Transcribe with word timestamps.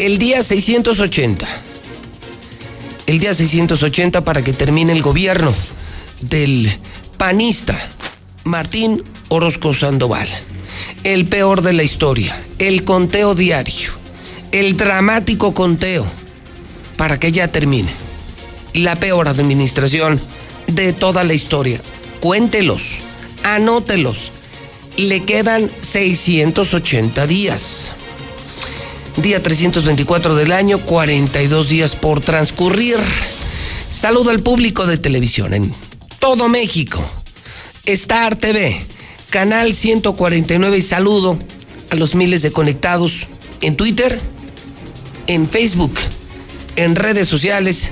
el 0.00 0.16
día 0.16 0.42
680. 0.42 1.46
El 3.06 3.18
día 3.18 3.34
680 3.34 4.24
para 4.24 4.42
que 4.42 4.54
termine 4.54 4.92
el 4.92 5.02
gobierno 5.02 5.52
del 6.22 6.72
panista 7.18 7.78
Martín 8.44 9.04
Orozco 9.28 9.74
Sandoval. 9.74 10.26
El 11.04 11.26
peor 11.26 11.60
de 11.60 11.74
la 11.74 11.82
historia, 11.82 12.42
el 12.58 12.84
conteo 12.84 13.34
diario, 13.34 13.90
el 14.52 14.78
dramático 14.78 15.52
conteo 15.52 16.06
para 16.96 17.20
que 17.20 17.30
ya 17.30 17.48
termine. 17.48 17.90
La 18.72 18.96
peor 18.96 19.28
administración 19.28 20.18
de 20.66 20.94
toda 20.94 21.24
la 21.24 21.34
historia. 21.34 21.78
Cuéntelos, 22.20 23.00
anótelos. 23.42 24.32
Le 24.96 25.24
quedan 25.24 25.70
680 25.82 27.26
días. 27.26 27.90
Día 29.16 29.42
324 29.42 30.34
del 30.34 30.52
año, 30.52 30.78
42 30.78 31.68
días 31.68 31.96
por 31.96 32.20
transcurrir. 32.20 32.98
Saludo 33.90 34.30
al 34.30 34.40
público 34.40 34.86
de 34.86 34.98
televisión 34.98 35.52
en 35.52 35.74
todo 36.20 36.48
México. 36.48 37.04
Star 37.84 38.36
TV, 38.36 38.80
canal 39.28 39.74
149 39.74 40.78
y 40.78 40.82
saludo 40.82 41.38
a 41.90 41.96
los 41.96 42.14
miles 42.14 42.42
de 42.42 42.52
conectados 42.52 43.26
en 43.60 43.76
Twitter, 43.76 44.18
en 45.26 45.48
Facebook, 45.48 45.94
en 46.76 46.94
redes 46.94 47.28
sociales 47.28 47.90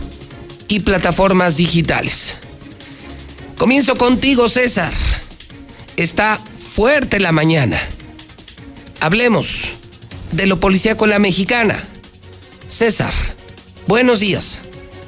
y 0.69 0.81
plataformas 0.81 1.57
digitales. 1.57 2.37
Comienzo 3.59 3.97
contigo, 3.97 4.49
César. 4.49 4.95
Está 5.97 6.39
fuerte 6.65 7.19
la 7.19 7.33
mañana. 7.33 7.81
Hablemos 9.01 9.78
de 10.33 10.47
lo 10.47 10.59
policíaco 10.61 11.07
la 11.07 11.19
mexicana. 11.19 11.85
César, 12.67 13.13
buenos 13.87 14.21
días. 14.21 14.63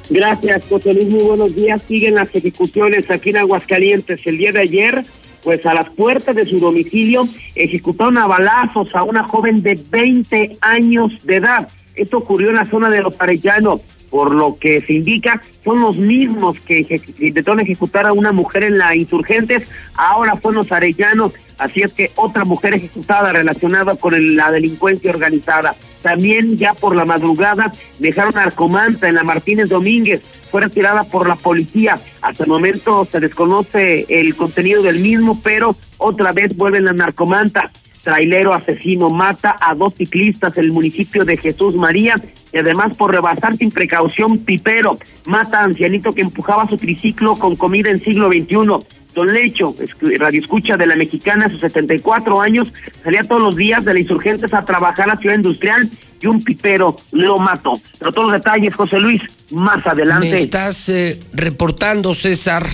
Gracias, 0.09 0.63
José 0.67 0.93
Luis. 0.93 1.09
Muy 1.09 1.23
buenos 1.23 1.55
días. 1.55 1.81
Siguen 1.87 2.15
las 2.15 2.33
ejecuciones 2.33 3.09
aquí 3.09 3.29
en 3.29 3.37
Aguascalientes. 3.37 4.19
El 4.25 4.37
día 4.37 4.51
de 4.51 4.59
ayer, 4.59 5.03
pues 5.43 5.65
a 5.65 5.73
las 5.73 5.89
puertas 5.89 6.35
de 6.35 6.45
su 6.45 6.59
domicilio, 6.59 7.27
ejecutaron 7.55 8.17
a 8.17 8.27
balazos 8.27 8.93
a 8.93 9.03
una 9.03 9.23
joven 9.23 9.63
de 9.63 9.79
20 9.89 10.57
años 10.61 11.13
de 11.23 11.37
edad. 11.37 11.69
Esto 11.95 12.17
ocurrió 12.17 12.49
en 12.49 12.55
la 12.55 12.65
zona 12.65 12.89
de 12.89 13.01
Los 13.01 13.15
Arellanos 13.19 13.81
por 14.11 14.35
lo 14.35 14.57
que 14.57 14.81
se 14.81 14.93
indica, 14.93 15.41
son 15.63 15.79
los 15.79 15.97
mismos 15.97 16.59
que 16.59 16.85
intentaron 17.19 17.61
ejecutar 17.61 18.05
a 18.05 18.13
una 18.13 18.31
mujer 18.31 18.65
en 18.65 18.77
la 18.77 18.95
Insurgentes, 18.95 19.67
ahora 19.95 20.35
fueron 20.35 20.63
los 20.63 20.71
arellanos, 20.71 21.33
así 21.57 21.81
es 21.81 21.93
que 21.93 22.11
otra 22.15 22.43
mujer 22.43 22.73
ejecutada 22.73 23.31
relacionada 23.31 23.95
con 23.95 24.35
la 24.35 24.51
delincuencia 24.51 25.09
organizada. 25.09 25.75
También 26.01 26.57
ya 26.57 26.73
por 26.73 26.95
la 26.95 27.05
madrugada 27.05 27.71
dejaron 27.99 28.33
narcomanta 28.33 29.07
en 29.07 29.15
la 29.15 29.23
Martínez 29.23 29.69
Domínguez, 29.69 30.21
fue 30.51 30.61
retirada 30.61 31.03
por 31.05 31.27
la 31.27 31.35
policía. 31.35 31.99
Hasta 32.21 32.43
el 32.43 32.49
momento 32.49 33.07
se 33.09 33.19
desconoce 33.21 34.05
el 34.09 34.35
contenido 34.35 34.83
del 34.83 34.99
mismo, 34.99 35.39
pero 35.41 35.75
otra 35.97 36.33
vez 36.33 36.57
vuelven 36.57 36.85
la 36.85 36.93
narcomanta 36.93 37.71
trailero 38.03 38.53
asesino 38.53 39.09
mata 39.09 39.55
a 39.59 39.75
dos 39.75 39.93
ciclistas 39.95 40.57
en 40.57 40.65
el 40.65 40.71
municipio 40.71 41.25
de 41.25 41.37
Jesús 41.37 41.75
María 41.75 42.15
y 42.53 42.57
además 42.57 42.97
por 42.97 43.11
rebasar 43.11 43.55
sin 43.57 43.71
precaución 43.71 44.39
pipero 44.39 44.97
mata 45.25 45.59
a 45.59 45.63
ancianito 45.63 46.13
que 46.13 46.21
empujaba 46.21 46.67
su 46.67 46.77
triciclo 46.77 47.35
con 47.37 47.55
comida 47.55 47.89
en 47.89 48.03
siglo 48.03 48.27
XXI. 48.27 48.85
Don 49.13 49.33
Lecho, 49.33 49.75
radio 50.19 50.39
escucha 50.39 50.77
de 50.77 50.87
la 50.87 50.95
mexicana, 50.95 51.47
a 51.47 51.49
sus 51.49 51.59
74 51.59 52.39
años, 52.39 52.71
salía 53.03 53.23
todos 53.23 53.41
los 53.41 53.55
días 53.57 53.83
de 53.83 53.93
la 53.93 53.99
Insurgentes 53.99 54.53
a 54.53 54.63
trabajar 54.63 55.09
a 55.09 55.15
la 55.15 55.19
ciudad 55.19 55.35
industrial 55.35 55.89
y 56.21 56.27
un 56.27 56.41
pipero 56.41 56.97
lo 57.11 57.37
mató. 57.37 57.73
Pero 57.99 58.11
todos 58.13 58.31
los 58.31 58.37
detalles, 58.37 58.73
José 58.73 58.99
Luis, 58.99 59.21
más 59.51 59.85
adelante. 59.85 60.41
Estás 60.41 60.87
eh, 60.87 61.19
reportando, 61.33 62.13
César, 62.13 62.65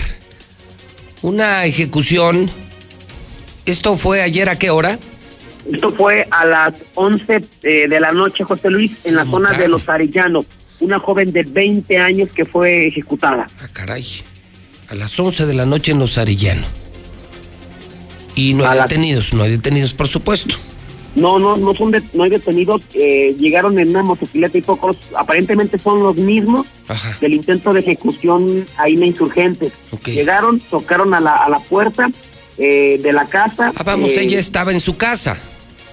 una 1.22 1.64
ejecución. 1.64 2.50
¿Esto 3.66 3.96
fue 3.96 4.22
ayer 4.22 4.48
a 4.48 4.58
qué 4.58 4.70
hora? 4.70 4.98
Esto 5.72 5.92
fue 5.92 6.26
a 6.30 6.44
las 6.44 6.74
11 6.94 7.44
eh, 7.62 7.88
de 7.88 8.00
la 8.00 8.12
noche, 8.12 8.44
José 8.44 8.70
Luis, 8.70 8.92
en 9.04 9.16
la 9.16 9.24
zona 9.24 9.52
de 9.52 9.68
Los 9.68 9.88
Arellanos. 9.88 10.46
Una 10.80 10.98
joven 10.98 11.32
de 11.32 11.42
20 11.42 11.98
años 11.98 12.30
que 12.30 12.44
fue 12.44 12.86
ejecutada. 12.86 13.48
Ah, 13.60 13.68
caray. 13.72 14.06
A 14.88 14.94
las 14.94 15.18
11 15.18 15.46
de 15.46 15.54
la 15.54 15.66
noche 15.66 15.92
en 15.92 15.98
Los 15.98 16.16
Arellanos. 16.16 16.68
Y 18.34 18.54
no 18.54 18.68
hay 18.68 18.80
detenidos, 18.80 19.34
no 19.34 19.42
hay 19.42 19.50
detenidos, 19.50 19.92
por 19.92 20.08
supuesto. 20.08 20.54
No, 21.16 21.38
no, 21.38 21.56
no 21.56 21.74
son 21.74 21.92
no 22.14 22.22
hay 22.22 22.30
detenidos. 22.30 22.82
Eh, 22.94 23.34
llegaron 23.38 23.78
en 23.78 23.88
una 23.88 24.04
motocicleta 24.04 24.56
y 24.56 24.62
pocos, 24.62 24.96
aparentemente 25.16 25.78
son 25.78 26.02
los 26.02 26.16
mismos 26.16 26.66
del 27.20 27.34
intento 27.34 27.72
de 27.72 27.80
ejecución 27.80 28.64
ahí 28.76 28.94
en 28.94 29.06
Insurgentes. 29.06 29.72
Llegaron, 30.06 30.60
tocaron 30.60 31.12
a 31.14 31.20
la, 31.20 31.34
a 31.34 31.48
la 31.48 31.58
puerta 31.58 32.08
eh, 32.56 33.00
de 33.02 33.12
la 33.12 33.26
casa. 33.26 33.72
Ah, 33.74 33.82
vamos, 33.82 34.10
ella 34.16 34.38
estaba 34.38 34.70
en 34.70 34.80
su 34.80 34.96
casa. 34.96 35.38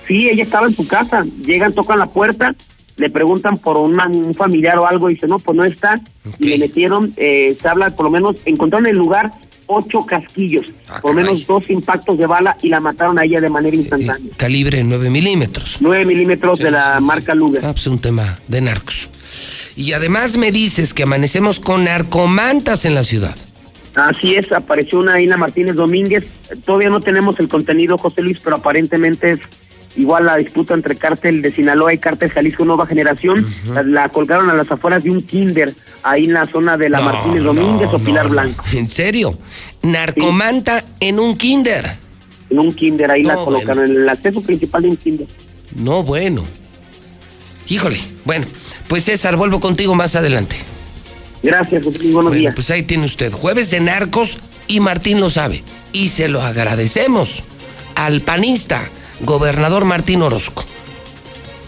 Sí, 0.07 0.29
ella 0.29 0.43
estaba 0.43 0.67
en 0.67 0.75
su 0.75 0.87
casa. 0.87 1.25
Llegan, 1.45 1.73
tocan 1.73 1.99
la 1.99 2.07
puerta, 2.07 2.55
le 2.97 3.09
preguntan 3.09 3.57
por 3.57 3.77
un 3.77 4.33
familiar 4.33 4.77
o 4.77 4.87
algo, 4.87 5.09
y 5.09 5.15
dice, 5.15 5.27
no, 5.27 5.39
pues 5.39 5.55
no 5.55 5.65
está. 5.65 5.99
Y 6.39 6.47
le 6.47 6.57
metieron, 6.57 7.13
eh, 7.17 7.55
se 7.59 7.67
habla, 7.67 7.89
por 7.89 8.05
lo 8.05 8.11
menos, 8.11 8.35
encontraron 8.45 8.85
en 8.87 8.91
el 8.91 8.97
lugar 8.97 9.31
ocho 9.67 10.05
casquillos, 10.05 10.67
ah, 10.87 10.99
por 11.01 11.15
lo 11.15 11.21
menos 11.21 11.47
dos 11.47 11.69
impactos 11.69 12.17
de 12.17 12.27
bala 12.27 12.55
y 12.61 12.69
la 12.69 12.79
mataron 12.79 13.17
a 13.17 13.23
ella 13.23 13.41
de 13.41 13.49
manera 13.49 13.75
eh, 13.75 13.79
instantánea. 13.79 14.31
calibre 14.37 14.83
9 14.83 15.09
milímetros. 15.09 15.77
9 15.79 16.05
milímetros 16.05 16.59
de 16.59 16.71
la 16.71 16.99
marca 16.99 17.33
Luger. 17.33 17.65
Ah, 17.65 17.71
pues 17.71 17.87
un 17.87 17.99
tema 17.99 18.37
de 18.47 18.61
narcos. 18.61 19.09
Y 19.75 19.93
además 19.93 20.37
me 20.37 20.51
dices 20.51 20.93
que 20.93 21.03
amanecemos 21.03 21.59
con 21.59 21.85
narcomantas 21.85 22.85
en 22.85 22.95
la 22.95 23.03
ciudad. 23.03 23.35
Así 23.95 24.35
es, 24.35 24.51
apareció 24.51 24.99
una 24.99 25.21
Ina 25.21 25.37
Martínez 25.37 25.75
Domínguez. 25.75 26.25
Todavía 26.65 26.89
no 26.89 26.99
tenemos 26.99 27.39
el 27.39 27.47
contenido, 27.47 27.97
José 27.97 28.21
Luis, 28.21 28.39
pero 28.43 28.57
aparentemente 28.57 29.31
es 29.31 29.39
igual 29.97 30.25
la 30.25 30.37
disputa 30.37 30.73
entre 30.73 30.95
cártel 30.95 31.41
de 31.41 31.51
Sinaloa 31.53 31.93
y 31.93 31.97
cártel 31.97 32.29
Jalisco 32.29 32.65
Nueva 32.65 32.85
Generación, 32.85 33.45
la, 33.85 34.09
colgaron 34.09 34.49
a 34.49 34.53
las 34.53 34.69
afueras 34.71 35.03
de 35.03 35.11
un 35.11 35.21
kinder, 35.21 35.73
ahí 36.03 36.25
en 36.25 36.33
la 36.33 36.45
zona 36.45 36.77
de 36.77 36.89
la 36.89 37.01
Martínez 37.01 37.43
Domínguez 37.43 37.89
o 37.93 37.99
Pilar 37.99 38.27
Blanco. 38.29 38.63
¿En 38.73 38.89
serio? 38.89 39.37
Narcomanta 39.83 40.83
en 40.99 41.19
un 41.19 41.37
kinder. 41.37 41.95
En 42.49 42.59
un 42.59 42.73
kinder, 42.73 43.11
ahí 43.11 43.23
la 43.23 43.35
colocaron, 43.35 43.85
en 43.85 43.95
el 43.95 44.09
acceso 44.09 44.41
principal 44.41 44.83
de 44.83 44.89
un 44.89 44.97
kinder. 44.97 45.27
No, 45.75 46.03
bueno. 46.03 46.43
Híjole, 47.67 47.97
bueno, 48.25 48.45
pues 48.87 49.05
César, 49.05 49.35
vuelvo 49.37 49.59
contigo 49.59 49.95
más 49.95 50.15
adelante. 50.15 50.55
Gracias, 51.41 51.83
buenos 51.83 52.11
bueno, 52.11 52.31
días. 52.31 52.53
Pues 52.55 52.69
ahí 52.71 52.83
tiene 52.83 53.05
usted, 53.05 53.31
jueves 53.31 53.71
de 53.71 53.79
narcos 53.79 54.39
y 54.67 54.79
Martín 54.79 55.19
lo 55.19 55.29
sabe. 55.29 55.63
Y 55.93 56.09
se 56.09 56.27
lo 56.27 56.41
agradecemos 56.41 57.43
al 57.95 58.21
panista 58.21 58.89
gobernador 59.21 59.85
Martín 59.85 60.21
Orozco. 60.21 60.63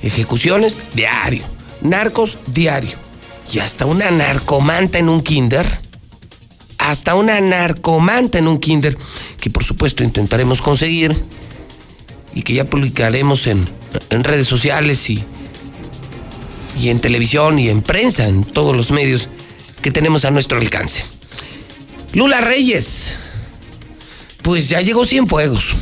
Ejecuciones 0.02 0.80
diario, 0.94 1.44
narcos 1.82 2.38
diario. 2.48 2.98
Y 3.52 3.60
hasta 3.60 3.86
una 3.86 4.12
narcomanta 4.12 5.00
en 5.00 5.10
un 5.10 5.22
kinder. 5.22 5.82
Hasta 6.78 7.16
una 7.16 7.42
narcomanta 7.42 8.38
en 8.38 8.48
un 8.48 8.60
kinder, 8.60 8.98
que 9.40 9.50
por 9.50 9.64
supuesto 9.64 10.04
intentaremos 10.04 10.62
conseguir 10.62 11.22
y 12.34 12.44
que 12.44 12.54
ya 12.54 12.66
publicaremos 12.66 13.48
en, 13.48 13.68
redes 14.10 14.48
sociales 14.48 15.10
y, 15.10 15.24
y 16.80 16.90
en 16.90 17.00
televisión 17.00 17.58
y 17.58 17.70
en 17.70 17.82
prensa, 17.82 18.28
en 18.28 18.44
todos 18.44 18.76
los 18.76 18.92
medios 18.92 19.28
que 19.82 19.92
tenemos 19.92 20.24
a 20.24 20.32
nuestro 20.32 20.60
alcance. 20.60 21.04
Lula 22.14 22.42
Reyes, 22.42 23.16
pues 24.44 24.70
ya 24.70 24.82
llegó 24.82 25.06
Cienfuegos. 25.06 25.76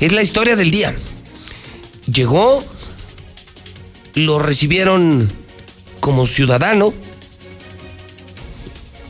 Es 0.00 0.12
la 0.12 0.22
historia 0.22 0.54
del 0.54 0.70
día. 0.70 0.94
Llegó, 2.06 2.62
lo 4.14 4.38
recibieron 4.38 5.28
como 5.98 6.26
ciudadano, 6.26 6.94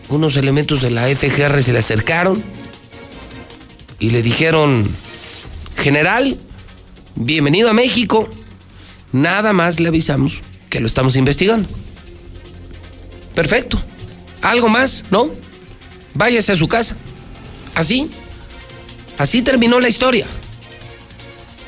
unos 0.08 0.36
elementos 0.36 0.80
de 0.80 0.90
la 0.90 1.06
FGR 1.06 1.62
se 1.62 1.74
le 1.74 1.80
acercaron 1.80 2.42
y 3.98 4.10
le 4.10 4.22
dijeron, 4.22 4.88
general, 5.76 6.38
bienvenido 7.14 7.68
a 7.68 7.74
México, 7.74 8.26
nada 9.12 9.52
más 9.52 9.80
le 9.80 9.88
avisamos 9.88 10.40
que 10.70 10.80
lo 10.80 10.86
estamos 10.86 11.16
investigando. 11.16 11.68
Perfecto. 13.34 13.78
¿Algo 14.40 14.70
más? 14.70 15.04
¿No? 15.10 15.30
Váyase 16.14 16.52
a 16.52 16.56
su 16.56 16.66
casa. 16.66 16.96
Así. 17.74 18.10
Así 19.18 19.42
terminó 19.42 19.80
la 19.80 19.90
historia 19.90 20.26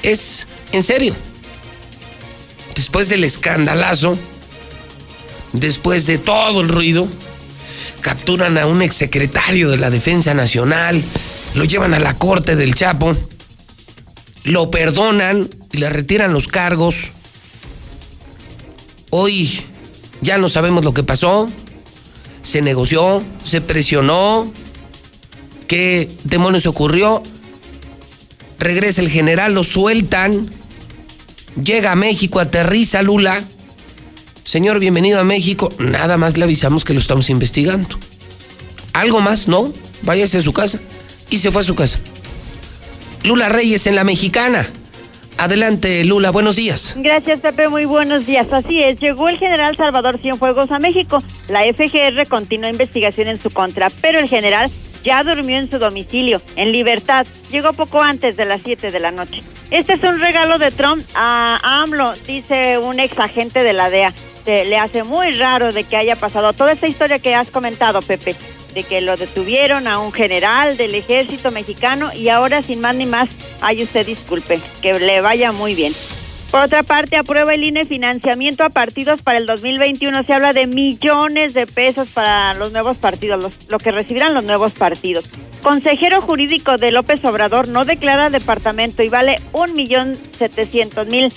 es 0.02 0.47
en 0.73 0.82
serio. 0.82 1.14
Después 2.75 3.08
del 3.08 3.25
escandalazo, 3.25 4.17
después 5.52 6.06
de 6.06 6.19
todo 6.19 6.61
el 6.61 6.69
ruido, 6.69 7.08
capturan 8.00 8.58
a 8.58 8.67
un 8.67 8.82
exsecretario 8.82 9.70
de 9.70 9.76
la 9.76 9.91
Defensa 9.91 10.35
Nacional, 10.35 11.02
lo 11.55 11.64
llevan 11.64 11.94
a 11.94 11.99
la 11.99 12.14
corte 12.14 12.56
del 12.56 12.75
Chapo, 12.75 13.17
lo 14.44 14.70
perdonan 14.70 15.49
y 15.73 15.79
le 15.79 15.91
retiran 15.91 16.32
los 16.32 16.49
cargos. 16.49 17.11
Hoy 19.11 19.61
ya 20.20 20.38
no 20.38 20.49
sabemos 20.49 20.85
lo 20.85 20.94
que 20.94 21.03
pasó. 21.03 21.49
Se 22.43 22.62
negoció, 22.62 23.23
se 23.44 23.61
presionó. 23.61 24.50
¿Qué 25.67 26.08
demonios 26.25 26.67
ocurrió? 26.67 27.23
Regresa 28.61 29.01
el 29.01 29.09
general, 29.09 29.55
lo 29.55 29.65
sueltan. 29.65 30.51
Llega 31.65 31.93
a 31.93 31.97
México, 31.97 32.41
aterriza 32.41 33.01
Lula. 33.01 33.43
Señor, 34.45 34.79
bienvenido 34.79 35.19
a 35.19 35.25
México. 35.25 35.73
Nada 35.79 36.19
más 36.19 36.37
le 36.37 36.45
avisamos 36.45 36.85
que 36.85 36.93
lo 36.93 37.01
estamos 37.01 37.31
investigando. 37.31 37.99
¿Algo 38.93 39.23
más? 39.23 39.49
No. 39.49 39.73
Váyase 40.03 40.39
a 40.39 40.43
su 40.43 40.53
casa. 40.53 40.79
Y 41.31 41.39
se 41.39 41.51
fue 41.51 41.62
a 41.62 41.65
su 41.65 41.75
casa. 41.75 42.01
Lula 43.25 43.49
Reyes 43.49 43.87
en 43.87 43.95
la 43.95 44.05
mexicana. 44.05 44.67
Adelante, 45.39 46.05
Lula, 46.05 46.31
buenos 46.31 46.56
días. 46.56 46.97
Gracias, 46.99 47.41
Pepe, 47.41 47.71
muy 47.71 47.87
buenos 47.87 48.27
días. 48.27 48.53
Así 48.53 48.83
es, 48.83 49.01
llegó 49.01 49.31
el 49.31 49.39
general 49.39 49.75
Salvador 49.75 50.19
Cienfuegos 50.19 50.71
a 50.71 50.79
México. 50.79 51.23
La 51.49 51.63
FGR 51.63 52.29
continúa 52.29 52.69
investigación 52.69 53.29
en 53.29 53.41
su 53.41 53.49
contra, 53.49 53.89
pero 54.03 54.19
el 54.19 54.29
general 54.29 54.71
ya 55.02 55.23
durmió 55.23 55.58
en 55.58 55.70
su 55.70 55.79
domicilio, 55.79 56.41
en 56.56 56.73
libertad. 56.73 57.26
Llegó 57.50 57.73
poco 57.73 58.02
antes 58.02 58.37
de 58.37 58.44
las 58.44 58.62
7 58.62 58.91
de 58.91 59.00
la 59.00 59.11
noche. 59.11 59.43
Este 59.70 59.94
es 59.94 60.02
un 60.02 60.20
regalo 60.20 60.58
de 60.58 60.70
Trump 60.70 61.05
a 61.14 61.82
AMLO, 61.82 62.14
dice 62.26 62.79
un 62.79 62.99
ex 63.00 63.19
agente 63.19 63.62
de 63.62 63.73
la 63.73 63.91
DEA. 63.91 64.12
Se 64.44 64.64
le 64.64 64.79
hace 64.79 65.05
muy 65.05 65.32
raro 65.32 65.73
de 65.73 65.85
que 65.85 65.97
haya 65.97 66.17
pasado 66.17 66.52
toda 66.52 66.73
esta 66.73 66.88
historia 66.88 67.19
que 67.19 67.35
has 67.35 67.50
comentado, 67.50 68.02
Pepe 68.02 68.35
de 68.75 68.85
que 68.85 69.00
lo 69.00 69.17
detuvieron 69.17 69.88
a 69.88 69.99
un 69.99 70.12
general 70.12 70.76
del 70.76 70.94
ejército 70.94 71.50
mexicano 71.50 72.12
y 72.14 72.29
ahora 72.29 72.62
sin 72.62 72.81
más 72.81 72.94
ni 72.94 73.06
más, 73.06 73.29
ay 73.61 73.82
usted 73.82 74.06
disculpe, 74.06 74.61
que 74.81 74.99
le 74.99 75.20
vaya 75.20 75.53
muy 75.53 75.75
bien. 75.75 75.93
Por 76.50 76.62
otra 76.62 76.82
parte, 76.82 77.17
aprueba 77.17 77.55
el 77.55 77.62
INE 77.62 77.85
financiamiento 77.85 78.64
a 78.64 78.70
partidos 78.70 79.23
para 79.23 79.38
el 79.38 79.47
2021. 79.47 80.25
Se 80.25 80.32
habla 80.32 80.52
de 80.52 80.67
millones 80.67 81.55
de 81.55 81.69
pesos 81.69 82.08
para 82.08 82.55
los 82.55 82.73
nuevos 82.73 82.99
partidos, 82.99 83.55
lo 83.69 83.79
que 83.79 83.93
recibirán 83.93 84.35
los 84.35 84.43
nuevos 84.43 84.73
partidos. 84.73 85.26
Consejero 85.62 86.20
jurídico 86.20 86.76
de 86.76 86.91
López 86.91 87.25
Obrador 87.25 87.69
no 87.69 87.85
declara 87.85 88.31
departamento 88.31 89.05
y 89.05 89.08
vale 89.08 89.41
un 89.52 89.75
millón 89.75 90.17
setecientos 90.37 91.06
mil, 91.06 91.32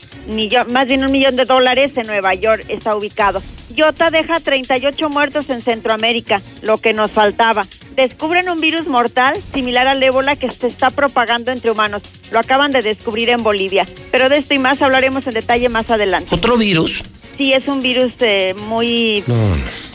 más 0.71 0.87
bien 0.87 1.05
un 1.05 1.11
millón 1.11 1.35
de 1.35 1.45
dólares 1.45 1.95
en 1.95 2.07
Nueva 2.07 2.33
York. 2.33 2.65
Está 2.67 2.95
ubicado. 2.95 3.43
Yota 3.75 4.09
deja 4.09 4.39
38 4.39 5.09
muertos 5.09 5.49
en 5.51 5.61
Centroamérica, 5.61 6.41
lo 6.63 6.79
que 6.79 6.93
nos 6.93 7.11
faltaba. 7.11 7.65
Descubren 7.95 8.49
un 8.49 8.59
virus 8.59 8.87
mortal 8.87 9.35
similar 9.53 9.87
al 9.87 10.01
ébola 10.01 10.35
que 10.35 10.49
se 10.49 10.67
está 10.67 10.89
propagando 10.89 11.51
entre 11.51 11.71
humanos. 11.71 12.01
Lo 12.31 12.39
acaban 12.39 12.71
de 12.71 12.81
descubrir 12.81 13.29
en 13.29 13.43
Bolivia. 13.43 13.85
Pero 14.11 14.29
de 14.29 14.37
esto 14.37 14.53
y 14.53 14.59
más 14.59 14.81
hablaremos 14.81 15.27
en 15.27 15.35
detalle 15.35 15.69
más 15.69 15.89
adelante. 15.91 16.33
¿Otro 16.33 16.57
virus? 16.57 17.03
Sí, 17.37 17.53
es 17.53 17.67
un 17.67 17.81
virus 17.81 18.13
eh, 18.19 18.55
muy, 18.67 19.23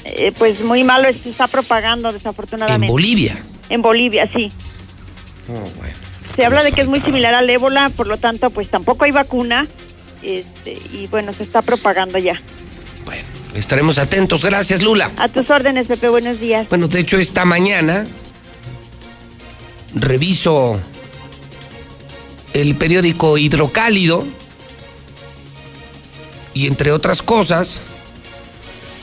eh, 0.04 0.32
pues 0.38 0.60
muy 0.62 0.84
malo, 0.84 1.08
se 1.12 1.30
está 1.30 1.46
propagando 1.46 2.12
desafortunadamente. 2.12 2.86
¿En 2.86 2.92
Bolivia? 2.92 3.44
En 3.68 3.82
Bolivia, 3.82 4.28
sí. 4.32 4.50
Oh, 5.48 5.70
bueno. 5.78 5.94
Se 6.34 6.44
habla 6.44 6.62
de 6.62 6.72
que 6.72 6.80
es 6.80 6.88
muy 6.88 7.00
similar 7.00 7.34
al 7.34 7.48
ébola, 7.50 7.90
por 7.90 8.06
lo 8.06 8.16
tanto, 8.16 8.50
pues 8.50 8.68
tampoco 8.68 9.04
hay 9.04 9.10
vacuna. 9.10 9.66
Este, 10.22 10.76
y 10.92 11.06
bueno, 11.08 11.32
se 11.32 11.42
está 11.44 11.62
propagando 11.62 12.18
ya. 12.18 12.36
Bueno. 13.04 13.37
Estaremos 13.58 13.98
atentos. 13.98 14.44
Gracias, 14.44 14.82
Lula. 14.82 15.10
A 15.16 15.28
tus 15.28 15.50
órdenes, 15.50 15.88
Pepe. 15.88 16.08
Buenos 16.08 16.38
días. 16.38 16.68
Bueno, 16.68 16.86
de 16.86 17.00
hecho, 17.00 17.18
esta 17.18 17.44
mañana 17.44 18.06
reviso 19.94 20.80
el 22.54 22.76
periódico 22.76 23.36
Hidrocálido 23.36 24.24
y 26.54 26.66
entre 26.66 26.92
otras 26.92 27.20
cosas, 27.20 27.80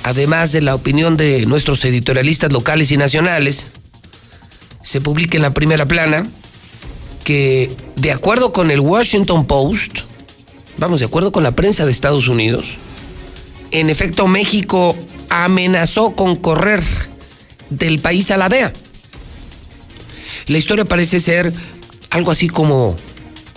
además 0.03 0.53
de 0.53 0.61
la 0.61 0.75
opinión 0.75 1.17
de 1.17 1.45
nuestros 1.45 1.83
editorialistas 1.83 2.51
locales 2.51 2.91
y 2.91 2.97
nacionales, 2.97 3.67
se 4.83 5.01
publica 5.01 5.37
en 5.37 5.41
la 5.41 5.53
primera 5.53 5.85
plana 5.85 6.27
que 7.25 7.75
de 7.95 8.11
acuerdo 8.11 8.53
con 8.53 8.71
el 8.71 8.79
Washington 8.79 9.47
Post, 9.47 9.99
vamos, 10.77 11.01
de 11.01 11.07
acuerdo 11.07 11.31
con 11.31 11.43
la 11.43 11.51
prensa 11.51 11.85
de 11.85 11.91
Estados 11.91 12.27
Unidos, 12.27 12.65
en 13.79 13.89
efecto, 13.89 14.27
México 14.27 14.95
amenazó 15.29 16.15
con 16.15 16.35
correr 16.35 16.81
del 17.69 17.99
país 17.99 18.31
a 18.31 18.37
la 18.37 18.49
DEA. 18.49 18.73
La 20.47 20.57
historia 20.57 20.85
parece 20.85 21.19
ser 21.19 21.51
algo 22.09 22.31
así 22.31 22.47
como 22.47 22.95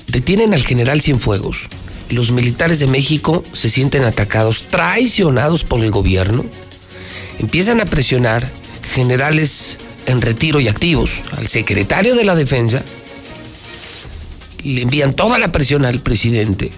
detienen 0.09 0.55
al 0.55 0.65
general 0.65 1.01
Cienfuegos. 1.03 1.69
Los 2.11 2.31
militares 2.31 2.79
de 2.79 2.87
México 2.87 3.45
se 3.53 3.69
sienten 3.69 4.05
atacados, 4.05 4.63
traicionados 4.69 5.65
por 5.65 5.85
el 5.85 5.91
gobierno. 5.91 6.45
Empiezan 7.39 7.81
a 7.81 7.85
presionar 7.85 8.51
generales 8.95 9.79
en 10.07 10.23
retiro 10.23 10.59
y 10.61 10.69
activos 10.69 11.21
al 11.37 11.49
secretario 11.49 12.17
de 12.17 12.25
la 12.25 12.35
defensa. 12.35 12.83
Le 14.65 14.83
envían 14.83 15.15
toda 15.15 15.39
la 15.39 15.53
presión 15.53 15.85
al 15.85 16.01
presidente 16.01 16.73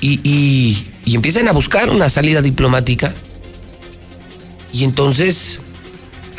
y, 0.00 0.76
empiezan 1.06 1.48
a 1.48 1.52
buscar 1.52 1.90
una 1.90 2.08
salida 2.10 2.42
diplomática. 2.42 3.14
Y 4.72 4.84
entonces 4.84 5.60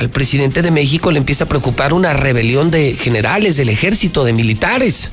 al 0.02 0.10
presidente 0.10 0.62
de 0.62 0.72
México 0.72 1.12
le 1.12 1.20
empieza 1.20 1.44
a 1.44 1.48
preocupar 1.48 1.94
una 1.94 2.14
rebelión 2.14 2.72
de 2.72 2.94
generales 2.94 3.56
del 3.58 3.70
ejército, 3.70 4.24
de 4.24 4.34
militares. 4.34 5.10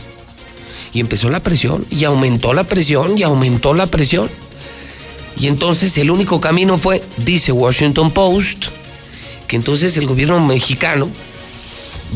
Y 0.94 1.00
empezó 1.00 1.28
la 1.28 1.42
presión, 1.42 1.84
y 1.90 2.04
aumentó 2.04 2.54
la 2.54 2.64
presión, 2.64 3.18
y 3.18 3.22
aumentó 3.22 3.74
la 3.74 3.88
presión. 3.88 4.30
Y 5.36 5.48
entonces 5.48 5.98
el 5.98 6.10
único 6.10 6.40
camino 6.40 6.78
fue, 6.78 7.02
dice 7.18 7.52
Washington 7.52 8.10
Post, 8.12 8.66
que 9.46 9.56
entonces 9.56 9.96
el 9.98 10.06
gobierno 10.06 10.40
mexicano 10.40 11.08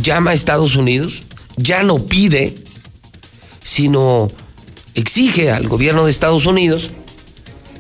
llama 0.03 0.31
a 0.31 0.35
Estados 0.35 0.75
Unidos, 0.75 1.23
ya 1.57 1.83
no 1.83 1.99
pide, 1.99 2.55
sino 3.63 4.29
exige 4.95 5.51
al 5.51 5.69
gobierno 5.69 6.07
de 6.07 6.11
Estados 6.11 6.47
Unidos 6.47 6.91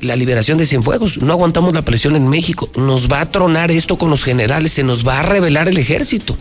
la 0.02 0.16
liberación 0.16 0.58
de 0.58 0.66
Cienfuegos. 0.66 1.19
No 1.19 1.32
aguantamos 1.32 1.72
la 1.72 1.84
presión 1.84 2.16
en 2.16 2.28
México. 2.28 2.70
Nos 2.76 3.10
va 3.10 3.22
a 3.22 3.31
tronar 3.31 3.70
esto 3.70 3.96
con 3.96 4.10
los 4.10 4.25
generales, 4.25 4.72
se 4.72 4.82
nos 4.82 5.06
va 5.06 5.20
a 5.20 5.22
revelar 5.22 5.69
el 5.69 5.78
ejército. 5.78 6.37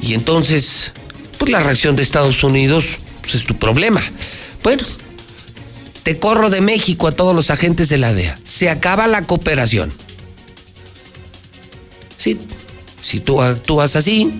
Y 0.00 0.14
entonces, 0.14 0.92
pues 1.38 1.52
la 1.52 1.60
reacción 1.60 1.94
de 1.94 2.02
Estados 2.02 2.42
Unidos 2.42 2.96
pues, 3.20 3.36
es 3.36 3.44
tu 3.44 3.54
problema. 3.54 4.02
Bueno, 4.62 4.82
te 6.02 6.18
corro 6.18 6.50
de 6.50 6.62
México 6.62 7.06
a 7.06 7.12
todos 7.12 7.36
los 7.36 7.50
agentes 7.50 7.90
de 7.90 7.98
la 7.98 8.14
DEA. 8.14 8.38
Se 8.42 8.70
acaba 8.70 9.06
la 9.06 9.22
cooperación. 9.22 9.92
Sí, 12.18 12.38
si 13.02 13.20
tú 13.20 13.42
actúas 13.42 13.96
así, 13.96 14.30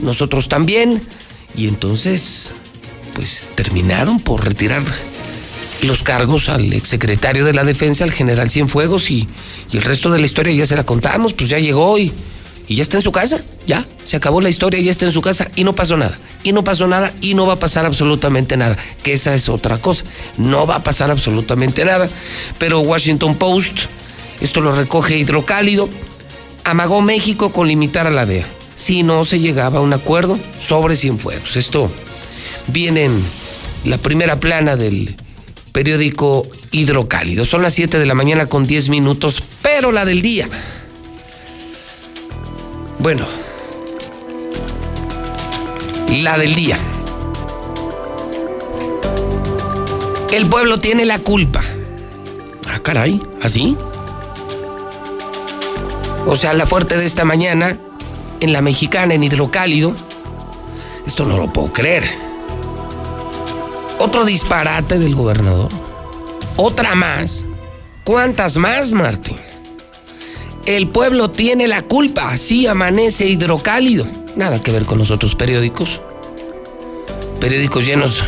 nosotros 0.00 0.48
también. 0.48 1.00
Y 1.54 1.68
entonces 1.68 2.50
pues 3.14 3.48
terminaron 3.54 4.18
por 4.18 4.44
retirar 4.44 4.82
los 5.82 6.02
cargos 6.02 6.48
al 6.48 6.72
exsecretario 6.72 7.44
de 7.44 7.52
la 7.52 7.64
defensa, 7.64 8.04
al 8.04 8.12
general 8.12 8.50
Cienfuegos, 8.50 9.10
y, 9.10 9.28
y 9.70 9.76
el 9.76 9.82
resto 9.82 10.10
de 10.10 10.18
la 10.18 10.26
historia 10.26 10.54
ya 10.54 10.66
se 10.66 10.76
la 10.76 10.84
contamos, 10.84 11.32
pues 11.34 11.50
ya 11.50 11.58
llegó 11.58 11.98
y, 11.98 12.12
y 12.66 12.76
ya 12.76 12.82
está 12.82 12.96
en 12.96 13.02
su 13.02 13.12
casa, 13.12 13.40
ya, 13.66 13.86
se 14.04 14.16
acabó 14.16 14.40
la 14.40 14.48
historia, 14.48 14.80
ya 14.80 14.90
está 14.90 15.04
en 15.04 15.12
su 15.12 15.20
casa 15.20 15.50
y 15.56 15.64
no 15.64 15.74
pasó 15.74 15.96
nada, 15.96 16.18
y 16.42 16.52
no 16.52 16.64
pasó 16.64 16.86
nada 16.86 17.12
y 17.20 17.34
no 17.34 17.46
va 17.46 17.54
a 17.54 17.58
pasar 17.58 17.84
absolutamente 17.84 18.56
nada, 18.56 18.78
que 19.02 19.12
esa 19.12 19.34
es 19.34 19.48
otra 19.48 19.78
cosa, 19.78 20.04
no 20.38 20.66
va 20.66 20.76
a 20.76 20.82
pasar 20.82 21.10
absolutamente 21.10 21.84
nada, 21.84 22.08
pero 22.58 22.80
Washington 22.80 23.34
Post, 23.36 23.80
esto 24.40 24.60
lo 24.60 24.74
recoge 24.74 25.18
Hidrocálido, 25.18 25.88
amagó 26.64 27.02
México 27.02 27.52
con 27.52 27.68
limitar 27.68 28.06
a 28.06 28.10
la 28.10 28.26
DEA, 28.26 28.46
si 28.74 29.02
no 29.02 29.24
se 29.24 29.40
llegaba 29.40 29.78
a 29.78 29.82
un 29.82 29.92
acuerdo 29.92 30.38
sobre 30.60 30.96
Cienfuegos, 30.96 31.56
esto 31.56 31.90
viene 32.68 33.04
en 33.04 33.22
la 33.84 33.98
primera 33.98 34.40
plana 34.40 34.76
del 34.76 35.14
periódico 35.74 36.46
Hidrocálido. 36.70 37.44
Son 37.44 37.60
las 37.60 37.74
7 37.74 37.98
de 37.98 38.06
la 38.06 38.14
mañana 38.14 38.46
con 38.46 38.64
10 38.64 38.90
minutos, 38.90 39.42
pero 39.60 39.90
la 39.90 40.04
del 40.04 40.22
día. 40.22 40.48
Bueno, 43.00 43.26
la 46.22 46.38
del 46.38 46.54
día. 46.54 46.78
El 50.32 50.46
pueblo 50.46 50.78
tiene 50.78 51.04
la 51.04 51.18
culpa. 51.18 51.62
Ah, 52.70 52.78
caray, 52.78 53.20
¿así? 53.42 53.76
O 56.24 56.36
sea, 56.36 56.54
la 56.54 56.68
fuerte 56.68 56.96
de 56.96 57.04
esta 57.04 57.24
mañana, 57.24 57.76
en 58.38 58.52
la 58.52 58.62
mexicana, 58.62 59.14
en 59.14 59.24
Hidrocálido. 59.24 59.92
Esto 61.04 61.24
no 61.24 61.36
lo 61.36 61.52
puedo 61.52 61.72
creer. 61.72 62.23
Otro 64.04 64.26
disparate 64.26 64.98
del 64.98 65.14
gobernador. 65.14 65.70
Otra 66.56 66.94
más. 66.94 67.46
¿Cuántas 68.04 68.58
más, 68.58 68.92
Martín? 68.92 69.38
El 70.66 70.88
pueblo 70.88 71.30
tiene 71.30 71.66
la 71.66 71.80
culpa, 71.80 72.28
así 72.28 72.66
amanece 72.66 73.24
hidrocálido. 73.24 74.06
Nada 74.36 74.60
que 74.60 74.72
ver 74.72 74.84
con 74.84 74.98
los 74.98 75.10
otros 75.10 75.34
periódicos. 75.34 76.02
Periódicos 77.40 77.86
llenos 77.86 78.22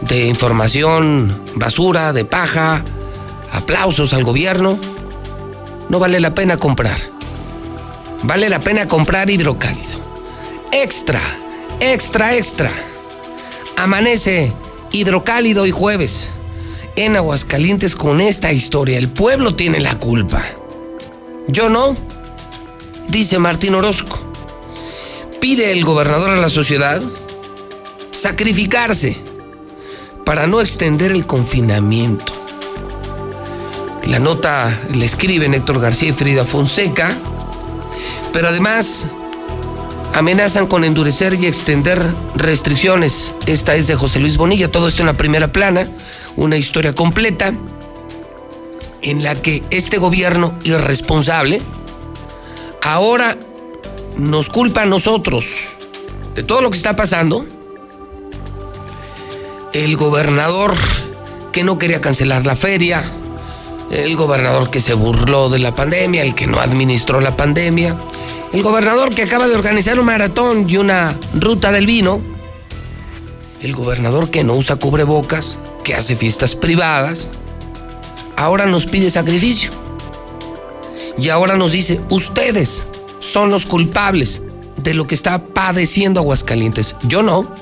de 0.00 0.24
información, 0.24 1.38
basura, 1.54 2.14
de 2.14 2.24
paja, 2.24 2.82
aplausos 3.52 4.14
al 4.14 4.24
gobierno, 4.24 4.78
no 5.90 5.98
vale 5.98 6.18
la 6.18 6.34
pena 6.34 6.56
comprar. 6.56 6.98
Vale 8.22 8.48
la 8.48 8.60
pena 8.60 8.88
comprar 8.88 9.28
hidrocálido. 9.28 10.00
Extra, 10.72 11.20
extra, 11.78 12.36
extra. 12.36 12.72
Amanece 13.76 14.54
hidrocálido 14.92 15.66
y 15.66 15.70
jueves 15.70 16.28
en 16.96 17.16
Aguascalientes 17.16 17.96
con 17.96 18.20
esta 18.20 18.52
historia. 18.52 18.98
El 18.98 19.08
pueblo 19.08 19.54
tiene 19.54 19.80
la 19.80 19.98
culpa. 19.98 20.44
Yo 21.48 21.68
no, 21.68 21.94
dice 23.08 23.38
Martín 23.38 23.74
Orozco. 23.74 24.18
Pide 25.40 25.72
el 25.72 25.84
gobernador 25.84 26.30
a 26.30 26.36
la 26.36 26.50
sociedad 26.50 27.02
sacrificarse 28.10 29.16
para 30.24 30.46
no 30.46 30.60
extender 30.60 31.10
el 31.12 31.26
confinamiento. 31.26 32.32
La 34.04 34.18
nota 34.18 34.80
le 34.92 35.04
escribe 35.04 35.46
Héctor 35.46 35.80
García 35.80 36.10
y 36.10 36.12
Frida 36.12 36.44
Fonseca, 36.44 37.16
pero 38.32 38.48
además 38.48 39.06
amenazan 40.14 40.66
con 40.66 40.84
endurecer 40.84 41.34
y 41.34 41.46
extender 41.46 42.02
restricciones. 42.34 43.34
Esta 43.46 43.74
es 43.74 43.86
de 43.86 43.96
José 43.96 44.20
Luis 44.20 44.36
Bonilla, 44.36 44.70
todo 44.70 44.88
esto 44.88 45.02
en 45.02 45.06
la 45.06 45.14
primera 45.14 45.52
plana, 45.52 45.86
una 46.36 46.56
historia 46.56 46.94
completa 46.94 47.52
en 49.02 49.22
la 49.22 49.34
que 49.34 49.62
este 49.70 49.98
gobierno 49.98 50.52
irresponsable 50.64 51.60
ahora 52.82 53.36
nos 54.16 54.48
culpa 54.48 54.82
a 54.82 54.86
nosotros 54.86 55.46
de 56.34 56.42
todo 56.42 56.60
lo 56.60 56.70
que 56.70 56.76
está 56.76 56.96
pasando. 56.96 57.44
El 59.72 59.96
gobernador 59.96 60.74
que 61.52 61.64
no 61.64 61.78
quería 61.78 62.00
cancelar 62.00 62.46
la 62.46 62.56
feria, 62.56 63.04
el 63.90 64.16
gobernador 64.16 64.70
que 64.70 64.80
se 64.80 64.94
burló 64.94 65.48
de 65.48 65.58
la 65.58 65.74
pandemia, 65.74 66.22
el 66.22 66.34
que 66.34 66.46
no 66.46 66.60
administró 66.60 67.20
la 67.20 67.36
pandemia, 67.36 67.96
el 68.52 68.62
gobernador 68.62 69.14
que 69.14 69.22
acaba 69.22 69.46
de 69.46 69.54
organizar 69.54 69.98
un 69.98 70.06
maratón 70.06 70.68
y 70.68 70.76
una 70.76 71.16
ruta 71.34 71.70
del 71.70 71.86
vino, 71.86 72.20
el 73.60 73.74
gobernador 73.74 74.30
que 74.30 74.42
no 74.42 74.54
usa 74.54 74.76
cubrebocas, 74.76 75.58
que 75.84 75.94
hace 75.94 76.16
fiestas 76.16 76.56
privadas, 76.56 77.28
ahora 78.36 78.66
nos 78.66 78.86
pide 78.86 79.10
sacrificio. 79.10 79.70
Y 81.18 81.28
ahora 81.28 81.54
nos 81.54 81.72
dice, 81.72 82.00
ustedes 82.08 82.84
son 83.20 83.50
los 83.50 83.66
culpables 83.66 84.42
de 84.78 84.94
lo 84.94 85.06
que 85.06 85.14
está 85.14 85.38
padeciendo 85.44 86.20
Aguascalientes. 86.20 86.94
Yo 87.02 87.22
no. 87.22 87.54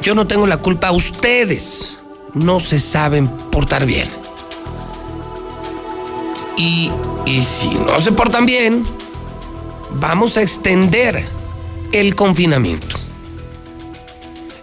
Yo 0.00 0.14
no 0.14 0.26
tengo 0.26 0.46
la 0.46 0.56
culpa. 0.56 0.90
Ustedes 0.92 1.98
no 2.32 2.58
se 2.58 2.80
saben 2.80 3.28
portar 3.28 3.84
bien. 3.84 4.08
Y, 6.56 6.90
y 7.26 7.42
si 7.42 7.68
no 7.68 8.00
se 8.00 8.12
portan 8.12 8.46
bien, 8.46 8.86
vamos 9.98 10.36
a 10.36 10.42
extender 10.42 11.24
el 11.92 12.14
confinamiento. 12.14 12.96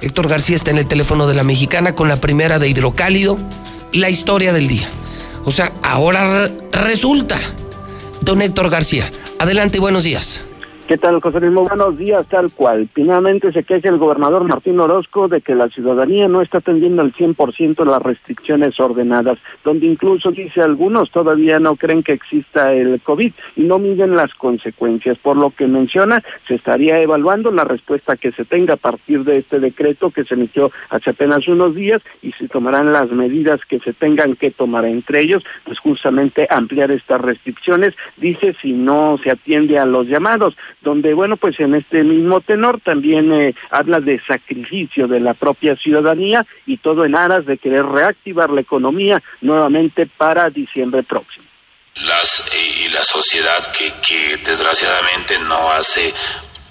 Héctor 0.01 0.27
García 0.27 0.55
está 0.55 0.71
en 0.71 0.79
el 0.79 0.87
teléfono 0.87 1.27
de 1.27 1.35
la 1.35 1.43
mexicana 1.43 1.95
con 1.95 2.07
la 2.07 2.17
primera 2.17 2.59
de 2.59 2.67
hidrocálido, 2.67 3.37
la 3.93 4.09
historia 4.09 4.51
del 4.51 4.67
día. 4.67 4.87
O 5.45 5.51
sea, 5.51 5.71
ahora 5.81 6.49
resulta, 6.71 7.39
don 8.21 8.41
Héctor 8.41 8.69
García, 8.69 9.09
adelante 9.39 9.77
y 9.77 9.81
buenos 9.81 10.03
días. 10.03 10.41
¿Qué 10.87 10.97
tal, 10.97 11.21
José 11.21 11.39
Luis? 11.39 11.69
Buenos 11.69 11.97
días, 11.97 12.27
tal 12.27 12.51
cual. 12.51 12.89
Finalmente 12.93 13.53
se 13.53 13.63
queja 13.63 13.87
el 13.87 13.97
gobernador 13.97 14.43
Martín 14.43 14.81
Orozco 14.81 15.29
de 15.29 15.39
que 15.39 15.55
la 15.55 15.69
ciudadanía 15.69 16.27
no 16.27 16.41
está 16.41 16.57
atendiendo 16.57 17.01
al 17.01 17.13
100% 17.13 17.85
las 17.85 18.01
restricciones 18.01 18.77
ordenadas, 18.81 19.39
donde 19.63 19.85
incluso, 19.85 20.31
dice 20.31 20.61
algunos, 20.61 21.09
todavía 21.09 21.57
no 21.59 21.77
creen 21.77 22.03
que 22.03 22.11
exista 22.11 22.73
el 22.73 22.99
COVID 22.99 23.31
y 23.55 23.61
no 23.61 23.79
miden 23.79 24.17
las 24.17 24.33
consecuencias. 24.33 25.17
Por 25.19 25.37
lo 25.37 25.51
que 25.51 25.67
menciona, 25.67 26.21
se 26.49 26.55
estaría 26.55 26.99
evaluando 26.99 27.49
la 27.49 27.63
respuesta 27.63 28.17
que 28.17 28.33
se 28.33 28.43
tenga 28.43 28.73
a 28.73 28.77
partir 28.77 29.23
de 29.23 29.37
este 29.37 29.61
decreto 29.61 30.11
que 30.11 30.25
se 30.25 30.33
emitió 30.33 30.69
hace 30.89 31.11
apenas 31.11 31.47
unos 31.47 31.75
días 31.75 32.01
y 32.21 32.33
se 32.33 32.49
tomarán 32.49 32.91
las 32.91 33.09
medidas 33.09 33.61
que 33.63 33.79
se 33.79 33.93
tengan 33.93 34.35
que 34.35 34.51
tomar. 34.51 34.83
Entre 34.83 35.21
ellos, 35.21 35.45
pues 35.63 35.79
justamente 35.79 36.45
ampliar 36.49 36.91
estas 36.91 37.21
restricciones, 37.21 37.95
dice, 38.17 38.53
si 38.61 38.73
no 38.73 39.17
se 39.23 39.31
atiende 39.31 39.79
a 39.79 39.85
los 39.85 40.07
llamados 40.07 40.57
donde, 40.83 41.13
bueno, 41.13 41.37
pues 41.37 41.59
en 41.59 41.75
este 41.75 42.03
mismo 42.03 42.41
tenor 42.41 42.79
también 42.79 43.31
eh, 43.31 43.55
habla 43.69 43.99
de 43.99 44.19
sacrificio 44.19 45.07
de 45.07 45.19
la 45.19 45.33
propia 45.33 45.75
ciudadanía 45.75 46.45
y 46.65 46.77
todo 46.77 47.05
en 47.05 47.15
aras 47.15 47.45
de 47.45 47.57
querer 47.57 47.85
reactivar 47.85 48.49
la 48.49 48.61
economía 48.61 49.21
nuevamente 49.41 50.05
para 50.05 50.49
diciembre 50.49 51.03
próximo. 51.03 51.45
Y 51.95 52.89
la 52.89 53.03
sociedad 53.03 53.71
que 53.71 54.37
desgraciadamente 54.37 55.37
no 55.39 55.69
hace 55.69 56.13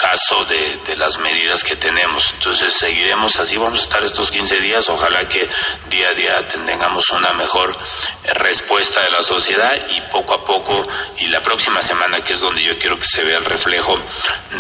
caso 0.03 0.45
de, 0.47 0.79
de, 0.85 0.97
las 0.97 1.19
medidas 1.19 1.63
que 1.63 1.77
tenemos. 1.77 2.33
Entonces 2.35 2.75
seguiremos 2.75 3.39
así, 3.39 3.57
vamos 3.57 3.81
a 3.81 3.83
estar 3.85 4.05
estos 4.05 4.31
15 4.31 4.61
días, 4.61 4.89
ojalá 4.89 5.29
que 5.29 5.49
día 5.89 6.09
a 6.09 6.13
día 6.13 6.47
tengamos 6.47 7.09
una 7.11 7.33
mejor 7.35 7.77
respuesta 8.35 9.01
de 9.03 9.11
la 9.11 9.23
sociedad 9.23 9.73
y 9.91 10.01
poco 10.11 10.35
a 10.35 10.45
poco, 10.45 10.87
y 11.19 11.27
la 11.29 11.41
próxima 11.41 11.81
semana 11.83 12.21
que 12.23 12.35
es 12.35 12.41
donde 12.41 12.63
yo 12.65 12.79
quiero 12.79 12.99
que 12.99 13.07
se 13.07 13.23
vea 13.23 13.39
el 13.39 13.45
reflejo 13.45 13.95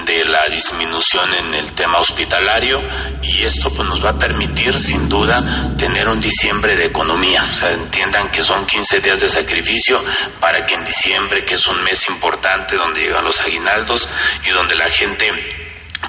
de 0.04 0.25
la 0.25 0.49
disminución 0.49 1.34
en 1.34 1.54
el 1.54 1.72
tema 1.72 1.99
hospitalario. 1.99 2.80
Y 3.22 3.44
esto 3.44 3.70
pues 3.70 3.88
nos 3.88 4.04
va 4.04 4.11
a 4.11 4.18
permitir 4.18 4.78
sin 4.78 5.08
duda 5.08 5.72
tener 5.76 6.08
un 6.08 6.20
diciembre 6.20 6.76
de 6.76 6.87
economía, 6.87 7.44
o 7.44 7.50
sea, 7.50 7.72
entiendan 7.72 8.30
que 8.30 8.44
son 8.44 8.64
15 8.66 9.00
días 9.00 9.20
de 9.20 9.28
sacrificio 9.28 10.02
para 10.40 10.64
que 10.64 10.75
en 10.75 10.84
diciembre, 10.84 11.44
que 11.44 11.54
es 11.54 11.66
un 11.66 11.82
mes 11.82 12.06
importante 12.08 12.76
donde 12.76 13.00
llegan 13.00 13.25
los 13.25 13.40
aguinaldos 13.40 14.08
y 14.44 14.50
donde 14.50 14.75
la 14.76 14.88
gente 14.90 15.32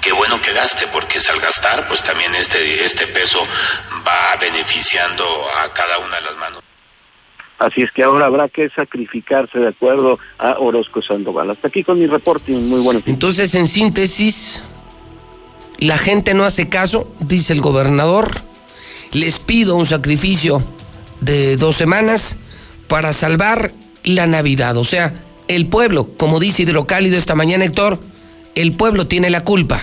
qué 0.01 0.11
bueno 0.11 0.39
que 0.41 0.53
gaste, 0.53 0.87
porque 0.87 1.19
al 1.29 1.39
gastar, 1.39 1.87
pues 1.87 2.01
también 2.03 2.33
este, 2.35 2.83
este 2.83 3.07
peso 3.07 3.39
va 4.05 4.35
beneficiando 4.39 5.23
a 5.49 5.71
cada 5.73 5.99
una 5.99 6.17
de 6.17 6.21
las 6.21 6.37
manos. 6.37 6.63
Así 7.59 7.81
es 7.81 7.91
que 7.91 8.03
ahora 8.03 8.25
habrá 8.25 8.49
que 8.49 8.67
sacrificarse 8.69 9.59
de 9.59 9.69
acuerdo 9.69 10.19
a 10.37 10.57
Orozco 10.59 11.01
Sandoval. 11.01 11.51
Hasta 11.51 11.69
aquí 11.69 11.83
con 11.83 11.99
mi 11.99 12.07
reporte. 12.07 12.51
Muy 12.51 12.81
buenos 12.81 13.05
días. 13.05 13.13
Entonces, 13.13 13.55
en 13.55 13.67
síntesis, 13.67 14.61
la 15.77 15.97
gente 15.97 16.33
no 16.33 16.43
hace 16.43 16.67
caso, 16.67 17.13
dice 17.19 17.53
el 17.53 17.61
gobernador. 17.61 18.41
Les 19.11 19.39
pido 19.39 19.75
un 19.75 19.85
sacrificio 19.85 20.63
de 21.21 21.55
dos 21.55 21.77
semanas 21.77 22.37
para 22.87 23.13
salvar 23.13 23.71
la 24.03 24.27
Navidad. 24.27 24.75
O 24.77 24.83
sea, 24.83 25.13
el 25.47 25.67
pueblo, 25.67 26.09
como 26.17 26.39
dice 26.39 26.63
Hidrocálido 26.63 27.17
esta 27.17 27.35
mañana, 27.35 27.63
Héctor, 27.63 27.99
el 28.55 28.73
pueblo 28.73 29.07
tiene 29.07 29.29
la 29.29 29.43
culpa. 29.43 29.81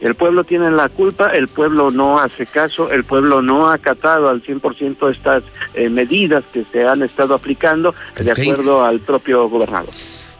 El 0.00 0.16
pueblo 0.16 0.42
tiene 0.42 0.68
la 0.72 0.88
culpa, 0.88 1.30
el 1.30 1.46
pueblo 1.46 1.92
no 1.92 2.18
hace 2.18 2.44
caso, 2.46 2.90
el 2.90 3.04
pueblo 3.04 3.40
no 3.40 3.68
ha 3.68 3.74
acatado 3.74 4.28
al 4.28 4.42
100% 4.42 5.08
estas 5.08 5.44
eh, 5.74 5.88
medidas 5.88 6.42
que 6.52 6.64
se 6.64 6.84
han 6.84 7.02
estado 7.02 7.34
aplicando 7.34 7.94
de 8.18 8.32
acuerdo 8.32 8.84
al 8.84 8.98
propio 8.98 9.48
gobernador. 9.48 9.90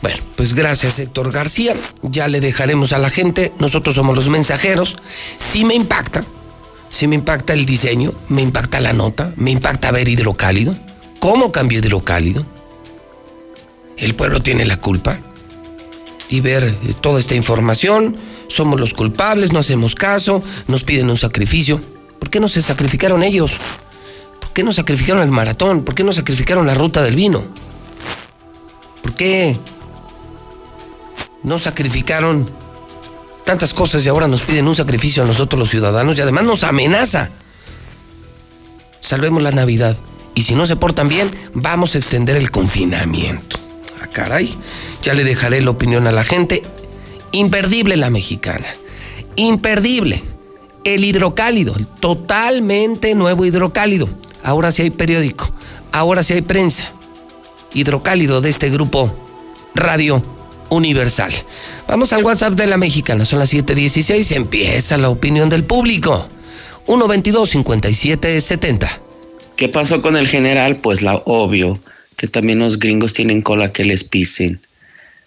Bueno, 0.01 0.19
pues 0.35 0.55
gracias 0.55 0.99
Héctor 0.99 1.31
García, 1.31 1.77
ya 2.03 2.27
le 2.27 2.41
dejaremos 2.41 2.93
a 2.93 2.99
la 2.99 3.09
gente, 3.09 3.53
nosotros 3.61 3.95
somos 3.95 4.17
los 4.17 4.29
mensajeros, 4.29 4.97
sí 5.39 5.65
me 5.65 5.75
impacta, 5.75 6.25
sí 6.89 7.07
me 7.07 7.15
impacta 7.15 7.53
el 7.53 7.65
diseño, 7.65 8.13
me 8.29 8.43
impacta 8.43 8.81
la 8.81 8.93
nota, 8.93 9.33
me 9.37 9.53
impacta 9.53 9.93
ver 9.93 10.09
hidrocálido, 10.09 10.75
cómo 11.21 11.53
cambió 11.53 11.79
hidrocálido, 11.79 12.45
el 13.97 14.17
pueblo 14.17 14.43
tiene 14.43 14.65
la 14.65 14.79
culpa 14.79 15.21
y 16.33 16.41
ver 16.41 16.65
eh, 16.65 16.95
toda 16.99 17.21
esta 17.21 17.35
información, 17.35 18.17
somos 18.49 18.81
los 18.81 18.95
culpables, 18.95 19.53
no 19.53 19.59
hacemos 19.59 19.95
caso, 19.95 20.43
nos 20.67 20.83
piden 20.83 21.11
un 21.11 21.19
sacrificio. 21.19 21.79
¿Por 22.19 22.31
qué 22.31 22.41
no 22.41 22.49
se 22.49 22.63
sacrificaron 22.63 23.23
ellos? 23.23 23.59
¿Por 24.41 24.51
qué 24.55 24.63
no 24.63 24.73
sacrificaron 24.73 25.23
el 25.23 25.31
maratón? 25.31 25.85
¿Por 25.85 25.95
qué 25.95 26.03
no 26.03 26.13
sacrificaron 26.15 26.67
la 26.67 26.75
ruta 26.75 27.03
del 27.03 27.17
vino? 27.17 27.45
¿Por 29.03 29.15
qué 29.15 29.59
no 31.43 31.59
sacrificaron 31.59 32.49
tantas 33.45 33.75
cosas 33.75 34.07
y 34.07 34.09
ahora 34.09 34.27
nos 34.27 34.41
piden 34.41 34.67
un 34.69 34.75
sacrificio 34.75 35.23
a 35.23 35.27
nosotros 35.27 35.59
los 35.59 35.69
ciudadanos 35.69 36.17
y 36.17 36.23
además 36.23 36.45
nos 36.45 36.65
amenaza? 36.65 37.29
Salvemos 39.03 39.43
la 39.43 39.51
Navidad 39.51 39.99
y 40.35 40.45
si 40.45 40.55
no 40.55 40.65
se 40.65 40.77
portan 40.77 41.09
bien, 41.09 41.31
vamos 41.53 41.95
a 41.95 41.99
extender 41.99 42.37
el 42.37 42.51
confinamiento. 42.51 43.62
Caray, 44.13 44.55
ya 45.03 45.15
le 45.15 45.25
dejaré 45.25 45.61
la 45.63 45.71
opinión 45.71 46.07
a 46.07 46.13
la 46.13 46.25
gente. 46.25 46.63
Imperdible 47.33 47.97
la 47.97 48.11
mexicana. 48.11 48.67
Imperdible. 49.37 50.23
El 50.85 51.05
hidrocálido, 51.05 51.75
totalmente 52.01 53.15
nuevo 53.15 53.45
hidrocálido. 53.45 54.09
Ahora 54.43 54.73
sí 54.73 54.83
hay 54.83 54.91
periódico, 54.91 55.53
ahora 55.93 56.23
sí 56.23 56.35
hay 56.35 56.43
prensa. 56.43 56.91
Hidrocálido 57.73 58.41
de 58.41 58.51
este 58.51 58.69
grupo 58.69 59.17
Radio 59.75 60.23
Universal. 60.69 61.33
Vamos 61.87 62.13
al 62.13 62.25
WhatsApp 62.25 62.55
de 62.55 62.67
la 62.67 62.77
mexicana, 62.77 63.25
son 63.25 63.39
las 63.39 63.53
7:16, 63.53 64.33
empieza 64.33 64.97
la 64.99 65.09
opinión 65.09 65.49
del 65.49 65.65
público. 65.65 66.29
122 66.87 67.51
5770. 67.51 68.91
¿Qué 69.57 69.69
pasó 69.69 70.03
con 70.03 70.17
el 70.17 70.27
general? 70.27 70.77
Pues 70.77 71.03
la 71.03 71.15
obvio 71.25 71.75
que 72.23 72.29
también 72.29 72.61
los 72.61 72.79
gringos 72.79 73.15
tienen 73.15 73.43
cola 73.43 73.73
que 73.73 73.85
les 73.85 74.05
pisen. 74.05 74.65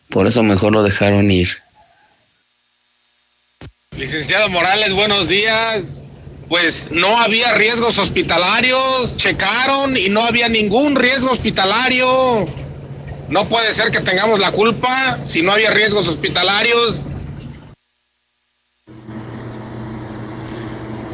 Por 0.09 0.27
eso 0.27 0.43
mejor 0.43 0.71
lo 0.71 0.81
dejaron 0.81 1.29
ir. 1.29 1.49
Licenciado 3.97 4.47
Morales, 4.47 4.93
buenos 4.93 5.27
días. 5.27 5.99
Pues 6.47 6.91
no 6.91 7.17
había 7.19 7.51
riesgos 7.55 7.97
hospitalarios, 7.97 9.17
checaron 9.17 9.97
y 9.97 10.07
no 10.07 10.21
había 10.21 10.47
ningún 10.47 10.95
riesgo 10.95 11.31
hospitalario. 11.31 12.07
No 13.27 13.45
puede 13.49 13.73
ser 13.73 13.91
que 13.91 13.99
tengamos 13.99 14.39
la 14.39 14.53
culpa 14.53 15.21
si 15.21 15.41
no 15.41 15.51
había 15.51 15.71
riesgos 15.71 16.07
hospitalarios. 16.07 17.01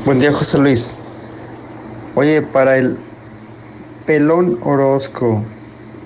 Buen 0.05 0.19
día, 0.19 0.31
José 0.31 0.59
Luis. 0.59 0.93
Oye, 2.13 2.43
para 2.43 2.77
el 2.77 2.99
pelón 4.05 4.59
Orozco, 4.61 5.43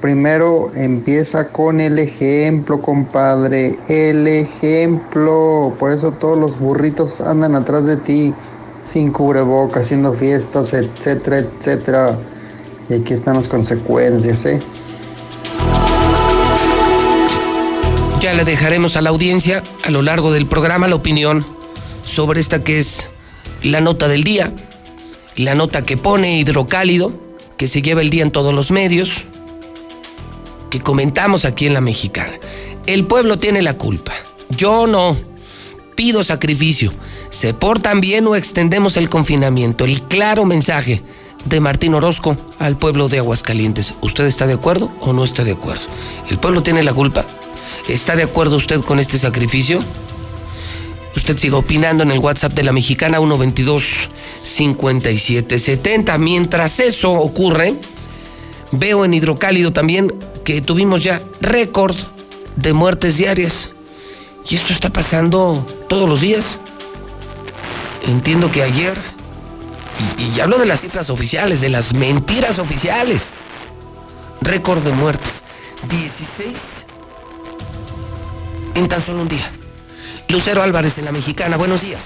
primero 0.05 0.71
empieza 0.75 1.47
con 1.47 1.79
el 1.81 1.97
ejemplo, 1.97 2.79
compadre. 2.79 3.75
El 3.88 4.27
ejemplo. 4.27 5.75
Por 5.79 5.91
eso 5.91 6.12
todos 6.12 6.38
los 6.38 6.59
burritos 6.59 7.21
andan 7.21 7.55
atrás 7.55 7.88
de 7.88 7.97
ti, 7.97 8.31
sin 8.85 9.12
cubreboca, 9.12 9.79
haciendo 9.79 10.13
fiestas, 10.13 10.75
etcétera, 10.75 11.39
etcétera. 11.39 12.19
Y 12.88 12.93
aquí 12.93 13.13
están 13.13 13.38
las 13.38 13.50
consecuencias, 13.50 14.45
¿eh? 14.45 14.59
Ya 18.19 18.33
le 18.33 18.45
dejaremos 18.45 18.97
a 18.97 19.01
la 19.01 19.09
audiencia 19.09 19.63
a 19.85 19.89
lo 19.89 20.03
largo 20.03 20.31
del 20.31 20.45
programa 20.45 20.88
la 20.88 20.97
opinión 20.97 21.47
sobre 22.03 22.41
esta 22.41 22.63
que 22.63 22.77
es 22.77 23.07
la 23.63 23.81
nota 23.81 24.07
del 24.07 24.24
día, 24.24 24.53
la 25.35 25.55
nota 25.55 25.83
que 25.83 25.97
pone 25.97 26.38
hidrocálido, 26.38 27.12
que 27.57 27.67
se 27.67 27.81
lleva 27.81 28.01
el 28.01 28.12
día 28.12 28.21
en 28.21 28.29
todos 28.29 28.53
los 28.53 28.69
medios, 28.69 29.25
comentamos 30.79 31.46
aquí 31.46 31.65
en 31.65 31.74
la 31.74 31.82
mexicana. 31.82 32.34
El 32.86 33.05
pueblo 33.05 33.38
tiene 33.38 33.62
la 33.62 33.77
culpa. 33.77 34.13
Yo 34.50 34.88
no. 34.88 35.17
Pido 35.96 36.24
sacrificio. 36.24 36.91
¿Se 37.29 37.53
portan 37.53 38.01
bien 38.01 38.27
o 38.27 38.36
extendemos 38.36 38.98
el 38.98 39.10
confinamiento? 39.10 39.86
El 39.86 40.01
claro 40.03 40.46
mensaje 40.46 41.01
de 41.46 41.60
Martín 41.60 41.94
Orozco 41.94 42.38
al 42.60 42.77
pueblo 42.77 43.08
de 43.08 43.20
Aguascalientes. 43.20 43.94
¿Usted 44.01 44.25
está 44.25 44.48
de 44.48 44.53
acuerdo 44.53 44.91
o 45.01 45.13
no 45.13 45.24
está 45.24 45.44
de 45.44 45.51
acuerdo? 45.53 45.84
¿El 46.29 46.38
pueblo 46.38 46.63
tiene 46.63 46.84
la 46.84 46.94
culpa? 46.94 47.25
¿Está 47.88 48.15
de 48.15 48.24
acuerdo 48.24 48.58
usted 48.58 48.82
con 48.82 49.00
este 49.00 49.17
sacrificio? 49.17 49.79
Usted 51.15 51.38
siga 51.38 51.58
opinando 51.58 52.03
en 52.03 52.12
el 52.12 52.20
WhatsApp 52.20 52.53
de 52.53 52.63
la 52.63 52.72
mexicana 52.72 53.17
122 53.20 54.10
5770. 54.41 56.17
Mientras 56.17 56.79
eso 56.79 57.12
ocurre, 57.12 57.75
veo 58.72 59.05
en 59.05 59.13
Hidrocálido 59.13 59.72
también 59.72 60.13
que 60.45 60.61
tuvimos 60.61 61.03
ya 61.03 61.21
récord 61.41 61.95
de 62.55 62.71
muertes 62.71 63.17
diarias. 63.17 63.71
Y 64.47 64.55
esto 64.55 64.71
está 64.71 64.91
pasando 64.91 65.65
todos 65.89 66.07
los 66.07 66.21
días. 66.21 66.59
Entiendo 68.03 68.51
que 68.51 68.61
ayer, 68.61 68.95
y, 70.17 70.23
y 70.23 70.39
hablo 70.39 70.57
de 70.59 70.67
las 70.67 70.79
cifras 70.79 71.09
oficiales, 71.09 71.59
de 71.59 71.69
las 71.69 71.93
mentiras 71.93 72.59
oficiales, 72.59 73.23
récord 74.41 74.83
de 74.83 74.91
muertes. 74.91 75.33
16 75.89 76.55
en 78.75 78.87
tan 78.87 79.03
solo 79.03 79.21
un 79.21 79.27
día. 79.27 79.51
Lucero 80.29 80.61
Álvarez 80.61 80.97
en 80.97 81.05
la 81.05 81.11
Mexicana, 81.11 81.57
buenos 81.57 81.81
días. 81.81 82.03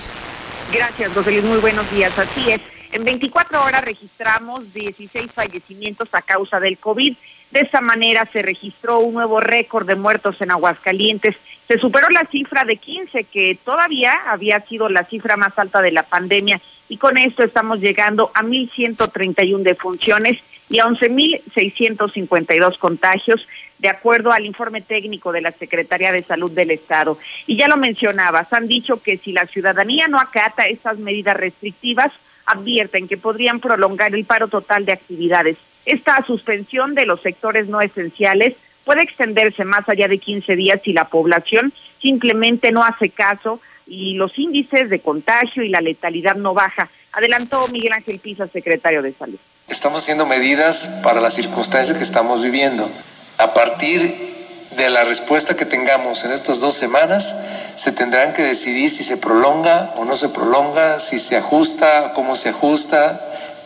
Gracias, 0.71 1.11
José 1.13 1.31
Luis, 1.31 1.43
muy 1.43 1.57
buenos 1.57 1.89
días. 1.91 2.17
Así 2.17 2.51
es, 2.51 2.61
en 2.91 3.03
24 3.03 3.63
horas 3.63 3.83
registramos 3.83 4.71
16 4.73 5.31
fallecimientos 5.33 6.07
a 6.13 6.21
causa 6.21 6.59
del 6.59 6.77
COVID. 6.77 7.15
De 7.51 7.61
esta 7.61 7.81
manera 7.81 8.27
se 8.31 8.41
registró 8.41 8.99
un 8.99 9.15
nuevo 9.15 9.39
récord 9.39 9.87
de 9.87 9.95
muertos 9.95 10.39
en 10.41 10.51
Aguascalientes. 10.51 11.35
Se 11.67 11.79
superó 11.79 12.07
la 12.09 12.25
cifra 12.25 12.63
de 12.63 12.77
15, 12.77 13.23
que 13.23 13.57
todavía 13.63 14.13
había 14.27 14.59
sido 14.61 14.87
la 14.89 15.05
cifra 15.05 15.35
más 15.35 15.57
alta 15.57 15.81
de 15.81 15.91
la 15.91 16.03
pandemia, 16.03 16.61
y 16.89 16.97
con 16.97 17.17
esto 17.17 17.43
estamos 17.43 17.79
llegando 17.79 18.31
a 18.33 18.41
1.131 18.41 19.61
defunciones 19.61 20.37
y 20.69 20.79
a 20.79 20.85
11.652 20.85 22.77
contagios 22.77 23.45
de 23.79 23.89
acuerdo 23.89 24.31
al 24.31 24.45
informe 24.45 24.81
técnico 24.81 25.31
de 25.31 25.41
la 25.41 25.51
Secretaría 25.51 26.11
de 26.11 26.23
Salud 26.23 26.51
del 26.51 26.71
Estado. 26.71 27.17
Y 27.47 27.55
ya 27.57 27.67
lo 27.67 27.77
mencionabas, 27.77 28.51
han 28.53 28.67
dicho 28.67 29.01
que 29.01 29.17
si 29.17 29.31
la 29.31 29.45
ciudadanía 29.45 30.07
no 30.07 30.19
acata 30.19 30.67
estas 30.67 30.97
medidas 30.99 31.37
restrictivas, 31.37 32.11
advierten 32.45 33.07
que 33.07 33.17
podrían 33.17 33.59
prolongar 33.59 34.13
el 34.13 34.25
paro 34.25 34.47
total 34.47 34.85
de 34.85 34.93
actividades. 34.93 35.57
Esta 35.89 36.23
suspensión 36.23 36.93
de 36.93 37.07
los 37.07 37.19
sectores 37.23 37.67
no 37.67 37.81
esenciales 37.81 38.53
puede 38.85 39.01
extenderse 39.01 39.65
más 39.65 39.89
allá 39.89 40.07
de 40.07 40.19
15 40.19 40.55
días 40.55 40.79
si 40.83 40.93
la 40.93 41.07
población 41.07 41.73
simplemente 41.99 42.71
no 42.71 42.83
hace 42.83 43.09
caso 43.09 43.59
y 43.87 44.13
los 44.13 44.37
índices 44.37 44.91
de 44.91 44.99
contagio 44.99 45.63
y 45.63 45.69
la 45.69 45.81
letalidad 45.81 46.35
no 46.35 46.53
baja. 46.53 46.89
Adelantó 47.11 47.67
Miguel 47.69 47.93
Ángel 47.93 48.19
Pisa, 48.19 48.47
secretario 48.47 49.01
de 49.01 49.13
Salud. 49.13 49.39
Estamos 49.67 50.03
haciendo 50.03 50.27
medidas 50.27 50.99
para 51.03 51.21
las 51.21 51.33
circunstancias 51.33 51.97
que 51.97 52.03
estamos 52.03 52.43
viviendo. 52.43 52.87
A 53.39 53.51
partir 53.55 53.99
de 53.99 54.89
la 54.91 55.05
respuesta 55.05 55.57
que 55.57 55.65
tengamos 55.65 56.23
en 56.23 56.33
estas 56.33 56.59
dos 56.59 56.75
semanas, 56.75 57.35
se 57.77 57.93
tendrán 57.93 58.33
que 58.33 58.43
decidir 58.43 58.91
si 58.91 59.03
se 59.03 59.17
prolonga 59.17 59.91
o 59.95 60.05
no 60.05 60.15
se 60.15 60.29
prolonga, 60.29 60.99
si 60.99 61.17
se 61.17 61.35
ajusta, 61.35 62.13
cómo 62.13 62.35
se 62.35 62.49
ajusta, 62.49 63.19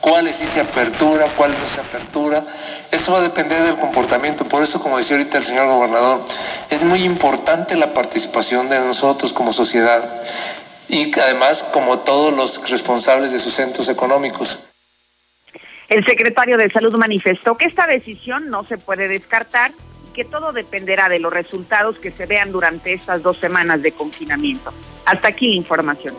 cuáles 0.04 0.36
sí 0.36 0.46
se 0.46 0.60
apertura, 0.60 1.34
cuáles 1.38 1.58
no 1.60 1.66
se 1.66 1.80
apertura. 1.80 2.44
Eso 2.92 3.14
va 3.14 3.20
a 3.20 3.22
depender 3.22 3.64
del 3.64 3.78
comportamiento. 3.78 4.44
Por 4.44 4.62
eso, 4.62 4.82
como 4.82 4.98
decía 4.98 5.16
ahorita 5.16 5.38
el 5.38 5.44
señor 5.46 5.66
gobernador, 5.68 6.20
es 6.70 6.84
muy 6.84 7.04
importante 7.04 7.78
la 7.78 7.94
participación 7.94 8.68
de 8.68 8.80
nosotros 8.82 9.32
como 9.32 9.54
sociedad 9.54 10.04
y 10.90 11.18
además 11.18 11.70
como 11.72 12.00
todos 12.00 12.36
los 12.36 12.70
responsables 12.70 13.32
de 13.32 13.40
sus 13.40 13.54
centros 13.54 13.88
económicos. 13.88 14.68
El 15.88 16.06
secretario 16.06 16.58
de 16.58 16.70
Salud 16.70 16.94
manifestó 16.96 17.56
que 17.56 17.66
esta 17.66 17.88
decisión 17.88 18.50
no 18.50 18.66
se 18.66 18.78
puede 18.78 19.08
descartar 19.08 19.72
y 20.10 20.14
que 20.14 20.26
todo 20.26 20.52
dependerá 20.52 21.08
de 21.08 21.20
los 21.20 21.32
resultados 21.32 21.98
que 21.98 22.12
se 22.12 22.26
vean 22.26 22.52
durante 22.52 22.92
estas 22.92 23.24
dos 23.24 23.38
semanas 23.38 23.82
de 23.82 23.94
confinamiento. 23.94 24.74
Hasta 25.06 25.30
aquí 25.30 25.48
la 25.48 25.56
información. 25.56 26.14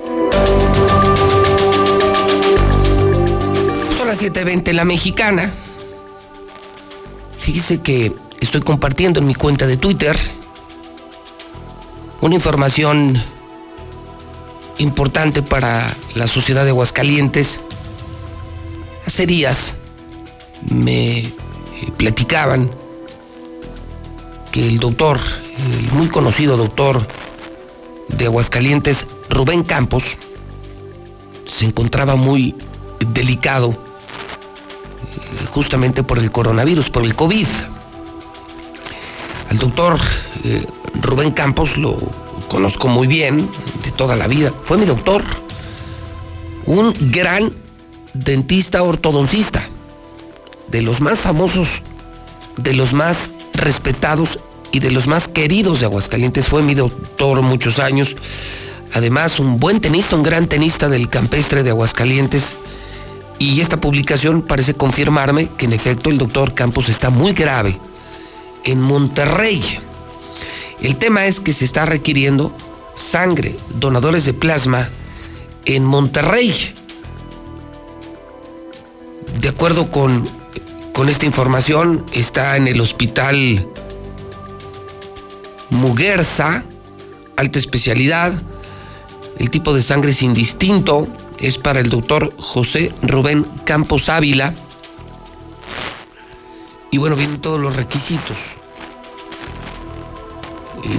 Son 4.04 4.10
las 4.10 4.20
7.20 4.20 4.72
la 4.74 4.84
mexicana. 4.84 5.50
Fíjese 7.38 7.80
que 7.80 8.12
estoy 8.38 8.60
compartiendo 8.60 9.18
en 9.18 9.26
mi 9.26 9.34
cuenta 9.34 9.66
de 9.66 9.78
Twitter 9.78 10.14
una 12.20 12.34
información 12.34 13.18
importante 14.76 15.40
para 15.42 15.90
la 16.14 16.28
sociedad 16.28 16.64
de 16.64 16.70
Aguascalientes 16.70 17.60
Hace 19.06 19.24
días 19.24 19.74
me 20.68 21.20
eh, 21.20 21.32
platicaban 21.96 22.70
que 24.52 24.66
el 24.66 24.80
doctor, 24.80 25.18
el 25.66 25.92
muy 25.92 26.08
conocido 26.08 26.58
doctor 26.58 27.08
de 28.08 28.26
Aguascalientes, 28.26 29.06
Rubén 29.30 29.62
Campos, 29.62 30.18
se 31.48 31.64
encontraba 31.64 32.16
muy 32.16 32.54
delicado 33.14 33.93
justamente 35.50 36.02
por 36.02 36.18
el 36.18 36.30
coronavirus, 36.30 36.90
por 36.90 37.04
el 37.04 37.14
COVID. 37.14 37.46
Al 39.50 39.58
doctor 39.58 39.98
eh, 40.44 40.66
Rubén 41.00 41.32
Campos 41.32 41.76
lo 41.76 41.96
conozco 42.48 42.88
muy 42.88 43.06
bien, 43.06 43.48
de 43.84 43.90
toda 43.92 44.16
la 44.16 44.26
vida. 44.26 44.52
Fue 44.64 44.78
mi 44.78 44.86
doctor. 44.86 45.24
Un 46.66 46.94
gran 47.10 47.52
dentista 48.14 48.82
ortodoncista, 48.82 49.68
de 50.68 50.82
los 50.82 51.00
más 51.00 51.20
famosos, 51.20 51.68
de 52.56 52.72
los 52.72 52.92
más 52.92 53.16
respetados 53.52 54.38
y 54.72 54.80
de 54.80 54.90
los 54.90 55.06
más 55.06 55.28
queridos 55.28 55.80
de 55.80 55.86
Aguascalientes. 55.86 56.46
Fue 56.46 56.62
mi 56.62 56.74
doctor 56.74 57.42
muchos 57.42 57.78
años. 57.78 58.16
Además, 58.92 59.40
un 59.40 59.58
buen 59.58 59.80
tenista, 59.80 60.16
un 60.16 60.22
gran 60.22 60.46
tenista 60.46 60.88
del 60.88 61.08
campestre 61.10 61.62
de 61.62 61.70
Aguascalientes. 61.70 62.56
Y 63.38 63.60
esta 63.60 63.80
publicación 63.80 64.42
parece 64.42 64.74
confirmarme 64.74 65.48
que 65.56 65.66
en 65.66 65.72
efecto 65.72 66.10
el 66.10 66.18
doctor 66.18 66.54
Campos 66.54 66.88
está 66.88 67.10
muy 67.10 67.32
grave 67.32 67.78
en 68.64 68.80
Monterrey. 68.80 69.62
El 70.80 70.96
tema 70.96 71.26
es 71.26 71.40
que 71.40 71.52
se 71.52 71.64
está 71.64 71.86
requiriendo 71.86 72.52
sangre, 72.94 73.56
donadores 73.78 74.24
de 74.24 74.34
plasma 74.34 74.88
en 75.64 75.84
Monterrey 75.84 76.74
de 79.40 79.50
acuerdo 79.50 79.90
con, 79.90 80.28
con 80.92 81.08
esta 81.08 81.26
información, 81.26 82.04
está 82.12 82.56
en 82.56 82.68
el 82.68 82.80
hospital 82.80 83.66
Muguerza, 85.70 86.64
alta 87.36 87.58
especialidad. 87.58 88.32
El 89.38 89.50
tipo 89.50 89.74
de 89.74 89.82
sangre 89.82 90.12
es 90.12 90.22
indistinto, 90.22 91.08
es 91.46 91.58
para 91.58 91.80
el 91.80 91.90
doctor 91.90 92.32
José 92.38 92.92
Rubén 93.02 93.44
Campos 93.64 94.08
Ávila. 94.08 94.54
Y 96.90 96.98
bueno, 96.98 97.16
vienen 97.16 97.40
todos 97.40 97.60
los 97.60 97.76
requisitos. 97.76 98.36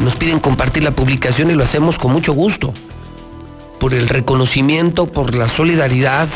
Nos 0.01 0.15
piden 0.15 0.39
compartir 0.39 0.83
la 0.83 0.91
publicación 0.91 1.51
y 1.51 1.53
lo 1.53 1.63
hacemos 1.63 1.97
con 1.97 2.11
mucho 2.11 2.33
gusto. 2.33 2.73
Por 3.79 3.93
el 3.93 4.07
reconocimiento, 4.07 5.07
por 5.07 5.35
la 5.35 5.49
solidaridad, 5.49 6.27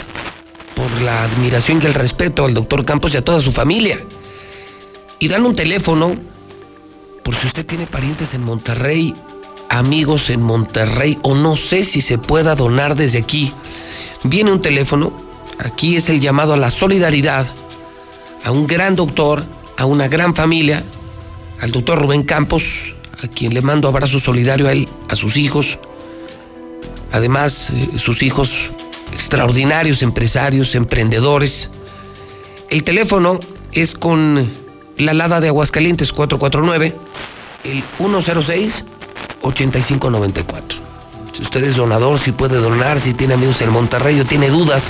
por 0.75 1.01
la 1.01 1.23
admiración 1.23 1.81
y 1.83 1.85
el 1.85 1.93
respeto 1.93 2.45
al 2.45 2.53
doctor 2.53 2.85
Campos 2.85 3.13
y 3.13 3.17
a 3.17 3.23
toda 3.23 3.41
su 3.41 3.51
familia. 3.51 3.99
Y 5.19 5.27
dan 5.27 5.45
un 5.45 5.55
teléfono, 5.55 6.15
por 7.23 7.35
si 7.35 7.47
usted 7.47 7.65
tiene 7.65 7.85
parientes 7.85 8.33
en 8.33 8.43
Monterrey, 8.43 9.13
amigos 9.69 10.29
en 10.29 10.41
Monterrey, 10.41 11.19
o 11.21 11.35
no 11.35 11.57
sé 11.57 11.83
si 11.83 12.01
se 12.01 12.17
pueda 12.17 12.55
donar 12.55 12.95
desde 12.95 13.19
aquí. 13.19 13.51
Viene 14.23 14.51
un 14.51 14.61
teléfono, 14.61 15.13
aquí 15.57 15.95
es 15.95 16.09
el 16.09 16.19
llamado 16.19 16.53
a 16.53 16.57
la 16.57 16.71
solidaridad, 16.71 17.47
a 18.43 18.51
un 18.51 18.67
gran 18.67 18.95
doctor, 18.95 19.43
a 19.77 19.85
una 19.85 20.07
gran 20.07 20.35
familia, 20.35 20.83
al 21.61 21.71
doctor 21.71 21.99
Rubén 21.99 22.23
Campos, 22.23 22.79
a 23.23 23.27
quien 23.27 23.53
le 23.53 23.61
mando 23.61 23.87
abrazo 23.87 24.19
solidario 24.19 24.67
a 24.67 24.71
él, 24.71 24.87
a 25.09 25.15
sus 25.15 25.37
hijos. 25.37 25.79
Además, 27.11 27.71
eh, 27.71 27.97
sus 27.97 28.21
hijos 28.21 28.71
extraordinarios 29.13 30.01
empresarios, 30.01 30.75
emprendedores. 30.75 31.69
El 32.69 32.83
teléfono 32.83 33.39
es 33.71 33.95
con 33.95 34.51
la 34.97 35.13
Lada 35.13 35.39
de 35.39 35.47
Aguascalientes 35.47 36.13
449, 36.13 36.95
el 37.63 37.83
106 37.97 38.85
8594. 39.41 40.88
Si 41.39 41.43
usted 41.43 41.63
es 41.63 41.77
donador, 41.77 42.19
si 42.19 42.33
puede 42.33 42.57
donar, 42.57 42.99
si 42.99 43.13
tiene 43.13 43.35
amigos 43.35 43.61
en 43.61 43.69
Monterrey 43.69 44.19
o 44.19 44.25
tiene 44.25 44.49
dudas 44.49 44.83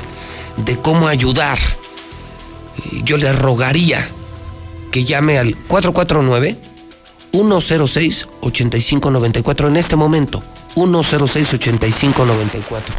de 0.57 0.79
cómo 0.79 1.07
ayudar, 1.07 1.59
eh, 1.59 3.01
yo 3.03 3.17
le 3.17 3.31
rogaría 3.33 4.03
que 4.91 5.03
llame 5.03 5.37
al 5.37 5.55
449 5.67 6.57
106 7.31 8.27
8594 8.41 9.67
en 9.67 9.77
este 9.77 9.95
momento. 9.95 10.41
106 10.73 11.53
8594. 11.53 12.95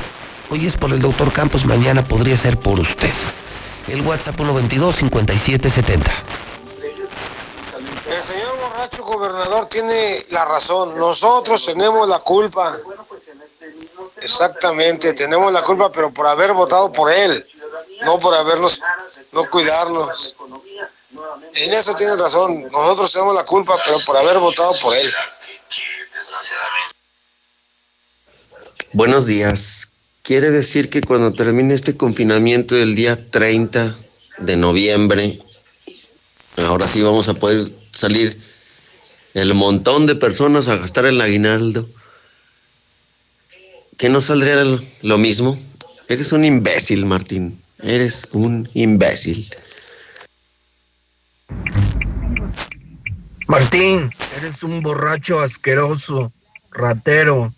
Hoy 0.51 0.67
es 0.69 0.77
por 0.77 0.93
el 0.93 1.01
doctor 1.01 1.33
Campos, 1.33 1.65
mañana 1.65 2.05
podría 2.05 2.37
ser 2.37 2.57
por 2.57 2.79
usted. 2.79 3.11
El 3.89 4.03
WhatsApp 4.03 4.37
122 4.37 4.95
5770. 4.95 6.13
El 8.07 8.23
señor 8.23 8.61
borracho 8.61 9.03
gobernador 9.03 9.67
tiene 9.67 10.25
la 10.31 10.45
razón. 10.45 10.97
Nosotros 10.97 11.67
tenemos 11.67 12.09
la 12.09 12.21
culpa. 12.21 12.77
Exactamente, 14.21 15.13
tenemos 15.15 15.53
la 15.53 15.63
culpa, 15.63 15.91
pero 15.91 16.13
por 16.13 16.27
haber 16.27 16.53
votado 16.53 16.93
por 16.93 17.11
él, 17.11 17.47
no 18.05 18.19
por 18.19 18.35
habernos, 18.35 18.81
no 19.33 19.49
cuidarnos. 19.49 20.37
En 21.55 21.73
eso 21.73 21.95
tiene 21.95 22.17
razón. 22.17 22.63
Nosotros 22.71 23.13
tenemos 23.13 23.35
la 23.35 23.45
culpa, 23.45 23.81
pero 23.85 23.99
por 24.01 24.17
haber 24.17 24.39
votado 24.39 24.73
por 24.81 24.95
él. 24.97 25.13
Buenos 28.93 29.27
días. 29.27 29.89
Quiere 30.23 30.51
decir 30.51 30.91
que 30.91 31.01
cuando 31.01 31.33
termine 31.33 31.75
este 31.75 31.97
confinamiento 31.97 32.75
del 32.75 32.95
día 32.95 33.19
30 33.31 33.97
de 34.39 34.57
noviembre, 34.57 35.41
ahora 36.57 36.87
sí 36.87 37.01
vamos 37.01 37.29
a 37.29 37.35
poder 37.35 37.65
salir 37.93 38.39
el 39.35 39.55
montón 39.55 40.07
de 40.07 40.17
personas 40.17 40.69
a 40.69 40.77
gastar 40.77 41.07
el 41.07 41.21
aguinaldo. 41.21 41.89
¿Que 44.01 44.09
no 44.09 44.23
saldría 44.23 44.65
lo 45.03 45.19
mismo? 45.19 45.55
Eres 46.09 46.33
un 46.33 46.47
imbécil, 46.47 47.05
Martín. 47.05 47.61
Eres 47.83 48.27
un 48.33 48.67
imbécil. 48.73 49.55
Martín, 53.47 54.11
eres 54.39 54.63
un 54.63 54.81
borracho 54.81 55.41
asqueroso, 55.41 56.33
ratero. 56.71 57.53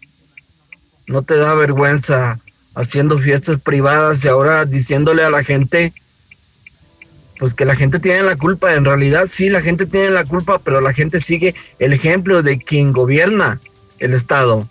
No 1.06 1.22
te 1.22 1.36
da 1.36 1.54
vergüenza 1.54 2.40
haciendo 2.74 3.20
fiestas 3.20 3.60
privadas 3.60 4.24
y 4.24 4.28
ahora 4.28 4.64
diciéndole 4.64 5.22
a 5.22 5.30
la 5.30 5.44
gente, 5.44 5.92
pues 7.38 7.54
que 7.54 7.64
la 7.64 7.76
gente 7.76 8.00
tiene 8.00 8.24
la 8.24 8.34
culpa. 8.34 8.74
En 8.74 8.84
realidad 8.84 9.26
sí, 9.26 9.48
la 9.48 9.60
gente 9.60 9.86
tiene 9.86 10.10
la 10.10 10.24
culpa, 10.24 10.58
pero 10.58 10.80
la 10.80 10.92
gente 10.92 11.20
sigue 11.20 11.54
el 11.78 11.92
ejemplo 11.92 12.42
de 12.42 12.58
quien 12.58 12.90
gobierna 12.92 13.60
el 14.00 14.12
Estado. 14.12 14.66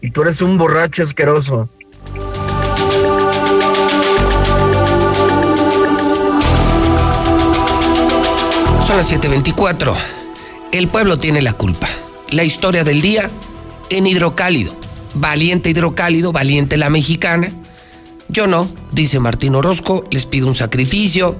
Y 0.00 0.10
tú 0.10 0.22
eres 0.22 0.42
un 0.42 0.58
borracho 0.58 1.02
asqueroso. 1.02 1.68
Son 8.86 8.96
las 8.96 9.10
7:24. 9.10 9.94
El 10.72 10.88
pueblo 10.88 11.18
tiene 11.18 11.42
la 11.42 11.52
culpa. 11.52 11.88
La 12.30 12.44
historia 12.44 12.84
del 12.84 13.00
día 13.00 13.30
en 13.90 14.06
hidrocálido. 14.06 14.74
Valiente 15.14 15.70
hidrocálido, 15.70 16.32
valiente 16.32 16.76
la 16.76 16.90
mexicana. 16.90 17.50
Yo 18.28 18.46
no, 18.46 18.70
dice 18.92 19.18
Martín 19.18 19.54
Orozco, 19.54 20.04
les 20.10 20.26
pido 20.26 20.46
un 20.46 20.54
sacrificio, 20.54 21.36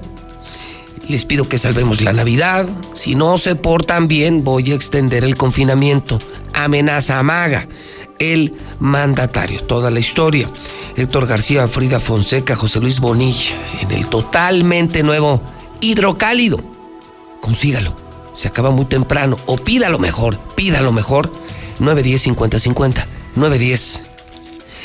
les 1.07 1.23
pido 1.23 1.47
que 1.47 1.59
salvemos 1.59 2.01
la 2.01 2.11
Navidad. 2.13 2.67
Si 2.93 3.15
no 3.15 3.37
se 3.37 3.55
portan 3.55 4.07
bien, 4.07 4.43
voy 4.43 4.71
a 4.71 4.75
extender 4.75 5.23
el 5.23 5.37
confinamiento. 5.37 6.19
Amenaza 6.53 7.19
amaga 7.19 7.67
el 8.19 8.53
mandatario. 8.79 9.63
Toda 9.63 9.89
la 9.89 9.99
historia. 9.99 10.49
Héctor 10.95 11.27
García, 11.27 11.67
Frida 11.67 11.99
Fonseca, 11.99 12.55
José 12.55 12.79
Luis 12.79 12.99
Bonilla, 12.99 13.55
en 13.81 13.91
el 13.91 14.07
totalmente 14.07 15.01
nuevo 15.03 15.41
hidrocálido. 15.81 16.59
Consígalo. 17.41 17.95
Se 18.33 18.47
acaba 18.47 18.71
muy 18.71 18.85
temprano. 18.85 19.37
O 19.45 19.57
pídalo 19.57 19.99
mejor. 19.99 20.37
Pídalo 20.55 20.91
mejor. 20.91 21.31
910 21.79 22.21
50 22.21 22.59
50. 22.59 23.07
910 23.35 24.03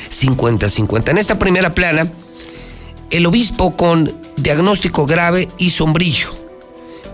50 0.09 0.69
50. 0.69 1.11
En 1.11 1.19
esta 1.19 1.39
primera 1.39 1.75
plana, 1.75 2.11
el 3.11 3.27
obispo 3.27 3.77
con 3.77 4.13
diagnóstico 4.37 5.07
grave 5.07 5.49
y 5.59 5.71
sombrillo. 5.71 6.29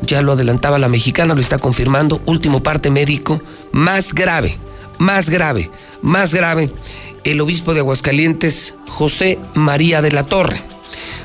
Ya 0.02 0.22
lo 0.22 0.32
adelantaba 0.32 0.78
la 0.78 0.88
mexicana, 0.88 1.34
lo 1.34 1.40
está 1.40 1.58
confirmando. 1.58 2.20
Último 2.26 2.62
parte 2.62 2.90
médico, 2.90 3.40
más 3.72 4.14
grave, 4.14 4.56
más 4.98 5.28
grave, 5.28 5.70
más 6.02 6.34
grave. 6.34 6.70
El 7.24 7.40
obispo 7.40 7.74
de 7.74 7.80
Aguascalientes, 7.80 8.74
José 8.88 9.38
María 9.54 10.02
de 10.02 10.12
la 10.12 10.24
Torre. 10.24 10.62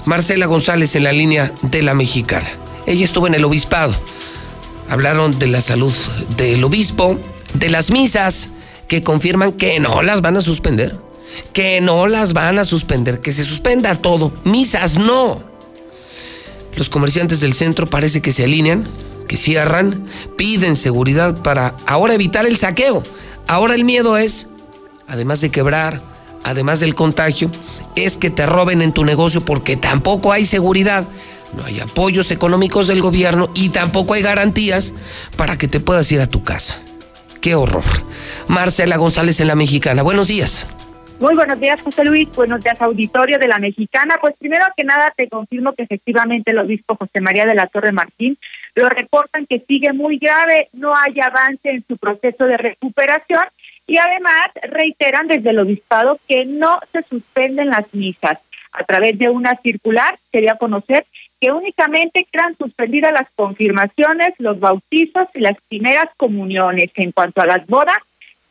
Marcela 0.05 0.45
González 0.45 0.95
en 0.95 1.03
la 1.03 1.11
línea 1.11 1.53
de 1.61 1.81
la 1.81 1.93
mexicana. 1.93 2.49
Ella 2.85 3.05
estuvo 3.05 3.27
en 3.27 3.33
el 3.33 3.45
obispado. 3.45 3.93
Hablaron 4.89 5.37
de 5.39 5.47
la 5.47 5.61
salud 5.61 5.93
del 6.37 6.63
obispo, 6.63 7.17
de 7.53 7.69
las 7.69 7.89
misas 7.89 8.49
que 8.87 9.01
confirman 9.01 9.53
que 9.53 9.79
no 9.79 10.03
las 10.03 10.21
van 10.21 10.37
a 10.37 10.41
suspender. 10.41 10.97
Que 11.53 11.81
no 11.81 12.07
las 12.07 12.33
van 12.33 12.59
a 12.59 12.65
suspender, 12.65 13.19
que 13.19 13.33
se 13.33 13.43
suspenda 13.43 13.95
todo. 13.95 14.31
Misas 14.43 14.95
no. 14.95 15.43
Los 16.75 16.89
comerciantes 16.89 17.39
del 17.39 17.53
centro 17.53 17.87
parece 17.87 18.21
que 18.21 18.31
se 18.31 18.43
alinean, 18.43 18.87
que 19.27 19.37
cierran, 19.37 20.05
piden 20.37 20.75
seguridad 20.75 21.41
para 21.41 21.75
ahora 21.87 22.13
evitar 22.13 22.45
el 22.45 22.57
saqueo. 22.57 23.01
Ahora 23.47 23.75
el 23.75 23.85
miedo 23.85 24.17
es, 24.17 24.47
además 25.07 25.41
de 25.41 25.51
quebrar, 25.51 26.01
además 26.43 26.79
del 26.79 26.95
contagio, 26.95 27.49
es 27.95 28.17
que 28.17 28.29
te 28.29 28.45
roben 28.45 28.81
en 28.81 28.93
tu 28.93 29.05
negocio 29.05 29.41
porque 29.41 29.75
tampoco 29.75 30.31
hay 30.31 30.45
seguridad, 30.45 31.05
no 31.55 31.65
hay 31.65 31.79
apoyos 31.79 32.31
económicos 32.31 32.87
del 32.87 33.01
gobierno 33.01 33.49
y 33.53 33.69
tampoco 33.69 34.13
hay 34.13 34.21
garantías 34.21 34.93
para 35.37 35.57
que 35.57 35.67
te 35.67 35.79
puedas 35.79 36.11
ir 36.11 36.21
a 36.21 36.27
tu 36.27 36.43
casa. 36.43 36.75
Qué 37.41 37.55
horror. 37.55 37.83
Marcela 38.47 38.97
González 38.97 39.39
en 39.39 39.47
la 39.47 39.55
Mexicana. 39.55 40.01
Buenos 40.01 40.27
días. 40.27 40.67
Muy 41.19 41.33
buenos 41.33 41.59
días, 41.59 41.81
José 41.81 42.03
Luis. 42.03 42.29
Buenos 42.33 42.61
días, 42.61 42.81
auditorio 42.81 43.39
de 43.39 43.47
la 43.47 43.57
Mexicana. 43.57 44.17
Pues 44.19 44.35
primero 44.37 44.65
que 44.75 44.83
nada 44.83 45.13
te 45.15 45.29
confirmo 45.29 45.73
que 45.73 45.83
efectivamente 45.83 46.51
el 46.51 46.59
obispo 46.59 46.97
José 46.97 47.21
María 47.21 47.45
de 47.45 47.55
la 47.55 47.67
Torre 47.67 47.93
Martín 47.93 48.37
lo 48.75 48.89
reportan 48.89 49.45
que 49.45 49.61
sigue 49.65 49.93
muy 49.93 50.17
grave, 50.17 50.67
no 50.73 50.93
hay 50.93 51.19
avance 51.21 51.69
en 51.69 51.85
su 51.87 51.97
proceso 51.97 52.45
de 52.45 52.57
recuperación 52.57 53.43
y 53.87 53.97
además 53.97 54.49
reiteran 54.63 55.27
desde 55.27 55.49
el 55.51 55.59
obispado 55.59 56.19
que 56.27 56.45
no 56.45 56.79
se 56.91 57.03
suspenden 57.03 57.69
las 57.69 57.93
misas. 57.93 58.39
A 58.71 58.83
través 58.83 59.17
de 59.17 59.29
una 59.29 59.55
circular 59.57 60.17
quería 60.31 60.55
conocer 60.55 61.05
que 61.39 61.51
únicamente 61.51 62.27
quedan 62.31 62.57
suspendidas 62.57 63.13
las 63.13 63.29
confirmaciones, 63.35 64.33
los 64.39 64.59
bautizos 64.59 65.27
y 65.33 65.39
las 65.39 65.57
primeras 65.69 66.09
comuniones. 66.17 66.91
En 66.95 67.11
cuanto 67.11 67.41
a 67.41 67.45
las 67.45 67.65
bodas, 67.67 67.97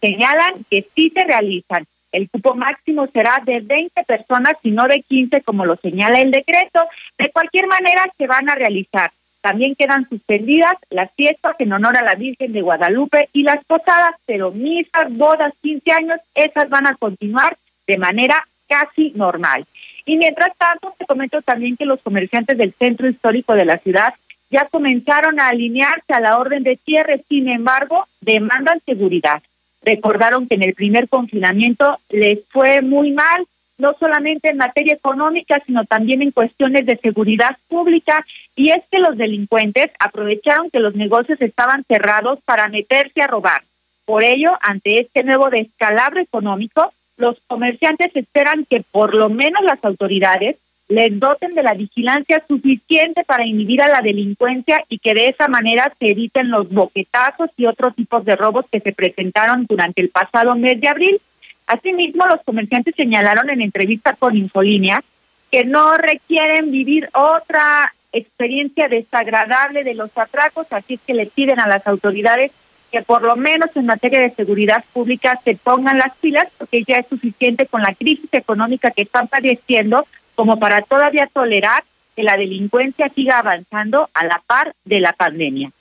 señalan 0.01 0.65
que 0.71 0.87
sí 0.95 1.11
se 1.11 1.25
realizan 1.25 1.87
el 2.15 2.31
cupo 2.31 2.55
máximo 2.55 3.09
será 3.09 3.43
de 3.45 3.61
20 3.61 4.05
personas 4.05 4.55
y 4.63 4.71
no 4.71 4.87
de 4.87 5.03
15 5.03 5.43
como 5.43 5.67
lo 5.67 5.75
señala 5.77 6.21
el 6.21 6.31
decreto. 6.31 6.81
De 7.19 7.29
cualquier 7.31 7.67
manera 7.67 8.05
se 8.17 8.29
van 8.29 8.49
a 8.49 8.55
realizar. 8.55 9.11
También 9.45 9.75
quedan 9.75 10.09
suspendidas 10.09 10.73
las 10.89 11.13
fiestas 11.13 11.55
en 11.59 11.71
honor 11.75 11.99
a 11.99 12.03
la 12.03 12.15
Virgen 12.15 12.55
de 12.55 12.63
Guadalupe 12.63 13.29
y 13.35 13.43
las 13.43 13.63
posadas, 13.67 14.15
pero 14.25 14.53
misas, 14.53 15.15
bodas, 15.15 15.53
15 15.61 15.93
años, 15.93 16.19
esas 16.35 16.71
van 16.71 16.87
a 16.87 16.95
continuar 16.95 17.55
de 17.87 17.99
manera 17.99 18.43
casi 18.67 19.13
normal. 19.15 19.67
Y 20.07 20.17
mientras 20.17 20.57
tanto, 20.57 20.95
te 20.97 21.05
comento 21.05 21.43
también 21.43 21.77
que 21.77 21.85
los 21.85 22.01
comerciantes 22.01 22.57
del 22.57 22.73
centro 22.73 23.07
histórico 23.07 23.53
de 23.53 23.67
la 23.67 23.77
ciudad 23.77 24.15
ya 24.49 24.65
comenzaron 24.65 25.39
a 25.39 25.49
alinearse 25.49 26.15
a 26.15 26.21
la 26.21 26.39
orden 26.39 26.63
de 26.63 26.79
cierre, 26.79 27.23
sin 27.29 27.51
embargo, 27.51 28.07
demandan 28.23 28.81
seguridad. 28.87 29.43
Recordaron 29.83 30.49
que 30.49 30.55
en 30.55 30.63
el 30.63 30.73
primer 30.73 31.07
confinamiento 31.11 31.99
les 32.09 32.39
fue 32.49 32.81
muy 32.81 33.11
mal, 33.11 33.45
no 33.79 33.95
solamente 33.99 34.51
en 34.51 34.57
materia 34.57 34.95
económica, 34.95 35.63
sino 35.67 35.85
también 35.85 36.23
en 36.23 36.31
cuestiones 36.31 36.87
de 36.87 36.97
seguridad 36.97 37.57
pública, 37.69 38.25
y 38.57 38.71
es 38.71 38.83
que 38.91 38.99
los 38.99 39.17
delincuentes 39.17 39.91
aprovecharon 39.99 40.71
que 40.71 40.81
los 40.81 40.95
negocios 40.95 41.41
estaban 41.41 41.85
cerrados 41.85 42.39
para 42.45 42.69
meterse 42.69 43.23
a 43.23 43.27
robar. 43.27 43.63
Por 44.05 44.23
ello, 44.23 44.53
ante 44.61 45.01
este 45.01 45.23
nuevo 45.25 45.51
descalabro 45.51 46.21
económico, 46.21 46.93
los 47.17 47.37
comerciantes 47.47 48.15
esperan 48.15 48.65
que 48.65 48.83
por 48.91 49.15
lo 49.15 49.29
menos 49.29 49.63
las 49.63 49.85
autoridades 49.85 50.57
les 50.89 51.19
doten 51.19 51.55
de 51.55 51.63
la 51.63 51.75
vigilancia 51.75 52.43
suficiente 52.47 53.25
para 53.25 53.47
inhibir 53.47 53.83
a 53.83 53.89
la 53.89 54.01
delincuencia 54.01 54.85
y 54.89 54.99
que 54.99 55.15
de 55.15 55.29
esa 55.29 55.49
manera 55.49 55.93
se 55.99 56.11
eviten 56.11 56.51
los 56.51 56.69
boquetazos 56.69 57.51
y 57.57 57.67
otros 57.67 57.95
tipos 57.95 58.25
de 58.25 58.37
robos 58.37 58.67
que 58.71 58.81
se 58.81 58.93
presentaron 58.93 59.67
durante 59.67 60.03
el 60.03 60.11
pasado 60.11 60.55
mes 60.57 60.81
de 60.81 60.89
abril. 60.89 61.21
Asimismo, 61.67 62.27
los 62.27 62.43
comerciantes 62.43 62.95
señalaron 62.97 63.51
en 63.51 63.63
entrevista 63.63 64.15
con 64.15 64.37
Infolínea 64.37 65.03
que 65.51 65.65
no 65.65 65.93
requieren 65.95 66.71
vivir 66.71 67.09
otra 67.15 67.95
experiencia 68.13 68.89
desagradable 68.89 69.85
de 69.85 69.95
los 69.95 70.17
atracos, 70.17 70.67
así 70.71 70.95
es 70.95 71.01
que 71.07 71.15
le 71.15 71.27
piden 71.27 71.61
a 71.61 71.69
las 71.69 71.87
autoridades 71.87 72.53
que 72.91 73.03
por 73.03 73.23
lo 73.23 73.35
menos 73.35 73.71
en 73.75 73.87
materia 73.87 74.21
de 74.21 74.31
seguridad 74.31 74.85
pública 74.93 75.41
se 75.45 75.57
pongan 75.57 75.99
las 75.99 76.17
pilas, 76.19 76.47
porque 76.59 76.85
ya 76.87 76.97
es 76.99 77.07
suficiente 77.09 77.67
con 77.67 77.83
la 77.83 77.93
crisis 77.93 78.29
económica 78.33 78.93
que 78.93 79.03
están 79.03 79.27
padeciendo 79.27 80.07
como 80.37 80.61
para 80.61 80.83
todavía 80.83 81.29
tolerar 81.33 81.83
que 82.15 82.23
la 82.23 82.37
delincuencia 82.37 83.09
siga 83.09 83.41
avanzando 83.41 84.09
a 84.15 84.25
la 84.25 84.41
par 84.47 84.75
de 84.85 85.01
la 85.01 85.13
pandemia. 85.13 85.73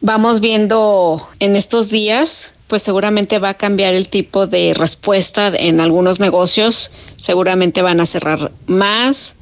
Vamos 0.00 0.40
viendo 0.40 1.28
en 1.38 1.54
estos 1.54 1.90
días, 1.90 2.54
pues 2.68 2.82
seguramente 2.82 3.38
va 3.38 3.50
a 3.50 3.54
cambiar 3.54 3.94
el 3.94 4.08
tipo 4.08 4.46
de 4.46 4.74
respuesta 4.74 5.50
en 5.54 5.80
algunos 5.80 6.20
negocios, 6.20 6.90
seguramente 7.16 7.82
van 7.82 8.00
a 8.00 8.06
cerrar 8.06 8.52
más, 8.66 9.34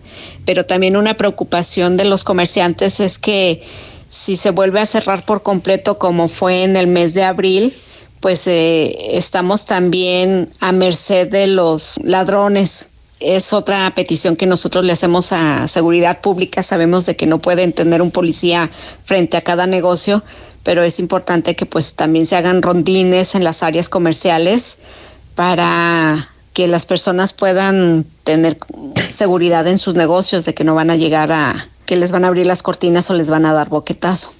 pero 0.45 0.65
también 0.65 0.97
una 0.97 1.15
preocupación 1.15 1.97
de 1.97 2.05
los 2.05 2.25
comerciantes 2.25 3.01
es 3.01 3.19
que 3.19 3.63
si 4.09 4.37
se 4.37 4.51
vuelve 4.51 4.81
a 4.81 4.87
cerrar 4.87 5.25
por 5.25 5.43
completo 5.43 5.99
como 5.99 6.29
fue 6.29 6.63
en 6.63 6.77
el 6.77 6.87
mes 6.87 7.13
de 7.15 7.25
abril, 7.25 7.75
pues 8.21 8.47
eh, 8.47 8.97
estamos 9.17 9.67
también 9.67 10.49
a 10.61 10.73
merced 10.73 11.29
de 11.29 11.49
los 11.49 11.99
ladrones 12.03 12.89
es 13.21 13.53
otra 13.53 13.91
petición 13.95 14.37
que 14.37 14.47
nosotros 14.47 14.85
le 14.85 14.93
hacemos 14.93 15.33
a 15.33 15.69
Seguridad 15.69 16.21
Pública. 16.21 16.63
Sabemos 16.63 17.07
de 17.07 17.17
que 17.17 17.27
no 17.27 17.41
pueden 17.41 17.73
tener 17.73 18.03
un 18.03 18.11
policía 18.11 18.71
frente 19.05 19.37
a 19.37 19.41
cada 19.41 19.67
negocio, 19.67 20.23
pero 20.67 20.83
es 20.83 20.99
importante 20.99 21.55
que 21.55 21.65
pues 21.65 21.95
también 21.95 22.27
se 22.27 22.35
hagan 22.35 22.61
rondines 22.61 23.37
en 23.37 23.45
las 23.45 23.63
áreas 23.63 23.89
comerciales 23.89 24.79
para 25.37 26.17
que 26.55 26.67
las 26.67 26.87
personas 26.87 27.33
puedan 27.33 28.05
tener 28.25 28.57
seguridad 29.09 29.65
en 29.69 29.79
sus 29.79 29.95
negocios 29.95 30.45
de 30.45 30.55
que 30.55 30.65
no 30.65 30.75
van 30.75 30.91
a 30.91 30.97
llegar 30.97 31.31
a 31.31 31.55
que 31.87 31.95
les 31.95 32.11
van 32.11 32.25
a 32.25 32.29
abrir 32.29 32.49
las 32.49 32.65
cortinas 32.65 33.09
o 33.11 33.15
les 33.15 33.31
van 33.31 33.47
a 33.47 33.53
dar 33.53 33.69
boquetazo. 33.69 34.35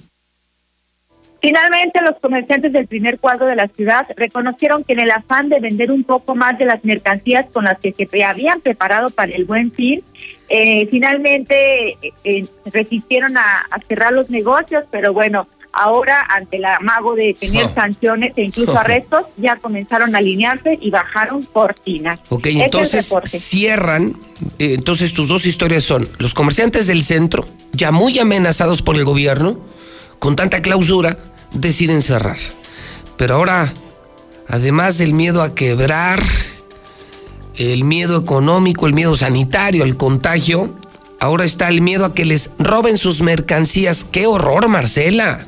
Finalmente, 1.39 2.01
los 2.01 2.19
comerciantes 2.19 2.73
del 2.73 2.87
primer 2.87 3.19
cuadro 3.19 3.45
de 3.45 3.55
la 3.55 3.69
ciudad 3.69 4.05
reconocieron 4.17 4.83
que 4.83 4.93
en 4.93 4.99
el 4.99 5.11
afán 5.11 5.47
de 5.47 5.61
vender 5.61 5.91
un 5.91 6.03
poco 6.03 6.35
más 6.35 6.57
de 6.57 6.65
las 6.65 6.83
mercancías 6.83 7.45
con 7.53 7.63
las 7.63 7.79
que 7.79 7.93
se 7.93 8.23
habían 8.25 8.59
preparado 8.59 9.11
para 9.11 9.31
el 9.31 9.45
buen 9.45 9.71
fin, 9.71 10.03
eh, 10.49 10.87
finalmente 10.87 11.91
eh, 12.01 12.13
eh, 12.25 12.45
resistieron 12.73 13.37
a, 13.37 13.63
cerrar 13.87 14.11
los 14.11 14.29
negocios, 14.29 14.83
pero 14.91 15.13
bueno, 15.13 15.47
ahora 15.77 16.25
ante 16.29 16.57
el 16.57 16.65
amago 16.65 17.15
de 17.15 17.35
tener 17.39 17.65
oh. 17.65 17.73
sanciones 17.73 18.33
e 18.35 18.43
incluso 18.43 18.73
oh. 18.73 18.77
arrestos, 18.77 19.23
ya 19.37 19.57
comenzaron 19.57 20.15
a 20.15 20.19
alinearse 20.19 20.77
y 20.81 20.89
bajaron 20.89 21.43
cortinas. 21.43 22.19
Ok, 22.29 22.47
entonces 22.47 23.13
cierran, 23.25 24.17
entonces 24.59 25.13
tus 25.13 25.27
dos 25.27 25.45
historias 25.45 25.83
son 25.83 26.07
los 26.17 26.33
comerciantes 26.33 26.87
del 26.87 27.03
centro, 27.03 27.45
ya 27.73 27.91
muy 27.91 28.17
amenazados 28.19 28.81
por 28.81 28.95
el 28.97 29.05
gobierno, 29.05 29.59
con 30.19 30.35
tanta 30.35 30.61
clausura, 30.61 31.17
deciden 31.53 32.01
cerrar. 32.01 32.37
Pero 33.17 33.35
ahora, 33.35 33.73
además 34.47 34.97
del 34.97 35.13
miedo 35.13 35.41
a 35.41 35.55
quebrar, 35.55 36.23
el 37.55 37.83
miedo 37.83 38.19
económico, 38.19 38.87
el 38.87 38.93
miedo 38.93 39.15
sanitario, 39.15 39.83
el 39.83 39.97
contagio, 39.97 40.73
ahora 41.19 41.45
está 41.45 41.69
el 41.69 41.81
miedo 41.81 42.05
a 42.05 42.13
que 42.13 42.25
les 42.25 42.51
roben 42.59 42.97
sus 42.97 43.21
mercancías. 43.21 44.05
¡Qué 44.05 44.27
horror, 44.27 44.67
Marcela! 44.67 45.47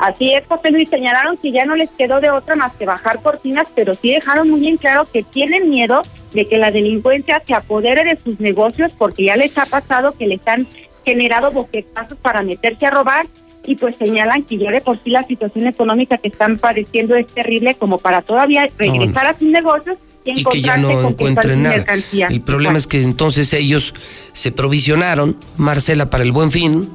Así 0.00 0.32
es, 0.32 0.46
José 0.48 0.70
Luis, 0.70 0.88
señalaron 0.88 1.36
que 1.36 1.52
ya 1.52 1.66
no 1.66 1.76
les 1.76 1.90
quedó 1.90 2.20
de 2.20 2.30
otra 2.30 2.56
más 2.56 2.72
que 2.72 2.86
bajar 2.86 3.20
cortinas, 3.20 3.68
pero 3.74 3.94
sí 3.94 4.10
dejaron 4.10 4.48
muy 4.48 4.60
bien 4.60 4.78
claro 4.78 5.04
que 5.04 5.22
tienen 5.22 5.68
miedo 5.68 6.00
de 6.32 6.48
que 6.48 6.56
la 6.56 6.70
delincuencia 6.70 7.42
se 7.46 7.52
apodere 7.52 8.04
de 8.04 8.18
sus 8.18 8.40
negocios 8.40 8.92
porque 8.96 9.24
ya 9.24 9.36
les 9.36 9.56
ha 9.58 9.66
pasado 9.66 10.12
que 10.12 10.26
les 10.26 10.40
han 10.48 10.66
generado 11.04 11.50
boquetazos 11.52 12.16
para 12.16 12.42
meterse 12.42 12.86
a 12.86 12.90
robar 12.90 13.26
y 13.66 13.76
pues 13.76 13.96
señalan 13.96 14.42
que 14.44 14.56
ya 14.56 14.70
de 14.70 14.80
por 14.80 14.98
sí 15.04 15.10
la 15.10 15.22
situación 15.24 15.66
económica 15.66 16.16
que 16.16 16.28
están 16.28 16.56
padeciendo 16.56 17.14
es 17.14 17.26
terrible 17.26 17.74
como 17.74 17.98
para 17.98 18.22
todavía 18.22 18.70
regresar 18.78 19.26
a 19.26 19.38
sus 19.38 19.48
negocios 19.48 19.98
y, 20.24 20.42
que 20.44 20.62
ya 20.62 20.78
no 20.78 21.08
encuentren 21.08 21.62
nada. 21.62 21.84
El 22.30 22.40
problema 22.40 22.78
es 22.78 22.86
que 22.86 23.02
entonces 23.02 23.52
ellos 23.52 23.92
se 24.32 24.50
provisionaron, 24.50 25.36
Marcela, 25.58 26.08
para 26.08 26.24
el 26.24 26.32
buen 26.32 26.50
fin. 26.50 26.90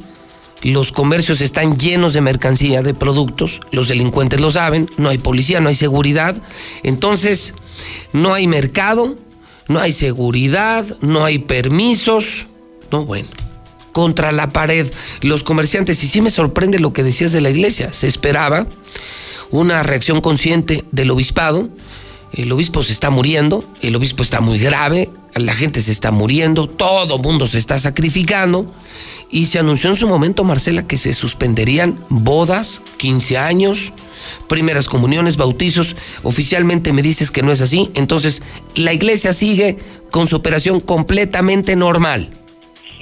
Los 0.66 0.92
comercios 0.92 1.42
están 1.42 1.78
llenos 1.78 2.14
de 2.14 2.22
mercancía, 2.22 2.82
de 2.82 2.96
productos, 2.96 3.60
los 3.72 3.88
delincuentes 3.88 4.42
lo 4.42 4.50
saben, 4.50 4.90
no 4.98 5.10
hay 5.10 5.20
policía, 5.20 5.60
no 5.60 5.70
hay 5.70 5.76
seguridad. 5.76 6.36
Entonces, 6.82 7.54
no 8.14 8.34
hay 8.34 8.48
mercado, 8.48 9.16
no 9.68 9.80
hay 9.80 9.92
seguridad, 9.92 10.84
no 11.02 11.24
hay 11.24 11.38
permisos. 11.38 12.48
No, 12.92 13.06
bueno 13.06 13.28
contra 13.92 14.34
la 14.34 14.50
pared 14.50 14.92
los 15.22 15.44
comerciantes. 15.44 16.04
Y 16.04 16.08
sí 16.08 16.20
me 16.20 16.32
sorprende 16.32 16.80
lo 16.80 16.92
que 16.92 17.04
decías 17.04 17.32
de 17.32 17.42
la 17.42 17.52
iglesia. 17.52 17.94
Se 17.94 18.08
esperaba 18.08 18.68
una 19.52 19.84
reacción 19.84 20.20
consciente 20.20 20.84
del 20.92 21.12
obispado. 21.12 21.70
El 22.36 22.52
obispo 22.52 22.84
se 22.84 22.92
está 22.92 23.10
muriendo, 23.10 23.64
el 23.82 23.96
obispo 23.96 24.22
está 24.22 24.42
muy 24.42 24.60
grave, 24.60 25.10
la 25.36 25.54
gente 25.54 25.82
se 25.82 25.94
está 25.94 26.12
muriendo, 26.12 26.68
todo 26.68 27.18
mundo 27.18 27.48
se 27.48 27.58
está 27.58 27.80
sacrificando. 27.80 28.72
Y 29.32 29.46
se 29.46 29.60
anunció 29.60 29.90
en 29.90 29.96
su 29.96 30.08
momento, 30.08 30.44
Marcela, 30.44 30.86
que 30.86 30.98
se 30.98 31.14
suspenderían 31.14 31.98
bodas, 32.10 32.82
15 32.98 33.38
años, 33.38 33.92
primeras 34.48 34.88
comuniones, 34.88 35.38
bautizos. 35.38 35.96
Oficialmente 36.24 36.94
me 36.94 37.02
dices 37.02 37.32
que 37.32 37.42
no 37.42 37.52
es 37.52 37.62
así. 37.62 37.90
Entonces, 37.96 38.42
la 38.76 38.94
iglesia 38.94 39.34
sigue 39.34 39.78
con 40.12 40.28
su 40.28 40.36
operación 40.36 40.80
completamente 40.80 41.76
normal. 41.76 42.30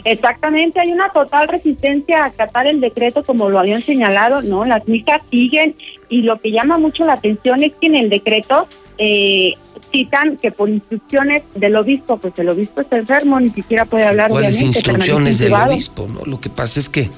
Exactamente, 0.05 0.79
hay 0.79 0.91
una 0.91 1.09
total 1.09 1.47
resistencia 1.47 2.23
a 2.23 2.27
acatar 2.27 2.67
el 2.67 2.81
decreto 2.81 3.23
como 3.23 3.49
lo 3.49 3.57
habían 3.57 3.81
señalado, 3.81 4.41
¿no? 4.41 4.65
Las 4.65 4.87
misas 4.87 5.21
siguen 5.31 5.75
y 6.09 6.21
lo 6.21 6.39
que 6.39 6.51
llama 6.51 6.77
mucho 6.77 7.05
la 7.05 7.13
atención 7.13 7.63
es 7.63 7.71
que 7.79 7.87
en 7.87 7.95
el 7.95 8.09
decreto 8.09 8.67
eh, 8.97 9.53
citan 9.91 10.37
que 10.37 10.51
por 10.51 10.69
instrucciones 10.69 11.43
del 11.55 11.75
obispo, 11.75 12.17
pues 12.17 12.33
el 12.37 12.49
obispo 12.49 12.81
está 12.81 12.97
enfermo, 12.97 13.39
ni 13.39 13.49
siquiera 13.49 13.85
puede 13.85 14.05
hablar. 14.05 14.29
¿Cuáles 14.29 14.59
instrucciones 14.61 15.39
del 15.39 15.53
obispo? 15.53 16.07
no 16.07 16.25
Lo 16.25 16.39
que 16.39 16.49
pasa 16.49 16.79
es 16.79 16.89
que, 16.89 17.09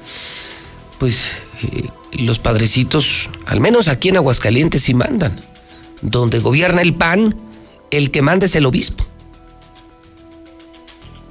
pues, 1.00 1.32
eh, 1.64 1.88
los 2.20 2.40
padrecitos, 2.40 3.30
al 3.46 3.60
menos 3.60 3.88
aquí 3.88 4.10
en 4.10 4.18
Aguascalientes, 4.18 4.84
sí 4.84 4.94
mandan. 4.94 5.40
Donde 6.02 6.40
gobierna 6.40 6.82
el 6.82 6.94
PAN, 6.94 7.36
el 7.92 8.12
que 8.12 8.22
manda 8.22 8.46
es 8.46 8.56
el 8.56 8.66
obispo. 8.66 9.06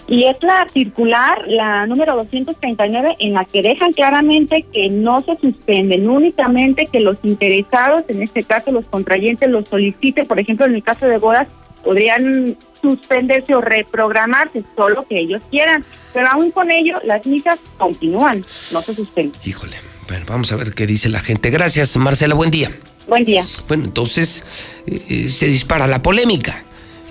Y 0.06 0.24
es 0.24 0.36
la 0.42 0.66
circular, 0.72 1.44
la 1.46 1.86
número 1.86 2.14
239, 2.16 3.16
en 3.20 3.32
la 3.32 3.44
que 3.44 3.62
dejan 3.62 3.92
claramente 3.92 4.66
que 4.72 4.90
no 4.90 5.20
se 5.20 5.36
suspenden, 5.36 6.08
únicamente 6.08 6.86
que 6.86 7.00
los 7.00 7.16
interesados, 7.22 8.02
en 8.08 8.22
este 8.22 8.42
caso 8.42 8.70
los 8.70 8.84
contrayentes, 8.84 9.48
los 9.48 9.68
soliciten, 9.68 10.26
por 10.26 10.38
ejemplo, 10.38 10.66
en 10.66 10.74
el 10.74 10.82
caso 10.82 11.06
de 11.06 11.16
bodas, 11.16 11.48
podrían 11.82 12.56
suspenderse 12.82 13.54
o 13.54 13.62
reprogramarse, 13.62 14.62
solo 14.76 15.06
que 15.08 15.20
ellos 15.20 15.42
quieran. 15.50 15.84
Pero 16.12 16.28
aún 16.28 16.50
con 16.50 16.70
ello, 16.70 16.98
las 17.04 17.26
misas 17.26 17.58
continúan, 17.78 18.44
no 18.72 18.82
se 18.82 18.94
suspenden. 18.94 19.40
Híjole, 19.44 19.76
bueno, 20.08 20.24
vamos 20.28 20.52
a 20.52 20.56
ver 20.56 20.74
qué 20.74 20.86
dice 20.86 21.08
la 21.08 21.20
gente. 21.20 21.50
Gracias, 21.50 21.96
Marcela, 21.96 22.34
buen 22.34 22.50
día. 22.50 22.70
Buen 23.06 23.24
día. 23.24 23.44
Bueno, 23.68 23.84
entonces 23.84 24.44
eh, 24.86 25.02
eh, 25.08 25.28
se 25.28 25.46
dispara 25.46 25.86
la 25.86 26.02
polémica. 26.02 26.62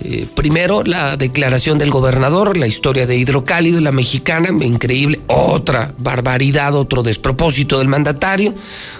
Eh, 0.06 0.26
primero, 0.34 0.82
la 0.84 1.16
declaración 1.16 1.78
del 1.78 1.90
gobernador, 1.90 2.58
la 2.58 2.66
historia 2.66 3.06
de 3.06 3.16
Hidrocálido, 3.16 3.80
la 3.80 3.90
mexicana, 3.90 4.50
increíble, 4.62 5.22
otra 5.28 5.94
barbaridad, 5.96 6.74
otro 6.74 7.02
despropósito 7.02 7.78
del 7.78 7.88
mandatario. 7.88 8.54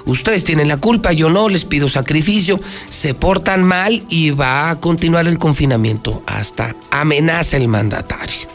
Ustedes 0.07 0.45
tienen 0.45 0.69
la 0.69 0.79
culpa, 0.79 1.13
yo 1.13 1.29
no, 1.29 1.51
les 1.51 1.67
pido 1.67 1.91
sacrificio, 1.91 2.59
se 2.89 3.13
portan 3.13 3.63
mal 3.65 4.03
y 4.09 4.31
va 4.31 4.71
a 4.71 4.81
continuar 4.81 5.27
el 5.27 5.39
confinamiento 5.39 6.23
hasta 6.27 6.75
amenaza 6.91 7.59
el 7.59 7.69
mandatario. 7.69 8.49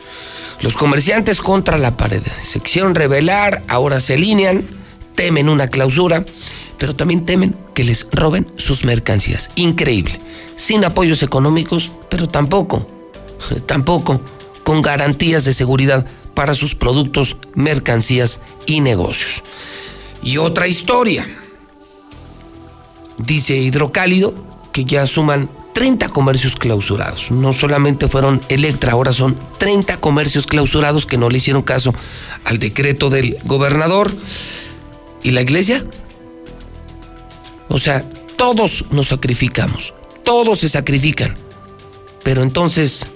Los 0.62 0.74
comerciantes 0.74 1.42
contra 1.42 1.78
la 1.78 1.98
pared. 1.98 2.24
Se 2.42 2.60
quisieron 2.62 2.96
rebelar, 2.96 3.62
ahora 3.68 4.00
se 4.00 4.16
alinean, 4.16 4.66
temen 5.14 5.50
una 5.50 5.68
clausura, 5.68 6.26
pero 6.80 6.96
también 6.96 7.26
temen 7.26 7.56
que 7.76 7.84
les 7.84 8.08
roben 8.12 8.48
sus 8.58 8.86
mercancías. 8.86 9.52
Increíble. 9.56 10.20
Sin 10.56 10.84
apoyos 10.86 11.22
económicos, 11.22 11.92
pero 12.10 12.28
tampoco, 12.28 12.88
tampoco 13.66 14.20
con 14.64 14.82
garantías 14.82 15.46
de 15.46 15.54
seguridad 15.54 16.06
para 16.34 16.56
sus 16.56 16.74
productos, 16.74 17.38
mercancías 17.54 18.40
y 18.66 18.82
negocios. 18.82 19.44
Y 20.24 20.38
otra 20.38 20.68
historia. 20.68 21.28
Dice 23.18 23.58
Hidrocálido 23.58 24.34
que 24.72 24.86
ya 24.86 25.06
suman 25.06 25.50
30 25.74 26.10
comercios 26.10 26.56
clausurados. 26.56 27.32
No 27.32 27.52
solamente 27.52 28.08
fueron 28.08 28.42
Electra, 28.50 28.94
ahora 28.94 29.12
son 29.12 29.38
30 29.58 29.98
comercios 29.98 30.46
clausurados 30.46 31.06
que 31.06 31.18
no 31.18 31.30
le 31.30 31.38
hicieron 31.38 31.62
caso 31.62 31.94
al 32.46 32.60
decreto 32.60 33.10
del 33.10 33.38
gobernador. 33.44 34.14
¿Y 35.24 35.32
la 35.32 35.42
iglesia? 35.42 35.84
O 37.70 37.78
sea, 37.78 38.04
todos 38.36 38.86
nos 38.92 39.08
sacrificamos, 39.10 39.94
todos 40.24 40.60
se 40.60 40.70
sacrifican. 40.70 41.36
Pero 42.24 42.44
entonces, 42.44 43.08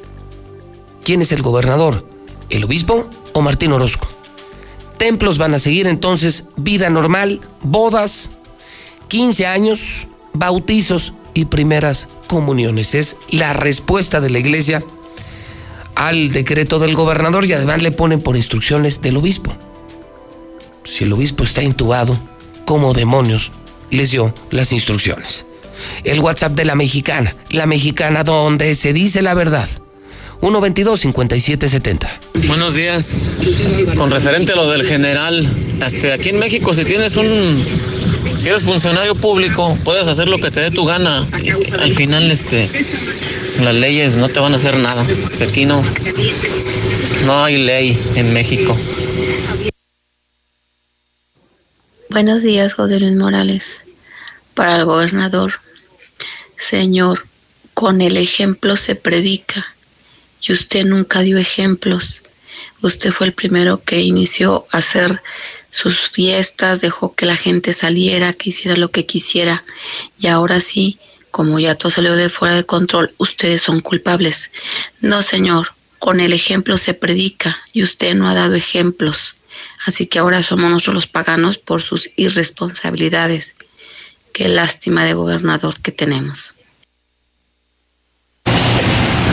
¿quién 1.03 1.21
es 1.21 1.31
el 1.31 1.41
gobernador? 1.41 2.07
¿El 2.49 2.63
obispo 2.63 3.09
o 3.33 3.41
Martín 3.41 3.71
Orozco? 3.71 4.07
Templos 4.97 5.37
van 5.37 5.53
a 5.55 5.59
seguir 5.59 5.87
entonces 5.87 6.45
vida 6.55 6.89
normal, 6.89 7.41
bodas, 7.61 8.31
15 9.07 9.47
años, 9.47 10.07
bautizos 10.33 11.13
y 11.33 11.45
primeras 11.45 12.07
comuniones. 12.27 12.95
Es 12.95 13.15
la 13.29 13.53
respuesta 13.53 14.21
de 14.21 14.29
la 14.29 14.39
iglesia 14.39 14.83
al 15.95 16.31
decreto 16.31 16.79
del 16.79 16.95
gobernador 16.95 17.45
y 17.45 17.53
además 17.53 17.81
le 17.81 17.91
ponen 17.91 18.21
por 18.21 18.35
instrucciones 18.35 19.01
del 19.01 19.17
obispo. 19.17 19.53
Si 20.83 21.05
el 21.05 21.13
obispo 21.13 21.43
está 21.43 21.63
intubado, 21.63 22.17
¿cómo 22.65 22.93
demonios 22.93 23.51
les 23.93 24.11
dio 24.11 24.33
las 24.51 24.71
instrucciones? 24.71 25.45
El 26.03 26.19
WhatsApp 26.19 26.53
de 26.53 26.65
la 26.65 26.75
mexicana, 26.75 27.35
la 27.49 27.65
mexicana 27.65 28.23
donde 28.23 28.75
se 28.75 28.93
dice 28.93 29.21
la 29.21 29.33
verdad. 29.33 29.67
122-5770. 30.41 32.07
Buenos 32.47 32.75
días. 32.75 33.17
Con 33.95 34.11
referente 34.11 34.51
a 34.51 34.55
lo 34.55 34.69
del 34.69 34.85
general, 34.85 35.47
este, 35.85 36.11
aquí 36.11 36.29
en 36.29 36.39
México 36.39 36.73
si 36.73 36.83
tienes 36.83 37.15
un 37.15 37.63
si 38.37 38.49
eres 38.49 38.63
funcionario 38.63 39.15
público, 39.15 39.77
puedes 39.85 40.07
hacer 40.07 40.27
lo 40.27 40.37
que 40.37 40.51
te 40.51 40.59
dé 40.59 40.71
tu 40.71 40.85
gana. 40.85 41.25
Al 41.79 41.91
final, 41.93 42.29
este, 42.31 42.69
las 43.61 43.73
leyes 43.73 44.17
no 44.17 44.27
te 44.27 44.39
van 44.39 44.53
a 44.53 44.55
hacer 44.55 44.77
nada. 44.77 45.05
Aquí 45.41 45.65
no, 45.65 45.81
no 47.25 47.43
hay 47.43 47.57
ley 47.57 47.97
en 48.15 48.33
México. 48.33 48.77
Buenos 52.13 52.43
días, 52.43 52.75
José 52.75 52.99
Luis 52.99 53.15
Morales. 53.15 53.85
Para 54.53 54.75
el 54.75 54.85
gobernador, 54.85 55.53
Señor, 56.55 57.25
con 57.73 58.01
el 58.01 58.17
ejemplo 58.17 58.75
se 58.75 58.93
predica 58.93 59.65
y 60.39 60.53
usted 60.53 60.85
nunca 60.85 61.21
dio 61.21 61.39
ejemplos. 61.39 62.21
Usted 62.83 63.09
fue 63.09 63.25
el 63.25 63.33
primero 63.33 63.81
que 63.83 64.01
inició 64.01 64.67
a 64.71 64.77
hacer 64.77 65.23
sus 65.71 66.01
fiestas, 66.01 66.81
dejó 66.81 67.15
que 67.15 67.25
la 67.25 67.35
gente 67.35 67.73
saliera, 67.73 68.33
que 68.33 68.51
hiciera 68.51 68.77
lo 68.77 68.91
que 68.91 69.07
quisiera. 69.07 69.63
Y 70.19 70.27
ahora 70.27 70.59
sí, 70.59 70.99
como 71.31 71.59
ya 71.59 71.73
todo 71.73 71.89
salió 71.89 72.15
de 72.15 72.29
fuera 72.29 72.53
de 72.53 72.63
control, 72.63 73.11
ustedes 73.17 73.63
son 73.63 73.79
culpables. 73.79 74.51
No, 75.01 75.23
Señor, 75.23 75.73
con 75.97 76.19
el 76.19 76.33
ejemplo 76.33 76.77
se 76.77 76.93
predica 76.93 77.57
y 77.73 77.81
usted 77.81 78.13
no 78.13 78.29
ha 78.29 78.35
dado 78.35 78.53
ejemplos. 78.53 79.35
Así 79.85 80.07
que 80.07 80.19
ahora 80.19 80.43
somos 80.43 80.71
nosotros 80.71 80.95
los 80.95 81.07
paganos 81.07 81.57
por 81.57 81.81
sus 81.81 82.09
irresponsabilidades. 82.15 83.55
Qué 84.33 84.47
lástima 84.47 85.03
de 85.03 85.13
gobernador 85.13 85.79
que 85.81 85.91
tenemos. 85.91 86.55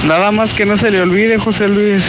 Nada 0.04 0.32
más 0.32 0.52
que 0.52 0.66
no 0.66 0.76
se 0.76 0.90
le 0.90 1.00
olvide, 1.00 1.38
José 1.38 1.68
Luis, 1.68 2.04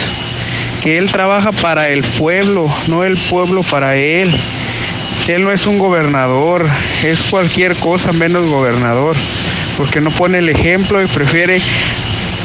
que 0.82 0.98
él 0.98 1.10
trabaja 1.12 1.52
para 1.52 1.88
el 1.88 2.02
pueblo, 2.02 2.72
no 2.88 3.04
el 3.04 3.16
pueblo 3.16 3.62
para 3.62 3.96
él. 3.96 4.30
Él 5.28 5.44
no 5.44 5.52
es 5.52 5.66
un 5.66 5.78
gobernador, 5.78 6.66
es 7.04 7.22
cualquier 7.30 7.76
cosa 7.76 8.12
menos 8.12 8.48
gobernador, 8.48 9.14
porque 9.76 10.00
no 10.00 10.10
pone 10.10 10.38
el 10.38 10.48
ejemplo 10.48 11.02
y 11.02 11.06
prefiere 11.06 11.62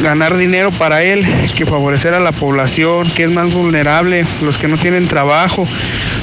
ganar 0.01 0.37
dinero 0.37 0.71
para 0.71 1.03
él 1.03 1.25
que 1.55 1.65
favorecer 1.65 2.13
a 2.13 2.19
la 2.19 2.31
población 2.31 3.09
que 3.11 3.23
es 3.23 3.29
más 3.31 3.53
vulnerable, 3.53 4.25
los 4.41 4.57
que 4.57 4.67
no 4.67 4.77
tienen 4.77 5.07
trabajo, 5.07 5.67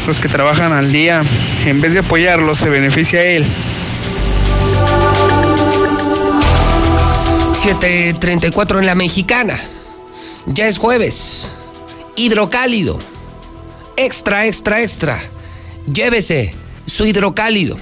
los 0.06 0.20
que 0.20 0.28
trabajan 0.28 0.72
al 0.72 0.92
día. 0.92 1.22
En 1.66 1.80
vez 1.80 1.92
de 1.92 2.00
apoyarlos, 2.00 2.58
se 2.58 2.68
beneficia 2.68 3.20
a 3.20 3.24
él. 3.24 3.44
7.34 7.64 8.78
en 8.78 8.86
la 8.86 8.94
mexicana. 8.94 9.58
Ya 10.46 10.68
es 10.68 10.78
jueves 10.78 11.50
hidrocálido. 12.16 12.98
Extra, 13.96 14.46
extra, 14.46 14.82
extra. 14.82 15.20
Llévese 15.90 16.54
su 16.86 17.06
hidrocálido. 17.06 17.78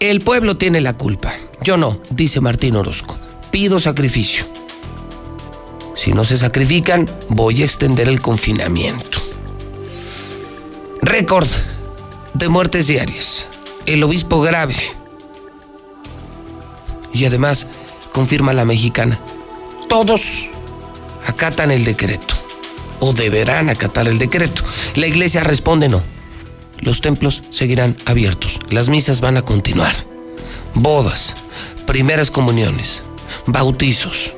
El 0.00 0.20
pueblo 0.20 0.56
tiene 0.56 0.80
la 0.80 0.94
culpa. 0.94 1.32
Yo 1.62 1.76
no, 1.76 2.00
dice 2.10 2.40
Martín 2.40 2.74
Orozco. 2.74 3.16
Pido 3.50 3.78
sacrificio. 3.78 4.51
Si 5.94 6.12
no 6.12 6.24
se 6.24 6.38
sacrifican, 6.38 7.08
voy 7.28 7.62
a 7.62 7.64
extender 7.64 8.08
el 8.08 8.20
confinamiento. 8.20 9.18
Récord 11.02 11.48
de 12.34 12.48
muertes 12.48 12.86
diarias. 12.86 13.46
El 13.86 14.02
obispo 14.02 14.40
grave. 14.40 14.76
Y 17.12 17.24
además, 17.26 17.66
confirma 18.12 18.52
la 18.52 18.64
mexicana, 18.64 19.18
todos 19.88 20.48
acatan 21.26 21.70
el 21.70 21.84
decreto 21.84 22.34
o 23.00 23.12
deberán 23.12 23.68
acatar 23.68 24.06
el 24.06 24.18
decreto. 24.18 24.62
La 24.94 25.06
iglesia 25.06 25.42
responde 25.42 25.88
no. 25.88 26.02
Los 26.78 27.00
templos 27.00 27.42
seguirán 27.50 27.96
abiertos, 28.06 28.58
las 28.70 28.88
misas 28.88 29.20
van 29.20 29.36
a 29.36 29.42
continuar. 29.42 29.94
Bodas, 30.74 31.34
primeras 31.86 32.30
comuniones, 32.30 33.02
bautizos, 33.46 34.34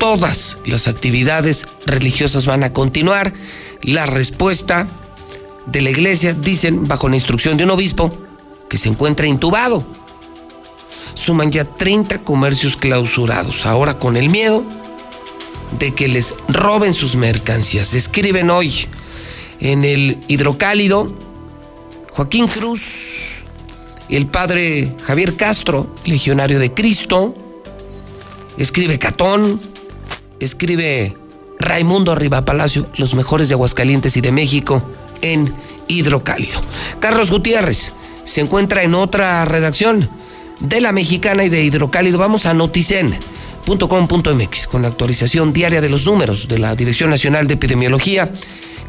todas 0.00 0.56
las 0.64 0.88
actividades 0.88 1.68
religiosas 1.86 2.46
van 2.46 2.64
a 2.64 2.72
continuar. 2.72 3.32
La 3.82 4.06
respuesta 4.06 4.88
de 5.66 5.82
la 5.82 5.90
iglesia, 5.90 6.32
dicen, 6.32 6.88
bajo 6.88 7.08
la 7.08 7.14
instrucción 7.14 7.56
de 7.56 7.64
un 7.64 7.70
obispo, 7.70 8.10
que 8.68 8.78
se 8.78 8.88
encuentra 8.88 9.26
intubado. 9.26 9.86
Suman 11.14 11.52
ya 11.52 11.64
30 11.64 12.24
comercios 12.24 12.76
clausurados, 12.76 13.66
ahora 13.66 13.98
con 13.98 14.16
el 14.16 14.30
miedo 14.30 14.64
de 15.78 15.94
que 15.94 16.08
les 16.08 16.34
roben 16.48 16.94
sus 16.94 17.14
mercancías. 17.14 17.94
Escriben 17.94 18.50
hoy 18.50 18.88
en 19.60 19.84
el 19.84 20.18
hidrocálido 20.28 21.12
Joaquín 22.12 22.48
Cruz, 22.48 23.26
el 24.08 24.26
padre 24.26 24.96
Javier 25.02 25.36
Castro, 25.36 25.94
legionario 26.04 26.58
de 26.58 26.72
Cristo, 26.72 27.34
escribe 28.56 28.98
Catón, 28.98 29.60
escribe 30.40 31.14
Raimundo 31.58 32.12
Arriba 32.12 32.44
Palacio, 32.44 32.86
los 32.96 33.14
mejores 33.14 33.48
de 33.48 33.54
Aguascalientes 33.54 34.16
y 34.16 34.20
de 34.20 34.32
México 34.32 34.82
en 35.22 35.52
hidrocálido. 35.88 36.60
Carlos 36.98 37.30
Gutiérrez 37.30 37.92
se 38.24 38.40
encuentra 38.40 38.82
en 38.82 38.94
otra 38.94 39.44
redacción 39.44 40.08
de 40.60 40.80
la 40.80 40.92
mexicana 40.92 41.44
y 41.44 41.48
de 41.48 41.62
hidrocálido. 41.62 42.18
Vamos 42.18 42.46
a 42.46 42.54
Noticen 42.54 43.14
.com.mx 43.66 44.66
con 44.66 44.82
la 44.82 44.88
actualización 44.88 45.52
diaria 45.52 45.80
de 45.80 45.90
los 45.90 46.06
números 46.06 46.48
de 46.48 46.58
la 46.58 46.74
Dirección 46.74 47.10
Nacional 47.10 47.46
de 47.46 47.54
Epidemiología. 47.54 48.30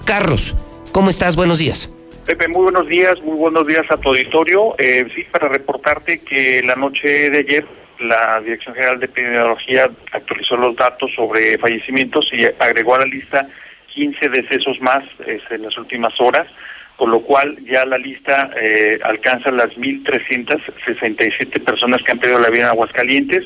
Carlos, 0.06 0.56
¿cómo 0.92 1.10
estás? 1.10 1.36
Buenos 1.36 1.60
días. 1.60 1.90
Pepe, 2.26 2.48
muy 2.48 2.64
buenos 2.64 2.88
días, 2.88 3.22
muy 3.22 3.38
buenos 3.38 3.68
días 3.68 3.86
a 3.90 3.98
tu 3.98 4.10
auditorio. 4.10 4.76
Eh, 4.78 5.08
sí, 5.14 5.24
para 5.32 5.50
reportarte 5.50 6.20
que 6.20 6.64
la 6.64 6.76
noche 6.76 7.30
de 7.30 7.40
ayer 7.40 7.66
la 8.02 8.42
Dirección 8.42 8.76
General 8.76 9.00
de 9.00 9.06
Epidemiología 9.06 9.90
actualizó 10.12 10.58
los 10.58 10.76
datos 10.76 11.12
sobre 11.16 11.58
fallecimientos 11.58 12.30
y 12.34 12.46
agregó 12.46 12.96
a 12.96 13.00
la 13.00 13.06
lista 13.06 13.48
15 13.88 14.30
decesos 14.30 14.80
más 14.82 15.04
en 15.50 15.62
las 15.62 15.78
últimas 15.78 16.20
horas, 16.20 16.48
con 16.96 17.12
lo 17.12 17.22
cual 17.22 17.58
ya 17.66 17.86
la 17.86 17.98
lista 17.98 18.52
eh, 18.60 19.00
alcanza 19.04 19.52
las 19.52 19.76
1.367 19.78 21.64
personas 21.64 22.02
que 22.02 22.12
han 22.12 22.20
perdido 22.20 22.40
la 22.40 22.50
vida 22.50 22.64
en 22.64 22.70
Aguascalientes. 22.70 23.46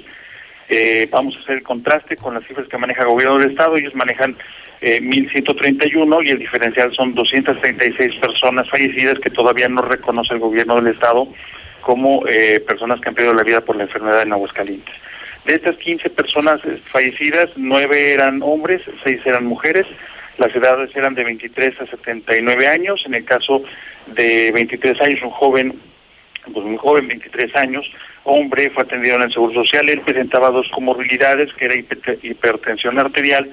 Eh, 0.67 1.07
vamos 1.11 1.35
a 1.35 1.39
hacer 1.39 1.57
el 1.57 1.63
contraste 1.63 2.15
con 2.15 2.33
las 2.33 2.43
cifras 2.45 2.67
que 2.67 2.77
maneja 2.77 3.03
el 3.03 3.09
gobierno 3.09 3.37
del 3.37 3.51
Estado. 3.51 3.77
Ellos 3.77 3.95
manejan 3.95 4.35
eh, 4.81 4.99
1.131 5.01 6.25
y 6.25 6.29
el 6.29 6.39
diferencial 6.39 6.93
son 6.93 7.13
236 7.15 8.15
personas 8.15 8.69
fallecidas 8.69 9.19
que 9.19 9.29
todavía 9.29 9.69
no 9.69 9.81
reconoce 9.81 10.33
el 10.33 10.39
gobierno 10.39 10.75
del 10.75 10.93
Estado 10.93 11.27
como 11.85 12.25
eh, 12.27 12.59
personas 12.67 12.99
que 12.99 13.09
han 13.09 13.13
perdido 13.13 13.35
la 13.35 13.43
vida 13.43 13.61
por 13.61 13.75
la 13.75 13.83
enfermedad 13.83 14.23
en 14.23 14.33
Aguascalientes. 14.33 14.95
De 15.45 15.53
estas 15.53 15.77
15 15.77 16.09
personas 16.09 16.59
eh, 16.65 16.79
fallecidas, 16.83 17.51
9 17.57 18.11
eran 18.11 18.41
hombres, 18.41 18.81
6 19.03 19.21
eran 19.23 19.45
mujeres. 19.45 19.85
Las 20.39 20.53
edades 20.55 20.89
eran 20.95 21.13
de 21.13 21.23
23 21.23 21.81
a 21.81 21.85
79 21.85 22.67
años. 22.67 23.03
En 23.05 23.13
el 23.13 23.23
caso 23.23 23.61
de 24.07 24.51
23 24.51 24.99
años, 24.99 25.21
un 25.21 25.29
joven, 25.29 25.79
pues 26.51 26.65
muy 26.65 26.77
joven, 26.77 27.07
23 27.07 27.55
años, 27.55 27.85
hombre, 28.23 28.71
fue 28.71 28.81
atendido 28.81 29.17
en 29.17 29.21
el 29.21 29.31
Seguro 29.31 29.53
Social. 29.53 29.87
Él 29.87 30.01
presentaba 30.01 30.49
dos 30.49 30.67
comorbilidades, 30.69 31.53
que 31.53 31.65
era 31.65 31.75
hipertensión 31.75 32.97
arterial 32.97 33.47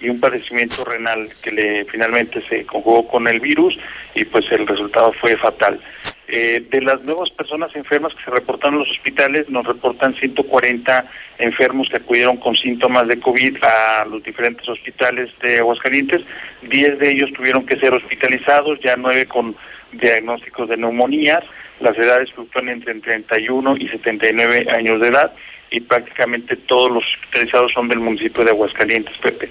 y 0.00 0.08
un 0.08 0.18
padecimiento 0.18 0.84
renal 0.84 1.28
que 1.40 1.52
le 1.52 1.84
finalmente 1.84 2.42
se 2.48 2.66
conjugó 2.66 3.06
con 3.06 3.28
el 3.28 3.38
virus 3.38 3.78
y 4.12 4.24
pues 4.24 4.50
el 4.50 4.66
resultado 4.66 5.12
fue 5.12 5.36
fatal. 5.36 5.80
Eh, 6.28 6.64
de 6.70 6.80
las 6.82 7.02
nuevas 7.04 7.30
personas 7.30 7.74
enfermas 7.76 8.12
que 8.14 8.24
se 8.24 8.30
reportaron 8.30 8.74
en 8.74 8.80
los 8.80 8.90
hospitales, 8.90 9.48
nos 9.48 9.64
reportan 9.64 10.12
140 10.14 11.04
enfermos 11.38 11.88
que 11.88 11.98
acudieron 11.98 12.36
con 12.36 12.56
síntomas 12.56 13.06
de 13.06 13.20
COVID 13.20 13.62
a 13.62 14.04
los 14.06 14.24
diferentes 14.24 14.68
hospitales 14.68 15.30
de 15.40 15.58
Aguascalientes. 15.58 16.22
10 16.62 16.98
de 16.98 17.10
ellos 17.10 17.32
tuvieron 17.32 17.64
que 17.64 17.76
ser 17.76 17.94
hospitalizados, 17.94 18.80
ya 18.80 18.96
9 18.96 19.26
con 19.26 19.54
diagnósticos 19.92 20.68
de 20.68 20.76
neumonías. 20.76 21.44
Las 21.78 21.96
edades 21.96 22.32
fluctúan 22.32 22.70
entre 22.70 22.94
31 22.94 23.76
y 23.78 23.86
79 23.86 24.66
años 24.70 25.00
de 25.00 25.08
edad 25.08 25.32
y 25.70 25.80
prácticamente 25.80 26.56
todos 26.56 26.90
los 26.90 27.04
hospitalizados 27.04 27.72
son 27.72 27.88
del 27.88 28.00
municipio 28.00 28.44
de 28.44 28.50
Aguascalientes, 28.50 29.16
Pepe. 29.18 29.50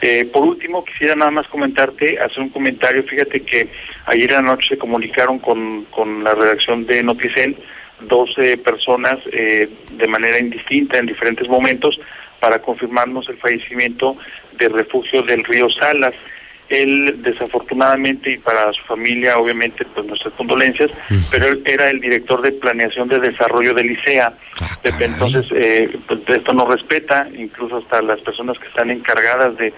Eh, 0.00 0.24
por 0.32 0.44
último, 0.44 0.84
quisiera 0.84 1.16
nada 1.16 1.30
más 1.30 1.48
comentarte, 1.48 2.18
hacer 2.20 2.40
un 2.40 2.50
comentario. 2.50 3.02
Fíjate 3.04 3.42
que 3.42 3.68
ayer 4.06 4.30
en 4.30 4.36
la 4.36 4.42
noche 4.54 4.68
se 4.68 4.78
comunicaron 4.78 5.38
con, 5.38 5.84
con 5.86 6.22
la 6.22 6.34
redacción 6.34 6.86
de 6.86 7.02
Noticel 7.02 7.56
12 8.00 8.58
personas 8.58 9.18
eh, 9.32 9.68
de 9.92 10.06
manera 10.06 10.38
indistinta 10.38 10.98
en 10.98 11.06
diferentes 11.06 11.48
momentos 11.48 11.98
para 12.40 12.60
confirmarnos 12.60 13.28
el 13.28 13.38
fallecimiento 13.38 14.16
del 14.58 14.72
refugio 14.72 15.22
del 15.22 15.44
río 15.44 15.70
Salas. 15.70 16.14
Él 16.68 17.22
desafortunadamente 17.22 18.32
y 18.32 18.38
para 18.38 18.72
su 18.72 18.82
familia 18.82 19.38
obviamente 19.38 19.84
pues 19.94 20.06
nuestras 20.06 20.34
condolencias, 20.34 20.90
pero 21.30 21.46
él 21.46 21.62
era 21.64 21.90
el 21.90 22.00
director 22.00 22.42
de 22.42 22.52
planeación 22.52 23.08
de 23.08 23.20
desarrollo 23.20 23.72
del 23.72 23.92
ICEA. 23.92 24.32
Ah, 24.60 24.78
Entonces 25.00 25.46
eh, 25.52 25.96
pues, 26.06 26.20
esto 26.26 26.52
no 26.52 26.66
respeta, 26.66 27.28
incluso 27.36 27.76
hasta 27.76 28.02
las 28.02 28.20
personas 28.20 28.58
que 28.58 28.66
están 28.68 28.90
encargadas 28.90 29.56
de 29.56 29.72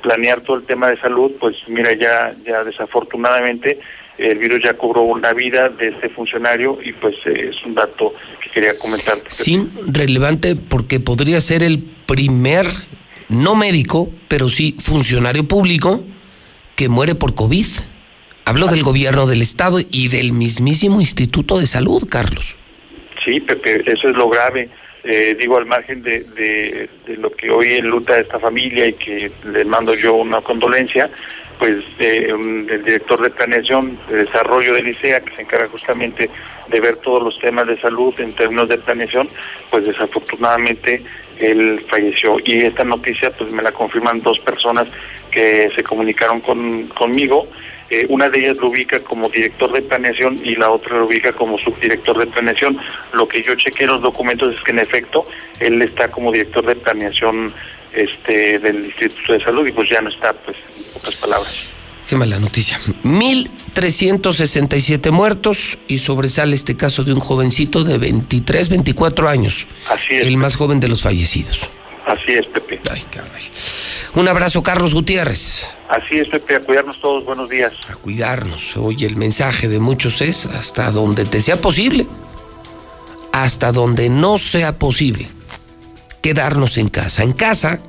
planear 0.00 0.40
todo 0.40 0.56
el 0.56 0.64
tema 0.64 0.88
de 0.88 0.98
salud, 0.98 1.32
pues 1.38 1.56
mira 1.68 1.92
ya 1.92 2.34
ya 2.44 2.64
desafortunadamente 2.64 3.78
el 4.18 4.38
virus 4.38 4.62
ya 4.62 4.74
cobró 4.74 5.02
una 5.02 5.32
vida 5.32 5.68
de 5.68 5.88
este 5.88 6.08
funcionario 6.08 6.78
y 6.82 6.92
pues 6.92 7.14
eh, 7.24 7.50
es 7.50 7.64
un 7.64 7.74
dato 7.74 8.14
que 8.42 8.50
quería 8.50 8.78
comentar. 8.78 9.18
Sí, 9.28 9.68
relevante 9.86 10.56
porque 10.56 11.00
podría 11.00 11.40
ser 11.40 11.62
el 11.62 11.78
primer 11.78 12.66
no 13.28 13.54
médico, 13.54 14.10
pero 14.28 14.48
sí 14.48 14.76
funcionario 14.78 15.48
público 15.48 16.04
que 16.82 16.88
muere 16.88 17.14
por 17.14 17.36
COVID. 17.36 17.66
Hablo 18.44 18.66
del 18.66 18.82
gobierno 18.82 19.28
del 19.28 19.40
Estado 19.40 19.78
y 19.88 20.08
del 20.08 20.32
mismísimo 20.32 21.00
Instituto 21.00 21.60
de 21.60 21.68
Salud, 21.68 22.08
Carlos. 22.10 22.56
Sí, 23.24 23.38
Pepe, 23.38 23.84
eso 23.86 24.08
es 24.08 24.16
lo 24.16 24.28
grave. 24.28 24.68
Eh, 25.04 25.36
digo, 25.38 25.58
al 25.58 25.66
margen 25.66 26.02
de, 26.02 26.24
de, 26.24 26.88
lo 27.18 27.30
que 27.30 27.52
hoy 27.52 27.80
luta 27.82 28.18
esta 28.18 28.40
familia 28.40 28.88
y 28.88 28.94
que 28.94 29.30
le 29.44 29.64
mando 29.64 29.94
yo 29.94 30.14
una 30.14 30.40
condolencia, 30.40 31.08
pues 31.60 31.76
eh, 32.00 32.26
el 32.30 32.82
director 32.82 33.22
de 33.22 33.30
planeación 33.30 33.96
de 34.08 34.16
desarrollo 34.24 34.74
del 34.74 34.88
ICEA, 34.88 35.20
que 35.20 35.36
se 35.36 35.42
encarga 35.42 35.68
justamente 35.68 36.30
de 36.66 36.80
ver 36.80 36.96
todos 36.96 37.22
los 37.22 37.38
temas 37.38 37.68
de 37.68 37.80
salud 37.80 38.12
en 38.18 38.32
términos 38.32 38.68
de 38.68 38.78
planeación, 38.78 39.28
pues 39.70 39.86
desafortunadamente 39.86 41.00
él 41.38 41.84
falleció. 41.88 42.36
Y 42.44 42.58
esta 42.58 42.84
noticia 42.84 43.30
pues 43.30 43.52
me 43.52 43.62
la 43.62 43.72
confirman 43.72 44.20
dos 44.20 44.38
personas 44.38 44.88
que 45.30 45.70
se 45.74 45.82
comunicaron 45.82 46.40
con, 46.40 46.88
conmigo. 46.88 47.48
Eh, 47.90 48.06
una 48.08 48.30
de 48.30 48.38
ellas 48.38 48.56
lo 48.58 48.68
ubica 48.68 49.00
como 49.00 49.28
director 49.28 49.70
de 49.72 49.82
planeación 49.82 50.38
y 50.42 50.54
la 50.54 50.70
otra 50.70 50.96
lo 50.96 51.06
ubica 51.06 51.32
como 51.32 51.58
subdirector 51.58 52.18
de 52.18 52.26
planeación. 52.26 52.78
Lo 53.12 53.28
que 53.28 53.42
yo 53.42 53.54
chequeé 53.54 53.84
en 53.84 53.92
los 53.92 54.02
documentos 54.02 54.54
es 54.54 54.60
que 54.62 54.70
en 54.70 54.78
efecto 54.78 55.26
él 55.60 55.82
está 55.82 56.08
como 56.08 56.32
director 56.32 56.64
de 56.64 56.76
planeación 56.76 57.52
este 57.92 58.58
del 58.58 58.86
Instituto 58.86 59.34
de 59.34 59.40
Salud 59.40 59.66
y 59.66 59.72
pues 59.72 59.90
ya 59.90 60.00
no 60.00 60.08
está, 60.08 60.32
pues 60.32 60.56
en 60.56 60.84
pocas 60.94 61.16
palabras. 61.16 61.71
Qué 62.12 62.18
mala 62.18 62.38
noticia. 62.38 62.78
1.367 63.04 65.10
muertos 65.12 65.78
y 65.88 65.96
sobresale 65.96 66.54
este 66.54 66.76
caso 66.76 67.04
de 67.04 67.14
un 67.14 67.20
jovencito 67.20 67.84
de 67.84 67.96
23, 67.96 68.68
24 68.68 69.30
años. 69.30 69.66
Así 69.88 70.16
es. 70.16 70.26
El 70.26 70.36
más 70.36 70.56
joven 70.56 70.78
de 70.78 70.88
los 70.88 71.00
fallecidos. 71.00 71.70
Así 72.04 72.32
es, 72.32 72.46
Pepe. 72.48 72.82
Ay, 72.90 73.00
caray. 73.10 73.42
Un 74.14 74.28
abrazo, 74.28 74.62
Carlos 74.62 74.92
Gutiérrez. 74.92 75.74
Así 75.88 76.18
es, 76.18 76.28
Pepe, 76.28 76.56
a 76.56 76.60
cuidarnos 76.60 77.00
todos, 77.00 77.24
buenos 77.24 77.48
días. 77.48 77.72
A 77.88 77.94
cuidarnos. 77.94 78.76
Oye, 78.76 79.06
el 79.06 79.16
mensaje 79.16 79.68
de 79.68 79.78
muchos 79.78 80.20
es 80.20 80.44
hasta 80.44 80.90
donde 80.90 81.24
te 81.24 81.40
sea 81.40 81.62
posible, 81.62 82.06
hasta 83.32 83.72
donde 83.72 84.10
no 84.10 84.36
sea 84.36 84.78
posible, 84.78 85.30
quedarnos 86.20 86.76
en 86.76 86.90
casa. 86.90 87.22
En 87.22 87.32
casa 87.32 87.80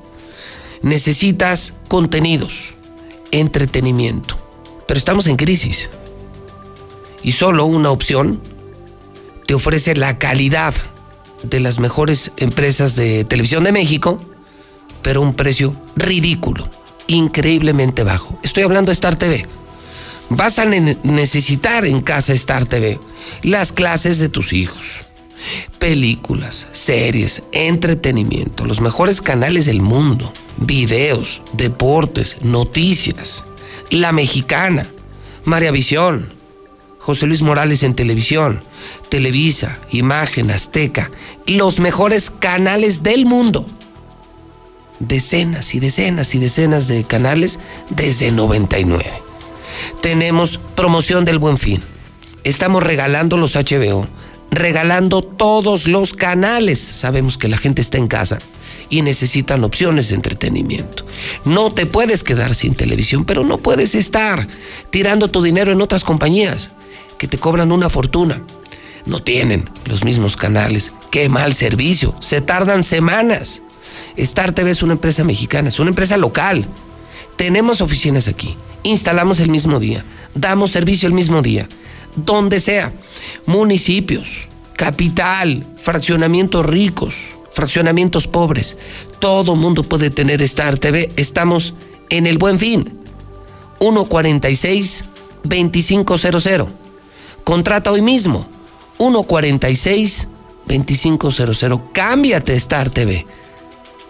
necesitas 0.82 1.74
contenidos, 1.90 2.73
entretenimiento, 3.34 4.38
pero 4.88 4.98
estamos 4.98 5.28
en 5.28 5.36
crisis. 5.36 5.90
Y 7.22 7.34
solo 7.34 7.66
una 7.66 7.92
opción 7.92 8.42
te 9.46 9.54
ofrece 9.54 9.96
la 9.96 10.18
calidad 10.18 10.74
de 11.44 11.60
las 11.60 11.80
mejores 11.80 12.32
empresas 12.38 12.96
de 12.96 13.26
televisión 13.26 13.66
de 13.66 13.74
México 13.74 14.18
pero 15.04 15.22
un 15.22 15.36
precio 15.36 15.76
ridículo, 15.96 16.68
increíblemente 17.06 18.04
bajo. 18.04 18.40
Estoy 18.42 18.64
hablando 18.64 18.90
de 18.90 18.94
Star 18.94 19.16
TV. 19.16 19.46
Vas 20.30 20.58
a 20.58 20.66
necesitar 20.66 21.86
en 21.86 22.02
casa 22.02 22.34
Star 22.34 22.66
TV 22.66 23.00
las 23.44 23.72
clases 23.72 24.18
de 24.18 24.30
tus 24.30 24.54
hijos, 24.54 25.02
películas, 25.78 26.68
series, 26.72 27.44
entretenimiento, 27.52 28.66
los 28.66 28.82
mejores 28.82 29.22
canales 29.22 29.66
del 29.66 29.82
mundo, 29.82 30.34
videos, 30.58 31.42
deportes, 31.54 32.38
noticias, 32.42 33.46
La 33.90 34.12
Mexicana, 34.12 34.88
María 35.46 35.72
Visión, 35.72 36.34
José 37.00 37.26
Luis 37.26 37.42
Morales 37.42 37.84
en 37.84 37.96
televisión, 37.96 38.64
Televisa, 39.10 39.80
Imagen, 39.92 40.52
Azteca, 40.52 41.12
los 41.46 41.80
mejores 41.80 42.30
canales 42.30 43.04
del 43.04 43.26
mundo 43.26 43.66
decenas 45.08 45.76
y 45.76 45.80
decenas 45.80 46.36
y 46.36 46.40
decenas 46.40 46.88
de 46.88 47.04
canales 47.04 47.60
desde 47.90 48.32
99. 48.32 49.06
Tenemos 50.02 50.60
promoción 50.76 51.26
del 51.26 51.40
buen 51.40 51.58
fin. 51.58 51.82
Estamos 52.44 52.84
regalando 52.84 53.38
los 53.38 53.56
HBO, 53.56 54.08
regalando 54.52 55.22
todos 55.22 55.88
los 55.88 56.14
canales. 56.14 56.80
Sabemos 56.80 57.38
que 57.38 57.48
la 57.48 57.58
gente 57.58 57.82
está 57.82 57.98
en 57.98 58.08
casa 58.08 58.40
y 58.90 59.02
necesitan 59.02 59.64
opciones 59.64 60.10
de 60.10 60.16
entretenimiento. 60.16 61.06
No 61.46 61.72
te 61.72 61.86
puedes 61.86 62.24
quedar 62.24 62.56
sin 62.56 62.74
televisión, 62.74 63.26
pero 63.26 63.44
no 63.44 63.58
puedes 63.58 63.96
estar 63.96 64.48
tirando 64.90 65.30
tu 65.30 65.42
dinero 65.42 65.72
en 65.72 65.82
otras 65.82 66.04
compañías 66.04 66.72
que 67.18 67.28
te 67.28 67.38
cobran 67.38 67.72
una 67.72 67.90
fortuna. 67.90 68.42
No 69.06 69.22
tienen 69.22 69.70
los 69.86 70.04
mismos 70.04 70.38
canales. 70.38 70.94
Qué 71.12 71.30
mal 71.30 71.56
servicio. 71.56 72.16
Se 72.20 72.42
tardan 72.42 72.84
semanas. 72.84 73.64
Star 74.18 74.52
TV 74.52 74.72
es 74.72 74.84
una 74.84 74.94
empresa 74.94 75.24
mexicana, 75.24 75.70
es 75.70 75.80
una 75.80 75.90
empresa 75.90 76.18
local. 76.18 76.66
Tenemos 77.36 77.82
oficinas 77.82 78.28
aquí, 78.28 78.56
instalamos 78.84 79.40
el 79.40 79.50
mismo 79.50 79.80
día, 79.80 80.06
damos 80.36 80.72
servicio 80.72 81.08
el 81.08 81.14
mismo 81.14 81.42
día, 81.42 81.68
donde 82.16 82.60
sea. 82.60 82.94
Municipios, 83.46 84.48
capital, 84.76 85.66
fraccionamientos 85.78 86.66
ricos, 86.66 87.16
fraccionamientos 87.54 88.28
pobres. 88.28 88.76
Todo 89.20 89.56
mundo 89.56 89.84
puede 89.84 90.10
tener 90.10 90.42
Star 90.42 90.78
TV. 90.78 91.10
Estamos 91.16 91.74
en 92.10 92.28
el 92.28 92.38
buen 92.38 92.60
fin. 92.60 93.00
146 93.80 95.06
2500. 95.44 96.68
Contrata 97.44 97.92
hoy 97.92 98.02
mismo. 98.02 98.48
146 98.98 100.28
2500. 100.68 101.82
Cámbiate 101.94 102.56
Star 102.56 102.90
TV. 102.90 103.26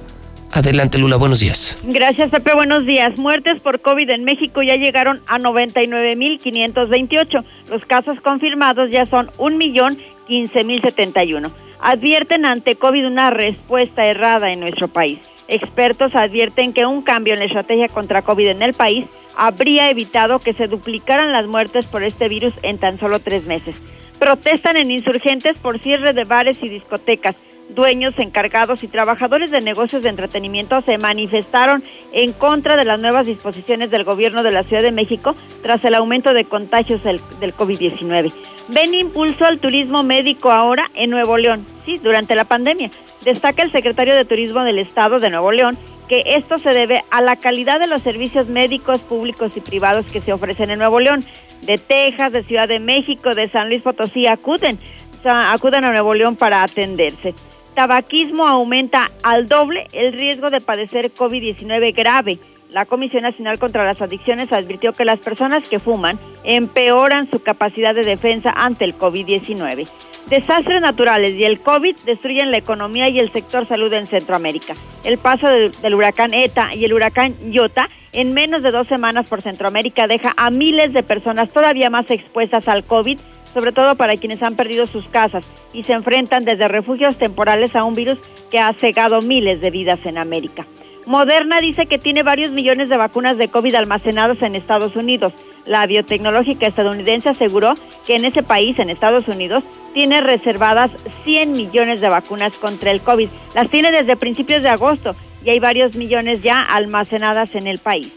Adelante, 0.53 0.99
Lula, 0.99 1.17
buenos 1.17 1.41
días. 1.41 1.79
Gracias, 1.85 2.31
Pepe, 2.31 2.55
buenos 2.55 2.87
días. 2.87 3.19
Muertes 3.19 3.61
por 3.63 3.81
COVID 3.81 4.11
en 4.11 4.25
México 4.25 4.63
ya 4.63 4.77
llegaron 4.77 5.21
a 5.27 5.39
99.528. 5.39 7.45
Los 7.71 7.85
casos 7.85 8.21
confirmados 8.21 8.91
ya 8.91 9.07
son 9.07 9.29
1.015.071. 9.33 11.51
Advierten 11.81 12.45
ante 12.45 12.75
COVID 12.75 13.07
una 13.07 13.31
respuesta 13.31 14.05
errada 14.07 14.51
en 14.51 14.59
nuestro 14.61 14.89
país. 14.89 15.21
Expertos 15.49 16.15
advierten 16.15 16.73
que 16.73 16.87
un 16.87 17.03
cambio 17.03 17.35
en 17.35 17.41
la 17.41 17.47
estrategia 17.47 17.89
contra 17.89 18.23
COVID 18.23 18.49
en 18.49 18.63
el 18.63 18.75
país 18.75 19.07
habría 19.37 19.91
evitado 19.91 20.41
que 20.41 20.53
se 20.53 20.67
duplicaran 20.67 21.33
las 21.33 21.47
muertes 21.47 21.87
por 21.87 22.03
este 22.03 22.29
virus 22.29 22.55
en 22.63 22.79
tan 22.79 22.99
solo 22.99 23.21
tres 23.21 23.47
meses. 23.47 23.77
Protestan 24.19 24.77
en 24.77 24.91
insurgentes 24.91 25.57
por 25.59 25.79
cierre 25.79 26.13
de 26.13 26.25
bares 26.25 26.63
y 26.63 26.69
discotecas. 26.69 27.37
Dueños, 27.69 28.15
encargados 28.19 28.83
y 28.83 28.89
trabajadores 28.89 29.51
de 29.51 29.61
negocios 29.61 30.03
de 30.03 30.09
entretenimiento 30.09 30.81
se 30.81 30.97
manifestaron 30.97 31.85
en 32.13 32.33
contra 32.33 32.77
de 32.77 32.85
las 32.85 32.99
nuevas 32.99 33.27
disposiciones 33.27 33.91
del 33.91 34.05
gobierno 34.05 34.43
de 34.43 34.53
la 34.53 34.63
Ciudad 34.63 34.83
de 34.83 34.91
México 34.91 35.35
tras 35.63 35.85
el 35.85 35.95
aumento 35.95 36.33
de 36.33 36.45
contagios 36.45 37.05
del, 37.05 37.21
del 37.41 37.55
COVID-19. 37.55 38.33
Ven 38.69 38.95
impulso 38.95 39.45
al 39.45 39.59
turismo 39.59 40.03
médico 40.03 40.51
ahora 40.51 40.91
en 40.95 41.11
Nuevo 41.11 41.37
León, 41.37 41.67
sí, 41.85 41.99
durante 41.99 42.35
la 42.35 42.45
pandemia. 42.45 42.91
Destaca 43.25 43.63
el 43.63 43.71
secretario 43.71 44.15
de 44.15 44.25
Turismo 44.25 44.65
del 44.65 44.79
Estado 44.79 45.19
de 45.19 45.29
Nuevo 45.29 45.53
León 45.53 45.77
que 46.09 46.23
esto 46.25 46.57
se 46.57 46.71
debe 46.71 47.05
a 47.11 47.21
la 47.21 47.37
calidad 47.37 47.79
de 47.81 47.87
los 47.87 48.01
servicios 48.01 48.49
médicos 48.49 49.01
públicos 49.01 49.57
y 49.59 49.61
privados 49.61 50.07
que 50.07 50.23
se 50.23 50.33
ofrecen 50.33 50.71
en 50.71 50.79
Nuevo 50.79 51.01
León. 51.01 51.23
De 51.63 51.77
Texas, 51.77 52.33
de 52.33 52.45
Ciudad 52.45 52.67
de 52.67 52.79
México, 52.79 53.35
de 53.35 53.51
San 53.51 53.69
Luis 53.69 53.83
Potosí 53.83 54.27
acuden, 54.27 54.79
acuden 55.25 55.85
a 55.85 55.91
Nuevo 55.91 56.15
León 56.15 56.35
para 56.35 56.63
atenderse 56.63 57.35
tabaquismo 57.79 58.45
aumenta 58.45 59.09
al 59.23 59.47
doble 59.47 59.87
el 59.93 60.13
riesgo 60.13 60.51
de 60.51 60.61
padecer 60.61 61.15
COVID-19 61.15 61.95
grave. 61.95 62.41
La 62.73 62.87
Comisión 62.87 63.23
Nacional 63.23 63.61
contra 63.61 63.87
las 63.87 64.03
Adicciones 64.03 64.53
advirtió 64.53 64.95
que 64.95 65.05
las 65.05 65.21
personas 65.21 65.69
que 65.69 65.79
fuman 65.79 66.19
empeoran 66.43 67.31
su 67.31 67.41
capacidad 67.41 67.95
de 67.95 68.03
defensa 68.03 68.51
ante 68.51 68.85
el 68.85 68.99
COVID-19. 68.99 69.87
Desastres 70.29 70.81
naturales 70.81 71.37
y 71.37 71.45
el 71.45 71.61
COVID 71.61 71.95
destruyen 72.05 72.51
la 72.51 72.57
economía 72.57 73.09
y 73.11 73.21
el 73.21 73.31
sector 73.31 73.65
salud 73.65 73.93
en 73.93 74.09
Centroamérica. 74.09 74.75
El 75.05 75.19
paso 75.19 75.47
del 75.47 75.95
huracán 75.95 76.35
ETA 76.35 76.75
y 76.75 76.85
el 76.85 76.93
huracán 76.93 77.37
Iota 77.49 77.89
en 78.13 78.35
menos 78.35 78.63
de 78.63 78.73
dos 78.73 78.89
semanas 78.89 79.29
por 79.29 79.41
Centroamérica 79.41 80.09
deja 80.09 80.35
a 80.37 80.51
miles 80.51 80.93
de 80.93 81.05
personas 81.05 81.51
todavía 81.51 81.91
más 81.91 82.11
expuestas 82.11 82.67
al 82.67 82.83
COVID 82.83 83.21
sobre 83.59 83.73
todo 83.73 83.97
para 83.97 84.15
quienes 84.15 84.41
han 84.41 84.55
perdido 84.55 84.87
sus 84.87 85.09
casas 85.09 85.45
y 85.73 85.83
se 85.83 85.93
enfrentan 85.93 86.45
desde 86.45 86.69
refugios 86.69 87.17
temporales 87.17 87.75
a 87.75 87.83
un 87.83 87.93
virus 87.93 88.17
que 88.53 88.61
ha 88.61 88.73
cegado 88.73 89.21
miles 89.21 89.61
de 89.61 89.73
vidas 89.73 89.99
en 90.05 90.17
América. 90.17 90.65
Moderna 91.07 91.61
dice 91.61 91.87
que 91.87 91.99
tiene 91.99 92.23
varios 92.23 92.53
millones 92.53 92.89
de 92.89 92.97
vacunas 92.97 93.37
de 93.37 93.49
COVID 93.49 93.75
almacenados 93.75 94.43
en 94.43 94.55
Estados 94.55 94.95
Unidos. 94.95 95.33
La 95.67 95.85
biotecnológica 95.87 96.69
estadounidense 96.69 97.31
aseguró 97.31 97.75
que 98.07 98.15
en 98.15 98.27
ese 98.27 98.45
país, 98.45 98.79
en 98.79 98.91
Estados 98.91 99.27
Unidos, 99.27 99.65
tiene 99.93 100.21
reservadas 100.21 100.93
100 101.25 101.51
millones 101.51 102.01
de 102.01 102.11
vacunas 102.11 102.57
contra 102.59 102.93
el 102.93 103.01
COVID. 103.01 103.29
Las 103.57 103.71
tiene 103.71 103.91
desde 103.91 104.15
principios 104.15 104.63
de 104.63 104.69
agosto 104.69 105.17
y 105.45 105.51
hay 105.51 105.59
varios 105.59 105.97
millones 105.97 106.43
ya 106.43 106.61
almacenadas 106.61 107.57
en 107.57 107.67
el 107.67 107.81
país. 107.81 108.13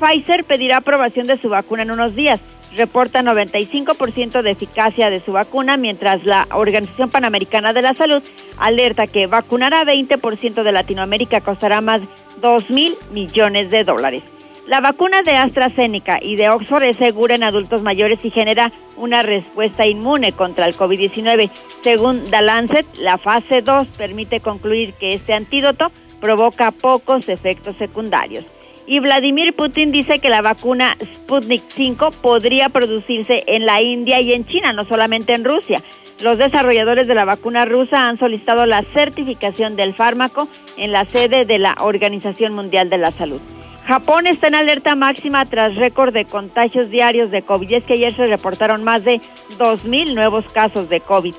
Pfizer 0.00 0.44
pedirá 0.44 0.78
aprobación 0.78 1.26
de 1.26 1.36
su 1.36 1.50
vacuna 1.50 1.82
en 1.82 1.90
unos 1.90 2.14
días 2.14 2.40
reporta 2.76 3.22
95% 3.22 4.42
de 4.42 4.50
eficacia 4.50 5.10
de 5.10 5.20
su 5.20 5.32
vacuna, 5.32 5.76
mientras 5.76 6.24
la 6.24 6.46
Organización 6.52 7.10
Panamericana 7.10 7.72
de 7.72 7.82
la 7.82 7.94
Salud 7.94 8.22
alerta 8.58 9.06
que 9.06 9.26
vacunar 9.26 9.74
a 9.74 9.84
20% 9.84 10.62
de 10.62 10.72
Latinoamérica 10.72 11.40
costará 11.40 11.80
más 11.80 12.02
2 12.40 12.70
mil 12.70 12.94
millones 13.12 13.70
de 13.70 13.84
dólares. 13.84 14.22
La 14.66 14.80
vacuna 14.80 15.22
de 15.22 15.36
AstraZeneca 15.36 16.18
y 16.20 16.34
de 16.34 16.50
Oxford 16.50 16.82
es 16.82 16.96
segura 16.96 17.36
en 17.36 17.44
adultos 17.44 17.82
mayores 17.82 18.18
y 18.24 18.30
genera 18.30 18.72
una 18.96 19.22
respuesta 19.22 19.86
inmune 19.86 20.32
contra 20.32 20.66
el 20.66 20.76
COVID-19. 20.76 21.50
Según 21.82 22.24
The 22.24 22.42
Lancet, 22.42 22.86
la 22.98 23.16
fase 23.16 23.62
2 23.62 23.86
permite 23.96 24.40
concluir 24.40 24.92
que 24.94 25.14
este 25.14 25.34
antídoto 25.34 25.92
provoca 26.20 26.72
pocos 26.72 27.28
efectos 27.28 27.76
secundarios. 27.76 28.44
Y 28.86 29.00
Vladimir 29.00 29.54
Putin 29.54 29.90
dice 29.90 30.20
que 30.20 30.30
la 30.30 30.42
vacuna 30.42 30.96
Sputnik 31.14 31.62
5 31.68 32.12
podría 32.22 32.68
producirse 32.68 33.42
en 33.48 33.66
la 33.66 33.82
India 33.82 34.20
y 34.20 34.32
en 34.32 34.46
China, 34.46 34.72
no 34.72 34.84
solamente 34.84 35.34
en 35.34 35.44
Rusia. 35.44 35.82
Los 36.22 36.38
desarrolladores 36.38 37.08
de 37.08 37.14
la 37.14 37.24
vacuna 37.24 37.64
rusa 37.64 38.06
han 38.06 38.16
solicitado 38.16 38.64
la 38.64 38.82
certificación 38.82 39.76
del 39.76 39.92
fármaco 39.92 40.48
en 40.76 40.92
la 40.92 41.04
sede 41.04 41.44
de 41.44 41.58
la 41.58 41.76
Organización 41.80 42.54
Mundial 42.54 42.88
de 42.88 42.98
la 42.98 43.10
Salud. 43.10 43.40
Japón 43.86 44.26
está 44.26 44.48
en 44.48 44.54
alerta 44.54 44.94
máxima 44.94 45.44
tras 45.44 45.74
récord 45.76 46.12
de 46.12 46.24
contagios 46.24 46.90
diarios 46.90 47.30
de 47.30 47.42
COVID. 47.42 47.70
Y 47.70 47.74
es 47.74 47.84
que 47.84 47.94
ayer 47.94 48.14
se 48.14 48.26
reportaron 48.26 48.82
más 48.82 49.04
de 49.04 49.20
2.000 49.58 50.14
nuevos 50.14 50.44
casos 50.52 50.88
de 50.88 51.00
COVID. 51.00 51.34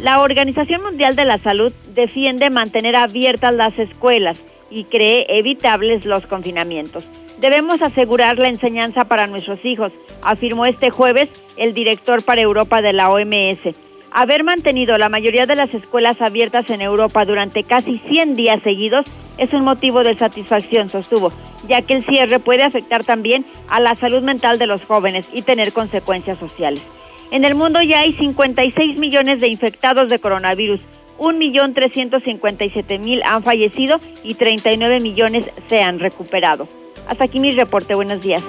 La 0.00 0.20
Organización 0.20 0.82
Mundial 0.82 1.14
de 1.14 1.24
la 1.24 1.38
Salud 1.38 1.72
defiende 1.94 2.50
mantener 2.50 2.96
abiertas 2.96 3.54
las 3.54 3.78
escuelas 3.78 4.42
y 4.72 4.84
cree 4.84 5.26
evitables 5.28 6.04
los 6.04 6.26
confinamientos. 6.26 7.06
Debemos 7.38 7.82
asegurar 7.82 8.38
la 8.38 8.48
enseñanza 8.48 9.04
para 9.04 9.26
nuestros 9.26 9.64
hijos, 9.64 9.92
afirmó 10.22 10.64
este 10.64 10.90
jueves 10.90 11.28
el 11.56 11.74
director 11.74 12.22
para 12.22 12.40
Europa 12.40 12.82
de 12.82 12.92
la 12.92 13.10
OMS. 13.10 13.76
Haber 14.12 14.44
mantenido 14.44 14.98
la 14.98 15.08
mayoría 15.08 15.46
de 15.46 15.56
las 15.56 15.72
escuelas 15.74 16.20
abiertas 16.20 16.70
en 16.70 16.82
Europa 16.82 17.24
durante 17.24 17.64
casi 17.64 17.98
100 17.98 18.34
días 18.34 18.62
seguidos 18.62 19.06
es 19.38 19.52
un 19.54 19.64
motivo 19.64 20.04
de 20.04 20.14
satisfacción, 20.16 20.88
sostuvo, 20.88 21.32
ya 21.66 21.82
que 21.82 21.94
el 21.94 22.04
cierre 22.04 22.38
puede 22.38 22.62
afectar 22.62 23.04
también 23.04 23.44
a 23.68 23.80
la 23.80 23.96
salud 23.96 24.22
mental 24.22 24.58
de 24.58 24.66
los 24.66 24.84
jóvenes 24.84 25.28
y 25.32 25.42
tener 25.42 25.72
consecuencias 25.72 26.38
sociales. 26.38 26.82
En 27.30 27.46
el 27.46 27.54
mundo 27.54 27.80
ya 27.82 28.00
hay 28.00 28.12
56 28.12 28.98
millones 28.98 29.40
de 29.40 29.48
infectados 29.48 30.10
de 30.10 30.18
coronavirus, 30.18 30.80
1.357.000 31.22 33.22
han 33.24 33.42
fallecido 33.42 34.00
y 34.24 34.34
39 34.34 35.00
millones 35.00 35.46
se 35.68 35.82
han 35.82 35.98
recuperado. 35.98 36.66
Hasta 37.08 37.24
aquí 37.24 37.38
mi 37.38 37.52
reporte. 37.52 37.94
Buenos 37.94 38.20
días. 38.20 38.42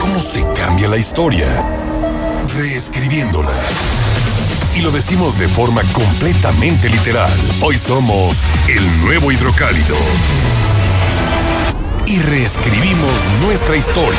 ¿Cómo 0.00 0.18
se 0.18 0.42
cambia 0.58 0.88
la 0.88 0.96
historia? 0.96 1.46
Reescribiéndola. 2.58 3.52
Y 4.76 4.82
lo 4.82 4.90
decimos 4.90 5.38
de 5.38 5.48
forma 5.48 5.82
completamente 5.92 6.88
literal. 6.88 7.30
Hoy 7.62 7.76
somos 7.76 8.44
el 8.68 9.04
nuevo 9.04 9.32
hidrocálido. 9.32 9.96
Y 12.06 12.18
reescribimos 12.18 13.30
nuestra 13.42 13.76
historia 13.76 14.18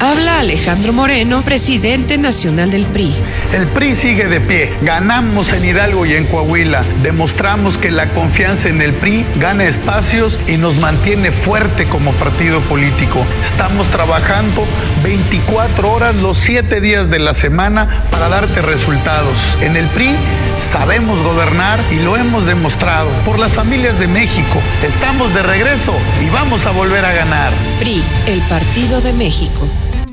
Habla 0.00 0.38
Alejandro 0.38 0.92
Moreno, 0.92 1.42
presidente 1.42 2.18
nacional 2.18 2.70
del 2.70 2.86
PRI. 2.86 3.12
El 3.52 3.66
PRI 3.66 3.96
sigue 3.96 4.28
de 4.28 4.40
pie. 4.40 4.72
Ganamos 4.82 5.52
en 5.52 5.64
Hidalgo 5.64 6.06
y 6.06 6.14
en 6.14 6.24
Coahuila. 6.26 6.84
Demostramos 7.02 7.78
que 7.78 7.90
la 7.90 8.08
confianza 8.10 8.68
en 8.68 8.80
el 8.80 8.92
PRI 8.92 9.26
gana 9.40 9.64
espacios 9.64 10.38
y 10.46 10.56
nos 10.56 10.76
mantiene 10.76 11.32
fuerte 11.32 11.86
como 11.86 12.12
partido 12.12 12.60
político. 12.60 13.26
Estamos 13.42 13.88
trabajando 13.88 14.64
24 15.02 15.90
horas 15.90 16.14
los 16.14 16.38
7 16.38 16.80
días 16.80 17.10
de 17.10 17.18
la 17.18 17.34
semana 17.34 18.04
para 18.12 18.28
darte 18.28 18.62
resultados. 18.62 19.36
En 19.60 19.76
el 19.76 19.86
PRI 19.86 20.14
sabemos 20.58 21.20
gobernar 21.22 21.80
y 21.90 21.96
lo 21.96 22.16
hemos 22.16 22.46
demostrado. 22.46 23.10
Por 23.24 23.40
las 23.40 23.52
familias 23.52 23.98
de 23.98 24.06
México. 24.06 24.62
Estamos 24.86 25.34
de 25.34 25.42
regreso 25.42 25.92
y 26.24 26.28
vamos 26.30 26.66
a 26.66 26.70
volver 26.70 27.04
a 27.04 27.12
ganar. 27.12 27.52
PRI, 27.80 28.00
el 28.28 28.40
Partido 28.42 29.00
de 29.00 29.12
México. 29.12 29.66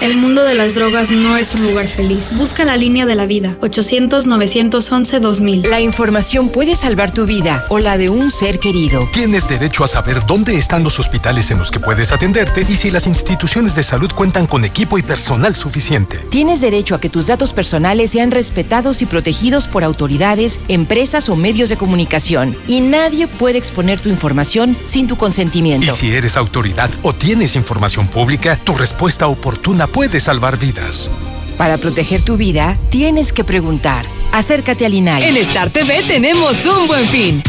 El 0.00 0.16
mundo 0.16 0.44
de 0.44 0.54
las 0.54 0.76
drogas 0.76 1.10
no 1.10 1.36
es 1.36 1.56
un 1.56 1.64
lugar 1.64 1.88
feliz. 1.88 2.36
Busca 2.36 2.64
la 2.64 2.76
línea 2.76 3.04
de 3.04 3.16
la 3.16 3.26
vida. 3.26 3.56
800-911-2000. 3.62 5.66
La 5.66 5.80
información 5.80 6.50
puede 6.50 6.76
salvar 6.76 7.10
tu 7.10 7.26
vida 7.26 7.64
o 7.68 7.80
la 7.80 7.98
de 7.98 8.08
un 8.08 8.30
ser 8.30 8.60
querido. 8.60 9.08
Tienes 9.12 9.48
derecho 9.48 9.82
a 9.82 9.88
saber 9.88 10.24
dónde 10.24 10.56
están 10.56 10.84
los 10.84 11.00
hospitales 11.00 11.50
en 11.50 11.58
los 11.58 11.72
que 11.72 11.80
puedes 11.80 12.12
atenderte 12.12 12.60
y 12.60 12.76
si 12.76 12.92
las 12.92 13.08
instituciones 13.08 13.74
de 13.74 13.82
salud 13.82 14.12
cuentan 14.14 14.46
con 14.46 14.64
equipo 14.64 14.98
y 14.98 15.02
personal 15.02 15.56
suficiente. 15.56 16.18
Tienes 16.30 16.60
derecho 16.60 16.94
a 16.94 17.00
que 17.00 17.10
tus 17.10 17.26
datos 17.26 17.52
personales 17.52 18.12
sean 18.12 18.30
respetados 18.30 19.02
y 19.02 19.06
protegidos 19.06 19.66
por 19.66 19.82
autoridades, 19.82 20.60
empresas 20.68 21.28
o 21.28 21.34
medios 21.34 21.70
de 21.70 21.76
comunicación. 21.76 22.56
Y 22.68 22.82
nadie 22.82 23.26
puede 23.26 23.58
exponer 23.58 24.00
tu 24.00 24.10
información 24.10 24.76
sin 24.86 25.08
tu 25.08 25.16
consentimiento. 25.16 25.88
Y 25.88 25.90
si 25.90 26.14
eres 26.14 26.36
autoridad 26.36 26.88
o 27.02 27.12
tienes 27.12 27.56
información 27.56 28.06
pública, 28.06 28.60
tu 28.62 28.76
respuesta 28.76 29.26
oportuna 29.26 29.87
puede 29.92 30.20
salvar 30.20 30.58
vidas. 30.58 31.10
Para 31.56 31.78
proteger 31.78 32.22
tu 32.22 32.36
vida, 32.36 32.78
tienes 32.88 33.32
que 33.32 33.44
preguntar. 33.44 34.06
Acércate 34.32 34.86
al 34.86 34.94
INAI. 34.94 35.24
En 35.24 35.36
Star 35.38 35.70
TV 35.70 36.02
tenemos 36.06 36.54
un 36.64 36.86
buen 36.86 37.06
fin. 37.08 37.42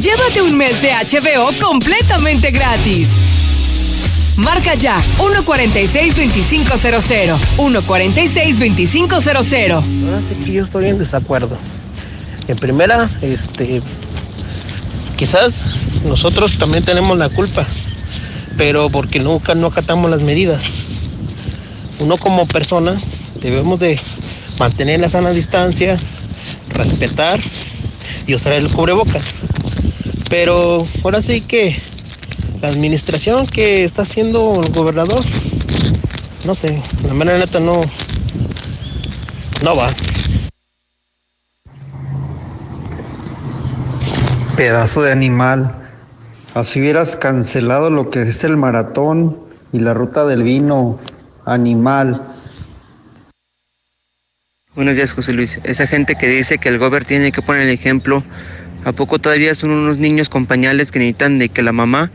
Llévate 0.00 0.42
un 0.42 0.56
mes 0.56 0.80
de 0.82 0.90
HBO 0.92 1.50
completamente 1.60 2.50
gratis. 2.50 3.08
Marca 4.36 4.74
ya 4.74 5.00
146-2500. 5.18 7.38
146-2500. 7.56 10.06
Ahora 10.06 10.20
sí 10.28 10.34
que 10.44 10.52
yo 10.52 10.64
estoy 10.64 10.88
en 10.88 10.98
desacuerdo. 10.98 11.56
En 12.46 12.56
primera, 12.56 13.08
este, 13.22 13.80
quizás 15.16 15.64
nosotros 16.04 16.58
también 16.58 16.84
tenemos 16.84 17.16
la 17.16 17.28
culpa, 17.28 17.66
pero 18.56 18.90
porque 18.90 19.20
nunca 19.20 19.54
no 19.54 19.68
acatamos 19.68 20.10
las 20.10 20.20
medidas. 20.20 20.64
Uno 22.00 22.16
como 22.16 22.46
persona 22.46 23.00
debemos 23.40 23.78
de 23.80 24.00
mantener 24.58 25.00
la 25.00 25.08
sana 25.08 25.30
distancia, 25.30 25.96
respetar 26.68 27.40
y 28.26 28.34
usar 28.34 28.52
el 28.52 28.70
cubrebocas. 28.70 29.24
Pero 30.28 30.86
ahora 31.02 31.22
sí 31.22 31.40
que 31.40 31.80
la 32.60 32.68
administración 32.68 33.46
que 33.46 33.84
está 33.84 34.02
haciendo 34.02 34.60
el 34.64 34.72
gobernador, 34.72 35.22
no 36.44 36.54
sé, 36.54 36.82
la 37.06 37.14
mera 37.14 37.38
neta 37.38 37.60
no, 37.60 37.80
no 39.62 39.76
va. 39.76 39.86
Pedazo 44.56 45.02
de 45.02 45.12
animal. 45.12 45.74
Así 46.54 46.80
hubieras 46.80 47.16
cancelado 47.16 47.90
lo 47.90 48.10
que 48.10 48.22
es 48.22 48.44
el 48.44 48.56
maratón 48.56 49.36
y 49.72 49.80
la 49.80 49.92
ruta 49.92 50.24
del 50.24 50.44
vino. 50.44 51.00
Animal. 51.46 52.20
Buenos 54.74 54.96
días, 54.96 55.12
José 55.12 55.32
Luis. 55.32 55.60
Esa 55.62 55.86
gente 55.86 56.16
que 56.16 56.26
dice 56.26 56.58
que 56.58 56.68
el 56.68 56.78
gobierno 56.78 57.06
tiene 57.06 57.32
que 57.32 57.42
poner 57.42 57.62
el 57.62 57.68
ejemplo, 57.68 58.24
¿a 58.84 58.92
poco 58.92 59.18
todavía 59.18 59.54
son 59.54 59.70
unos 59.70 59.98
niños 59.98 60.28
con 60.28 60.46
pañales 60.46 60.90
que 60.90 60.98
necesitan 60.98 61.38
de 61.38 61.48
que 61.48 61.62
la 61.62 61.72
mamá 61.72 62.10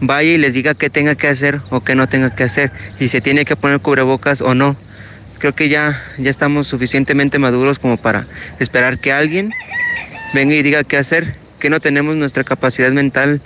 vaya 0.00 0.32
y 0.32 0.38
les 0.38 0.52
diga 0.52 0.74
qué 0.74 0.90
tenga 0.90 1.14
que 1.14 1.28
hacer 1.28 1.60
o 1.70 1.82
qué 1.82 1.94
no 1.94 2.08
tenga 2.08 2.34
que 2.34 2.44
hacer? 2.44 2.72
Si 2.98 3.08
se 3.08 3.20
tiene 3.20 3.44
que 3.44 3.56
poner 3.56 3.80
cubrebocas 3.80 4.40
o 4.40 4.54
no. 4.54 4.76
Creo 5.38 5.54
que 5.54 5.68
ya, 5.68 6.02
ya 6.18 6.30
estamos 6.30 6.66
suficientemente 6.66 7.38
maduros 7.38 7.78
como 7.78 7.96
para 7.96 8.26
esperar 8.58 8.98
que 8.98 9.12
alguien 9.12 9.50
venga 10.34 10.54
y 10.54 10.62
diga 10.62 10.84
qué 10.84 10.98
hacer, 10.98 11.36
que 11.58 11.70
no 11.70 11.80
tenemos 11.80 12.16
nuestra 12.16 12.44
capacidad 12.44 12.92
mental 12.92 13.40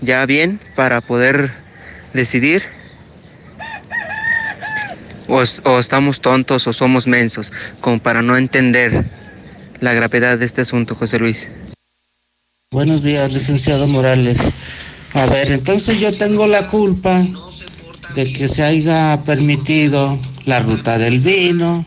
ya 0.00 0.26
bien 0.26 0.60
para 0.76 1.00
poder 1.00 1.52
decidir 2.12 2.79
o, 5.30 5.42
o, 5.70 5.78
estamos 5.78 6.20
tontos 6.20 6.66
o 6.66 6.72
somos 6.72 7.06
mensos, 7.06 7.52
como 7.80 7.98
para 7.98 8.22
no 8.22 8.36
entender 8.36 9.10
la 9.80 9.92
gravedad 9.94 10.38
de 10.38 10.46
este 10.46 10.62
asunto, 10.62 10.94
José 10.94 11.18
Luis. 11.18 11.48
Buenos 12.70 13.02
días, 13.02 13.32
licenciado 13.32 13.86
Morales. 13.86 14.50
A 15.14 15.26
ver, 15.26 15.52
entonces 15.52 16.00
yo 16.00 16.16
tengo 16.16 16.46
la 16.46 16.66
culpa 16.66 17.26
de 18.14 18.32
que 18.32 18.48
se 18.48 18.62
haya 18.62 19.20
permitido 19.24 20.18
la 20.44 20.60
ruta 20.60 20.98
del 20.98 21.18
vino, 21.18 21.84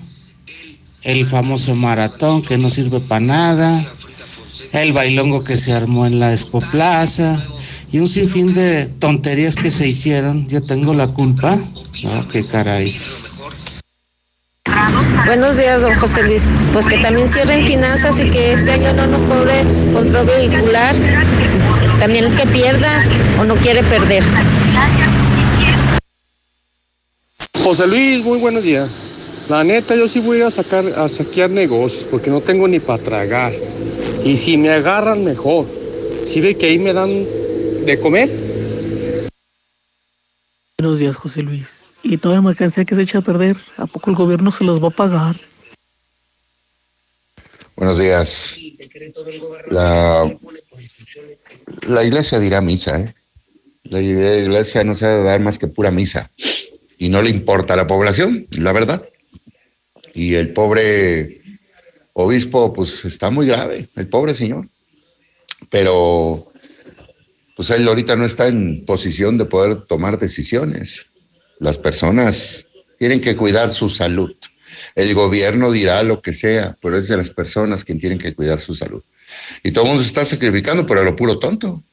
el 1.03 1.25
famoso 1.25 1.75
maratón 1.75 2.41
que 2.41 2.57
no 2.57 2.69
sirve 2.69 2.99
para 2.99 3.25
nada, 3.25 3.85
el 4.73 4.93
bailongo 4.93 5.43
que 5.43 5.57
se 5.57 5.73
armó 5.73 6.05
en 6.05 6.19
la 6.19 6.31
Expo 6.31 6.59
Plaza 6.59 7.41
y 7.91 7.99
un 7.99 8.07
sinfín 8.07 8.53
de 8.53 8.87
tonterías 8.87 9.55
que 9.55 9.69
se 9.69 9.87
hicieron. 9.87 10.47
Yo 10.47 10.61
tengo 10.61 10.93
la 10.93 11.07
culpa. 11.07 11.57
No, 12.03 12.27
qué 12.27 12.45
caray. 12.45 12.93
Buenos 15.25 15.57
días, 15.57 15.81
don 15.81 15.95
José 15.95 16.23
Luis. 16.23 16.47
Pues 16.73 16.87
que 16.87 16.97
también 16.97 17.29
cierren 17.29 17.65
finanzas 17.65 18.19
y 18.19 18.29
que 18.29 18.53
este 18.53 18.71
año 18.71 18.93
no 18.93 19.07
nos 19.07 19.23
cobre 19.23 19.63
control 19.93 20.25
vehicular. 20.25 20.95
También 21.99 22.25
el 22.25 22.35
que 22.35 22.45
pierda 22.47 23.03
o 23.39 23.45
no 23.45 23.55
quiere 23.55 23.83
perder. 23.83 24.23
José 27.63 27.87
Luis, 27.87 28.23
muy 28.25 28.39
buenos 28.39 28.63
días. 28.63 29.09
La 29.49 29.63
neta, 29.63 29.95
yo 29.95 30.07
sí 30.07 30.19
voy 30.19 30.41
a 30.41 30.49
sacar 30.49 30.85
a 30.97 31.07
saquear 31.07 31.49
negocios 31.49 32.05
porque 32.09 32.29
no 32.29 32.41
tengo 32.41 32.67
ni 32.67 32.79
para 32.79 33.01
tragar. 33.01 33.53
Y 34.23 34.35
si 34.35 34.57
me 34.57 34.69
agarran, 34.69 35.23
mejor. 35.23 35.65
Si 36.25 36.41
ve 36.41 36.55
que 36.55 36.67
ahí 36.67 36.79
me 36.79 36.93
dan 36.93 37.25
de 37.85 37.99
comer. 38.01 38.29
Buenos 40.77 40.99
días, 40.99 41.15
José 41.15 41.41
Luis. 41.41 41.83
Y 42.03 42.17
toda 42.17 42.41
mercancía 42.41 42.83
que 42.83 42.95
se 42.95 43.01
echa 43.01 43.19
a 43.19 43.21
perder, 43.21 43.55
¿a 43.77 43.87
poco 43.87 44.09
el 44.09 44.17
gobierno 44.17 44.51
se 44.51 44.65
los 44.65 44.83
va 44.83 44.89
a 44.89 44.91
pagar? 44.91 45.39
Buenos 47.77 47.97
días. 47.97 48.57
La, 49.71 50.29
la 51.87 52.03
iglesia 52.03 52.39
dirá 52.39 52.61
misa, 52.61 52.99
¿eh? 52.99 53.15
La 53.85 54.01
iglesia 54.01 54.83
no 54.83 54.95
se 54.95 55.05
debe 55.05 55.23
dar 55.23 55.39
más 55.39 55.57
que 55.57 55.67
pura 55.67 55.91
misa. 55.91 56.29
Y 56.97 57.09
no 57.09 57.21
le 57.21 57.29
importa 57.29 57.73
a 57.73 57.77
la 57.77 57.87
población, 57.87 58.47
la 58.51 58.73
verdad. 58.73 59.03
Y 60.13 60.35
el 60.35 60.53
pobre 60.53 61.41
obispo, 62.13 62.73
pues 62.73 63.05
está 63.05 63.29
muy 63.29 63.47
grave, 63.47 63.87
el 63.95 64.07
pobre 64.07 64.35
señor. 64.35 64.67
Pero, 65.69 66.51
pues 67.55 67.69
él 67.71 67.87
ahorita 67.87 68.15
no 68.15 68.25
está 68.25 68.47
en 68.47 68.85
posición 68.85 69.37
de 69.37 69.45
poder 69.45 69.83
tomar 69.83 70.19
decisiones. 70.19 71.05
Las 71.59 71.77
personas 71.77 72.67
tienen 72.97 73.21
que 73.21 73.35
cuidar 73.35 73.73
su 73.73 73.89
salud. 73.89 74.35
El 74.95 75.13
gobierno 75.13 75.71
dirá 75.71 76.03
lo 76.03 76.21
que 76.21 76.33
sea, 76.33 76.77
pero 76.81 76.97
es 76.97 77.07
de 77.07 77.17
las 77.17 77.29
personas 77.29 77.83
quien 77.83 77.99
tienen 77.99 78.19
que 78.19 78.33
cuidar 78.33 78.59
su 78.59 78.75
salud. 78.75 79.03
Y 79.63 79.71
todo 79.71 79.85
el 79.85 79.89
mundo 79.89 80.03
se 80.03 80.09
está 80.09 80.25
sacrificando, 80.25 80.85
pero 80.85 81.01
a 81.01 81.03
lo 81.03 81.15
puro 81.15 81.39
tonto. 81.39 81.83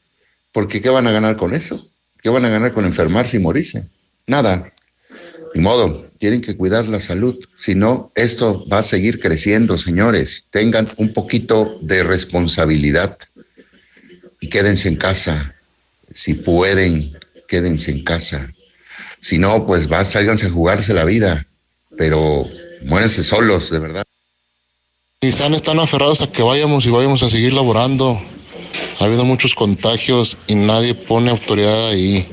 Porque 0.52 0.80
¿qué 0.80 0.90
van 0.90 1.06
a 1.06 1.12
ganar 1.12 1.36
con 1.36 1.54
eso? 1.54 1.88
¿Qué 2.22 2.28
van 2.28 2.44
a 2.44 2.48
ganar 2.48 2.72
con 2.72 2.84
enfermarse 2.84 3.36
y 3.36 3.40
morirse? 3.40 3.88
Nada. 4.26 4.72
Ni 5.54 5.62
modo, 5.62 6.10
tienen 6.18 6.40
que 6.40 6.56
cuidar 6.56 6.86
la 6.86 7.00
salud. 7.00 7.38
Si 7.56 7.74
no, 7.74 8.12
esto 8.14 8.66
va 8.68 8.80
a 8.80 8.82
seguir 8.82 9.20
creciendo, 9.20 9.78
señores. 9.78 10.46
Tengan 10.50 10.88
un 10.96 11.12
poquito 11.12 11.78
de 11.80 12.02
responsabilidad 12.02 13.18
y 14.40 14.48
quédense 14.48 14.88
en 14.88 14.96
casa. 14.96 15.54
Si 16.12 16.34
pueden, 16.34 17.16
quédense 17.48 17.90
en 17.90 18.04
casa. 18.04 18.52
Si 19.20 19.38
no, 19.38 19.66
pues 19.66 19.90
va, 19.90 20.04
sálganse 20.04 20.46
a 20.46 20.50
jugarse 20.50 20.94
la 20.94 21.04
vida. 21.04 21.46
Pero 21.96 22.48
muérense 22.82 23.22
solos, 23.22 23.70
de 23.70 23.78
verdad. 23.78 24.02
Nissan 25.22 25.52
están 25.54 25.78
aferrados 25.78 26.22
a 26.22 26.32
que 26.32 26.42
vayamos 26.42 26.86
y 26.86 26.90
vayamos 26.90 27.22
a 27.22 27.28
seguir 27.28 27.52
laborando. 27.52 28.18
Ha 28.98 29.04
habido 29.04 29.24
muchos 29.24 29.54
contagios 29.54 30.38
y 30.46 30.54
nadie 30.54 30.94
pone 30.94 31.30
autoridad 31.30 31.88
ahí. 31.88 32.26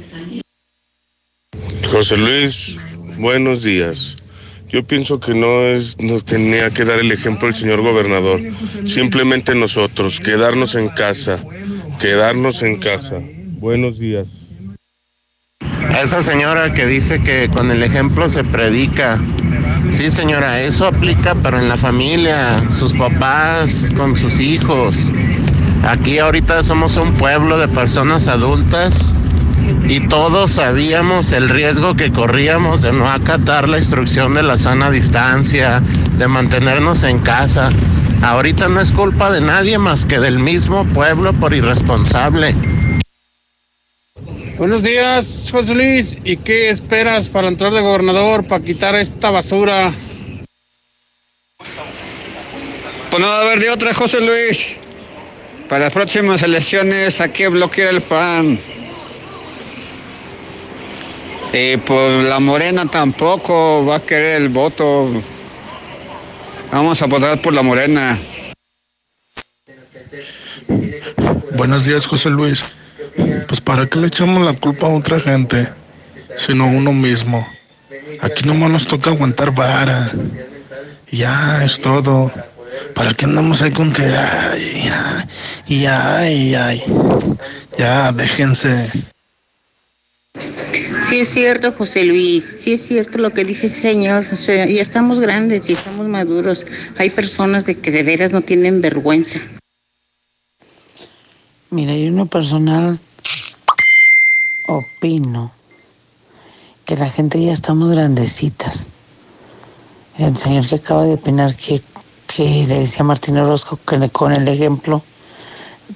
José 1.92 2.18
Luis, 2.18 2.78
buenos 3.18 3.64
días. 3.64 4.16
Yo 4.70 4.86
pienso 4.86 5.20
que 5.20 5.34
no 5.34 5.64
es, 5.64 5.98
nos 6.00 6.26
tenía 6.26 6.70
que 6.72 6.84
dar 6.84 7.00
el 7.00 7.12
ejemplo 7.12 7.48
el 7.48 7.56
señor 7.56 7.82
gobernador. 7.82 8.42
Simplemente 8.86 9.56
nosotros, 9.56 10.20
quedarnos 10.20 10.76
en 10.76 10.90
casa, 10.90 11.44
quedarnos 12.00 12.62
en 12.64 12.78
casa. 12.78 13.22
Buenos 13.60 13.98
días. 13.98 14.28
Esa 16.02 16.22
señora 16.22 16.76
que 16.76 16.86
dice 16.86 17.24
que 17.24 17.50
con 17.50 17.72
el 17.72 17.82
ejemplo 17.82 18.30
se 18.30 18.44
predica. 18.44 19.18
Sí, 19.92 20.12
señora, 20.12 20.62
eso 20.62 20.86
aplica, 20.86 21.34
pero 21.42 21.58
en 21.58 21.68
la 21.68 21.76
familia, 21.76 22.64
sus 22.70 22.94
papás, 22.94 23.92
con 23.98 24.16
sus 24.16 24.40
hijos. 24.40 25.12
Aquí 25.88 26.20
ahorita 26.20 26.64
somos 26.64 26.98
un 26.98 27.14
pueblo 27.14 27.58
de 27.58 27.68
personas 27.68 28.28
adultas 28.28 29.16
y 29.88 30.08
todos 30.08 30.52
sabíamos 30.52 31.32
el 31.32 31.50
riesgo 31.50 31.96
que 31.96 32.12
corríamos 32.12 32.84
de 32.84 32.94
no 32.94 33.10
acatar 33.10 33.68
la 33.68 33.80
instrucción 33.80 34.36
de 34.36 34.44
la 34.44 34.58
sana 34.58 34.92
distancia, 34.92 35.82
de 36.18 36.28
mantenernos 36.28 37.02
en 37.04 37.18
casa. 37.20 37.72
Ahorita 38.22 38.70
no 38.70 38.82
es 38.82 38.92
culpa 38.92 39.32
de 39.32 39.42
nadie 39.42 39.80
más 39.80 40.06
que 40.06 40.20
del 40.20 40.38
mismo 40.38 40.86
pueblo 40.86 41.34
por 41.34 41.56
irresponsable. 41.56 42.56
Buenos 44.58 44.82
días, 44.82 45.50
José 45.52 45.76
Luis. 45.76 46.18
¿Y 46.24 46.38
qué 46.38 46.70
esperas 46.70 47.30
para 47.30 47.48
entrar 47.48 47.72
de 47.72 47.80
gobernador 47.80 48.44
para 48.44 48.64
quitar 48.64 48.96
esta 48.96 49.30
basura? 49.30 49.94
Pues 53.12 53.22
no 53.22 53.28
va 53.28 53.38
a 53.38 53.42
haber 53.42 53.60
de 53.60 53.70
otra, 53.70 53.94
José 53.94 54.20
Luis. 54.20 54.78
Para 55.70 55.86
las 55.86 55.94
próximas 55.94 56.42
elecciones 56.42 57.22
hay 57.22 57.30
que 57.30 57.48
bloquear 57.50 57.94
el 57.94 58.02
PAN. 58.02 58.60
Y 61.54 61.78
pues 61.78 62.28
la 62.28 62.40
Morena 62.40 62.90
tampoco 62.90 63.86
va 63.86 63.98
a 63.98 64.04
querer 64.04 64.42
el 64.42 64.50
voto. 64.50 65.08
Vamos 66.72 67.00
a 67.00 67.06
votar 67.06 67.40
por 67.44 67.54
la 67.54 67.62
Morena. 67.62 68.20
Buenos 71.56 71.86
días, 71.86 72.08
José 72.08 72.32
Luis. 72.32 72.64
Pues 73.48 73.62
para 73.62 73.86
qué 73.86 74.00
le 74.00 74.08
echamos 74.08 74.44
la 74.44 74.54
culpa 74.54 74.88
a 74.88 74.90
otra 74.90 75.20
gente, 75.20 75.70
sino 76.38 76.66
a 76.66 76.68
uno 76.68 76.92
mismo. 76.92 77.48
Aquí 78.22 78.46
nomás 78.46 78.72
nos 78.72 78.88
toca 78.88 79.12
aguantar 79.12 79.52
vara. 79.54 80.12
Ya 81.10 81.64
es 81.64 81.80
todo. 81.80 82.32
¿Para 82.94 83.14
qué 83.14 83.26
andamos 83.26 83.62
ahí 83.62 83.72
con 83.72 83.92
que 83.92 84.04
ay, 84.04 84.90
ay, 85.68 85.86
ay, 85.86 86.56
ay? 86.56 86.84
Ya, 87.78 88.12
déjense. 88.12 88.92
Sí 91.08 91.20
es 91.20 91.30
cierto, 91.30 91.72
José 91.72 92.04
Luis, 92.06 92.44
sí 92.44 92.74
es 92.74 92.86
cierto 92.86 93.18
lo 93.18 93.30
que 93.30 93.46
dice 93.46 93.68
el 93.68 93.72
señor, 93.72 94.26
o 94.32 94.36
sea, 94.36 94.66
ya 94.66 94.82
estamos 94.82 95.20
grandes 95.20 95.70
y 95.70 95.74
estamos 95.74 96.08
maduros. 96.08 96.66
Hay 96.98 97.12
personas 97.12 97.66
de 97.66 97.76
que 97.76 97.92
de 97.92 98.04
veras 98.04 98.34
no 98.34 98.42
tienen 98.42 98.82
vergüenza. 98.82 99.40
Mira, 101.70 101.94
yo 101.94 102.08
en 102.08 102.16
lo 102.16 102.26
personal 102.26 103.00
opino 104.68 105.52
que 106.86 106.96
la 106.96 107.10
gente 107.10 107.42
ya 107.44 107.52
estamos 107.52 107.92
grandecitas. 107.92 108.90
El 110.18 110.36
señor 110.38 110.68
que 110.68 110.76
acaba 110.76 111.04
de 111.04 111.14
opinar 111.16 111.56
que, 111.56 111.82
que 112.28 112.66
le 112.68 112.80
decía 112.80 113.02
a 113.02 113.06
Martín 113.06 113.38
Orozco 113.38 113.80
que 113.86 113.98
le- 113.98 114.10
con 114.10 114.34
el 114.34 114.48
ejemplo, 114.48 115.04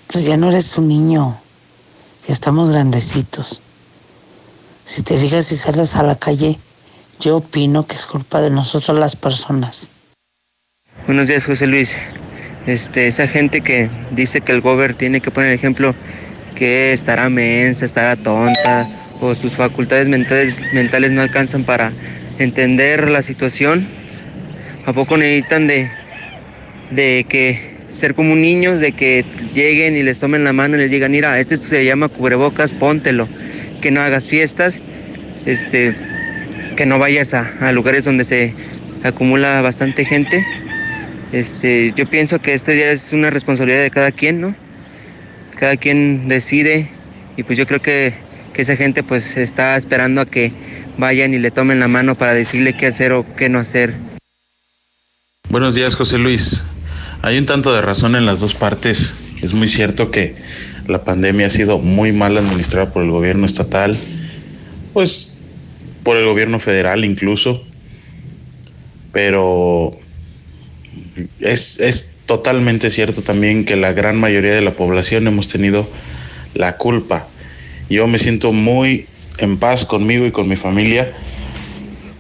pues 0.08 0.26
ya 0.26 0.38
no 0.38 0.50
eres 0.50 0.78
un 0.78 0.88
niño, 0.88 1.40
ya 2.28 2.34
estamos 2.34 2.72
grandecitos. 2.72 3.62
Si 4.84 5.04
te 5.04 5.18
fijas 5.18 5.52
y 5.52 5.56
sales 5.56 5.96
a 5.96 6.04
la 6.04 6.16
calle, 6.16 6.60
yo 7.20 7.38
opino 7.38 7.84
que 7.86 7.96
es 7.96 8.06
culpa 8.06 8.42
de 8.42 8.50
nosotros 8.50 8.98
las 8.98 9.16
personas. 9.16 9.92
Buenos 11.06 11.28
días, 11.28 11.46
José 11.46 11.68
Luis. 11.68 11.96
Este, 12.68 13.08
esa 13.08 13.28
gente 13.28 13.62
que 13.62 13.90
dice 14.12 14.42
que 14.42 14.52
el 14.52 14.62
gober 14.62 14.94
tiene 14.96 15.22
que 15.22 15.32
poner 15.32 15.52
ejemplo 15.52 15.96
que 16.62 16.94
estará 16.94 17.28
mensa, 17.28 17.86
estará 17.86 18.16
tonta 18.16 18.88
o 19.20 19.34
sus 19.34 19.56
facultades 19.56 20.08
mentales, 20.08 20.62
mentales 20.74 21.10
no 21.10 21.22
alcanzan 21.22 21.64
para 21.64 21.92
entender 22.38 23.10
la 23.10 23.24
situación. 23.24 23.88
¿A 24.86 24.94
poco 24.94 25.18
necesitan 25.18 25.66
de, 25.66 25.90
de 26.92 27.26
que 27.28 27.78
ser 27.90 28.14
como 28.14 28.36
niños, 28.36 28.80
de 28.80 28.92
que 28.92 29.26
lleguen 29.56 29.98
y 29.98 30.04
les 30.04 30.20
tomen 30.20 30.44
la 30.44 30.54
mano 30.54 30.76
y 30.76 30.82
les 30.82 30.92
digan, 30.92 31.12
mira, 31.12 31.40
este 31.40 31.58
se 31.58 31.84
llama 31.84 32.10
cubrebocas, 32.10 32.74
póntelo, 32.74 33.28
que 33.82 33.90
no 33.90 34.02
hagas 34.02 34.28
fiestas, 34.28 34.80
este, 35.48 35.96
que 36.76 36.86
no 36.86 37.00
vayas 37.00 37.34
a, 37.34 37.72
lugares 37.72 38.04
donde 38.04 38.24
se 38.24 38.54
acumula 39.02 39.64
bastante 39.64 40.06
gente. 40.06 40.46
Este, 41.32 41.92
yo 41.96 42.08
pienso 42.08 42.40
que 42.40 42.54
esto 42.54 42.72
ya 42.72 42.92
es 42.92 43.14
una 43.14 43.32
responsabilidad 43.32 43.82
de 43.82 43.90
cada 43.90 44.12
quien, 44.12 44.42
¿no? 44.42 44.56
Cada 45.58 45.78
quien 45.78 46.28
decide 46.28 46.90
y 47.38 47.44
pues 47.44 47.58
yo 47.58 47.68
creo 47.68 47.82
que, 47.82 48.14
que 48.54 48.62
esa 48.62 48.76
gente 48.76 49.04
pues 49.04 49.38
está 49.38 49.78
esperando 49.78 50.22
a 50.22 50.26
que 50.26 50.52
vayan 50.98 51.34
y 51.34 51.40
le 51.40 51.52
tomen 51.52 51.80
la 51.80 51.88
mano 51.88 52.16
para 52.16 52.34
decirle 52.34 52.76
qué 52.76 52.88
hacer 52.88 53.12
o 53.12 53.26
qué 53.36 53.50
no 53.50 53.60
hacer. 53.60 53.96
Buenos 55.50 55.76
días, 55.76 55.96
José 55.96 56.18
Luis. 56.18 56.64
Hay 57.22 57.38
un 57.38 57.46
tanto 57.46 57.74
de 57.74 57.82
razón 57.82 58.16
en 58.16 58.26
las 58.26 58.40
dos 58.40 58.56
partes. 58.56 59.14
Es 59.42 59.54
muy 59.54 59.68
cierto 59.68 60.12
que 60.12 60.36
la 60.88 61.04
pandemia 61.04 61.48
ha 61.48 61.50
sido 61.50 61.80
muy 61.80 62.12
mal 62.12 62.38
administrada 62.38 62.92
por 62.92 63.04
el 63.04 63.12
gobierno 63.12 63.46
estatal, 63.46 63.98
pues 64.94 65.34
por 66.04 66.18
el 66.18 66.26
gobierno 66.26 66.60
federal 66.60 67.06
incluso, 67.06 67.64
pero 69.12 69.98
es, 71.40 71.80
es 71.80 72.16
totalmente 72.32 72.90
cierto 72.92 73.24
también 73.24 73.66
que 73.66 73.76
la 73.76 73.92
gran 73.92 74.18
mayoría 74.18 74.56
de 74.56 74.62
la 74.62 74.78
población 74.78 75.28
hemos 75.28 75.50
tenido 75.50 75.86
la 76.54 76.78
culpa. 76.78 77.28
Yo 77.90 78.08
me 78.08 78.20
siento 78.20 78.54
muy 78.54 79.06
en 79.40 79.58
paz 79.58 79.84
conmigo 79.84 80.26
y 80.26 80.32
con 80.32 80.48
mi 80.48 80.56
familia, 80.56 81.12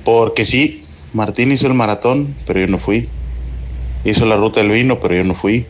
porque 0.03 0.43
sí, 0.43 0.83
Martín 1.13 1.53
hizo 1.53 1.67
el 1.67 1.75
maratón, 1.75 2.35
pero 2.45 2.59
yo 2.59 2.67
no 2.67 2.77
fui. 2.77 3.07
Hizo 4.03 4.25
la 4.25 4.35
ruta 4.35 4.59
del 4.59 4.71
vino, 4.71 4.99
pero 4.99 5.15
yo 5.15 5.23
no 5.23 5.33
fui. 5.33 5.65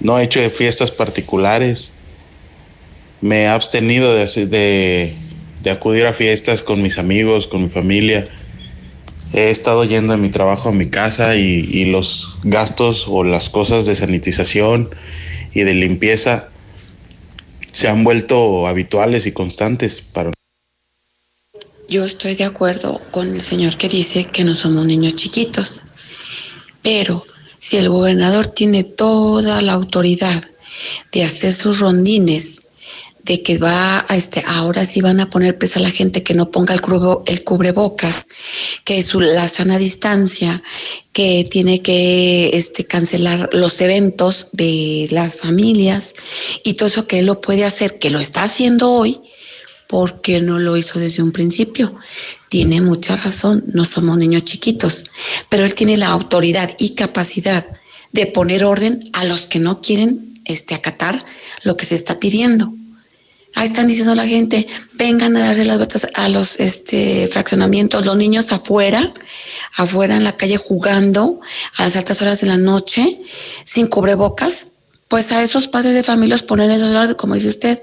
No 0.00 0.18
he 0.18 0.24
hecho 0.24 0.40
fiestas 0.48 0.90
particulares. 0.90 1.92
Me 3.20 3.42
he 3.42 3.48
abstenido 3.48 4.14
de, 4.14 5.12
de 5.62 5.70
acudir 5.70 6.06
a 6.06 6.14
fiestas 6.14 6.62
con 6.62 6.80
mis 6.80 6.96
amigos, 6.96 7.48
con 7.48 7.64
mi 7.64 7.68
familia. 7.68 8.28
He 9.32 9.50
estado 9.50 9.84
yendo 9.84 10.12
de 10.12 10.18
mi 10.18 10.30
trabajo 10.30 10.68
a 10.68 10.72
mi 10.72 10.90
casa 10.90 11.36
y, 11.36 11.68
y 11.70 11.86
los 11.86 12.38
gastos 12.42 13.06
o 13.08 13.24
las 13.24 13.48
cosas 13.48 13.86
de 13.86 13.96
sanitización 13.96 14.90
y 15.54 15.62
de 15.62 15.74
limpieza 15.74 16.48
se 17.72 17.88
han 17.88 18.04
vuelto 18.04 18.66
habituales 18.66 19.26
y 19.26 19.32
constantes 19.32 20.00
para 20.00 20.30
Yo 21.88 22.04
estoy 22.04 22.34
de 22.34 22.44
acuerdo 22.44 23.00
con 23.10 23.28
el 23.28 23.40
señor 23.40 23.76
que 23.76 23.88
dice 23.88 24.24
que 24.24 24.44
no 24.44 24.54
somos 24.54 24.84
niños 24.84 25.14
chiquitos, 25.14 25.82
pero 26.82 27.24
si 27.58 27.78
el 27.78 27.88
gobernador 27.88 28.46
tiene 28.46 28.84
toda 28.84 29.62
la 29.62 29.72
autoridad 29.72 30.44
de 31.12 31.24
hacer 31.24 31.52
sus 31.52 31.80
rondines, 31.80 32.68
de 33.24 33.40
que 33.40 33.58
va 33.58 34.04
a 34.08 34.16
este, 34.16 34.42
ahora 34.46 34.84
sí 34.84 35.00
van 35.00 35.20
a 35.20 35.30
poner 35.30 35.56
presa 35.56 35.78
a 35.78 35.82
la 35.82 35.90
gente 35.90 36.22
que 36.22 36.34
no 36.34 36.50
ponga 36.50 36.74
el, 36.74 36.82
cubre- 36.82 37.22
el 37.26 37.44
cubrebocas, 37.44 38.26
que 38.84 39.02
su, 39.02 39.20
la 39.20 39.46
sana 39.48 39.78
distancia, 39.78 40.62
que 41.12 41.44
tiene 41.48 41.82
que 41.82 42.50
este, 42.54 42.84
cancelar 42.84 43.48
los 43.52 43.80
eventos 43.80 44.48
de 44.52 45.06
las 45.10 45.38
familias 45.38 46.14
y 46.64 46.74
todo 46.74 46.88
eso 46.88 47.06
que 47.06 47.20
él 47.20 47.26
lo 47.26 47.40
puede 47.40 47.64
hacer, 47.64 47.98
que 47.98 48.10
lo 48.10 48.18
está 48.18 48.42
haciendo 48.42 48.90
hoy, 48.90 49.20
porque 49.88 50.40
no 50.40 50.58
lo 50.58 50.76
hizo 50.76 50.98
desde 50.98 51.22
un 51.22 51.32
principio. 51.32 51.94
Tiene 52.48 52.80
mucha 52.80 53.14
razón, 53.16 53.62
no 53.68 53.84
somos 53.84 54.16
niños 54.18 54.44
chiquitos, 54.44 55.04
pero 55.48 55.64
él 55.64 55.74
tiene 55.74 55.96
la 55.96 56.08
autoridad 56.08 56.74
y 56.78 56.94
capacidad 56.94 57.66
de 58.10 58.26
poner 58.26 58.64
orden 58.64 58.98
a 59.12 59.24
los 59.24 59.46
que 59.46 59.58
no 59.58 59.80
quieren 59.80 60.34
este, 60.44 60.74
acatar 60.74 61.24
lo 61.62 61.76
que 61.76 61.86
se 61.86 61.94
está 61.94 62.18
pidiendo. 62.18 62.72
Ahí 63.54 63.66
están 63.66 63.86
diciendo 63.86 64.14
la 64.14 64.26
gente, 64.26 64.66
vengan 64.94 65.36
a 65.36 65.40
darse 65.40 65.64
las 65.64 65.78
botas 65.78 66.08
a 66.14 66.28
los 66.28 66.58
este, 66.58 67.28
fraccionamientos, 67.28 68.06
los 68.06 68.16
niños 68.16 68.52
afuera, 68.52 69.12
afuera 69.76 70.16
en 70.16 70.24
la 70.24 70.36
calle 70.36 70.56
jugando 70.56 71.38
a 71.76 71.82
las 71.84 71.96
altas 71.96 72.22
horas 72.22 72.40
de 72.40 72.46
la 72.46 72.56
noche, 72.56 73.20
sin 73.64 73.88
cubrebocas, 73.88 74.68
pues 75.08 75.32
a 75.32 75.42
esos 75.42 75.68
padres 75.68 75.94
de 75.94 76.02
familia 76.02 76.36
los 76.36 76.42
ponen 76.42 76.70
esos 76.70 76.94
horas, 76.94 77.14
como 77.16 77.34
dice 77.34 77.48
usted, 77.48 77.82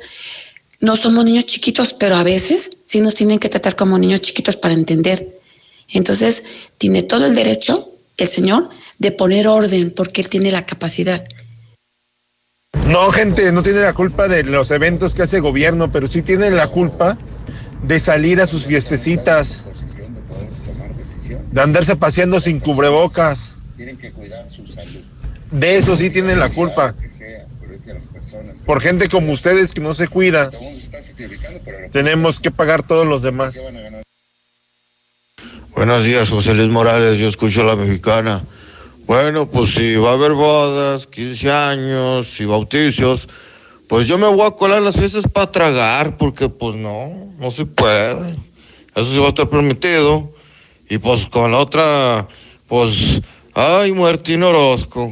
no 0.80 0.95
somos 0.95 1.26
niños 1.26 1.45
chiquitos, 1.45 1.93
pero 1.93 2.15
a 2.15 2.24
veces 2.24 2.72
sí 2.84 3.01
nos 3.01 3.13
tienen 3.13 3.38
que 3.38 3.49
tratar 3.49 3.76
como 3.76 3.99
niños 3.99 4.22
chiquitos 4.22 4.55
para 4.55 4.74
entender. 4.74 5.39
Entonces, 5.89 6.43
tiene 6.78 7.03
todo 7.03 7.26
el 7.26 7.36
derecho 7.36 7.91
el 8.17 8.28
señor 8.28 8.70
de 8.97 9.11
poner 9.11 9.47
orden 9.47 9.91
porque 9.91 10.22
él 10.22 10.30
tiene 10.30 10.51
la 10.51 10.65
capacidad. 10.65 11.24
No, 12.89 13.11
gente, 13.11 13.51
no 13.51 13.61
tiene 13.61 13.82
la 13.82 13.93
culpa 13.93 14.28
de 14.28 14.41
los 14.43 14.72
eventos 14.72 15.13
que 15.13 15.22
hace 15.22 15.36
el 15.36 15.43
gobierno, 15.43 15.91
pero 15.91 16.07
sí 16.07 16.24
tiene 16.24 16.49
la 16.49 16.67
culpa 16.67 17.20
de 17.84 17.99
salir 17.99 18.41
a 18.41 18.47
sus 18.47 18.65
fiestecitas, 18.65 19.59
de 21.51 21.61
andarse 21.61 21.95
paseando 21.95 22.41
sin 22.41 22.59
cubrebocas. 22.59 23.49
De 25.51 25.78
eso 25.78 25.95
sí 25.97 26.09
tienen 26.09 26.39
la 26.39 26.49
culpa. 26.49 26.95
Por 28.65 28.82
gente 28.82 29.07
como 29.07 29.34
ustedes 29.34 29.76
que 29.76 29.82
no 29.82 29.93
se 29.93 30.07
cuida, 30.07 30.49
tenemos 31.91 32.39
que 32.39 32.49
pagar 32.49 32.82
todos 32.82 33.05
los 33.05 33.22
demás. 33.22 33.61
Buenos 35.76 36.03
días, 36.03 36.28
José 36.30 36.55
Luis 36.55 36.70
Morales, 36.70 37.20
yo 37.20 37.28
escucho 37.28 37.61
a 37.61 37.65
la 37.65 37.76
mexicana. 37.76 38.43
Bueno, 39.10 39.47
pues 39.47 39.72
si 39.72 39.95
va 39.95 40.12
a 40.12 40.14
haber 40.14 40.34
bodas, 40.34 41.07
15 41.07 41.51
años 41.51 42.39
y 42.39 42.45
bautizos, 42.45 43.28
pues 43.88 44.07
yo 44.07 44.20
me 44.20 44.28
voy 44.28 44.45
a 44.45 44.51
colar 44.51 44.84
las 44.84 44.99
fiestas 44.99 45.24
para 45.28 45.51
tragar, 45.51 46.16
porque 46.16 46.47
pues 46.47 46.76
no, 46.76 47.10
no 47.39 47.49
se 47.49 47.66
puede. 47.66 48.36
Eso 48.93 49.05
sí 49.12 49.18
va 49.18 49.26
a 49.26 49.30
estar 49.30 49.49
permitido. 49.49 50.32
Y 50.88 50.99
pues 50.99 51.26
con 51.26 51.51
la 51.51 51.57
otra, 51.57 52.28
pues, 52.68 53.20
ay, 53.55 53.93
Martín 53.93 54.43
Orozco, 54.43 55.12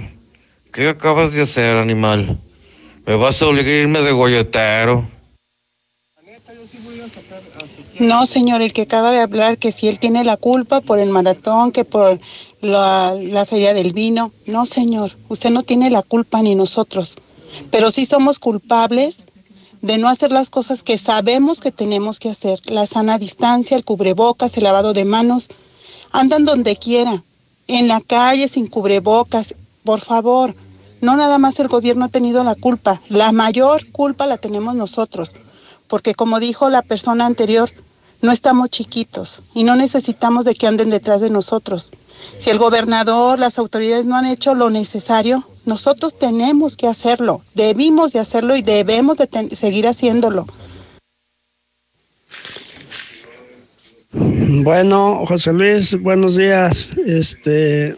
¿qué 0.72 0.90
acabas 0.90 1.34
de 1.34 1.42
hacer, 1.42 1.76
animal? 1.76 2.38
Me 3.04 3.16
vas 3.16 3.42
a 3.42 3.48
obligar 3.48 3.74
a 3.74 3.78
irme 3.80 4.02
de 4.02 4.12
golletero. 4.12 5.08
No, 8.00 8.28
señor, 8.28 8.62
el 8.62 8.74
que 8.74 8.84
acaba 8.84 9.12
de 9.12 9.22
hablar 9.22 9.58
que 9.58 9.72
si 9.72 9.88
él 9.88 10.00
tiene 10.00 10.24
la 10.24 10.38
culpa 10.38 10.82
por 10.82 11.00
el 11.00 11.10
maratón, 11.10 11.72
que 11.72 11.84
por 11.84 12.20
la, 12.62 13.16
la 13.20 13.46
feria 13.46 13.74
del 13.74 13.92
vino. 13.92 14.32
No, 14.46 14.66
señor, 14.68 15.18
usted 15.30 15.50
no 15.50 15.64
tiene 15.64 15.90
la 15.90 16.04
culpa 16.04 16.42
ni 16.42 16.54
nosotros. 16.54 17.16
Pero 17.72 17.90
sí 17.90 18.06
somos 18.06 18.38
culpables 18.38 19.26
de 19.82 19.98
no 19.98 20.10
hacer 20.10 20.32
las 20.32 20.50
cosas 20.50 20.84
que 20.84 20.98
sabemos 20.98 21.60
que 21.60 21.72
tenemos 21.72 22.20
que 22.20 22.30
hacer. 22.30 22.60
La 22.66 22.86
sana 22.86 23.18
distancia, 23.18 23.76
el 23.76 23.84
cubrebocas, 23.84 24.58
el 24.58 24.66
lavado 24.66 24.94
de 24.94 25.06
manos. 25.06 25.48
Andan 26.12 26.46
donde 26.46 26.76
quiera, 26.76 27.24
en 27.68 27.88
la 27.88 28.02
calle 28.02 28.48
sin 28.48 28.68
cubrebocas. 28.68 29.56
Por 29.84 30.02
favor, 30.02 30.56
no 31.02 31.16
nada 31.16 31.40
más 31.40 31.60
el 31.60 31.68
gobierno 31.68 32.06
ha 32.06 32.10
tenido 32.10 32.44
la 32.44 32.54
culpa. 32.54 33.02
La 33.10 33.32
mayor 33.32 33.92
culpa 33.92 34.28
la 34.28 34.38
tenemos 34.38 34.76
nosotros. 34.76 35.34
Porque 35.88 36.14
como 36.14 36.40
dijo 36.40 36.70
la 36.70 36.82
persona 36.82 37.26
anterior, 37.26 37.72
no 38.22 38.32
estamos 38.32 38.70
chiquitos 38.70 39.44
y 39.54 39.64
no 39.64 39.76
necesitamos 39.76 40.46
de 40.46 40.56
que 40.56 40.68
anden 40.68 40.90
detrás 40.90 41.22
de 41.22 41.30
nosotros. 41.30 41.92
Si 42.38 42.50
el 42.50 42.58
gobernador, 42.58 43.40
las 43.40 43.60
autoridades 43.60 44.06
no 44.06 44.16
han 44.16 44.26
hecho 44.26 44.56
lo 44.56 44.70
necesario, 44.70 45.48
nosotros 45.66 46.18
tenemos 46.18 46.78
que 46.78 46.88
hacerlo, 46.88 47.42
debimos 47.54 48.14
de 48.14 48.20
hacerlo 48.20 48.56
y 48.56 48.62
debemos 48.62 49.18
de 49.18 49.56
seguir 49.56 49.88
haciéndolo. 49.88 50.48
Bueno, 54.12 55.26
José 55.28 55.54
Luis, 55.54 56.02
buenos 56.02 56.38
días. 56.38 56.98
Este, 57.06 57.96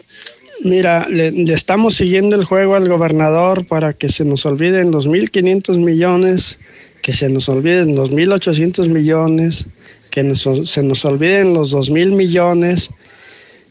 mira, 0.64 1.06
le, 1.08 1.30
le, 1.30 1.54
estamos 1.54 1.94
siguiendo 1.94 2.36
el 2.36 2.44
juego 2.44 2.74
al 2.74 2.88
gobernador 2.88 3.66
para 3.66 3.92
que 3.92 4.08
se 4.08 4.24
nos 4.24 4.44
olviden 4.44 4.90
los 4.90 5.08
1.500 5.08 5.78
millones, 5.78 6.58
que 7.02 7.12
se 7.12 7.28
nos 7.28 7.48
olviden 7.48 7.94
los 7.94 8.10
1.800 8.10 8.88
millones, 8.88 9.66
que 10.10 10.22
nos, 10.22 10.42
se 10.42 10.82
nos 10.82 11.04
olviden 11.04 11.54
los 11.54 11.74
2.000 11.74 12.12
millones. 12.12 12.90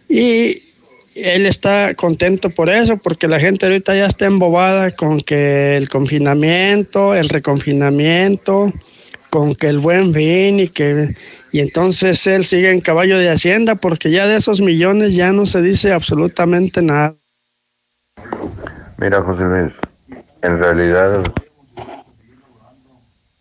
Y 0.07 0.63
él 1.15 1.45
está 1.45 1.93
contento 1.95 2.49
por 2.49 2.69
eso, 2.69 2.97
porque 2.97 3.27
la 3.27 3.39
gente 3.39 3.65
ahorita 3.65 3.95
ya 3.95 4.05
está 4.05 4.25
embobada 4.25 4.91
con 4.91 5.19
que 5.19 5.77
el 5.77 5.89
confinamiento, 5.89 7.13
el 7.13 7.29
reconfinamiento, 7.29 8.71
con 9.29 9.53
que 9.53 9.67
el 9.67 9.79
buen 9.79 10.13
fin 10.13 10.59
y 10.59 10.67
que 10.67 11.15
y 11.51 11.61
entonces 11.61 12.25
él 12.27 12.45
sigue 12.45 12.71
en 12.71 12.79
caballo 12.79 13.17
de 13.17 13.29
hacienda 13.29 13.75
porque 13.75 14.11
ya 14.11 14.27
de 14.27 14.35
esos 14.35 14.61
millones 14.61 15.15
ya 15.15 15.33
no 15.33 15.45
se 15.45 15.61
dice 15.61 15.91
absolutamente 15.91 16.81
nada. 16.81 17.15
Mira, 18.97 19.21
José 19.21 19.43
Luis, 19.43 19.73
en 20.43 20.59
realidad 20.59 21.23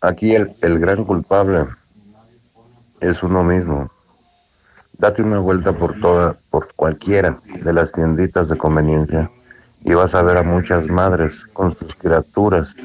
aquí 0.01 0.33
el, 0.33 0.51
el 0.61 0.79
gran 0.79 1.03
culpable 1.03 1.65
es 2.99 3.23
uno 3.23 3.43
mismo. 3.43 3.89
Date 4.97 5.21
una 5.21 5.39
vuelta 5.39 5.71
por 5.71 5.99
toda, 5.99 6.35
por 6.49 6.73
cualquiera 6.75 7.39
de 7.63 7.73
las 7.73 7.91
tienditas 7.91 8.49
de 8.49 8.57
conveniencia 8.57 9.31
y 9.81 9.93
vas 9.93 10.13
a 10.13 10.21
ver 10.21 10.37
a 10.37 10.43
muchas 10.43 10.87
madres 10.87 11.45
con 11.45 11.73
sus 11.73 11.95
criaturas 11.95 12.75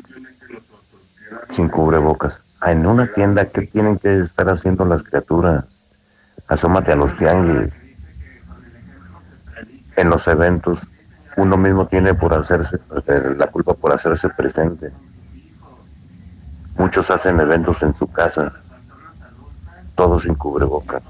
sin 1.49 1.69
cubrebocas 1.69 2.45
en 2.67 2.87
una 2.87 3.07
tienda, 3.07 3.47
¿qué 3.47 3.63
tienen 3.63 3.99
que 3.99 4.21
estar 4.21 4.49
haciendo 4.49 4.85
las 4.85 5.03
criaturas? 5.03 5.65
Asómate 6.49 6.93
a 6.93 6.97
los 6.97 7.17
tianguis. 7.17 7.87
En 9.97 10.11
los 10.11 10.27
eventos, 10.29 10.91
uno 11.37 11.57
mismo 11.57 11.87
tiene 11.87 12.15
por 12.15 12.35
hacerse, 12.35 12.79
la 13.37 13.47
culpa 13.49 13.75
por 13.75 13.93
hacerse 13.93 14.29
presente. 14.31 14.93
Muchos 16.77 17.11
hacen 17.11 17.39
eventos 17.39 17.83
en 17.83 17.95
su 17.95 18.11
casa, 18.11 18.53
todos 19.95 20.23
sin 20.25 20.35
cubrebocas. 20.35 21.03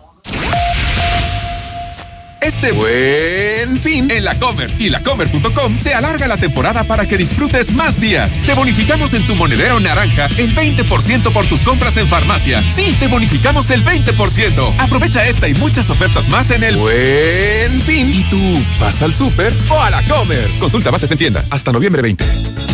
Este 2.45 2.73
buen 2.73 3.81
fin 3.81 4.11
en 4.11 4.23
la 4.23 4.39
Comer 4.39 4.71
y 4.79 4.91
lacomer.com 4.91 5.81
se 5.81 5.95
alarga 5.95 6.29
la 6.29 6.37
temporada 6.37 6.85
para 6.85 7.07
que 7.07 7.17
disfrutes 7.17 7.73
más 7.73 7.99
días. 7.99 8.43
Te 8.45 8.53
bonificamos 8.53 9.15
en 9.15 9.27
tu 9.27 9.35
monedero 9.35 9.81
naranja 9.81 10.27
el 10.37 10.55
20% 10.55 11.33
por 11.33 11.47
tus 11.47 11.63
compras 11.63 11.97
en 11.97 12.07
farmacia. 12.07 12.63
Sí, 12.63 12.95
te 13.01 13.07
bonificamos 13.07 13.71
el 13.71 13.83
20%. 13.83 14.75
Aprovecha 14.77 15.25
esta 15.25 15.49
y 15.49 15.55
muchas 15.55 15.89
ofertas 15.89 16.29
más 16.29 16.51
en 16.51 16.65
el 16.65 16.77
buen 16.77 17.81
fin. 17.81 18.13
¿Y 18.13 18.25
tú 18.25 18.63
vas 18.79 19.01
al 19.01 19.15
súper 19.15 19.55
o 19.71 19.81
a 19.81 19.89
la 19.89 20.03
Comer? 20.03 20.51
Consulta 20.59 20.91
bases 20.91 21.11
en 21.13 21.17
tienda 21.17 21.47
hasta 21.49 21.73
noviembre 21.73 22.03
20. 22.03 22.25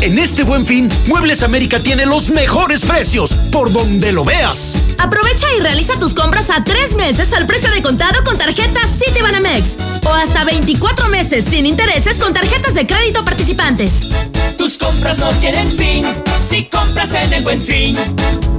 En 0.01 0.18
este 0.18 0.43
buen 0.43 0.66
fin, 0.66 0.89
Muebles 1.07 1.45
América 1.45 1.79
tiene 1.81 2.07
los 2.07 2.31
mejores 2.31 2.81
precios 2.81 3.35
por 3.53 3.73
donde 3.73 4.11
lo 4.11 4.25
veas. 4.25 4.79
Aprovecha 4.99 5.47
y 5.57 5.61
realiza 5.61 5.97
tus 5.99 6.12
compras 6.12 6.51
a 6.51 6.64
tres 6.64 6.97
meses 6.97 7.33
al 7.35 7.47
precio 7.47 7.71
de 7.71 7.83
contado 7.83 8.25
con 8.25 8.37
tarjeta 8.37 8.81
Citibanamex 8.99 9.60
o 10.05 10.13
hasta 10.13 10.45
24 10.45 11.09
meses 11.09 11.45
sin 11.49 11.67
intereses 11.67 12.19
con 12.19 12.33
tarjetas 12.33 12.75
de 12.75 12.87
crédito 12.87 13.25
participantes. 13.25 14.09
Tus 14.57 14.79
compras 14.79 15.19
no 15.19 15.29
tienen 15.41 15.71
fin 15.71 16.05
si 16.49 16.65
compras 16.65 17.13
en 17.15 17.33
el 17.33 17.43
buen 17.43 17.63
fin. 17.63 17.97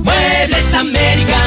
Muebles 0.04 0.74
América. 0.74 1.38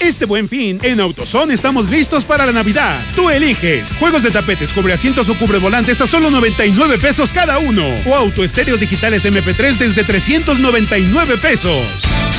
Este 0.00 0.24
buen 0.24 0.48
fin, 0.48 0.78
en 0.82 1.00
AutoZone 1.00 1.54
estamos 1.54 1.88
listos 1.88 2.24
para 2.24 2.46
la 2.46 2.52
Navidad. 2.52 3.00
Tú 3.14 3.30
eliges 3.30 3.92
juegos 3.98 4.22
de 4.22 4.30
tapetes, 4.30 4.72
cubreasientos 4.72 5.28
o 5.28 5.38
cubrevolantes 5.38 6.00
a 6.00 6.06
solo 6.06 6.30
99 6.30 6.98
pesos 6.98 7.32
cada 7.32 7.58
uno. 7.58 7.82
O 8.06 8.14
autoestéreos 8.14 8.80
digitales 8.80 9.24
MP3 9.24 9.78
desde 9.78 10.04
399 10.04 11.38
pesos. 11.38 11.86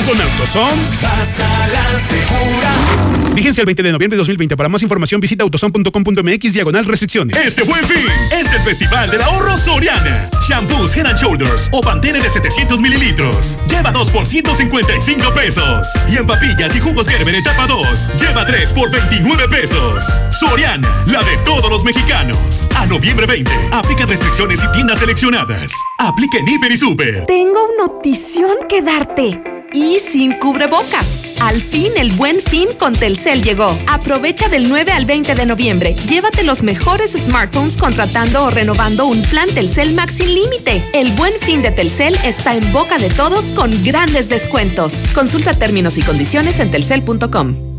Con 0.07 0.21
AutoZone. 0.21 0.81
Vas 1.01 1.37
a 1.41 1.67
la 1.67 1.99
segura. 1.99 3.33
Vigencia 3.35 3.61
el 3.61 3.65
20 3.65 3.83
de 3.83 3.91
noviembre 3.91 4.15
de 4.15 4.19
2020. 4.19 4.55
Para 4.55 4.69
más 4.69 4.81
información 4.81 5.19
visita 5.19 5.43
autozone.com.mx 5.43 6.53
diagonal 6.53 6.85
restricciones. 6.85 7.35
Este 7.35 7.63
buen 7.63 7.85
fin 7.85 8.05
es 8.31 8.53
el 8.53 8.61
Festival 8.61 9.11
del 9.11 9.21
Ahorro 9.21 9.57
Soriana. 9.57 10.29
Shampoos 10.47 10.95
Head 10.95 11.07
and 11.07 11.19
Shoulders 11.19 11.69
o 11.73 11.81
Pantene 11.81 12.21
de 12.21 12.29
700 12.29 12.79
mililitros. 12.79 13.59
Lleva 13.69 13.91
2 13.91 14.09
por 14.11 14.25
155 14.25 15.33
pesos. 15.33 15.85
Y 16.09 16.15
en 16.15 16.25
papillas 16.25 16.73
y 16.73 16.79
jugos 16.79 17.09
Gerber 17.09 17.35
etapa 17.35 17.67
2. 17.67 18.09
Lleva 18.17 18.45
3 18.45 18.71
por 18.71 18.89
29 18.89 19.49
pesos. 19.49 20.05
Soriana, 20.31 20.87
la 21.07 21.21
de 21.21 21.35
todos 21.43 21.69
los 21.69 21.83
mexicanos. 21.83 22.37
A 22.77 22.85
noviembre 22.85 23.25
20. 23.25 23.51
Aplica 23.73 24.05
restricciones 24.05 24.63
y 24.63 24.71
tiendas 24.71 24.99
seleccionadas. 24.99 25.69
Aplica 25.99 26.37
en 26.37 26.47
Hiper 26.47 26.71
y 26.71 26.77
Super. 26.77 27.25
Tengo 27.25 27.65
una 27.65 27.87
notición 27.87 28.55
que 28.69 28.81
darte 28.81 29.56
y 29.77 29.99
sin 29.99 30.33
cubrebocas. 30.33 31.35
Al 31.39 31.61
fin 31.61 31.91
el 31.97 32.11
buen 32.13 32.41
fin 32.41 32.69
con 32.79 32.93
Telcel 32.93 33.43
llegó. 33.43 33.77
Aprovecha 33.87 34.49
del 34.49 34.67
9 34.67 34.91
al 34.91 35.05
20 35.05 35.35
de 35.35 35.45
noviembre. 35.45 35.95
Llévate 36.07 36.43
los 36.43 36.63
mejores 36.63 37.11
smartphones 37.11 37.77
contratando 37.77 38.45
o 38.45 38.49
renovando 38.49 39.05
un 39.05 39.21
plan 39.21 39.47
Telcel 39.53 39.93
Max 39.93 40.15
sin 40.17 40.33
límite. 40.33 40.83
El 40.93 41.11
buen 41.11 41.33
fin 41.39 41.61
de 41.61 41.71
Telcel 41.71 42.17
está 42.25 42.55
en 42.55 42.71
boca 42.73 42.97
de 42.97 43.09
todos 43.09 43.53
con 43.53 43.71
grandes 43.83 44.29
descuentos. 44.29 45.05
Consulta 45.13 45.53
términos 45.53 45.97
y 45.97 46.01
condiciones 46.01 46.59
en 46.59 46.71
telcel.com. 46.71 47.76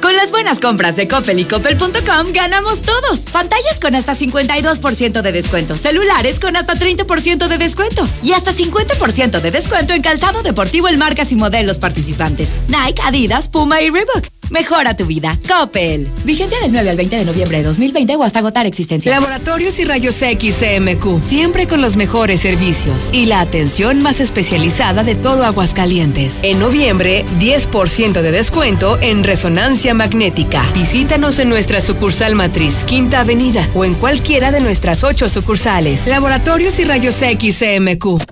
Con 0.00 0.14
las 0.14 0.30
buenas 0.30 0.60
compras 0.60 0.96
de 0.96 1.08
Coppel 1.08 1.40
y 1.40 1.44
Coppel.com 1.44 2.32
ganamos 2.32 2.80
todos. 2.82 3.20
Pantallas 3.32 3.80
con 3.80 3.94
hasta 3.94 4.14
52% 4.14 5.22
de 5.22 5.32
descuento. 5.32 5.74
Celulares 5.74 6.38
con 6.38 6.56
hasta 6.56 6.74
30% 6.74 7.48
de 7.48 7.58
descuento. 7.58 8.06
Y 8.22 8.32
hasta 8.32 8.52
50% 8.52 9.40
de 9.40 9.50
descuento 9.50 9.94
en 9.94 10.02
calzado 10.02 10.42
deportivo 10.42 10.88
en 10.88 10.98
marcas 10.98 11.32
y 11.32 11.36
modelos 11.36 11.78
participantes. 11.78 12.48
Nike, 12.68 13.02
Adidas, 13.04 13.48
Puma 13.48 13.82
y 13.82 13.90
Reebok. 13.90 14.37
Mejora 14.50 14.94
tu 14.96 15.04
vida. 15.04 15.38
Coppel. 15.46 16.08
Vigencia 16.24 16.58
del 16.60 16.72
9 16.72 16.90
al 16.90 16.96
20 16.96 17.16
de 17.16 17.24
noviembre 17.24 17.58
de 17.58 17.64
2020 17.64 18.16
o 18.16 18.24
hasta 18.24 18.38
agotar 18.38 18.66
existencia. 18.66 19.10
Laboratorios 19.10 19.78
y 19.78 19.84
Rayos 19.84 20.20
X 20.20 20.56
CMQ. 20.56 21.22
Siempre 21.22 21.66
con 21.66 21.80
los 21.80 21.96
mejores 21.96 22.40
servicios 22.40 23.10
y 23.12 23.26
la 23.26 23.40
atención 23.40 24.02
más 24.02 24.20
especializada 24.20 25.04
de 25.04 25.14
todo 25.14 25.44
Aguascalientes. 25.44 26.40
En 26.42 26.58
noviembre, 26.58 27.24
10% 27.38 28.22
de 28.22 28.30
descuento 28.30 28.98
en 29.00 29.24
resonancia 29.24 29.94
magnética. 29.94 30.64
Visítanos 30.74 31.38
en 31.38 31.48
nuestra 31.48 31.80
sucursal 31.80 32.34
matriz, 32.34 32.84
Quinta 32.86 33.20
Avenida, 33.20 33.68
o 33.74 33.84
en 33.84 33.94
cualquiera 33.94 34.50
de 34.50 34.60
nuestras 34.60 35.04
ocho 35.04 35.28
sucursales. 35.28 36.06
Laboratorios 36.06 36.78
y 36.78 36.84
Rayos 36.84 37.20
X 37.20 37.58
CMQ. 37.58 38.22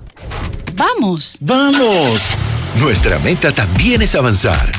¡Vamos! 0.75 1.37
¡Vamos! 1.41 2.23
Nuestra 2.81 3.19
meta 3.19 3.53
también 3.53 4.03
es 4.03 4.15
avanzar. 4.15 4.73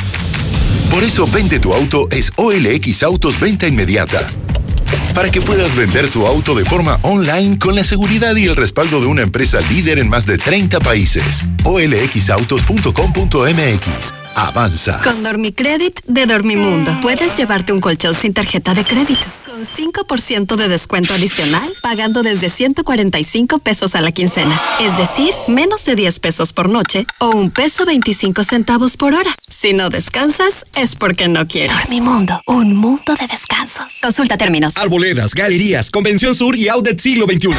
Por 0.92 1.04
eso 1.04 1.26
Vende 1.28 1.60
tu 1.60 1.74
auto 1.74 2.08
es 2.12 2.32
OLX 2.36 3.02
Autos 3.04 3.40
Venta 3.40 3.68
Inmediata. 3.68 4.28
Para 5.14 5.30
que 5.30 5.42
puedas 5.42 5.76
vender 5.76 6.10
tu 6.10 6.26
auto 6.26 6.56
de 6.56 6.66
forma 6.66 6.98
online 7.02 7.60
con 7.60 7.76
la 7.76 7.84
seguridad 7.84 8.36
y 8.36 8.46
el 8.46 8.56
respaldo 8.56 9.02
de 9.02 9.08
una 9.08 9.24
empresa 9.24 9.60
líder 9.70 10.00
en 10.00 10.08
más 10.10 10.26
de 10.26 10.38
30 10.38 10.80
países. 10.80 11.44
olxautos.com.mx. 11.64 13.88
Avanza. 14.36 15.02
Con 15.04 15.24
Dormicredit 15.24 16.00
de 16.06 16.26
Dormimundo 16.26 16.92
puedes 17.02 17.36
llevarte 17.36 17.74
un 17.74 17.82
colchón 17.82 18.16
sin 18.16 18.34
tarjeta 18.34 18.74
de 18.74 18.86
crédito 18.86 19.26
Con 19.58 19.66
5% 19.66 20.56
de 20.56 20.68
descuento 20.68 21.16
adicional, 21.16 21.74
pagando 21.82 22.22
desde 22.22 22.48
145 22.48 23.58
pesos 23.58 23.96
a 23.96 24.02
la 24.02 24.12
quincena. 24.12 24.62
Es 24.80 24.96
decir, 25.00 25.34
menos 25.48 25.84
de 25.84 25.96
10 25.96 26.20
pesos 26.20 26.54
por 26.54 26.70
noche 26.70 27.08
o 27.18 27.32
un 27.32 27.50
peso 27.50 27.84
25 27.84 28.44
centavos 28.44 28.98
por 28.98 29.16
hora. 29.16 29.36
Si 29.50 29.74
no 29.74 29.90
descansas, 29.90 30.68
es 30.76 30.96
porque 30.96 31.28
no 31.28 31.48
quieres. 31.48 31.76
Dormimundo, 31.76 32.40
un 32.46 32.76
mundo 32.76 33.16
de 33.20 33.26
descansos. 33.26 33.94
Consulta 34.00 34.38
términos. 34.38 34.78
Arboledas, 34.78 35.34
galerías, 35.34 35.90
Convención 35.90 36.36
Sur 36.36 36.56
y 36.56 36.68
Outlet 36.68 37.00
Siglo 37.00 37.26
XXI. 37.26 37.50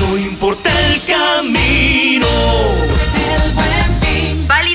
No 0.00 0.18
importa 0.18 0.70
el 0.92 1.00
camino. 1.04 2.26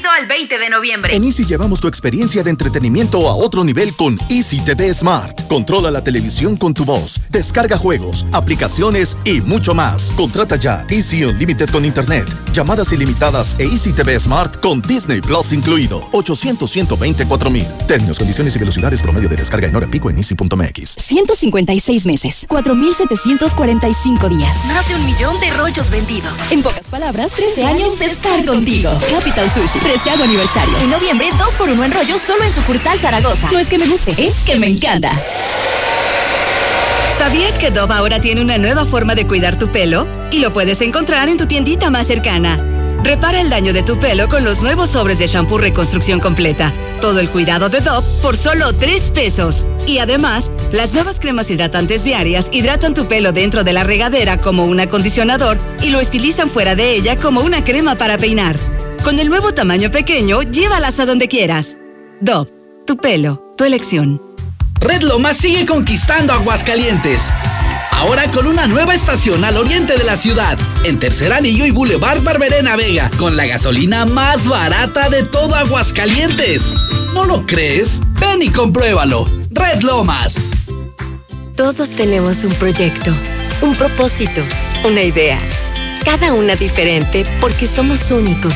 Válido 0.01 0.11
al 0.11 0.25
20 0.25 0.57
de 0.57 0.69
noviembre. 0.69 1.15
En 1.15 1.23
Easy 1.23 1.45
llevamos 1.45 1.79
tu 1.79 1.87
experiencia 1.87 2.41
de 2.41 2.49
entretenimiento 2.49 3.27
a 3.27 3.35
otro 3.35 3.63
nivel 3.63 3.93
con 3.93 4.17
Easy 4.29 4.59
TV 4.61 4.91
Smart. 4.93 5.47
Controla 5.47 5.91
la 5.91 6.03
televisión 6.03 6.55
con 6.55 6.73
tu 6.73 6.85
voz, 6.85 7.19
descarga 7.29 7.77
juegos, 7.77 8.25
aplicaciones 8.31 9.17
y 9.25 9.41
mucho 9.41 9.75
más. 9.75 10.11
Contrata 10.15 10.55
ya 10.55 10.85
Easy 10.89 11.23
Unlimited 11.23 11.69
con 11.69 11.85
Internet, 11.85 12.25
llamadas 12.53 12.91
ilimitadas 12.93 13.55
e 13.59 13.65
Easy 13.65 13.91
TV 13.93 14.19
Smart 14.19 14.59
con 14.59 14.81
Disney 14.81 15.21
Plus 15.21 15.53
incluido. 15.53 16.01
800 16.13 16.69
124 16.69 17.49
mil. 17.49 17.67
Términos, 17.87 18.17
condiciones 18.17 18.55
y 18.55 18.59
velocidades 18.59 19.01
promedio 19.01 19.29
de 19.29 19.35
descarga 19.35 19.67
en 19.67 19.75
hora 19.75 19.87
pico 19.87 20.09
en 20.09 20.17
easy.mx. 20.17 20.95
156 20.99 22.05
meses, 22.05 22.47
4.745 22.47 24.29
días. 24.29 24.65
Más 24.67 24.87
de 24.87 24.95
un 24.95 25.05
millón 25.05 25.39
de 25.39 25.51
rollos 25.51 25.89
vendidos. 25.91 26.51
En 26.51 26.63
pocas 26.63 26.85
palabras, 26.89 27.33
13 27.33 27.65
años 27.65 27.99
de 27.99 28.05
estar 28.05 28.43
contigo. 28.45 28.89
Capital 29.11 29.51
Sushi, 29.51 29.90
13 29.91 30.23
aniversario. 30.23 30.77
En 30.77 30.89
noviembre, 30.89 31.29
2 31.37 31.49
por 31.55 31.69
1 31.69 31.83
en 31.83 31.91
rollos 31.91 32.21
solo 32.25 32.45
en 32.45 32.53
sucursal 32.53 32.97
Zaragoza. 32.97 33.51
No 33.51 33.59
es 33.59 33.67
que 33.67 33.77
me 33.77 33.87
guste, 33.87 34.15
es 34.17 34.35
que 34.45 34.55
me 34.55 34.67
encanta. 34.67 35.11
¿Sabías 37.17 37.57
que 37.57 37.71
Dove 37.71 37.93
ahora 37.93 38.21
tiene 38.21 38.39
una 38.39 38.57
nueva 38.57 38.85
forma 38.85 39.15
de 39.15 39.27
cuidar 39.27 39.59
tu 39.59 39.69
pelo? 39.69 40.07
Y 40.31 40.39
lo 40.39 40.53
puedes 40.53 40.79
encontrar 40.79 41.27
en 41.27 41.35
tu 41.35 41.45
tiendita 41.45 41.89
más 41.89 42.07
cercana. 42.07 42.57
Repara 43.03 43.41
el 43.41 43.49
daño 43.49 43.73
de 43.73 43.83
tu 43.83 43.99
pelo 43.99 44.29
con 44.29 44.45
los 44.45 44.61
nuevos 44.61 44.91
sobres 44.91 45.19
de 45.19 45.27
shampoo 45.27 45.57
reconstrucción 45.57 46.21
completa. 46.21 46.71
Todo 47.01 47.19
el 47.19 47.27
cuidado 47.27 47.67
de 47.67 47.81
Dove 47.81 48.07
por 48.21 48.37
solo 48.37 48.71
3 48.71 49.11
pesos. 49.11 49.65
Y 49.87 49.97
además, 49.97 50.53
las 50.71 50.93
nuevas 50.93 51.19
cremas 51.19 51.49
hidratantes 51.49 52.05
diarias 52.05 52.49
hidratan 52.53 52.93
tu 52.93 53.09
pelo 53.09 53.33
dentro 53.33 53.65
de 53.65 53.73
la 53.73 53.83
regadera 53.83 54.37
como 54.37 54.63
un 54.63 54.79
acondicionador 54.79 55.57
y 55.83 55.89
lo 55.89 55.99
estilizan 55.99 56.49
fuera 56.49 56.75
de 56.75 56.95
ella 56.95 57.17
como 57.17 57.41
una 57.41 57.65
crema 57.65 57.95
para 57.95 58.17
peinar. 58.17 58.70
Con 59.03 59.19
el 59.19 59.29
nuevo 59.29 59.51
tamaño 59.51 59.89
pequeño, 59.89 60.43
llévalas 60.43 60.99
a 60.99 61.07
donde 61.07 61.27
quieras. 61.27 61.79
Dove, 62.21 62.51
tu 62.85 62.97
pelo, 62.97 63.55
tu 63.57 63.63
elección. 63.63 64.21
Red 64.79 65.01
Lomas 65.01 65.37
sigue 65.37 65.65
conquistando 65.65 66.33
Aguascalientes. 66.33 67.21
Ahora 67.89 68.29
con 68.29 68.45
una 68.45 68.67
nueva 68.67 68.93
estación 68.93 69.43
al 69.43 69.57
oriente 69.57 69.97
de 69.97 70.03
la 70.03 70.17
ciudad, 70.17 70.57
en 70.83 70.99
Tercer 70.99 71.33
Anillo 71.33 71.65
y 71.65 71.71
Boulevard 71.71 72.21
Barberena 72.21 72.75
Vega, 72.75 73.09
con 73.17 73.35
la 73.35 73.47
gasolina 73.47 74.05
más 74.05 74.47
barata 74.47 75.09
de 75.09 75.23
todo 75.23 75.55
Aguascalientes. 75.55 76.75
¿No 77.15 77.25
lo 77.25 77.45
crees? 77.47 78.01
Ven 78.19 78.43
y 78.43 78.49
compruébalo. 78.49 79.27
Red 79.49 79.81
Lomas. 79.81 80.35
Todos 81.55 81.89
tenemos 81.89 82.43
un 82.43 82.53
proyecto, 82.53 83.11
un 83.61 83.75
propósito, 83.75 84.41
una 84.85 85.01
idea. 85.01 85.39
Cada 86.05 86.33
una 86.33 86.55
diferente 86.55 87.25
porque 87.39 87.67
somos 87.67 88.09
únicos. 88.11 88.55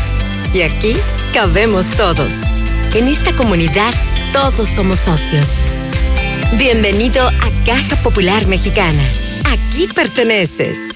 Y 0.55 0.61
aquí 0.61 0.95
cabemos 1.33 1.85
todos. 1.97 2.33
En 2.93 3.09
esta 3.09 3.33
comunidad 3.33 3.93
todos 4.31 4.69
somos 4.69 4.99
socios. 4.99 5.63
Bienvenido 6.57 7.27
a 7.27 7.65
Caja 7.65 7.97
Popular 7.97 8.47
Mexicana. 8.47 9.03
Aquí 9.51 9.89
perteneces. 9.93 10.95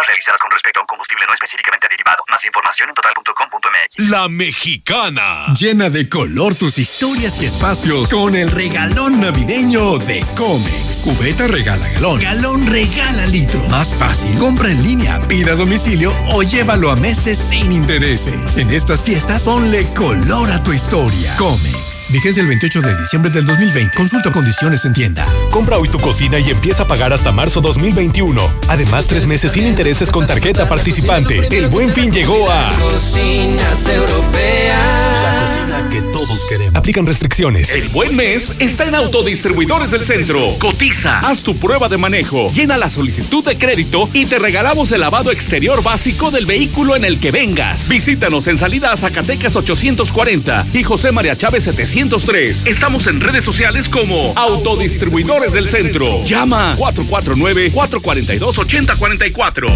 Pruebas 0.00 0.06
realizadas 0.06 0.40
con 0.40 0.50
respecto 0.50 0.80
a 0.80 0.82
un 0.82 0.86
combustible 0.86 1.24
no 1.26 1.34
específicamente 1.34 1.88
derivado. 1.90 2.24
Más 2.28 2.44
información 2.44 2.88
en 2.88 2.94
total.com.mx. 2.94 4.10
La 4.10 4.28
Mexicana. 4.28 5.52
Llena 5.54 5.90
de 5.90 6.08
color 6.08 6.54
tus 6.54 6.78
historias 6.78 7.42
y 7.42 7.46
espacios 7.46 8.10
con 8.10 8.34
el 8.34 8.50
regalón 8.50 9.20
navideño 9.20 9.98
de 9.98 10.24
Comex. 10.36 11.02
Cubeta 11.04 11.46
regala 11.46 11.86
galón. 11.88 12.20
Galón 12.20 12.66
regala 12.66 13.26
litro. 13.26 13.60
Más 13.68 13.94
fácil. 13.94 14.38
Compra 14.38 14.70
en 14.70 14.82
línea, 14.82 15.18
pida 15.28 15.52
a 15.52 15.56
domicilio 15.56 16.14
o 16.28 16.42
llévalo 16.42 16.90
a 16.90 16.96
meses 16.96 17.38
sin 17.38 17.72
intereses. 17.72 18.56
En 18.58 18.70
estas 18.70 19.02
fiestas, 19.02 19.44
ponle 19.44 19.84
color 19.94 20.50
a 20.50 20.62
tu 20.62 20.72
historia. 20.72 21.36
Comex. 21.36 22.12
Vigencia 22.12 22.40
el 22.40 22.48
28 22.48 22.80
de 22.80 22.96
diciembre 22.96 23.30
del 23.30 23.44
2020. 23.44 23.96
Consulta 23.96 24.32
condiciones 24.32 24.84
en 24.84 24.94
tienda. 24.94 25.26
Compra 25.50 25.78
hoy 25.78 25.88
tu 25.88 25.98
cocina 25.98 26.38
y 26.38 26.50
empieza 26.50 26.84
a 26.84 26.88
pagar 26.88 27.12
hasta 27.12 27.32
marzo 27.32 27.60
2021. 27.60 28.40
Además, 28.68 29.06
tres 29.06 29.26
meses 29.26 29.52
sin 29.52 29.66
intereses 29.66 29.89
con 30.12 30.24
tarjeta 30.24 30.68
participante. 30.68 31.48
El 31.50 31.68
buen 31.68 31.92
fin 31.92 32.12
llegó 32.12 32.48
a. 32.48 32.68
Cocinas 32.78 33.88
La 33.88 35.40
cocina 35.42 35.90
que 35.90 36.00
todos 36.12 36.46
queremos. 36.48 36.76
Aplican 36.76 37.06
restricciones. 37.06 37.74
El 37.74 37.88
buen 37.88 38.14
mes 38.14 38.54
está 38.60 38.86
en 38.86 38.94
Autodistribuidores 38.94 39.90
del 39.90 40.04
Centro. 40.04 40.56
Cotiza, 40.60 41.18
haz 41.18 41.42
tu 41.42 41.56
prueba 41.56 41.88
de 41.88 41.96
manejo, 41.96 42.52
llena 42.52 42.76
la 42.76 42.88
solicitud 42.88 43.44
de 43.44 43.58
crédito 43.58 44.08
y 44.12 44.26
te 44.26 44.38
regalamos 44.38 44.92
el 44.92 45.00
lavado 45.00 45.32
exterior 45.32 45.82
básico 45.82 46.30
del 46.30 46.46
vehículo 46.46 46.94
en 46.94 47.04
el 47.04 47.18
que 47.18 47.32
vengas. 47.32 47.88
Visítanos 47.88 48.46
en 48.46 48.58
salida 48.58 48.92
a 48.92 48.96
Zacatecas 48.96 49.56
840 49.56 50.68
y 50.72 50.84
José 50.84 51.10
María 51.10 51.34
Chávez 51.34 51.64
703. 51.64 52.66
Estamos 52.66 53.08
en 53.08 53.20
redes 53.20 53.44
sociales 53.44 53.88
como 53.88 54.32
Autodistribuidores 54.36 55.52
del 55.52 55.68
Centro. 55.68 56.22
Llama 56.22 56.76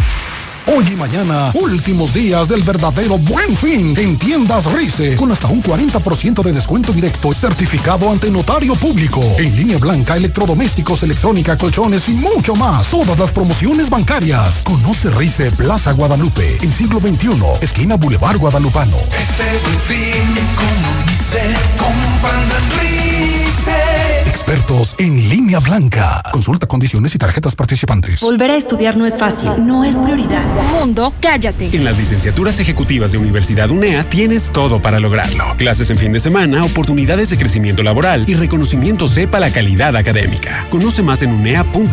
Hoy 0.66 0.88
y 0.93 0.95
mañana, 0.95 1.51
últimos 1.55 2.14
días 2.14 2.47
del 2.47 2.64
verdadero 2.64 3.18
buen 3.18 3.57
fin 3.57 3.93
en 3.97 4.18
tiendas 4.18 4.72
Rice, 4.72 5.18
con 5.18 5.30
hasta 5.30 5.47
un 5.47 5.61
40% 5.61 6.41
de 6.41 6.53
descuento 6.53 6.93
directo 6.93 7.34
certificado 7.34 8.09
ante 8.09 8.32
notario 8.32 8.74
público. 8.76 9.22
En 9.38 9.53
línea 9.57 9.78
blanca, 9.78 10.16
electrodomésticos, 10.16 11.03
electrónica, 11.03 11.57
colchones 11.57 12.07
y 12.07 12.14
mucho 12.14 12.55
más. 12.55 12.89
Todas 12.91 13.20
las 13.20 13.32
promociones 13.32 13.89
bancarias. 13.89 14.64
Conoce 14.64 15.11
Rice 15.11 15.51
Plaza 15.51 15.91
Guadalupe, 15.91 16.57
en 16.61 16.72
siglo 16.72 17.01
XXI, 17.01 17.41
esquina 17.61 17.97
Boulevard 17.97 18.38
Guadalupano. 18.38 18.97
Este 18.97 19.43
buen 19.64 19.80
fin, 19.80 20.24
economice 20.53 21.41
comprando 21.78 22.55
en 22.55 22.80
Rice. 22.80 24.12
Expertos 24.34 24.95
en 24.97 25.29
línea 25.29 25.59
blanca. 25.59 26.19
Consulta 26.31 26.65
condiciones 26.65 27.13
y 27.13 27.19
tarjetas 27.19 27.55
participantes. 27.55 28.21
Volver 28.21 28.49
a 28.49 28.55
estudiar 28.55 28.97
no 28.97 29.05
es 29.05 29.15
fácil, 29.15 29.51
no 29.59 29.84
es 29.84 29.95
prioridad. 29.95 30.43
Mundo, 30.71 31.13
cállate. 31.21 31.69
En 31.71 31.86
las 31.86 31.95
licenciaturas 31.99 32.59
ejecutivas 32.59 33.11
de 33.11 33.19
Universidad 33.19 33.69
UNEA 33.69 34.03
tienes 34.05 34.49
todo 34.51 34.81
para 34.81 34.99
lograrlo. 34.99 35.45
Clases 35.57 35.91
en 35.91 35.99
fin 35.99 36.13
de 36.13 36.19
semana, 36.19 36.65
oportunidades 36.65 37.29
de 37.29 37.38
crecimiento 37.38 37.84
laboral 37.84 38.23
y 38.27 38.34
reconocimiento 38.34 39.07
sepa 39.07 39.39
la 39.39 39.51
calidad 39.51 39.95
académica. 39.95 40.65
Conoce 40.71 41.03
más 41.03 41.21
en 41.21 41.29
unea.edu.mx. 41.29 41.91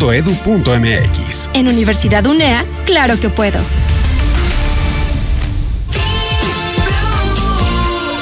En 1.53 1.67
Universidad 1.67 2.25
UNEA, 2.25 2.65
claro 2.87 3.19
que 3.19 3.29
puedo. 3.29 3.59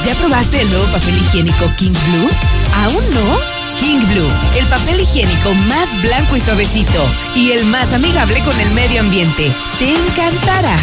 ¿Ya 0.05 0.13
probaste 0.15 0.59
el 0.59 0.70
nuevo 0.72 0.88
papel 0.88 1.15
higiénico 1.15 1.72
King 1.78 1.93
Blue? 1.93 2.30
¿Aún 2.76 3.03
no? 3.13 3.59
King 3.80 4.01
Blue, 4.11 4.27
el 4.57 4.65
papel 4.67 4.99
higiénico 4.99 5.53
más 5.69 6.01
blanco 6.01 6.36
y 6.36 6.41
suavecito 6.41 7.05
y 7.34 7.51
el 7.51 7.65
más 7.65 7.93
amigable 7.93 8.41
con 8.41 8.59
el 8.59 8.69
medio 8.71 8.99
ambiente. 8.99 9.51
Te 9.80 9.89
encantará. 9.89 10.75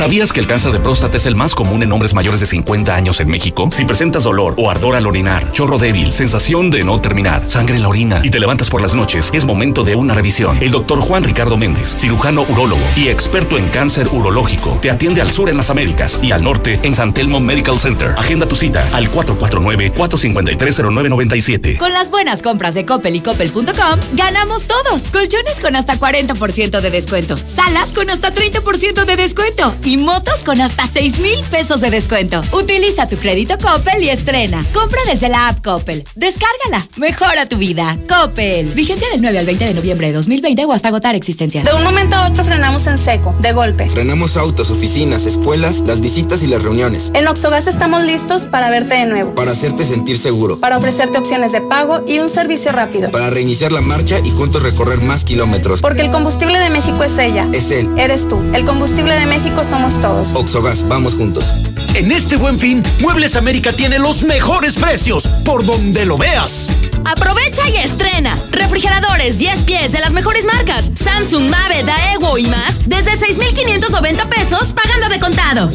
¿Sabías 0.02 0.34
que 0.34 0.40
el 0.40 0.48
cáncer 0.48 0.72
de 0.72 0.80
próstata 0.80 1.18
es 1.18 1.28
el 1.28 1.36
más 1.36 1.54
común 1.54 1.84
en 1.84 1.92
hombres 1.92 2.16
mayores 2.16 2.40
de 2.40 2.48
50 2.48 2.96
años 2.96 3.20
en 3.20 3.30
México? 3.30 3.70
Si 3.72 3.86
presentas 3.86 4.24
dolor 4.24 4.56
o 4.58 4.72
ardor 4.72 4.96
al 4.96 5.06
orinar, 5.06 5.52
chorro 5.52 5.78
débil, 5.78 6.12
sensación 6.12 6.72
de 6.72 6.84
no 6.84 7.00
terminar, 7.00 7.48
sangre 7.48 7.76
en 7.76 7.84
la 7.84 7.90
orina 7.90 8.20
y 8.24 8.32
te 8.32 8.40
levantas 8.40 8.72
por 8.72 8.82
las 8.82 8.96
noches, 8.96 9.30
es 9.32 9.46
momento 9.46 9.84
de 9.84 9.96
una 9.96 10.16
revisión. 10.16 10.58
El 10.60 10.72
doctor 10.72 11.02
Juan 11.02 11.24
Ricardo 11.24 11.56
Méndez, 11.56 11.94
cirujano 11.96 12.42
urólogo 12.50 12.82
y 12.98 13.10
experto 13.10 13.60
en 13.60 13.68
cáncer 13.68 14.08
urológico, 14.12 14.80
te 14.82 14.90
atiende 14.90 15.22
al 15.22 15.30
sur 15.30 15.50
en 15.50 15.58
las 15.58 15.70
Américas 15.70 16.20
y 16.24 16.32
al 16.32 16.44
norte 16.44 16.80
en 16.82 16.96
San 16.96 17.14
Telmo 17.14 17.40
Medical 17.40 17.78
Center. 17.78 18.16
Agenda 18.18 18.48
tu 18.48 18.56
cita 18.56 18.84
al 18.94 19.12
449-453-0997. 19.12 21.78
Con 21.78 21.94
las 21.94 22.10
buenas 22.10 22.42
compras 22.42 22.74
de 22.74 22.88
Coppel 22.88 23.18
y 23.18 23.22
Coppel.com, 23.22 24.00
ganamos 24.14 24.64
todos. 24.64 25.04
Colchones 25.12 25.60
con 25.62 25.76
hasta 25.76 26.00
40% 26.00 26.82
de 26.82 26.90
descuento. 26.90 27.38
Salas 27.38 27.92
con 27.92 28.10
hasta 28.10 28.34
30% 28.34 29.06
de 29.06 29.16
descuento. 29.16 29.76
Y 29.91 29.91
motos 29.98 30.44
con 30.44 30.62
hasta 30.62 30.88
6 30.88 31.20
mil 31.20 31.44
pesos 31.46 31.82
de 31.82 31.90
descuento. 31.90 32.42
Utiliza 32.52 33.08
tu 33.08 33.18
crédito 33.18 33.58
Coppel 33.58 34.04
y 34.04 34.10
estrena. 34.10 34.64
Compra 34.74 35.00
desde 35.12 35.30
la 35.30 35.50
app 35.50 35.64
Coppel. 35.64 36.04
Descárgala. 36.16 36.86
Mejora 36.98 37.46
tu 37.48 37.58
vida. 37.58 37.98
Coppel. 38.08 38.68
Vigencia 38.74 39.10
del 39.10 39.22
9 39.22 39.40
al 39.40 39.46
20 39.46 39.66
de 39.66 39.74
noviembre 39.74 40.08
de 40.08 40.14
2020 40.14 40.66
o 40.66 40.74
hasta 40.74 40.90
agotar 40.90 41.16
existencia. 41.16 41.64
De 41.64 41.74
un 41.74 41.84
momento 41.84 42.16
a 42.16 42.28
otro 42.28 42.44
frenamos 42.44 42.88
en 42.88 42.98
seco, 42.98 43.36
de 43.40 43.54
golpe. 43.54 43.90
Frenamos 43.90 44.38
autos, 44.38 44.70
oficinas, 44.70 45.26
escuelas, 45.26 45.82
las 45.82 46.02
visitas 46.02 46.44
y 46.44 46.48
las 46.48 46.64
reuniones. 46.64 47.12
En 47.14 47.28
Oxogas 47.28 47.68
estamos 47.68 48.04
listos 48.04 48.44
para 48.44 48.70
verte 48.70 48.96
de 48.96 49.06
nuevo. 49.06 49.36
Para 49.36 49.52
hacerte 49.52 49.86
sentir 49.86 50.18
seguro. 50.18 50.60
Para 50.60 50.78
ofrecerte 50.78 51.18
opciones 51.18 51.52
de 51.52 51.62
pago 51.62 52.04
y 52.08 52.20
un 52.20 52.30
servicio 52.30 52.72
rápido. 52.72 53.12
Para 53.12 53.30
reiniciar 53.30 53.72
la 53.72 53.82
marcha 53.82 54.20
y 54.24 54.30
juntos 54.30 54.64
recorrer 54.64 55.02
más 55.02 55.24
kilómetros. 55.24 55.82
Porque 55.82 56.02
el 56.02 56.12
combustible 56.12 56.60
de 56.60 56.70
México 56.70 57.04
es 57.04 57.18
ella. 57.18 57.48
Es 57.54 57.72
él. 57.72 57.90
Eres 57.98 58.28
tú. 58.28 58.40
El 58.54 58.66
combustible 58.66 59.16
de 59.16 59.26
México 59.26 59.64
somos 59.72 60.02
todos. 60.02 60.34
Oxogas, 60.34 60.86
vamos 60.86 61.14
juntos. 61.14 61.54
En 61.96 62.12
este 62.12 62.36
buen 62.36 62.60
fin, 62.60 62.84
Muebles 63.00 63.38
América 63.38 63.72
tiene 63.72 64.00
los 64.00 64.22
mejores 64.24 64.76
precios, 64.76 65.26
por 65.46 65.66
donde 65.66 66.06
lo 66.06 66.18
veas. 66.18 66.70
Aprovecha 67.06 67.70
y 67.70 67.78
estrena. 67.78 68.38
Refrigeradores 68.52 69.38
10 69.38 69.60
pies 69.60 69.94
de 69.94 70.00
las 70.00 70.12
mejores 70.12 70.44
marcas. 70.44 70.92
Samsung, 70.94 71.50
Mave, 71.50 71.84
Daewoo 71.84 72.38
y 72.38 72.48
más. 72.48 72.86
Desde 72.86 73.16
6,590 73.16 74.30
pesos 74.30 74.74
pagando 74.74 75.08
de 75.08 75.20
contado. 75.20 75.72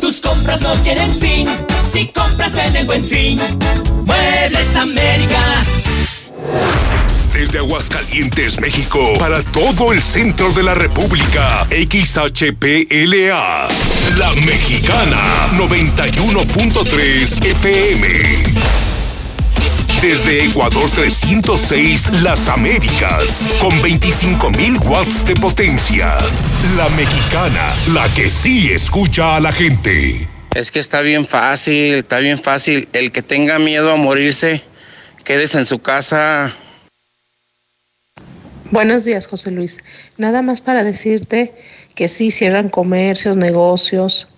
Tus 0.00 0.20
compras 0.22 0.62
no 0.62 0.72
tienen 0.76 1.12
fin. 1.14 1.46
Si 1.92 2.06
compras 2.08 2.54
en 2.56 2.74
el 2.74 2.86
buen 2.86 3.04
fin. 3.04 3.38
Muebles 4.06 4.76
América. 4.76 5.62
Desde 7.40 7.56
Aguascalientes, 7.56 8.60
México, 8.60 9.14
para 9.18 9.42
todo 9.42 9.94
el 9.94 10.02
centro 10.02 10.52
de 10.52 10.62
la 10.62 10.74
República, 10.74 11.66
XHPLA, 11.70 13.66
La 14.18 14.32
Mexicana, 14.44 15.48
91.3 15.56 17.46
FM. 17.46 18.08
Desde 20.02 20.44
Ecuador 20.44 20.90
306, 20.90 22.20
Las 22.20 22.46
Américas, 22.46 23.48
con 23.58 23.72
25.000 23.80 24.84
watts 24.84 25.24
de 25.24 25.34
potencia. 25.34 26.18
La 26.76 26.90
Mexicana, 26.90 27.72
la 27.94 28.06
que 28.14 28.28
sí 28.28 28.70
escucha 28.70 29.36
a 29.36 29.40
la 29.40 29.50
gente. 29.50 30.28
Es 30.54 30.70
que 30.70 30.78
está 30.78 31.00
bien 31.00 31.26
fácil, 31.26 31.94
está 31.94 32.18
bien 32.18 32.38
fácil. 32.38 32.86
El 32.92 33.10
que 33.12 33.22
tenga 33.22 33.58
miedo 33.58 33.90
a 33.90 33.96
morirse, 33.96 34.62
quédese 35.24 35.56
en 35.56 35.64
su 35.64 35.78
casa. 35.78 36.54
Buenos 38.70 39.04
días, 39.04 39.26
José 39.26 39.50
Luis. 39.50 39.78
Nada 40.16 40.42
más 40.42 40.60
para 40.60 40.84
decirte 40.84 41.52
que 41.96 42.06
sí 42.06 42.30
cierran 42.30 42.68
comercios, 42.68 43.36
negocios, 43.36 44.28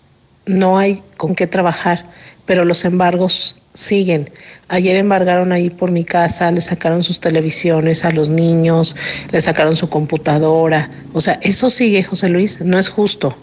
no 0.46 0.78
hay 0.78 1.02
con 1.18 1.34
qué 1.34 1.46
trabajar, 1.46 2.06
pero 2.46 2.64
los 2.64 2.86
embargos 2.86 3.56
siguen. 3.74 4.32
Ayer 4.68 4.96
embargaron 4.96 5.52
ahí 5.52 5.68
por 5.68 5.90
mi 5.90 6.02
casa, 6.02 6.50
le 6.50 6.62
sacaron 6.62 7.02
sus 7.02 7.20
televisiones 7.20 8.06
a 8.06 8.10
los 8.10 8.30
niños, 8.30 8.96
le 9.30 9.40
sacaron 9.42 9.76
su 9.76 9.90
computadora. 9.90 10.90
O 11.12 11.20
sea, 11.20 11.38
eso 11.42 11.68
sigue, 11.68 12.02
José 12.02 12.30
Luis, 12.30 12.62
no 12.62 12.78
es 12.78 12.88
justo. 12.88 13.36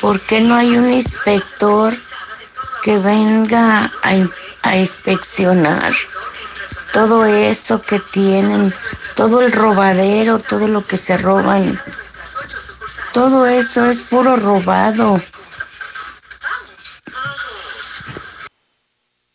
¿Por 0.00 0.18
qué 0.22 0.40
no 0.40 0.54
hay 0.54 0.68
un 0.68 0.90
inspector 0.90 1.94
que 2.82 2.96
venga 2.98 3.84
a, 3.84 4.28
a 4.62 4.76
inspeccionar 4.78 5.92
todo 6.92 7.24
eso 7.26 7.82
que 7.82 8.00
tienen, 8.12 8.72
todo 9.18 9.42
el 9.42 9.50
robadero, 9.50 10.38
todo 10.38 10.68
lo 10.68 10.86
que 10.86 10.96
se 10.96 11.18
roban? 11.18 11.76
Todo 13.12 13.48
eso 13.48 13.84
es 13.84 14.02
puro 14.02 14.36
robado. 14.36 15.20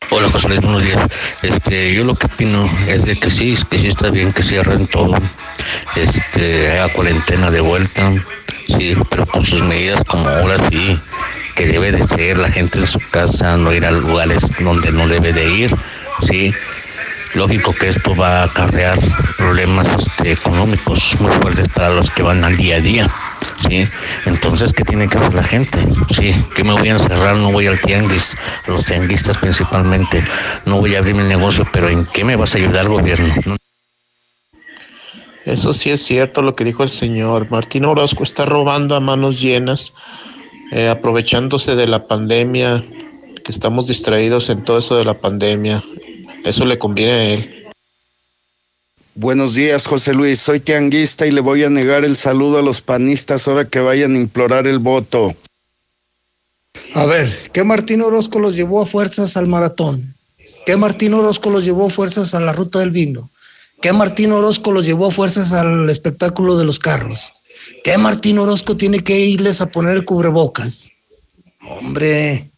Hola 0.09 0.29
José 0.31 0.47
Luis, 0.47 0.61
buenos 0.61 0.83
días. 0.83 1.01
Este, 1.41 1.93
yo 1.93 2.05
lo 2.05 2.15
que 2.15 2.27
opino 2.27 2.71
es 2.87 3.03
de 3.03 3.19
que 3.19 3.29
sí, 3.29 3.57
que 3.69 3.77
sí 3.77 3.87
está 3.87 4.09
bien 4.09 4.31
que 4.31 4.41
cierren 4.41 4.87
todo, 4.87 5.17
este, 5.97 6.71
haga 6.71 6.93
cuarentena 6.93 7.51
de 7.51 7.59
vuelta, 7.59 8.09
sí, 8.69 8.95
pero 9.09 9.25
con 9.25 9.45
sus 9.45 9.63
medidas 9.63 10.01
como 10.05 10.29
ahora 10.29 10.55
sí, 10.69 10.97
que 11.55 11.67
debe 11.67 11.91
de 11.91 12.07
ser 12.07 12.37
la 12.37 12.49
gente 12.49 12.79
en 12.79 12.87
su 12.87 13.01
casa, 13.11 13.57
no 13.57 13.73
ir 13.73 13.85
a 13.85 13.91
lugares 13.91 14.49
donde 14.59 14.93
no 14.93 15.09
debe 15.09 15.33
de 15.33 15.49
ir, 15.49 15.75
sí. 16.21 16.53
Lógico 17.35 17.73
que 17.73 17.87
esto 17.87 18.15
va 18.15 18.41
a 18.41 18.43
acarrear 18.45 18.97
problemas 19.37 19.87
este, 19.97 20.31
económicos 20.33 21.15
muy 21.19 21.31
fuertes 21.33 21.67
para 21.67 21.89
los 21.89 22.11
que 22.11 22.21
van 22.21 22.43
al 22.43 22.55
día 22.57 22.75
a 22.77 22.79
día. 22.79 23.09
¿sí? 23.67 23.87
Entonces, 24.25 24.71
¿qué 24.71 24.83
tiene 24.83 25.07
que 25.07 25.17
hacer 25.17 25.33
la 25.33 25.43
gente? 25.43 25.79
Sí, 26.15 26.33
que 26.55 26.63
me 26.63 26.73
voy 26.73 26.89
a 26.89 26.93
encerrar, 26.93 27.35
no 27.37 27.51
voy 27.51 27.65
al 27.67 27.79
tianguis, 27.81 28.35
a 28.67 28.71
los 28.71 28.85
tianguistas 28.85 29.37
principalmente, 29.39 30.23
no 30.65 30.77
voy 30.79 30.93
a 30.95 30.99
abrir 30.99 31.15
mi 31.15 31.23
negocio, 31.23 31.67
pero 31.73 31.89
¿en 31.89 32.05
qué 32.05 32.23
me 32.23 32.35
vas 32.35 32.53
a 32.53 32.59
ayudar 32.59 32.87
gobierno? 32.87 33.33
No- 33.45 33.55
Eso 35.45 35.73
sí 35.73 35.89
es 35.89 36.03
cierto 36.03 36.41
lo 36.43 36.55
que 36.55 36.63
dijo 36.65 36.83
el 36.83 36.89
señor. 36.89 37.49
Martín 37.49 37.85
Orozco 37.85 38.23
está 38.23 38.45
robando 38.45 38.95
a 38.95 38.99
manos 38.99 39.41
llenas, 39.41 39.93
eh, 40.71 40.87
aprovechándose 40.87 41.75
de 41.75 41.87
la 41.87 42.07
pandemia, 42.07 42.83
que 43.43 43.51
estamos 43.51 43.87
distraídos 43.87 44.49
en 44.49 44.63
todo 44.63 44.77
eso 44.77 44.95
de 44.95 45.03
la 45.03 45.15
pandemia. 45.15 45.83
Eso 46.43 46.65
le 46.65 46.77
conviene 46.77 47.11
a 47.11 47.23
él. 47.33 47.63
Buenos 49.15 49.53
días, 49.53 49.85
José 49.85 50.13
Luis. 50.13 50.39
Soy 50.39 50.59
tianguista 50.59 51.27
y 51.27 51.31
le 51.31 51.41
voy 51.41 51.63
a 51.63 51.69
negar 51.69 52.03
el 52.03 52.15
saludo 52.15 52.57
a 52.57 52.63
los 52.63 52.81
panistas 52.81 53.47
ahora 53.47 53.65
que 53.65 53.79
vayan 53.79 54.15
a 54.15 54.19
implorar 54.19 54.67
el 54.67 54.79
voto. 54.79 55.35
A 56.95 57.05
ver, 57.05 57.51
¿qué 57.53 57.63
Martín 57.63 58.01
Orozco 58.01 58.39
los 58.39 58.55
llevó 58.55 58.81
a 58.81 58.85
fuerzas 58.85 59.37
al 59.37 59.47
maratón? 59.47 60.15
¿Qué 60.65 60.75
Martín 60.77 61.13
Orozco 61.13 61.49
los 61.51 61.63
llevó 61.63 61.87
a 61.87 61.89
fuerzas 61.89 62.33
a 62.33 62.39
la 62.39 62.53
ruta 62.53 62.79
del 62.79 62.91
vino? 62.91 63.29
¿Qué 63.81 63.93
Martín 63.93 64.31
Orozco 64.31 64.71
los 64.71 64.85
llevó 64.85 65.07
a 65.07 65.11
fuerzas 65.11 65.51
al 65.51 65.89
espectáculo 65.89 66.57
de 66.57 66.65
los 66.65 66.79
carros? 66.79 67.33
¿Qué 67.83 67.97
Martín 67.97 68.39
Orozco 68.39 68.75
tiene 68.75 69.03
que 69.03 69.19
irles 69.19 69.61
a 69.61 69.67
poner 69.67 69.95
el 69.95 70.05
cubrebocas? 70.05 70.89
Hombre. 71.61 72.52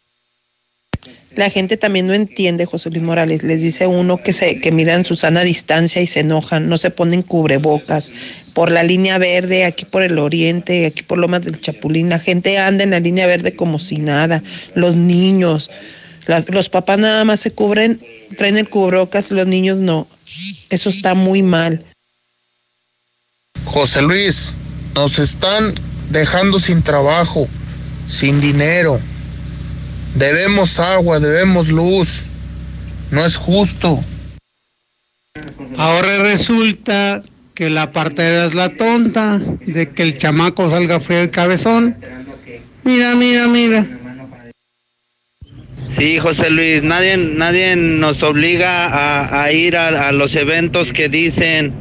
La 1.36 1.50
gente 1.50 1.76
también 1.76 2.08
no 2.08 2.14
entiende, 2.14 2.66
José 2.66 2.90
Luis 2.90 3.04
Morales. 3.04 3.44
Les 3.44 3.62
dice 3.62 3.88
uno 3.88 4.18
que 4.18 4.32
se 4.32 4.60
que 4.62 4.72
midan 4.72 5.04
su 5.04 5.16
sana 5.18 5.42
distancia 5.42 6.02
y 6.02 6.08
se 6.08 6.22
enojan, 6.22 6.70
no 6.70 6.78
se 6.78 6.92
ponen 6.92 7.24
cubrebocas. 7.24 8.12
Por 8.54 8.72
la 8.72 8.84
línea 8.84 9.18
verde, 9.18 9.66
aquí 9.66 9.84
por 9.84 10.02
el 10.02 10.18
oriente, 10.18 10.86
aquí 10.86 11.04
por 11.04 11.18
Lomas 11.18 11.42
del 11.42 11.60
Chapulín, 11.60 12.10
la 12.10 12.20
gente 12.20 12.58
anda 12.58 12.86
en 12.86 12.92
la 12.92 13.02
línea 13.02 13.28
verde 13.28 13.54
como 13.56 13.80
si 13.80 13.98
nada. 13.98 14.42
Los 14.76 14.96
niños, 14.96 15.70
los 16.48 16.70
papás 16.70 17.00
nada 17.00 17.26
más 17.26 17.42
se 17.42 17.52
cubren, 17.52 18.00
traen 18.38 18.58
el 18.58 18.70
cubrebocas, 18.70 19.30
los 19.32 19.46
niños 19.46 19.78
no. 19.78 20.08
Eso 20.70 20.90
está 20.90 21.16
muy 21.16 21.44
mal. 21.44 21.84
José 23.66 24.02
Luis, 24.02 24.56
nos 24.94 25.20
están 25.20 25.74
dejando 26.10 26.62
sin 26.62 26.82
trabajo, 26.82 27.50
sin 28.08 28.40
dinero. 28.40 29.02
Debemos 30.16 30.80
agua, 30.80 31.20
debemos 31.20 31.68
luz. 31.68 32.24
No 33.12 33.24
es 33.26 33.36
justo. 33.38 34.04
Ahora 35.78 36.24
resulta 36.24 37.22
que 37.54 37.70
la 37.70 37.92
partera 37.92 38.46
es 38.46 38.56
la 38.56 38.70
tonta, 38.70 39.40
de 39.66 39.90
que 39.90 40.04
el 40.04 40.18
chamaco 40.18 40.70
salga 40.70 41.00
feo 41.00 41.26
y 41.26 41.30
cabezón. 41.30 41.98
Mira, 42.84 43.16
mira, 43.16 43.48
mira. 43.48 43.86
Sí, 45.90 46.20
José 46.20 46.50
Luis, 46.50 46.84
nadie, 46.84 47.18
nadie 47.18 47.76
nos 47.76 48.24
obliga 48.24 48.86
a, 48.88 49.44
a 49.44 49.52
ir 49.52 49.78
a, 49.78 50.08
a 50.08 50.12
los 50.12 50.36
eventos 50.36 50.92
que 50.92 51.08
dicen, 51.10 51.74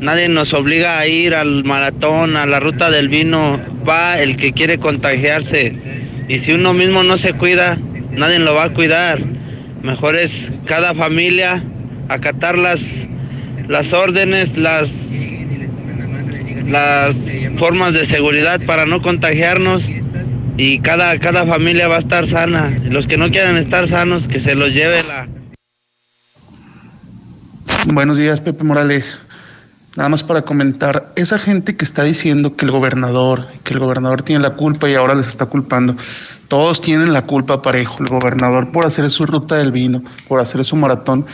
nadie 0.00 0.28
nos 0.28 0.54
obliga 0.54 0.98
a 0.98 1.06
ir 1.06 1.34
al 1.34 1.64
maratón, 1.64 2.36
a 2.36 2.46
la 2.46 2.60
ruta 2.60 2.90
del 2.90 3.08
vino, 3.08 3.60
va 3.88 4.20
el 4.20 4.36
que 4.36 4.52
quiere 4.52 4.78
contagiarse. 4.78 5.95
Y 6.28 6.38
si 6.38 6.52
uno 6.52 6.74
mismo 6.74 7.02
no 7.02 7.16
se 7.16 7.32
cuida, 7.34 7.78
nadie 8.10 8.38
lo 8.38 8.54
va 8.54 8.64
a 8.64 8.70
cuidar. 8.70 9.20
Mejor 9.82 10.16
es 10.16 10.50
cada 10.64 10.94
familia 10.94 11.62
acatar 12.08 12.58
las, 12.58 13.06
las 13.68 13.92
órdenes, 13.92 14.56
las, 14.56 15.26
las 16.66 17.26
formas 17.56 17.94
de 17.94 18.04
seguridad 18.04 18.60
para 18.66 18.86
no 18.86 19.00
contagiarnos 19.02 19.88
y 20.56 20.80
cada, 20.80 21.18
cada 21.18 21.46
familia 21.46 21.88
va 21.88 21.96
a 21.96 22.00
estar 22.00 22.26
sana. 22.26 22.76
Los 22.84 23.06
que 23.06 23.18
no 23.18 23.30
quieran 23.30 23.56
estar 23.56 23.86
sanos, 23.86 24.26
que 24.26 24.40
se 24.40 24.54
los 24.54 24.72
lleve 24.72 25.02
la... 25.04 25.28
Buenos 27.92 28.16
días, 28.16 28.40
Pepe 28.40 28.64
Morales. 28.64 29.22
Nada 29.96 30.10
más 30.10 30.22
para 30.22 30.42
comentar, 30.42 31.10
esa 31.16 31.38
gente 31.38 31.74
que 31.74 31.84
está 31.84 32.02
diciendo 32.02 32.54
que 32.54 32.66
el 32.66 32.70
gobernador, 32.70 33.46
que 33.64 33.72
el 33.72 33.80
gobernador 33.80 34.20
tiene 34.20 34.42
la 34.42 34.50
culpa 34.50 34.90
y 34.90 34.94
ahora 34.94 35.14
les 35.14 35.26
está 35.26 35.46
culpando, 35.46 35.96
todos 36.48 36.82
tienen 36.82 37.14
la 37.14 37.22
culpa 37.22 37.62
parejo, 37.62 38.02
el 38.02 38.10
gobernador 38.10 38.70
por 38.72 38.84
hacer 38.84 39.08
su 39.10 39.24
ruta 39.24 39.54
del 39.54 39.72
vino, 39.72 40.02
por 40.28 40.40
hacer 40.40 40.62
su 40.66 40.76
maratón. 40.76 41.24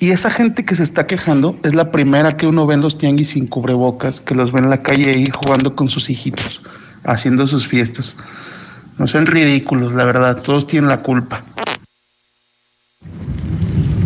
Y 0.00 0.10
esa 0.10 0.28
gente 0.32 0.64
que 0.64 0.74
se 0.74 0.82
está 0.82 1.06
quejando 1.06 1.56
es 1.62 1.72
la 1.72 1.92
primera 1.92 2.32
que 2.32 2.48
uno 2.48 2.66
ve 2.66 2.74
en 2.74 2.80
los 2.80 2.98
tianguis 2.98 3.30
sin 3.30 3.46
cubrebocas, 3.46 4.20
que 4.20 4.34
los 4.34 4.50
ve 4.50 4.58
en 4.58 4.70
la 4.70 4.82
calle 4.82 5.12
ahí 5.14 5.24
jugando 5.44 5.76
con 5.76 5.88
sus 5.88 6.10
hijitos, 6.10 6.62
haciendo 7.04 7.46
sus 7.46 7.68
fiestas. 7.68 8.16
No 8.98 9.06
son 9.06 9.26
ridículos, 9.26 9.94
la 9.94 10.04
verdad, 10.04 10.42
todos 10.42 10.66
tienen 10.66 10.90
la 10.90 10.98
culpa. 10.98 11.44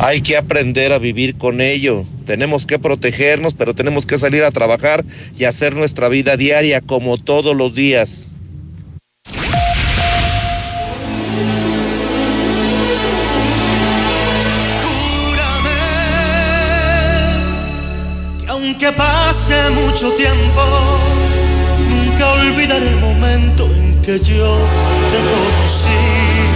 Hay 0.07 0.21
que 0.21 0.37
aprender 0.37 0.93
a 0.93 0.99
vivir 0.99 1.39
con 1.39 1.63
ello. 1.63 2.05
Tenemos 2.27 2.67
que 2.67 2.79
protegernos, 2.79 3.55
pero 3.55 3.75
tenemos 3.75 4.05
que 4.05 4.19
salir 4.19 4.45
a 4.45 4.51
trabajar 4.51 5.03
y 5.39 5.45
hacer 5.45 5.75
nuestra 5.75 6.11
vida 6.11 6.37
diaria 6.37 6.83
como 6.83 7.17
todos 7.17 7.57
los 7.57 7.75
días. 7.75 8.27
que 18.39 18.47
aunque 18.51 18.93
pase 18.93 19.55
mucho 19.71 20.13
tiempo, 20.17 20.63
nunca 21.89 22.31
olvidaré 22.31 22.89
el 22.89 22.97
momento 22.97 23.65
en 23.75 24.03
que 24.03 24.19
yo 24.21 24.59
te 25.11 25.17
conocí. 25.17 26.54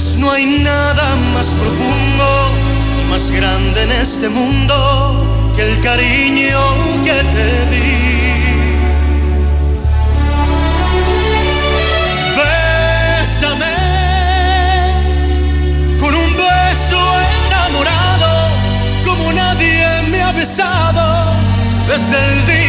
Pues 0.00 0.16
no 0.16 0.30
hay 0.30 0.46
nada 0.46 1.16
más 1.34 1.48
profundo 1.48 2.52
y 3.02 3.10
más 3.10 3.32
grande 3.32 3.82
en 3.82 3.90
este 3.90 4.28
mundo 4.28 5.52
que 5.56 5.62
el 5.62 5.80
cariño 5.80 6.60
que 7.04 7.14
te 7.34 7.66
di. 7.72 7.98
Bésame 12.38 13.74
con 15.98 16.14
un 16.14 16.30
beso 16.36 17.00
enamorado 17.48 18.30
como 19.04 19.32
nadie 19.32 19.84
me 20.12 20.22
ha 20.22 20.30
besado 20.30 21.32
desde 21.88 22.16
el 22.24 22.46
día 22.46 22.67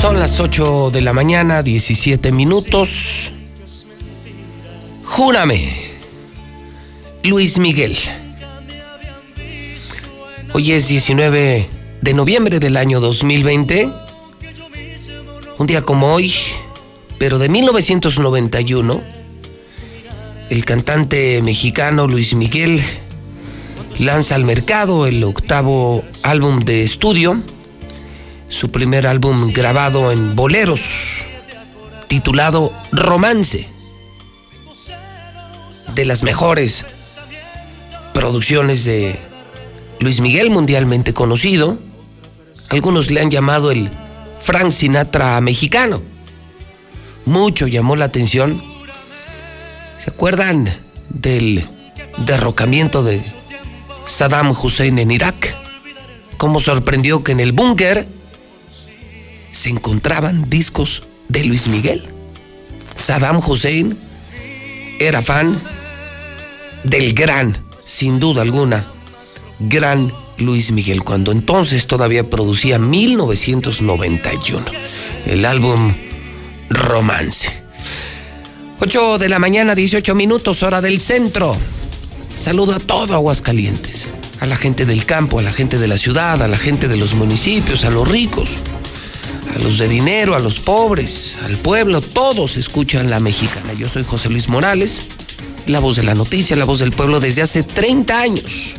Son 0.00 0.18
las 0.18 0.40
8 0.40 0.88
de 0.90 1.02
la 1.02 1.12
mañana, 1.12 1.62
17 1.62 2.32
minutos. 2.32 3.30
Júrame. 5.04 5.74
Luis 7.22 7.58
Miguel. 7.58 7.98
Hoy 10.54 10.72
es 10.72 10.88
19 10.88 11.68
de 12.00 12.14
noviembre 12.14 12.60
del 12.60 12.78
año 12.78 12.98
2020. 13.00 13.90
Un 15.58 15.66
día 15.66 15.82
como 15.82 16.14
hoy, 16.14 16.32
pero 17.18 17.38
de 17.38 17.50
1991, 17.50 19.02
el 20.48 20.64
cantante 20.64 21.42
mexicano 21.42 22.06
Luis 22.06 22.34
Miguel 22.34 22.80
lanza 23.98 24.34
al 24.34 24.44
mercado 24.44 25.06
el 25.06 25.22
octavo 25.24 26.02
álbum 26.22 26.60
de 26.60 26.84
estudio 26.84 27.42
su 28.50 28.70
primer 28.70 29.06
álbum 29.06 29.52
grabado 29.52 30.12
en 30.12 30.36
boleros, 30.36 30.82
titulado 32.08 32.72
Romance, 32.92 33.68
de 35.94 36.04
las 36.04 36.22
mejores 36.22 36.84
producciones 38.12 38.84
de 38.84 39.18
Luis 40.00 40.20
Miguel, 40.20 40.50
mundialmente 40.50 41.14
conocido. 41.14 41.78
Algunos 42.70 43.10
le 43.10 43.20
han 43.20 43.30
llamado 43.30 43.70
el 43.70 43.88
Frank 44.42 44.72
Sinatra 44.72 45.40
mexicano. 45.40 46.02
Mucho 47.24 47.66
llamó 47.66 47.96
la 47.96 48.06
atención. 48.06 48.60
¿Se 49.96 50.10
acuerdan 50.10 50.76
del 51.08 51.64
derrocamiento 52.18 53.02
de 53.02 53.22
Saddam 54.06 54.50
Hussein 54.50 54.98
en 54.98 55.10
Irak? 55.10 55.54
¿Cómo 56.36 56.60
sorprendió 56.60 57.22
que 57.22 57.32
en 57.32 57.40
el 57.40 57.52
búnker 57.52 58.19
se 59.52 59.70
encontraban 59.70 60.48
discos 60.48 61.02
de 61.28 61.44
Luis 61.44 61.68
Miguel. 61.68 62.02
Saddam 62.94 63.38
Hussein 63.38 63.96
era 64.98 65.22
fan 65.22 65.60
del 66.84 67.14
gran, 67.14 67.64
sin 67.84 68.20
duda 68.20 68.42
alguna, 68.42 68.84
gran 69.58 70.12
Luis 70.38 70.72
Miguel, 70.72 71.02
cuando 71.02 71.32
entonces 71.32 71.86
todavía 71.86 72.24
producía 72.24 72.78
1991, 72.78 74.64
el 75.26 75.44
álbum 75.44 75.94
Romance. 76.70 77.62
8 78.80 79.18
de 79.18 79.28
la 79.28 79.38
mañana, 79.38 79.74
18 79.74 80.14
minutos, 80.14 80.62
hora 80.62 80.80
del 80.80 81.00
centro. 81.00 81.56
Saludo 82.34 82.74
a 82.74 82.78
todo 82.78 83.14
Aguascalientes, 83.14 84.08
a 84.40 84.46
la 84.46 84.56
gente 84.56 84.86
del 84.86 85.04
campo, 85.04 85.38
a 85.38 85.42
la 85.42 85.52
gente 85.52 85.78
de 85.78 85.88
la 85.88 85.98
ciudad, 85.98 86.42
a 86.42 86.48
la 86.48 86.56
gente 86.56 86.88
de 86.88 86.96
los 86.96 87.14
municipios, 87.14 87.84
a 87.84 87.90
los 87.90 88.08
ricos, 88.08 88.48
a 89.54 89.58
los 89.58 89.78
de 89.78 89.88
dinero, 89.88 90.34
a 90.34 90.38
los 90.38 90.60
pobres, 90.60 91.36
al 91.44 91.56
pueblo, 91.56 92.00
todos 92.00 92.56
escuchan 92.56 93.10
la 93.10 93.20
mexicana. 93.20 93.72
Yo 93.72 93.88
soy 93.88 94.04
José 94.04 94.28
Luis 94.28 94.48
Morales, 94.48 95.02
la 95.66 95.80
voz 95.80 95.96
de 95.96 96.02
la 96.02 96.14
noticia, 96.14 96.56
la 96.56 96.64
voz 96.64 96.78
del 96.78 96.92
pueblo 96.92 97.20
desde 97.20 97.42
hace 97.42 97.62
30 97.62 98.20
años. 98.20 98.74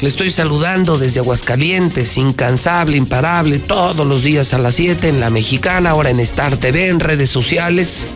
Le 0.00 0.08
estoy 0.08 0.30
saludando 0.30 0.96
desde 0.96 1.20
Aguascalientes, 1.20 2.16
incansable, 2.16 2.96
imparable, 2.96 3.58
todos 3.58 4.06
los 4.06 4.22
días 4.22 4.54
a 4.54 4.58
las 4.58 4.74
7 4.76 5.08
en 5.08 5.20
la 5.20 5.28
mexicana, 5.28 5.90
ahora 5.90 6.10
en 6.10 6.20
Star 6.20 6.56
TV, 6.56 6.88
en 6.88 7.00
redes 7.00 7.28
sociales. 7.28 8.06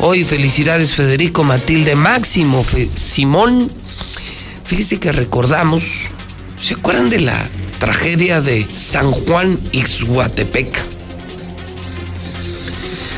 Hoy 0.00 0.24
felicidades 0.24 0.92
Federico, 0.92 1.44
Matilde, 1.44 1.96
Máximo, 1.96 2.64
Simón. 2.94 3.70
Fíjese 4.64 5.00
que 5.00 5.12
recordamos, 5.12 5.82
¿se 6.62 6.74
acuerdan 6.74 7.08
de 7.08 7.20
la 7.20 7.42
tragedia 7.82 8.40
de 8.40 8.64
San 8.64 9.10
Juan 9.10 9.58
Ixhuatepec? 9.72 10.72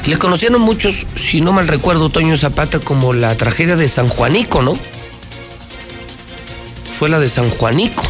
Le 0.06 0.16
conocieron 0.16 0.62
muchos, 0.62 1.06
si 1.16 1.42
no 1.42 1.52
mal 1.52 1.68
recuerdo, 1.68 2.08
Toño 2.08 2.34
Zapata, 2.38 2.80
como 2.80 3.12
la 3.12 3.36
tragedia 3.36 3.76
de 3.76 3.90
San 3.90 4.08
Juanico, 4.08 4.62
¿no? 4.62 4.72
Fue 6.98 7.10
la 7.10 7.20
de 7.20 7.28
San 7.28 7.50
Juanico. 7.50 8.04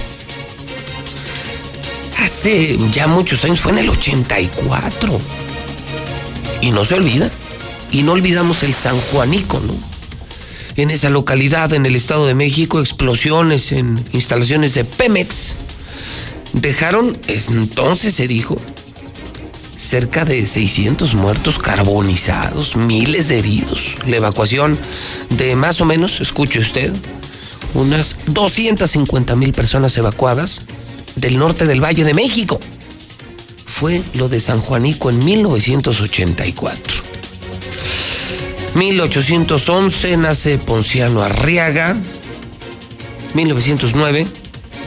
Hace 2.20 2.78
ya 2.92 3.08
muchos 3.08 3.44
años, 3.44 3.58
fue 3.58 3.72
en 3.72 3.78
el 3.78 3.90
84. 3.90 5.18
Y 6.60 6.70
no 6.70 6.84
se 6.84 6.94
olvida. 6.94 7.32
Y 7.90 8.04
no 8.04 8.12
olvidamos 8.12 8.62
el 8.62 8.74
San 8.74 8.96
Juanico, 9.10 9.58
¿no? 9.58 9.74
En 10.76 10.92
esa 10.92 11.10
localidad, 11.10 11.72
en 11.72 11.84
el 11.84 11.96
Estado 11.96 12.28
de 12.28 12.34
México, 12.34 12.78
explosiones 12.78 13.72
en 13.72 13.98
instalaciones 14.12 14.74
de 14.74 14.84
Pemex 14.84 15.56
dejaron, 16.54 17.16
entonces 17.26 18.14
se 18.14 18.26
dijo, 18.26 18.56
cerca 19.76 20.24
de 20.24 20.46
600 20.46 21.14
muertos 21.14 21.58
carbonizados, 21.58 22.76
miles 22.76 23.28
de 23.28 23.38
heridos. 23.38 23.96
La 24.06 24.16
evacuación 24.16 24.78
de 25.30 25.56
más 25.56 25.80
o 25.80 25.84
menos, 25.84 26.20
escuche 26.20 26.58
usted, 26.60 26.92
unas 27.74 28.16
250 28.26 29.36
mil 29.36 29.52
personas 29.52 29.96
evacuadas 29.98 30.62
del 31.16 31.38
norte 31.38 31.66
del 31.66 31.82
Valle 31.82 32.04
de 32.04 32.14
México. 32.14 32.60
Fue 33.66 34.02
lo 34.14 34.28
de 34.28 34.40
San 34.40 34.60
Juanico 34.60 35.10
en 35.10 35.24
1984. 35.24 37.02
1811 38.74 40.16
nace 40.16 40.58
Ponciano 40.58 41.22
Arriaga. 41.22 41.96
1909 43.34 44.26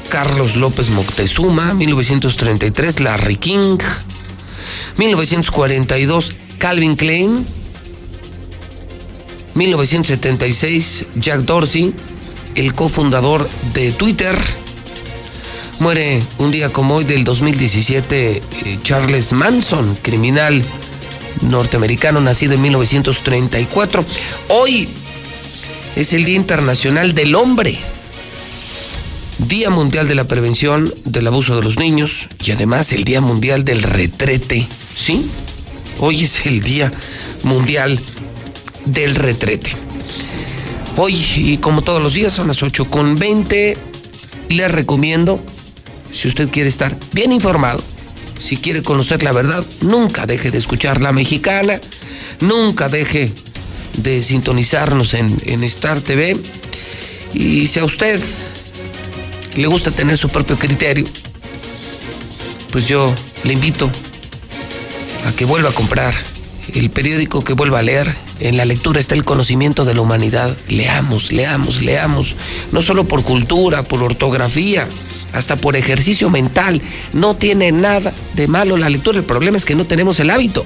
Carlos 0.10 0.56
López 0.56 0.90
Moctezuma. 0.90 1.74
1933 1.74 3.00
Larry 3.00 3.38
King. 3.38 3.78
1942 4.98 6.34
Calvin 6.58 6.96
Klein. 6.96 7.46
1976 9.58 11.06
Jack 11.16 11.40
Dorsey, 11.42 11.94
el 12.56 12.74
cofundador 12.74 13.50
de 13.74 13.92
Twitter. 13.92 14.38
Muere 15.80 16.22
un 16.38 16.52
día 16.52 16.70
como 16.70 16.96
hoy 16.96 17.04
del 17.04 17.24
2017 17.24 18.38
eh, 18.38 18.80
Charles 18.84 19.34
Manson, 19.34 19.96
criminal 20.02 20.64
norteamericano 21.42 22.22
nacido 22.22 22.54
en 22.54 22.62
1934. 22.62 24.06
Hoy 24.50 24.90
es 25.96 26.14
el 26.14 26.26
Día 26.26 26.36
Internacional 26.36 27.16
del 27.16 27.34
Hombre. 27.36 27.78
Día 29.40 29.70
Mundial 29.70 30.08
de 30.08 30.16
la 30.16 30.28
Prevención 30.28 30.92
del 31.06 31.28
Abuso 31.28 31.56
de 31.56 31.62
los 31.62 31.78
Niños 31.78 32.28
y 32.44 32.52
además 32.52 32.92
el 32.92 33.04
Día 33.04 33.22
Mundial 33.22 33.64
del 33.64 33.84
Retrete. 33.84 34.68
¿Sí? 34.98 35.30
Hoy 36.00 36.24
es 36.24 36.48
el 36.48 36.62
Día 36.62 36.92
Mundial 37.44 38.00
del 38.86 39.14
Retrete. 39.14 39.72
Hoy, 40.98 41.16
y 41.36 41.58
como 41.58 41.84
todos 41.84 42.02
los 42.02 42.16
días, 42.16 42.34
son 42.34 42.48
las 42.48 42.64
8 42.64 42.86
con 42.86 43.16
20. 43.16 43.78
Les 44.50 44.72
recomiendo, 44.72 45.40
si 46.12 46.28
usted 46.28 46.50
quiere 46.50 46.70
estar 46.70 46.98
bien 47.12 47.32
informado, 47.32 47.84
si 48.40 48.58
quiere 48.58 48.82
conocer 48.82 49.22
la 49.22 49.34
verdad, 49.34 49.64
nunca 49.82 50.26
deje 50.26 50.50
de 50.50 50.58
escuchar 50.58 51.00
la 51.00 51.12
mexicana, 51.12 51.80
nunca 52.40 52.90
deje 52.90 53.32
de 53.98 54.24
sintonizarnos 54.24 55.14
en, 55.14 55.38
en 55.46 55.64
Star 55.64 56.02
TV. 56.02 56.36
Y 57.36 57.68
si 57.68 57.80
a 57.80 57.86
le 59.58 59.68
gusta 59.68 59.92
tener 59.92 60.18
su 60.18 60.30
propio 60.30 60.58
criterio, 60.58 61.06
pues 62.72 62.88
yo 62.88 63.14
le 63.44 63.54
invito 63.54 63.90
a 65.26 65.32
que 65.32 65.46
vuelva 65.46 65.70
a 65.70 65.74
comprar 65.74 66.14
el 66.74 66.90
periódico 66.90 67.44
que 67.44 67.54
vuelva 67.54 67.80
a 67.80 67.82
leer. 67.82 68.14
En 68.40 68.56
la 68.56 68.66
lectura 68.66 69.00
está 69.00 69.16
el 69.16 69.26
conocimiento 69.26 69.84
de 69.84 69.96
la 69.96 70.02
humanidad. 70.02 70.56
Leamos, 70.68 71.32
leamos, 71.32 71.82
leamos. 71.82 72.36
No 72.72 72.82
solo 72.82 73.08
por 73.08 73.24
cultura, 73.24 73.84
por 73.84 74.04
ortografía, 74.04 74.88
hasta 75.34 75.56
por 75.56 75.76
ejercicio 75.76 76.30
mental. 76.30 76.82
No 77.14 77.36
tiene 77.36 77.72
nada 77.72 78.14
de 78.36 78.48
malo 78.48 78.78
la 78.78 78.90
lectura. 78.90 79.18
El 79.18 79.26
problema 79.26 79.58
es 79.58 79.66
que 79.66 79.76
no 79.76 79.88
tenemos 79.88 80.20
el 80.20 80.30
hábito. 80.30 80.66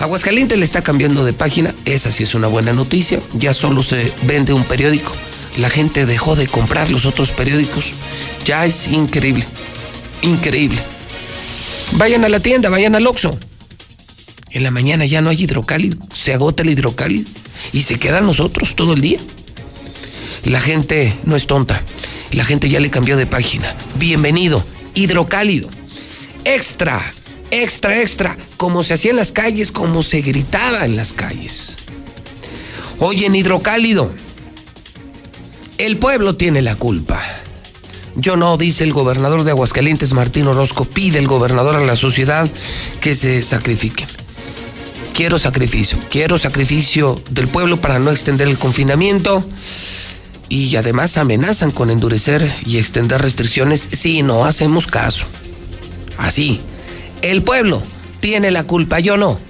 Aguascalientes 0.00 0.58
le 0.58 0.64
está 0.64 0.82
cambiando 0.82 1.24
de 1.24 1.32
página. 1.32 1.74
Esa 1.84 2.12
sí 2.12 2.24
es 2.24 2.34
una 2.34 2.48
buena 2.48 2.72
noticia. 2.72 3.20
Ya 3.34 3.54
solo 3.54 3.82
se 3.82 4.12
vende 4.22 4.52
un 4.52 4.64
periódico. 4.64 5.12
La 5.58 5.68
gente 5.68 6.06
dejó 6.06 6.36
de 6.36 6.46
comprar 6.46 6.88
los 6.88 7.04
otros 7.04 7.32
periódicos. 7.32 7.90
Ya 8.44 8.64
es 8.64 8.86
increíble. 8.86 9.44
Increíble. 10.22 10.78
Vayan 11.92 12.24
a 12.24 12.28
la 12.28 12.40
tienda, 12.40 12.70
vayan 12.70 12.94
al 12.94 13.06
Oxxo. 13.06 13.38
En 14.50 14.62
la 14.62 14.70
mañana 14.70 15.04
ya 15.04 15.20
no 15.20 15.30
hay 15.30 15.42
hidrocálido, 15.42 15.98
se 16.14 16.32
agota 16.32 16.62
el 16.62 16.70
hidrocálido 16.70 17.28
y 17.72 17.82
se 17.82 17.98
quedan 17.98 18.26
nosotros 18.26 18.76
todo 18.76 18.94
el 18.94 19.00
día. 19.00 19.20
La 20.44 20.60
gente 20.60 21.14
no 21.24 21.36
es 21.36 21.46
tonta, 21.46 21.82
la 22.32 22.44
gente 22.44 22.68
ya 22.68 22.80
le 22.80 22.90
cambió 22.90 23.16
de 23.16 23.26
página. 23.26 23.76
Bienvenido, 23.96 24.64
hidrocálido. 24.94 25.68
Extra, 26.44 27.12
extra, 27.50 28.00
extra, 28.00 28.38
como 28.56 28.84
se 28.84 28.94
hacía 28.94 29.10
en 29.10 29.18
las 29.18 29.32
calles, 29.32 29.70
como 29.70 30.02
se 30.02 30.22
gritaba 30.22 30.86
en 30.86 30.96
las 30.96 31.12
calles. 31.12 31.76
Oye, 33.00 33.26
en 33.26 33.34
hidrocálido, 33.36 34.10
el 35.78 35.98
pueblo 35.98 36.36
tiene 36.36 36.62
la 36.62 36.76
culpa. 36.76 37.22
Yo 38.16 38.36
no, 38.36 38.56
dice 38.56 38.84
el 38.84 38.92
gobernador 38.92 39.44
de 39.44 39.52
Aguascalientes, 39.52 40.12
Martín 40.12 40.46
Orozco, 40.46 40.84
pide 40.84 41.18
el 41.18 41.28
gobernador 41.28 41.76
a 41.76 41.84
la 41.84 41.96
sociedad 41.96 42.48
que 43.00 43.14
se 43.14 43.42
sacrifiquen 43.42 44.08
quiero 45.18 45.40
sacrificio, 45.40 45.98
quiero 46.10 46.38
sacrificio 46.38 47.20
del 47.32 47.48
pueblo 47.48 47.80
para 47.80 47.98
no 47.98 48.12
extender 48.12 48.46
el 48.46 48.56
confinamiento 48.56 49.44
y 50.48 50.76
además 50.76 51.18
amenazan 51.18 51.72
con 51.72 51.90
endurecer 51.90 52.54
y 52.64 52.78
extender 52.78 53.20
restricciones 53.20 53.88
si 53.90 54.22
no 54.22 54.44
hacemos 54.44 54.86
caso. 54.86 55.26
Así, 56.18 56.60
el 57.20 57.42
pueblo 57.42 57.82
tiene 58.20 58.52
la 58.52 58.62
culpa, 58.62 59.00
yo 59.00 59.16
no. 59.16 59.40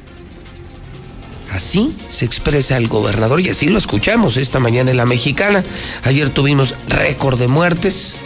Así 1.53 1.97
se 2.09 2.25
expresa 2.25 2.77
el 2.77 2.89
gobernador 2.89 3.41
y 3.41 3.49
así 3.49 3.67
lo 3.67 3.79
escuchamos 3.79 4.37
esta 4.37 4.61
mañana 4.61 4.91
en 4.91 4.97
la 4.97 5.07
mexicana. 5.07 5.65
Ayer 6.05 6.29
tuvimos 6.31 6.75
récord 6.89 7.39
de 7.39 7.49
muertes. 7.49 8.17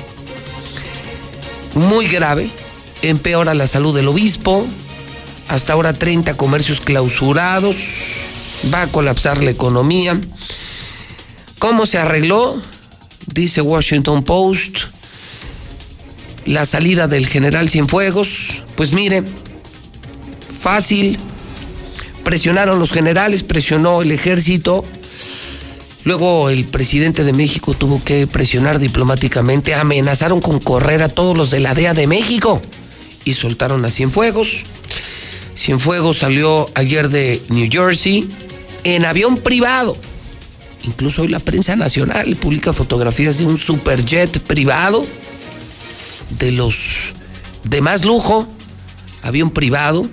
Muy 1.74 2.08
grave. 2.08 2.50
Empeora 3.02 3.54
la 3.54 3.66
salud 3.66 3.94
del 3.94 4.08
obispo. 4.08 4.66
Hasta 5.48 5.72
ahora 5.72 5.92
30 5.92 6.36
comercios 6.36 6.80
clausurados. 6.80 7.76
Va 8.72 8.82
a 8.82 8.86
colapsar 8.88 9.42
la 9.42 9.50
economía. 9.50 10.20
¿Cómo 11.58 11.86
se 11.86 11.98
arregló? 11.98 12.60
Dice 13.32 13.60
Washington 13.60 14.24
Post. 14.24 14.78
La 16.44 16.66
salida 16.66 17.06
del 17.06 17.26
general 17.28 17.70
Cienfuegos. 17.70 18.62
Pues 18.74 18.92
mire, 18.92 19.22
fácil. 20.60 21.18
Presionaron 22.24 22.78
los 22.78 22.92
generales, 22.92 23.42
presionó 23.42 24.02
el 24.02 24.12
ejército. 24.12 24.84
Luego 26.04 26.50
el 26.50 26.64
presidente 26.64 27.24
de 27.24 27.32
México 27.32 27.74
tuvo 27.74 28.02
que 28.02 28.26
presionar 28.26 28.78
diplomáticamente. 28.78 29.74
Amenazaron 29.74 30.40
con 30.40 30.58
correr 30.58 31.02
a 31.02 31.08
todos 31.08 31.36
los 31.36 31.50
de 31.50 31.60
la 31.60 31.74
DEA 31.74 31.94
de 31.94 32.06
México. 32.06 32.60
Y 33.24 33.34
soltaron 33.34 33.84
a 33.84 33.90
Cienfuegos. 33.90 34.62
Cienfuegos 35.56 36.18
salió 36.18 36.68
ayer 36.74 37.08
de 37.08 37.40
New 37.50 37.68
Jersey 37.70 38.28
en 38.84 39.04
avión 39.04 39.36
privado. 39.36 39.96
Incluso 40.84 41.22
hoy 41.22 41.28
la 41.28 41.38
prensa 41.38 41.76
nacional 41.76 42.34
publica 42.36 42.72
fotografías 42.72 43.38
de 43.38 43.46
un 43.46 43.58
superjet 43.58 44.40
privado 44.40 45.06
de 46.38 46.50
los 46.50 47.12
de 47.64 47.80
más 47.80 48.04
lujo, 48.04 48.48
avión 49.22 49.50
privado. 49.50 50.08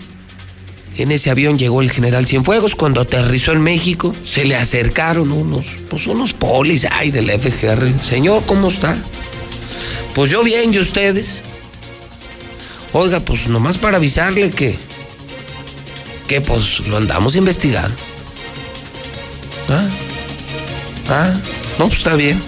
En 0.99 1.13
ese 1.13 1.29
avión 1.29 1.57
llegó 1.57 1.81
el 1.81 1.89
general 1.89 2.27
Cienfuegos. 2.27 2.75
Cuando 2.75 2.99
aterrizó 2.99 3.53
en 3.53 3.61
México, 3.61 4.13
se 4.25 4.43
le 4.43 4.57
acercaron 4.57 5.31
unos, 5.31 5.65
pues 5.89 6.07
unos 6.07 6.33
polis 6.33 6.85
ay, 6.91 7.09
del 7.09 7.31
FGR. 7.31 8.03
Señor, 8.03 8.43
¿cómo 8.45 8.67
está? 8.67 8.97
Pues 10.13 10.29
yo 10.29 10.43
bien, 10.43 10.73
¿y 10.73 10.79
ustedes? 10.79 11.41
Oiga, 12.91 13.21
pues 13.21 13.47
nomás 13.47 13.77
para 13.77 13.95
avisarle 13.95 14.49
que 14.49 14.77
que 16.27 16.41
pues 16.41 16.81
lo 16.87 16.97
andamos 16.97 17.37
investigando. 17.37 17.95
¿Ah? 19.69 19.87
¿Ah? 21.07 21.33
No, 21.79 21.87
pues 21.87 21.99
está 21.99 22.15
bien. 22.15 22.39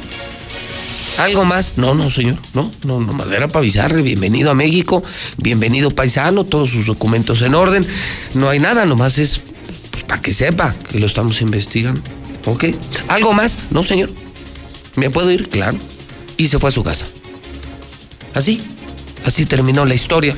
¿Algo 1.21 1.45
más? 1.45 1.73
No, 1.75 1.93
no, 1.93 2.09
señor. 2.09 2.37
No, 2.55 2.71
no, 2.83 2.99
nomás 2.99 3.29
era 3.29 3.47
para 3.47 3.59
avisarle. 3.59 4.01
Bienvenido 4.01 4.49
a 4.49 4.55
México, 4.55 5.03
bienvenido 5.37 5.91
paisano, 5.91 6.45
todos 6.45 6.71
sus 6.71 6.87
documentos 6.87 7.43
en 7.43 7.53
orden. 7.53 7.85
No 8.33 8.49
hay 8.49 8.57
nada, 8.57 8.85
nomás 8.85 9.19
es 9.19 9.39
pues, 9.91 10.03
para 10.03 10.19
que 10.19 10.31
sepa 10.31 10.73
que 10.89 10.99
lo 10.99 11.05
estamos 11.05 11.39
investigando. 11.41 12.01
¿Ok? 12.45 12.65
¿Algo 13.07 13.33
más? 13.33 13.59
No, 13.69 13.83
señor. 13.83 14.09
¿Me 14.95 15.11
puedo 15.11 15.29
ir? 15.29 15.47
Claro. 15.47 15.77
Y 16.37 16.47
se 16.47 16.57
fue 16.57 16.69
a 16.69 16.71
su 16.71 16.81
casa. 16.81 17.05
Así, 18.33 18.59
así 19.23 19.45
terminó 19.45 19.85
la 19.85 19.93
historia 19.93 20.35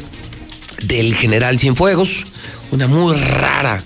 del 0.81 1.15
general 1.15 1.60
Cienfuegos 1.60 2.26
una 2.72 2.88
muy 2.88 3.15
rara, 3.15 3.81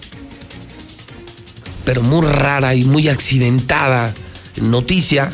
pero 1.86 2.02
muy 2.02 2.26
rara 2.26 2.74
y 2.74 2.86
muy 2.86 3.08
accidentada 3.08 4.16
noticia. 4.62 5.30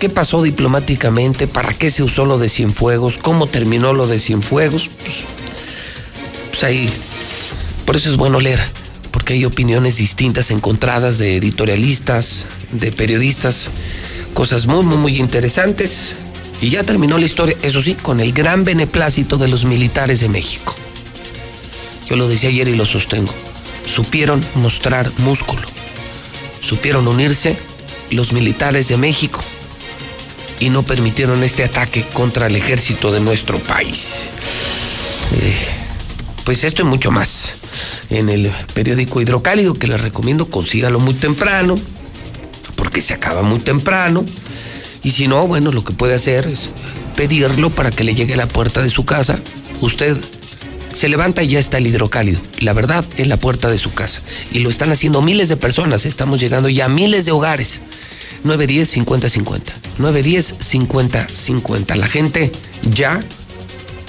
¿Qué 0.00 0.08
pasó 0.08 0.42
diplomáticamente? 0.42 1.46
¿Para 1.46 1.74
qué 1.74 1.90
se 1.90 2.02
usó 2.02 2.24
lo 2.24 2.38
de 2.38 2.48
Cienfuegos? 2.48 3.18
¿Cómo 3.18 3.46
terminó 3.46 3.92
lo 3.92 4.06
de 4.06 4.18
Cienfuegos? 4.18 4.88
Pues, 4.88 5.14
pues 6.48 6.64
ahí, 6.64 6.90
por 7.84 7.96
eso 7.96 8.08
es 8.08 8.16
bueno 8.16 8.40
leer, 8.40 8.62
porque 9.10 9.34
hay 9.34 9.44
opiniones 9.44 9.98
distintas, 9.98 10.50
encontradas 10.52 11.18
de 11.18 11.36
editorialistas, 11.36 12.46
de 12.72 12.92
periodistas, 12.92 13.68
cosas 14.32 14.64
muy, 14.64 14.86
muy, 14.86 14.96
muy 14.96 15.16
interesantes. 15.18 16.16
Y 16.62 16.70
ya 16.70 16.82
terminó 16.82 17.18
la 17.18 17.26
historia, 17.26 17.58
eso 17.60 17.82
sí, 17.82 17.94
con 17.94 18.20
el 18.20 18.32
gran 18.32 18.64
beneplácito 18.64 19.36
de 19.36 19.48
los 19.48 19.66
militares 19.66 20.20
de 20.20 20.30
México. 20.30 20.74
Yo 22.08 22.16
lo 22.16 22.26
decía 22.26 22.48
ayer 22.48 22.68
y 22.68 22.74
lo 22.74 22.86
sostengo. 22.86 23.34
Supieron 23.86 24.42
mostrar 24.54 25.12
músculo. 25.18 25.68
Supieron 26.62 27.06
unirse 27.06 27.58
los 28.10 28.32
militares 28.32 28.88
de 28.88 28.96
México 28.96 29.44
y 30.60 30.70
no 30.70 30.84
permitieron 30.84 31.42
este 31.42 31.64
ataque 31.64 32.04
contra 32.12 32.46
el 32.46 32.54
ejército 32.54 33.10
de 33.10 33.20
nuestro 33.20 33.58
país. 33.58 34.30
Eh, 35.32 35.56
pues 36.44 36.64
esto 36.64 36.82
y 36.82 36.84
mucho 36.84 37.10
más 37.10 37.54
en 38.10 38.28
el 38.28 38.50
periódico 38.74 39.20
Hidrocálido 39.20 39.74
que 39.74 39.86
les 39.86 40.00
recomiendo 40.00 40.50
consígalo 40.50 40.98
muy 40.98 41.14
temprano 41.14 41.78
porque 42.76 43.00
se 43.00 43.14
acaba 43.14 43.42
muy 43.42 43.60
temprano 43.60 44.24
y 45.02 45.12
si 45.12 45.28
no, 45.28 45.46
bueno, 45.46 45.72
lo 45.72 45.82
que 45.82 45.92
puede 45.92 46.14
hacer 46.14 46.46
es 46.46 46.70
pedirlo 47.16 47.70
para 47.70 47.90
que 47.90 48.04
le 48.04 48.14
llegue 48.14 48.34
a 48.34 48.38
la 48.38 48.48
puerta 48.48 48.82
de 48.82 48.90
su 48.90 49.04
casa. 49.04 49.38
Usted 49.80 50.16
se 50.92 51.08
levanta 51.08 51.42
y 51.42 51.48
ya 51.48 51.58
está 51.58 51.78
el 51.78 51.86
hidrocálido. 51.86 52.40
La 52.58 52.72
verdad, 52.72 53.04
en 53.16 53.28
la 53.28 53.38
puerta 53.38 53.70
de 53.70 53.78
su 53.78 53.94
casa. 53.94 54.20
Y 54.52 54.58
lo 54.58 54.68
están 54.68 54.92
haciendo 54.92 55.22
miles 55.22 55.48
de 55.48 55.56
personas. 55.56 56.04
Estamos 56.04 56.40
llegando 56.40 56.68
ya 56.68 56.86
a 56.86 56.88
miles 56.88 57.24
de 57.24 57.32
hogares. 57.32 57.80
910-5050. 58.44 59.62
910-5050. 59.98 61.96
La 61.96 62.06
gente 62.06 62.52
ya 62.90 63.20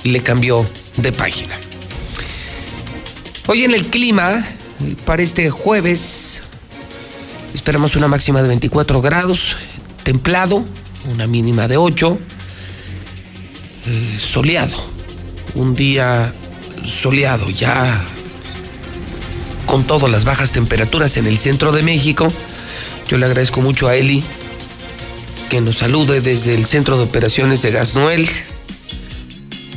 le 0.04 0.22
cambió 0.22 0.66
de 0.98 1.12
página. 1.12 1.54
Hoy 3.48 3.64
en 3.64 3.74
el 3.74 3.86
clima, 3.88 4.48
para 5.06 5.24
este 5.24 5.50
jueves, 5.50 6.42
esperamos 7.54 7.96
una 7.96 8.08
máxima 8.08 8.42
de 8.42 8.48
24 8.48 9.02
grados, 9.02 9.58
templado, 10.04 10.64
una 11.12 11.28
mínima 11.28 11.68
de 11.68 11.78
8, 11.78 12.20
eh, 13.88 14.18
soleado. 14.20 14.78
Un 15.56 15.76
día 15.76 16.34
soleado, 16.86 17.50
ya 17.50 18.06
con 19.66 19.86
todas 19.86 20.12
las 20.12 20.24
bajas 20.24 20.52
temperaturas 20.52 21.18
en 21.18 21.26
el 21.26 21.38
centro 21.38 21.72
de 21.72 21.82
México. 21.82 22.32
Yo 23.12 23.18
le 23.18 23.26
agradezco 23.26 23.60
mucho 23.60 23.90
a 23.90 23.98
Eli 23.98 24.24
que 25.50 25.60
nos 25.60 25.80
salude 25.80 26.22
desde 26.22 26.56
el 26.56 26.66
Centro 26.66 26.96
de 26.96 27.04
Operaciones 27.04 27.62
de 27.62 27.70
Gas 27.70 27.94
Noel. 27.94 28.26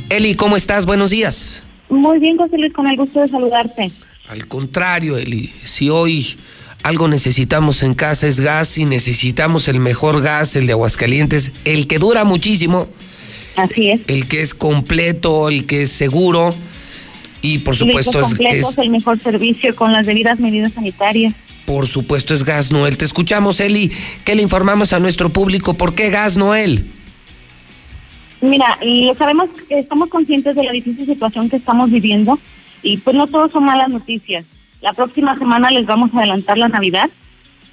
Eli, 0.09 0.35
¿cómo 0.35 0.55
estás? 0.55 0.85
Buenos 0.85 1.11
días. 1.11 1.61
Muy 1.89 2.19
bien, 2.19 2.37
José 2.37 2.57
Luis, 2.57 2.71
con 2.71 2.87
el 2.87 2.95
gusto 2.95 3.19
de 3.19 3.27
saludarte. 3.27 3.91
Al 4.29 4.47
contrario, 4.47 5.17
Eli, 5.17 5.51
si 5.63 5.89
hoy 5.89 6.37
algo 6.81 7.09
necesitamos 7.09 7.83
en 7.83 7.93
casa 7.93 8.25
es 8.25 8.39
gas 8.39 8.77
y 8.77 8.85
necesitamos 8.85 9.67
el 9.67 9.81
mejor 9.81 10.21
gas, 10.21 10.55
el 10.55 10.65
de 10.65 10.71
Aguascalientes, 10.71 11.51
el 11.65 11.87
que 11.87 11.99
dura 11.99 12.23
muchísimo. 12.23 12.87
Así 13.57 13.89
es. 13.89 13.99
El 14.07 14.29
que 14.29 14.39
es 14.39 14.53
completo, 14.53 15.49
el 15.49 15.65
que 15.65 15.81
es 15.81 15.91
seguro 15.91 16.55
y 17.41 17.57
por 17.57 17.75
supuesto 17.75 18.21
es, 18.21 18.39
es 18.39 18.77
el 18.77 18.91
mejor 18.91 19.19
servicio 19.19 19.75
con 19.75 19.91
las 19.91 20.05
debidas 20.05 20.39
medidas 20.39 20.71
sanitarias. 20.71 21.33
Por 21.65 21.87
supuesto 21.87 22.33
es 22.33 22.43
Gas 22.43 22.71
Noel. 22.71 22.97
Te 22.97 23.05
escuchamos, 23.05 23.59
Eli. 23.59 23.91
¿Qué 24.23 24.35
le 24.35 24.43
informamos 24.43 24.93
a 24.93 24.99
nuestro 24.99 25.29
público? 25.29 25.73
¿Por 25.73 25.95
qué 25.95 26.09
Gas 26.09 26.37
Noel? 26.37 26.85
Mira, 28.41 28.77
y 28.81 29.11
sabemos 29.17 29.49
que 29.67 29.79
estamos 29.79 30.09
conscientes 30.09 30.55
de 30.55 30.63
la 30.63 30.71
difícil 30.71 31.05
situación 31.05 31.49
que 31.49 31.55
estamos 31.55 31.89
viviendo 31.89 32.37
y 32.83 32.97
pues 32.97 33.15
no 33.15 33.25
todos 33.25 33.51
son 33.51 33.65
malas 33.65 33.89
noticias. 33.89 34.45
La 34.81 34.93
próxima 34.93 35.35
semana 35.35 35.71
les 35.71 35.87
vamos 35.87 36.11
a 36.13 36.19
adelantar 36.19 36.57
la 36.57 36.69
Navidad 36.69 37.09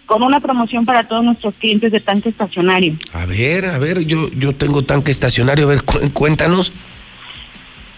con 0.06 0.23
una 0.23 0.40
promoción 0.40 0.86
para 0.86 1.05
todos 1.05 1.23
nuestros 1.23 1.55
clientes 1.55 1.93
de 1.93 2.01
tanque 2.01 2.31
estacionario. 2.31 2.97
A 3.12 3.27
ver, 3.27 3.66
a 3.66 3.78
ver, 3.78 4.01
yo, 4.06 4.31
yo 4.31 4.55
tengo 4.55 4.82
tanque 4.82 5.10
estacionario, 5.10 5.66
a 5.66 5.69
ver, 5.69 5.82
cuéntanos. 6.12 6.73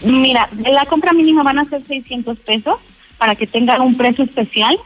Mira, 0.01 0.49
la 0.69 0.85
compra 0.85 1.13
mínima 1.13 1.43
van 1.43 1.59
a 1.59 1.65
ser 1.65 1.85
600 1.85 2.37
pesos 2.39 2.75
para 3.17 3.35
que 3.35 3.47
tengan 3.47 3.81
un 3.81 3.95
precio 3.95 4.25
especial 4.25 4.77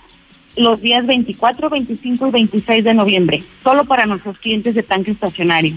los 0.60 0.82
días 0.82 1.08
24, 1.08 1.70
25 1.70 2.28
y 2.28 2.32
26 2.32 2.84
de 2.84 2.94
noviembre, 2.94 3.44
solo 3.64 3.86
para 3.86 4.06
nuestros 4.06 4.38
clientes 4.40 4.76
de 4.76 4.84
tanque 4.84 5.12
estacionario. 5.12 5.74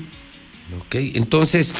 Ok, 0.76 0.96
entonces, 1.14 1.74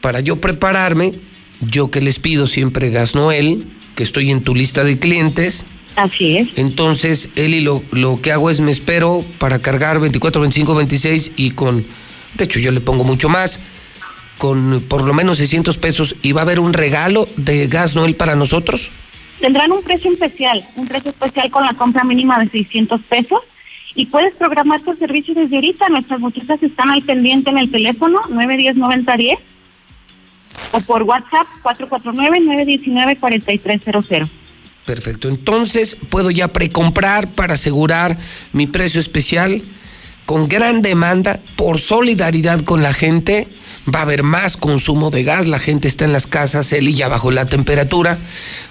para 0.00 0.20
yo 0.20 0.40
prepararme, 0.40 1.14
yo 1.60 1.90
que 1.90 2.02
les 2.02 2.18
pido 2.18 2.46
siempre 2.46 2.90
Gas 2.90 3.14
Noel, 3.14 3.64
que 3.94 4.02
estoy 4.02 4.30
en 4.30 4.42
tu 4.42 4.54
lista 4.54 4.84
de 4.84 4.98
clientes. 4.98 5.64
Así 5.96 6.36
es. 6.36 6.48
Entonces, 6.56 7.30
Eli, 7.36 7.60
lo, 7.60 7.82
lo 7.90 8.20
que 8.20 8.32
hago 8.32 8.50
es 8.50 8.60
me 8.60 8.70
espero 8.70 9.24
para 9.38 9.60
cargar 9.60 9.98
24, 9.98 10.42
25, 10.42 10.74
26 10.74 11.32
y 11.36 11.52
con, 11.52 11.86
de 12.34 12.44
hecho 12.44 12.60
yo 12.60 12.70
le 12.70 12.80
pongo 12.80 13.04
mucho 13.04 13.30
más, 13.30 13.60
con 14.36 14.82
por 14.88 15.04
lo 15.04 15.14
menos 15.14 15.38
600 15.38 15.78
pesos 15.78 16.16
y 16.20 16.32
va 16.32 16.42
a 16.42 16.44
haber 16.44 16.60
un 16.60 16.74
regalo 16.74 17.26
de 17.36 17.66
Gas 17.66 17.94
Noel 17.94 18.14
para 18.14 18.36
nosotros 18.36 18.90
tendrán 19.42 19.70
un 19.72 19.82
precio 19.82 20.10
especial, 20.12 20.64
un 20.76 20.86
precio 20.86 21.10
especial 21.10 21.50
con 21.50 21.66
la 21.66 21.74
compra 21.74 22.04
mínima 22.04 22.38
de 22.38 22.48
600 22.48 23.00
pesos 23.02 23.40
y 23.96 24.06
puedes 24.06 24.32
programar 24.36 24.82
tu 24.82 24.94
servicio 24.94 25.34
desde 25.34 25.56
ahorita. 25.56 25.88
Nuestras 25.88 26.20
muchachas 26.20 26.62
están 26.62 26.90
al 26.90 27.02
pendiente 27.02 27.50
en 27.50 27.58
el 27.58 27.68
teléfono 27.70 28.20
910-9010 28.30 29.38
o 30.70 30.80
por 30.82 31.02
WhatsApp 31.02 31.48
449-919-4300. 31.64 34.28
Perfecto, 34.86 35.28
entonces 35.28 35.96
puedo 36.08 36.30
ya 36.30 36.46
precomprar 36.48 37.28
para 37.28 37.54
asegurar 37.54 38.18
mi 38.52 38.68
precio 38.68 39.00
especial 39.00 39.60
con 40.24 40.48
gran 40.48 40.82
demanda 40.82 41.40
por 41.56 41.80
solidaridad 41.80 42.60
con 42.60 42.84
la 42.84 42.92
gente 42.92 43.48
va 43.92 44.00
a 44.00 44.02
haber 44.02 44.22
más 44.22 44.56
consumo 44.56 45.10
de 45.10 45.24
gas, 45.24 45.48
la 45.48 45.58
gente 45.58 45.88
está 45.88 46.04
en 46.04 46.12
las 46.12 46.26
casas, 46.26 46.72
él 46.72 46.88
y 46.88 46.94
ya 46.94 47.08
bajo 47.08 47.30
la 47.30 47.46
temperatura, 47.46 48.18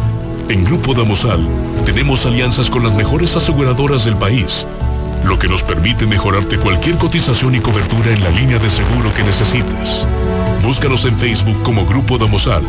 En 0.49 0.65
Grupo 0.65 0.95
Damosal 0.95 1.47
tenemos 1.85 2.27
alianzas 2.27 2.69
con 2.69 2.83
las 2.83 2.93
mejores 2.95 3.37
aseguradoras 3.37 4.05
del 4.05 4.16
país, 4.16 4.66
lo 5.24 5.39
que 5.39 5.49
nos 5.49 5.62
permite 5.62 6.07
mejorarte 6.07 6.59
cualquier 6.59 6.97
cotización 6.97 7.55
y 7.55 7.61
cobertura 7.61 8.11
en 8.11 8.24
la 8.24 8.31
línea 8.31 8.59
de 8.59 8.70
seguro 8.70 9.15
que 9.15 9.23
necesites. 9.23 10.07
Búscanos 10.63 11.05
en 11.05 11.19
Facebook 11.19 11.61
como 11.63 11.85
Grupo 11.85 12.17
Damosal. 12.19 12.63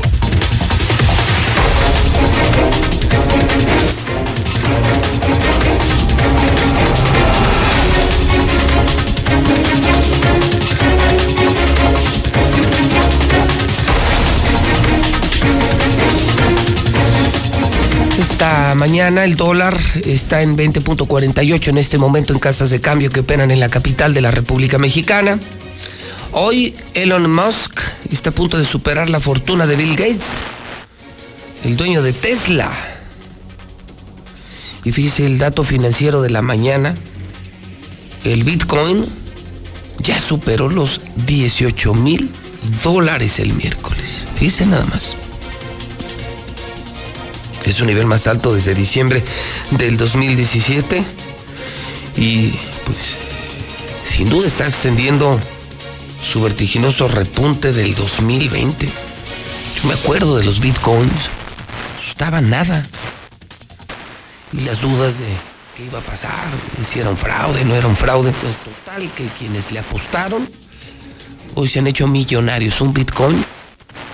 Esta 18.17 18.73
mañana 18.75 19.25
el 19.25 19.35
dólar 19.35 19.77
está 20.05 20.41
en 20.41 20.55
20.48 20.55 21.67
en 21.67 21.77
este 21.77 21.97
momento 21.97 22.31
en 22.31 22.39
casas 22.39 22.69
de 22.69 22.79
cambio 22.79 23.09
que 23.09 23.19
operan 23.19 23.51
en 23.51 23.59
la 23.59 23.67
capital 23.67 24.13
de 24.13 24.21
la 24.21 24.31
República 24.31 24.77
Mexicana. 24.77 25.37
Hoy 26.31 26.75
Elon 26.93 27.29
Musk 27.29 27.77
está 28.09 28.29
a 28.29 28.33
punto 28.33 28.57
de 28.57 28.63
superar 28.63 29.09
la 29.09 29.19
fortuna 29.19 29.67
de 29.67 29.75
Bill 29.75 29.97
Gates, 29.97 30.23
el 31.65 31.75
dueño 31.75 32.01
de 32.01 32.13
Tesla. 32.13 32.71
Y 34.85 34.93
fíjese 34.93 35.25
el 35.25 35.37
dato 35.37 35.65
financiero 35.65 36.21
de 36.21 36.29
la 36.29 36.41
mañana, 36.41 36.95
el 38.23 38.43
Bitcoin 38.45 39.05
ya 39.99 40.19
superó 40.21 40.69
los 40.69 41.01
18 41.25 41.93
mil 41.93 42.31
dólares 42.81 43.39
el 43.39 43.51
miércoles. 43.53 44.25
Fíjese 44.35 44.65
nada 44.67 44.85
más. 44.85 45.17
Es 47.65 47.81
un 47.81 47.87
nivel 47.87 48.05
más 48.05 48.27
alto 48.27 48.53
desde 48.53 48.73
diciembre 48.73 49.23
del 49.71 49.97
2017 49.97 51.03
y 52.17 52.51
pues 52.85 53.17
sin 54.05 54.29
duda 54.29 54.47
está 54.47 54.67
extendiendo 54.67 55.39
su 56.23 56.41
vertiginoso 56.41 57.07
repunte 57.07 57.73
del 57.73 57.95
2020. 57.95 58.87
Yo 58.87 59.87
me 59.87 59.93
acuerdo 59.95 60.37
de 60.37 60.45
los 60.45 60.59
bitcoins, 60.59 61.11
estaba 62.07 62.39
nada. 62.39 62.87
Y 64.53 64.61
las 64.61 64.79
dudas 64.79 65.17
de 65.17 65.35
qué 65.75 65.85
iba 65.85 65.99
a 65.99 66.03
pasar, 66.03 66.47
si 66.91 66.99
era 66.99 67.09
un 67.09 67.17
fraude, 67.17 67.65
no 67.65 67.75
era 67.75 67.87
un 67.87 67.97
fraude, 67.97 68.31
pues 68.31 68.55
total 68.63 69.11
que 69.15 69.27
quienes 69.37 69.71
le 69.71 69.79
apostaron 69.79 70.47
hoy 71.55 71.67
se 71.67 71.79
han 71.79 71.87
hecho 71.87 72.07
millonarios. 72.07 72.79
Un 72.81 72.93
bitcoin 72.93 73.45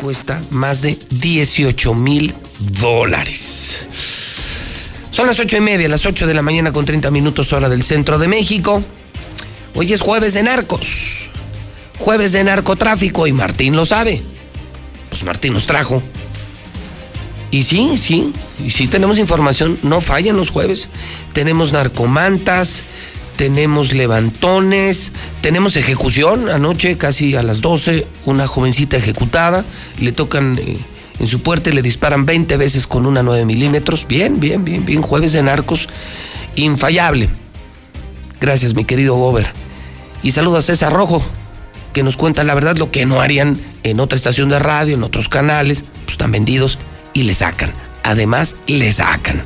cuesta 0.01 0.41
más 0.49 0.81
de 0.81 0.97
18 1.11 1.93
mil 1.93 2.33
dólares. 2.59 3.85
Son 5.11 5.27
las 5.27 5.39
ocho 5.39 5.57
y 5.57 5.61
media, 5.61 5.87
las 5.87 6.05
8 6.07 6.25
de 6.25 6.33
la 6.33 6.41
mañana 6.41 6.73
con 6.73 6.85
30 6.85 7.11
minutos 7.11 7.53
hora 7.53 7.69
del 7.69 7.83
centro 7.83 8.17
de 8.17 8.27
México. 8.27 8.83
Hoy 9.75 9.93
es 9.93 10.01
jueves 10.01 10.33
de 10.33 10.41
narcos, 10.41 11.29
jueves 11.99 12.31
de 12.31 12.43
narcotráfico 12.43 13.27
y 13.27 13.33
Martín 13.33 13.75
lo 13.75 13.85
sabe. 13.85 14.23
Pues 15.09 15.23
Martín 15.23 15.53
nos 15.53 15.67
trajo. 15.67 16.01
Y 17.51 17.63
sí, 17.63 17.97
sí, 17.97 18.33
y 18.65 18.71
sí 18.71 18.87
tenemos 18.87 19.19
información, 19.19 19.77
no 19.83 20.01
fallan 20.01 20.37
los 20.37 20.49
jueves. 20.49 20.89
Tenemos 21.33 21.73
narcomantas, 21.73 22.81
tenemos 23.41 23.91
levantones, 23.91 25.13
tenemos 25.41 25.75
ejecución. 25.75 26.47
Anoche, 26.47 26.95
casi 26.99 27.35
a 27.35 27.41
las 27.41 27.61
12, 27.61 28.05
una 28.27 28.45
jovencita 28.45 28.97
ejecutada, 28.97 29.65
le 29.99 30.11
tocan 30.11 30.59
eh, 30.59 30.77
en 31.17 31.25
su 31.25 31.41
puerta 31.41 31.71
y 31.71 31.73
le 31.73 31.81
disparan 31.81 32.27
20 32.27 32.55
veces 32.57 32.85
con 32.85 33.07
una 33.07 33.23
9 33.23 33.45
milímetros. 33.45 34.05
Bien, 34.07 34.39
bien, 34.39 34.63
bien, 34.63 34.85
bien. 34.85 35.01
Jueves 35.01 35.33
de 35.33 35.41
narcos, 35.41 35.89
infallable. 36.55 37.29
Gracias, 38.39 38.75
mi 38.75 38.85
querido 38.85 39.15
Gober. 39.15 39.47
Y 40.21 40.33
saludos 40.33 40.59
a 40.59 40.67
César 40.67 40.93
Rojo, 40.93 41.25
que 41.93 42.03
nos 42.03 42.17
cuenta 42.17 42.43
la 42.43 42.53
verdad 42.53 42.77
lo 42.77 42.91
que 42.91 43.07
no 43.07 43.21
harían 43.21 43.59
en 43.81 43.99
otra 43.99 44.17
estación 44.17 44.49
de 44.49 44.59
radio, 44.59 44.93
en 44.93 45.01
otros 45.01 45.29
canales, 45.29 45.83
pues 46.03 46.11
están 46.11 46.31
vendidos 46.31 46.77
y 47.15 47.23
le 47.23 47.33
sacan. 47.33 47.73
Además, 48.03 48.55
le 48.67 48.91
sacan. 48.91 49.41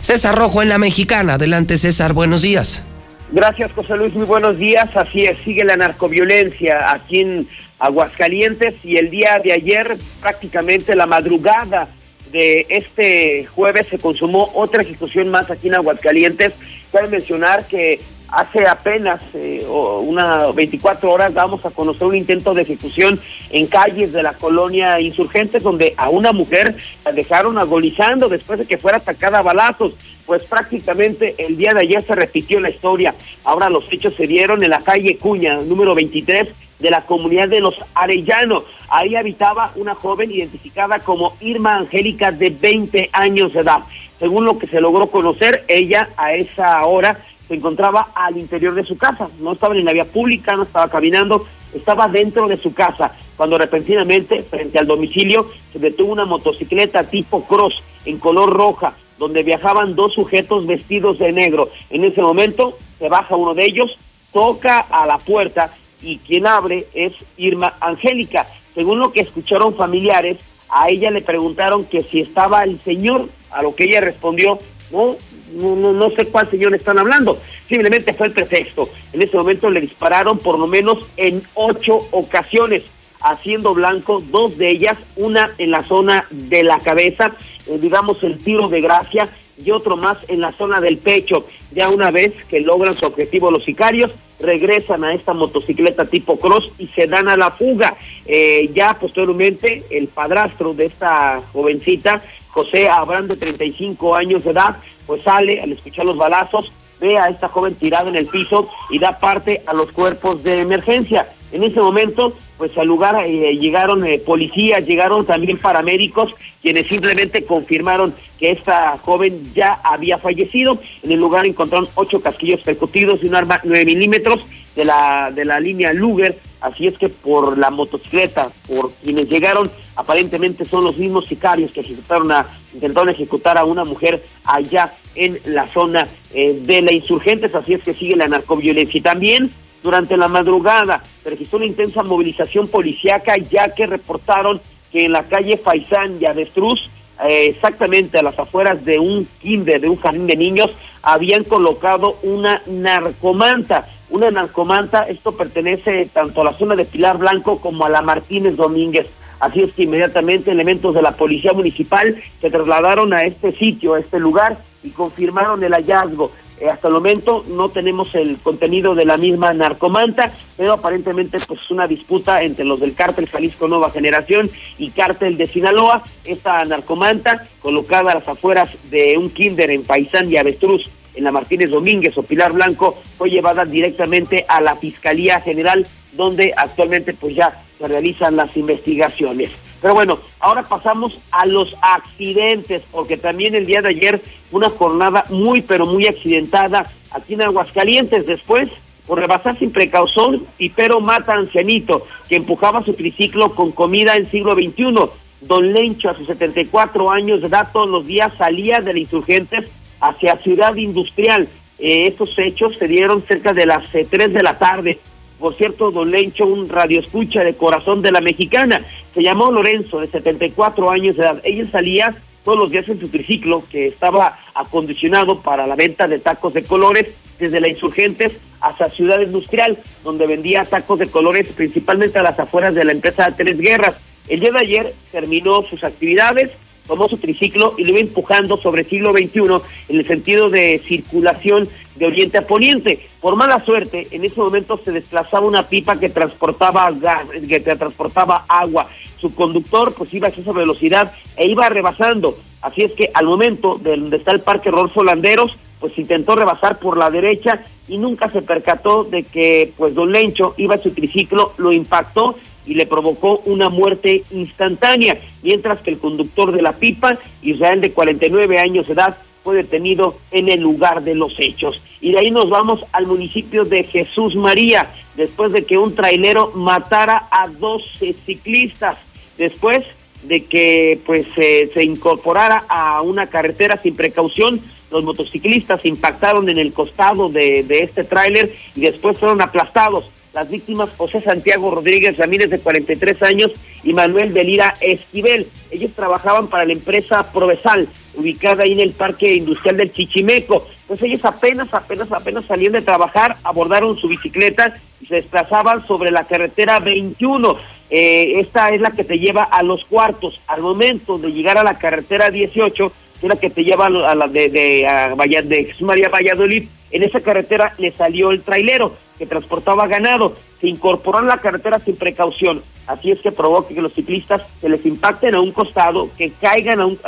César 0.00 0.36
Rojo 0.36 0.60
en 0.60 0.70
la 0.70 0.78
mexicana. 0.78 1.34
Adelante, 1.34 1.78
César, 1.78 2.12
buenos 2.12 2.42
días. 2.42 2.82
Gracias, 3.32 3.72
José 3.72 3.96
Luis. 3.96 4.14
Muy 4.14 4.24
buenos 4.24 4.56
días. 4.56 4.96
Así 4.96 5.24
es, 5.24 5.38
sigue 5.42 5.64
la 5.64 5.76
narcoviolencia 5.76 6.92
aquí 6.92 7.20
en 7.20 7.48
Aguascalientes 7.78 8.74
y 8.84 8.96
el 8.96 9.10
día 9.10 9.40
de 9.42 9.52
ayer, 9.52 9.96
prácticamente 10.20 10.94
la 10.94 11.06
madrugada 11.06 11.88
de 12.30 12.66
este 12.68 13.46
jueves, 13.46 13.88
se 13.88 13.98
consumó 13.98 14.50
otra 14.54 14.82
ejecución 14.82 15.28
más 15.28 15.50
aquí 15.50 15.68
en 15.68 15.74
Aguascalientes. 15.74 16.52
Cabe 16.92 17.08
mencionar 17.08 17.66
que 17.66 17.98
Hace 18.28 18.66
apenas 18.66 19.20
eh, 19.34 19.64
una 19.68 20.50
24 20.50 21.12
horas 21.12 21.32
vamos 21.32 21.64
a 21.64 21.70
conocer 21.70 22.08
un 22.08 22.16
intento 22.16 22.54
de 22.54 22.62
ejecución 22.62 23.20
en 23.50 23.68
calles 23.68 24.12
de 24.12 24.22
la 24.24 24.32
colonia 24.32 24.98
Insurgentes 25.00 25.62
donde 25.62 25.94
a 25.96 26.08
una 26.08 26.32
mujer 26.32 26.76
la 27.04 27.12
dejaron 27.12 27.56
agonizando 27.56 28.28
después 28.28 28.58
de 28.58 28.66
que 28.66 28.78
fuera 28.78 28.98
atacada 28.98 29.38
a 29.38 29.42
balazos. 29.42 29.92
Pues 30.26 30.42
prácticamente 30.44 31.36
el 31.38 31.56
día 31.56 31.72
de 31.72 31.82
ayer 31.82 32.04
se 32.04 32.14
repitió 32.14 32.58
la 32.58 32.70
historia. 32.70 33.14
Ahora 33.44 33.70
los 33.70 33.90
hechos 33.92 34.14
se 34.14 34.26
dieron 34.26 34.62
en 34.62 34.70
la 34.70 34.80
calle 34.80 35.16
Cuña, 35.18 35.58
número 35.60 35.94
23 35.94 36.48
de 36.80 36.90
la 36.90 37.02
comunidad 37.06 37.48
de 37.48 37.60
los 37.60 37.74
Arellano. 37.94 38.64
Ahí 38.88 39.14
habitaba 39.14 39.72
una 39.76 39.94
joven 39.94 40.32
identificada 40.32 40.98
como 40.98 41.36
Irma 41.40 41.76
Angélica 41.76 42.32
de 42.32 42.50
20 42.50 43.10
años 43.12 43.52
de 43.52 43.60
edad. 43.60 43.80
Según 44.18 44.44
lo 44.44 44.58
que 44.58 44.66
se 44.66 44.80
logró 44.80 45.08
conocer, 45.08 45.64
ella 45.68 46.08
a 46.16 46.34
esa 46.34 46.84
hora 46.84 47.24
se 47.46 47.54
encontraba 47.54 48.08
al 48.14 48.36
interior 48.36 48.74
de 48.74 48.84
su 48.84 48.96
casa, 48.96 49.28
no 49.38 49.52
estaba 49.52 49.76
en 49.76 49.84
la 49.84 49.92
vía 49.92 50.06
pública, 50.06 50.56
no 50.56 50.64
estaba 50.64 50.90
caminando, 50.90 51.46
estaba 51.74 52.08
dentro 52.08 52.48
de 52.48 52.56
su 52.56 52.74
casa, 52.74 53.12
cuando 53.36 53.58
repentinamente, 53.58 54.42
frente 54.42 54.78
al 54.78 54.86
domicilio, 54.86 55.50
se 55.72 55.78
detuvo 55.78 56.12
una 56.12 56.24
motocicleta 56.24 57.04
tipo 57.04 57.44
cross 57.44 57.82
en 58.04 58.18
color 58.18 58.52
roja, 58.52 58.94
donde 59.18 59.42
viajaban 59.42 59.94
dos 59.94 60.14
sujetos 60.14 60.66
vestidos 60.66 61.18
de 61.18 61.32
negro. 61.32 61.70
En 61.90 62.04
ese 62.04 62.22
momento 62.22 62.76
se 62.98 63.08
baja 63.08 63.36
uno 63.36 63.54
de 63.54 63.64
ellos, 63.64 63.98
toca 64.32 64.80
a 64.80 65.06
la 65.06 65.18
puerta 65.18 65.74
y 66.00 66.18
quien 66.18 66.46
abre 66.46 66.86
es 66.94 67.14
Irma 67.36 67.74
Angélica. 67.80 68.46
Según 68.74 68.98
lo 68.98 69.12
que 69.12 69.20
escucharon 69.20 69.74
familiares, 69.74 70.38
a 70.68 70.90
ella 70.90 71.10
le 71.10 71.22
preguntaron 71.22 71.84
que 71.84 72.02
si 72.02 72.20
estaba 72.20 72.64
el 72.64 72.80
señor, 72.80 73.28
a 73.50 73.62
lo 73.62 73.74
que 73.74 73.84
ella 73.84 74.00
respondió, 74.00 74.58
no, 74.90 75.16
no, 75.52 75.76
no, 75.76 75.92
no 75.92 76.10
sé 76.10 76.26
cuál 76.26 76.50
señor 76.50 76.74
están 76.74 76.98
hablando, 76.98 77.38
simplemente 77.68 78.12
fue 78.12 78.26
el 78.26 78.32
pretexto. 78.32 78.88
En 79.12 79.22
ese 79.22 79.36
momento 79.36 79.70
le 79.70 79.80
dispararon 79.80 80.38
por 80.38 80.58
lo 80.58 80.66
menos 80.66 80.98
en 81.16 81.42
ocho 81.54 82.06
ocasiones, 82.10 82.84
haciendo 83.20 83.74
blanco 83.74 84.22
dos 84.30 84.56
de 84.58 84.70
ellas, 84.70 84.96
una 85.16 85.50
en 85.58 85.70
la 85.70 85.82
zona 85.84 86.26
de 86.30 86.62
la 86.62 86.78
cabeza, 86.80 87.36
eh, 87.66 87.78
digamos 87.78 88.22
el 88.22 88.38
tiro 88.38 88.68
de 88.68 88.80
gracia, 88.80 89.28
y 89.62 89.70
otro 89.70 89.96
más 89.96 90.18
en 90.28 90.40
la 90.40 90.52
zona 90.52 90.80
del 90.80 90.98
pecho. 90.98 91.46
Ya 91.72 91.88
una 91.88 92.10
vez 92.10 92.32
que 92.48 92.60
logran 92.60 92.96
su 92.96 93.06
objetivo 93.06 93.50
los 93.50 93.64
sicarios, 93.64 94.12
regresan 94.38 95.04
a 95.04 95.14
esta 95.14 95.32
motocicleta 95.32 96.04
tipo 96.04 96.38
cross 96.38 96.70
y 96.78 96.88
se 96.88 97.06
dan 97.06 97.28
a 97.28 97.36
la 97.36 97.50
fuga. 97.50 97.96
Eh, 98.26 98.70
ya 98.74 98.98
posteriormente 98.98 99.84
el 99.90 100.08
padrastro 100.08 100.74
de 100.74 100.86
esta 100.86 101.40
jovencita, 101.52 102.22
José 102.48 102.88
Abraham 102.88 103.28
de 103.28 103.36
35 103.36 104.14
años 104.14 104.44
de 104.44 104.50
edad, 104.50 104.76
pues 105.06 105.22
sale 105.22 105.60
al 105.60 105.72
escuchar 105.72 106.04
los 106.04 106.16
balazos, 106.16 106.72
ve 107.00 107.18
a 107.18 107.28
esta 107.28 107.48
joven 107.48 107.74
tirada 107.74 108.08
en 108.08 108.16
el 108.16 108.26
piso 108.26 108.68
y 108.90 108.98
da 108.98 109.18
parte 109.18 109.62
a 109.66 109.74
los 109.74 109.92
cuerpos 109.92 110.42
de 110.42 110.60
emergencia. 110.60 111.28
En 111.52 111.62
ese 111.62 111.80
momento, 111.80 112.36
pues 112.56 112.76
al 112.78 112.86
lugar 112.86 113.22
eh, 113.26 113.56
llegaron 113.56 114.04
eh, 114.06 114.18
policías, 114.18 114.86
llegaron 114.86 115.26
también 115.26 115.58
paramédicos, 115.58 116.34
quienes 116.62 116.86
simplemente 116.86 117.44
confirmaron 117.44 118.14
que 118.38 118.50
esta 118.50 118.98
joven 118.98 119.52
ya 119.54 119.74
había 119.84 120.18
fallecido. 120.18 120.80
En 121.02 121.12
el 121.12 121.20
lugar 121.20 121.46
encontraron 121.46 121.88
ocho 121.94 122.20
casquillos 122.20 122.60
percutidos 122.60 123.22
y 123.22 123.26
un 123.26 123.34
arma 123.34 123.60
nueve 123.64 123.84
milímetros 123.84 124.44
de 124.74 124.84
la, 124.84 125.30
de 125.34 125.44
la 125.44 125.60
línea 125.60 125.92
Luger. 125.92 126.38
Así 126.60 126.86
es 126.86 126.98
que 126.98 127.08
por 127.08 127.58
la 127.58 127.70
motocicleta, 127.70 128.50
por 128.66 128.90
quienes 129.02 129.28
llegaron, 129.28 129.70
aparentemente 129.94 130.64
son 130.64 130.84
los 130.84 130.96
mismos 130.96 131.26
sicarios 131.26 131.70
que 131.70 131.80
intentaron 131.80 133.08
ejecutar 133.08 133.58
a 133.58 133.64
una 133.64 133.84
mujer 133.84 134.22
allá 134.44 134.94
en 135.14 135.38
la 135.44 135.66
zona 135.66 136.08
eh, 136.34 136.58
de 136.62 136.82
la 136.82 136.92
insurgentes. 136.92 137.54
Así 137.54 137.74
es 137.74 137.82
que 137.82 137.94
sigue 137.94 138.16
la 138.16 138.28
narcoviolencia. 138.28 138.98
Y 138.98 139.02
también 139.02 139.52
durante 139.82 140.16
la 140.16 140.28
madrugada 140.28 141.02
registró 141.24 141.58
una 141.58 141.66
intensa 141.66 142.02
movilización 142.02 142.68
policiaca 142.68 143.36
ya 143.36 143.74
que 143.74 143.86
reportaron 143.86 144.60
que 144.92 145.04
en 145.04 145.12
la 145.12 145.24
calle 145.24 145.56
Faisán 145.56 146.16
y 146.20 146.26
Avestruz, 146.26 146.90
eh, 147.24 147.46
exactamente 147.46 148.18
a 148.18 148.22
las 148.22 148.38
afueras 148.38 148.84
de 148.84 148.98
un 148.98 149.26
kinder, 149.40 149.80
de 149.80 149.88
un 149.88 149.96
jardín 149.96 150.26
de 150.26 150.36
niños, 150.36 150.70
habían 151.02 151.44
colocado 151.44 152.18
una 152.22 152.62
narcomanta. 152.66 153.88
Una 154.08 154.30
narcomanta, 154.30 155.02
esto 155.04 155.32
pertenece 155.32 156.08
tanto 156.12 156.40
a 156.40 156.44
la 156.44 156.52
zona 156.52 156.76
de 156.76 156.84
Pilar 156.84 157.18
Blanco 157.18 157.60
como 157.60 157.84
a 157.84 157.88
la 157.88 158.02
Martínez 158.02 158.56
Domínguez. 158.56 159.06
Así 159.40 159.62
es 159.62 159.72
que 159.72 159.82
inmediatamente 159.82 160.50
elementos 160.50 160.94
de 160.94 161.02
la 161.02 161.12
policía 161.12 161.52
municipal 161.52 162.22
se 162.40 162.50
trasladaron 162.50 163.12
a 163.12 163.22
este 163.22 163.52
sitio, 163.52 163.94
a 163.94 164.00
este 164.00 164.18
lugar, 164.18 164.58
y 164.82 164.90
confirmaron 164.90 165.62
el 165.62 165.72
hallazgo. 165.72 166.30
Eh, 166.60 166.68
hasta 166.68 166.88
el 166.88 166.94
momento 166.94 167.44
no 167.48 167.68
tenemos 167.68 168.14
el 168.14 168.38
contenido 168.38 168.94
de 168.94 169.04
la 169.04 169.18
misma 169.18 169.52
narcomanta, 169.52 170.32
pero 170.56 170.72
aparentemente 170.72 171.38
pues 171.46 171.60
es 171.60 171.70
una 171.70 171.86
disputa 171.86 172.42
entre 172.42 172.64
los 172.64 172.80
del 172.80 172.94
cártel 172.94 173.28
Jalisco 173.28 173.68
Nueva 173.68 173.90
Generación 173.90 174.50
y 174.78 174.90
cártel 174.90 175.36
de 175.36 175.46
Sinaloa. 175.46 176.02
Esta 176.24 176.64
narcomanta, 176.64 177.46
colocada 177.60 178.12
a 178.12 178.14
las 178.16 178.28
afueras 178.28 178.70
de 178.90 179.18
un 179.18 179.30
kinder 179.30 179.70
en 179.70 179.82
Paisán 179.82 180.30
y 180.30 180.36
Avestruz, 180.36 180.88
en 181.14 181.24
la 181.24 181.32
Martínez 181.32 181.70
Domínguez 181.70 182.16
o 182.18 182.22
Pilar 182.22 182.52
Blanco, 182.52 182.98
fue 183.16 183.30
llevada 183.30 183.64
directamente 183.64 184.44
a 184.48 184.60
la 184.60 184.76
Fiscalía 184.76 185.40
General, 185.40 185.86
donde 186.12 186.54
actualmente 186.56 187.14
pues 187.14 187.34
ya 187.34 187.62
se 187.78 187.88
realizan 187.88 188.36
las 188.36 188.56
investigaciones. 188.56 189.50
Pero 189.80 189.94
bueno, 189.94 190.18
ahora 190.40 190.62
pasamos 190.62 191.18
a 191.30 191.46
los 191.46 191.74
accidentes, 191.80 192.82
porque 192.90 193.16
también 193.16 193.54
el 193.54 193.66
día 193.66 193.82
de 193.82 193.90
ayer 193.90 194.22
una 194.50 194.70
jornada 194.70 195.24
muy, 195.30 195.60
pero 195.60 195.86
muy 195.86 196.06
accidentada 196.06 196.90
aquí 197.10 197.34
en 197.34 197.42
Aguascalientes. 197.42 198.26
Después, 198.26 198.68
por 199.06 199.18
rebasar 199.18 199.58
sin 199.58 199.70
precaución, 199.70 200.44
pero 200.74 201.00
mata 201.00 201.32
a 201.32 201.38
ancianito 201.38 202.06
que 202.28 202.36
empujaba 202.36 202.82
su 202.84 202.94
triciclo 202.94 203.54
con 203.54 203.72
comida 203.72 204.16
en 204.16 204.26
siglo 204.26 204.54
XXI. 204.54 205.10
Don 205.42 205.72
Lencho, 205.72 206.10
a 206.10 206.16
sus 206.16 206.26
74 206.26 207.10
años 207.10 207.40
de 207.40 207.48
edad, 207.48 207.68
todos 207.72 207.88
los 207.88 208.06
días 208.06 208.32
salía 208.38 208.80
de 208.80 208.94
la 208.94 208.98
Insurgentes 208.98 209.68
hacia 210.00 210.38
Ciudad 210.38 210.74
Industrial. 210.76 211.48
Eh, 211.78 212.06
estos 212.06 212.36
hechos 212.38 212.76
se 212.78 212.88
dieron 212.88 213.22
cerca 213.26 213.52
de 213.52 213.66
las 213.66 213.84
eh, 213.94 214.06
tres 214.10 214.30
3 214.30 214.32
de 214.32 214.42
la 214.42 214.58
tarde. 214.58 214.98
Por 215.38 215.54
cierto, 215.54 215.90
don 215.90 216.10
Lencho, 216.10 216.46
un 216.46 216.68
radioescucha 216.68 217.44
de 217.44 217.56
corazón 217.56 218.02
de 218.02 218.12
la 218.12 218.20
mexicana, 218.20 218.82
se 219.14 219.22
llamó 219.22 219.50
Lorenzo, 219.50 220.00
de 220.00 220.08
74 220.08 220.90
años 220.90 221.16
de 221.16 221.22
edad. 221.22 221.40
Ella 221.44 221.70
salía 221.70 222.16
todos 222.44 222.58
los 222.58 222.70
días 222.70 222.88
en 222.88 223.00
su 223.00 223.08
triciclo, 223.08 223.64
que 223.70 223.88
estaba 223.88 224.38
acondicionado 224.54 225.40
para 225.40 225.66
la 225.66 225.74
venta 225.74 226.06
de 226.06 226.20
tacos 226.20 226.54
de 226.54 226.62
colores 226.62 227.08
desde 227.38 227.60
la 227.60 227.68
Insurgentes 227.68 228.32
hasta 228.60 228.88
Ciudad 228.90 229.20
Industrial, 229.20 229.78
donde 230.04 230.26
vendía 230.26 230.64
tacos 230.64 230.98
de 230.98 231.08
colores 231.08 231.48
principalmente 231.48 232.18
a 232.18 232.22
las 232.22 232.38
afueras 232.38 232.74
de 232.74 232.84
la 232.84 232.92
empresa 232.92 233.34
Tres 233.36 233.58
Guerras. 233.58 233.96
El 234.28 234.40
día 234.40 234.52
de 234.52 234.58
ayer 234.60 234.94
terminó 235.12 235.64
sus 235.64 235.84
actividades, 235.84 236.50
tomó 236.86 237.08
su 237.08 237.18
triciclo 237.18 237.74
y 237.76 237.84
lo 237.84 237.90
iba 237.90 238.00
empujando 238.00 238.56
sobre 238.56 238.84
siglo 238.84 239.12
XXI 239.12 239.62
en 239.88 239.98
el 239.98 240.06
sentido 240.06 240.50
de 240.50 240.80
circulación 240.84 241.68
de 241.96 242.06
oriente 242.06 242.38
a 242.38 242.42
poniente. 242.42 243.06
Por 243.20 243.36
mala 243.36 243.64
suerte, 243.64 244.06
en 244.10 244.24
ese 244.24 244.40
momento 244.40 244.80
se 244.82 244.92
desplazaba 244.92 245.46
una 245.46 245.68
pipa 245.68 245.98
que 245.98 246.08
transportaba 246.08 246.90
gas, 246.92 247.26
que 247.48 247.60
transportaba 247.60 248.44
agua. 248.48 248.86
Su 249.20 249.34
conductor 249.34 249.94
pues 249.94 250.12
iba 250.12 250.28
a 250.28 250.30
esa 250.30 250.52
velocidad 250.52 251.12
e 251.36 251.46
iba 251.46 251.68
rebasando. 251.68 252.36
Así 252.62 252.82
es 252.82 252.92
que 252.92 253.10
al 253.14 253.26
momento 253.26 253.78
de 253.80 253.96
donde 253.96 254.16
está 254.16 254.32
el 254.32 254.40
Parque 254.40 254.70
Rolfo 254.70 255.04
Landeros, 255.04 255.56
pues 255.80 255.96
intentó 255.98 256.34
rebasar 256.34 256.78
por 256.78 256.96
la 256.96 257.10
derecha 257.10 257.62
y 257.88 257.98
nunca 257.98 258.30
se 258.30 258.42
percató 258.42 259.04
de 259.04 259.22
que 259.22 259.72
pues 259.76 259.94
don 259.94 260.10
Lencho 260.10 260.54
iba 260.56 260.74
a 260.74 260.78
su 260.78 260.90
triciclo, 260.90 261.52
lo 261.58 261.72
impactó 261.72 262.36
y 262.66 262.74
le 262.74 262.86
provocó 262.86 263.42
una 263.44 263.68
muerte 263.68 264.24
instantánea, 264.30 265.20
mientras 265.42 265.80
que 265.80 265.90
el 265.90 265.98
conductor 265.98 266.52
de 266.52 266.62
la 266.62 266.72
pipa, 266.72 267.18
Israel 267.42 267.80
de 267.80 267.92
49 267.92 268.58
años 268.58 268.86
de 268.86 268.94
edad, 268.94 269.16
fue 269.42 269.54
detenido 269.54 270.18
en 270.32 270.48
el 270.48 270.60
lugar 270.60 271.04
de 271.04 271.14
los 271.14 271.36
hechos. 271.38 271.80
Y 272.00 272.12
de 272.12 272.18
ahí 272.18 272.30
nos 272.32 272.50
vamos 272.50 272.84
al 272.92 273.06
municipio 273.06 273.64
de 273.64 273.84
Jesús 273.84 274.34
María, 274.34 274.90
después 275.14 275.52
de 275.52 275.64
que 275.64 275.78
un 275.78 275.94
trailero 275.94 276.50
matara 276.54 277.28
a 277.30 277.46
12 277.46 278.12
ciclistas. 278.12 278.98
Después 279.38 279.84
de 280.24 280.44
que 280.44 280.98
pues 281.06 281.26
se 281.36 281.84
incorporara 281.84 282.64
a 282.68 283.02
una 283.02 283.28
carretera 283.28 283.76
sin 283.76 283.94
precaución, 283.94 284.60
los 284.90 285.04
motociclistas 285.04 285.84
impactaron 285.84 286.48
en 286.48 286.58
el 286.58 286.72
costado 286.72 287.28
de, 287.28 287.62
de 287.62 287.80
este 287.80 288.02
tráiler 288.02 288.52
y 288.74 288.80
después 288.80 289.18
fueron 289.18 289.40
aplastados. 289.40 290.10
Las 290.36 290.50
víctimas 290.50 290.90
José 290.98 291.22
Santiago 291.22 291.74
Rodríguez 291.74 292.18
Ramírez 292.18 292.50
de 292.50 292.58
43 292.58 293.22
años 293.22 293.52
y 293.82 293.94
Manuel 293.94 294.34
Delira 294.34 294.74
Esquivel. 294.82 295.46
Ellos 295.70 295.92
trabajaban 295.96 296.48
para 296.48 296.66
la 296.66 296.74
empresa 296.74 297.32
Provesal, 297.32 297.88
ubicada 298.14 298.64
ahí 298.64 298.72
en 298.72 298.80
el 298.80 298.90
Parque 298.90 299.32
Industrial 299.32 299.78
del 299.78 299.94
Chichimeco. 299.94 300.66
Pues 300.86 301.00
ellos 301.00 301.24
apenas, 301.24 301.72
apenas, 301.72 302.12
apenas 302.12 302.44
salían 302.44 302.74
de 302.74 302.82
trabajar, 302.82 303.38
abordaron 303.44 303.96
su 303.96 304.08
bicicleta 304.08 304.74
y 305.00 305.06
se 305.06 305.14
desplazaban 305.14 305.86
sobre 305.86 306.10
la 306.10 306.24
carretera 306.24 306.80
21. 306.80 307.56
Eh, 307.88 308.34
esta 308.36 308.68
es 308.68 308.82
la 308.82 308.90
que 308.90 309.04
te 309.04 309.18
lleva 309.18 309.44
a 309.44 309.62
los 309.62 309.86
cuartos. 309.86 310.42
Al 310.48 310.60
momento 310.60 311.16
de 311.16 311.32
llegar 311.32 311.56
a 311.56 311.64
la 311.64 311.78
carretera 311.78 312.28
18, 312.28 312.92
que 313.20 313.26
es 313.26 313.28
la 313.30 313.36
que 313.36 313.48
te 313.48 313.64
lleva 313.64 313.86
a 313.86 314.14
la 314.14 314.28
de, 314.28 314.86
a 314.86 315.14
de 315.14 315.64
Jesús 315.64 315.80
María 315.80 316.10
Valladolid, 316.10 316.68
en 316.90 317.02
esa 317.02 317.20
carretera 317.20 317.72
le 317.78 317.90
salió 317.92 318.32
el 318.32 318.42
trailero 318.42 319.05
que 319.18 319.26
transportaba 319.26 319.86
ganado, 319.86 320.34
se 320.60 320.68
incorporó 320.68 321.20
en 321.20 321.26
la 321.26 321.38
carretera 321.38 321.78
sin 321.80 321.96
precaución, 321.96 322.62
así 322.86 323.10
es 323.10 323.20
que 323.20 323.32
provoca 323.32 323.74
que 323.74 323.82
los 323.82 323.92
ciclistas 323.92 324.42
se 324.60 324.68
les 324.68 324.84
impacten 324.86 325.34
a 325.34 325.40
un 325.40 325.52
costado, 325.52 326.08
que 326.16 326.30
caigan 326.32 326.80
a 326.80 326.86
un, 326.86 326.98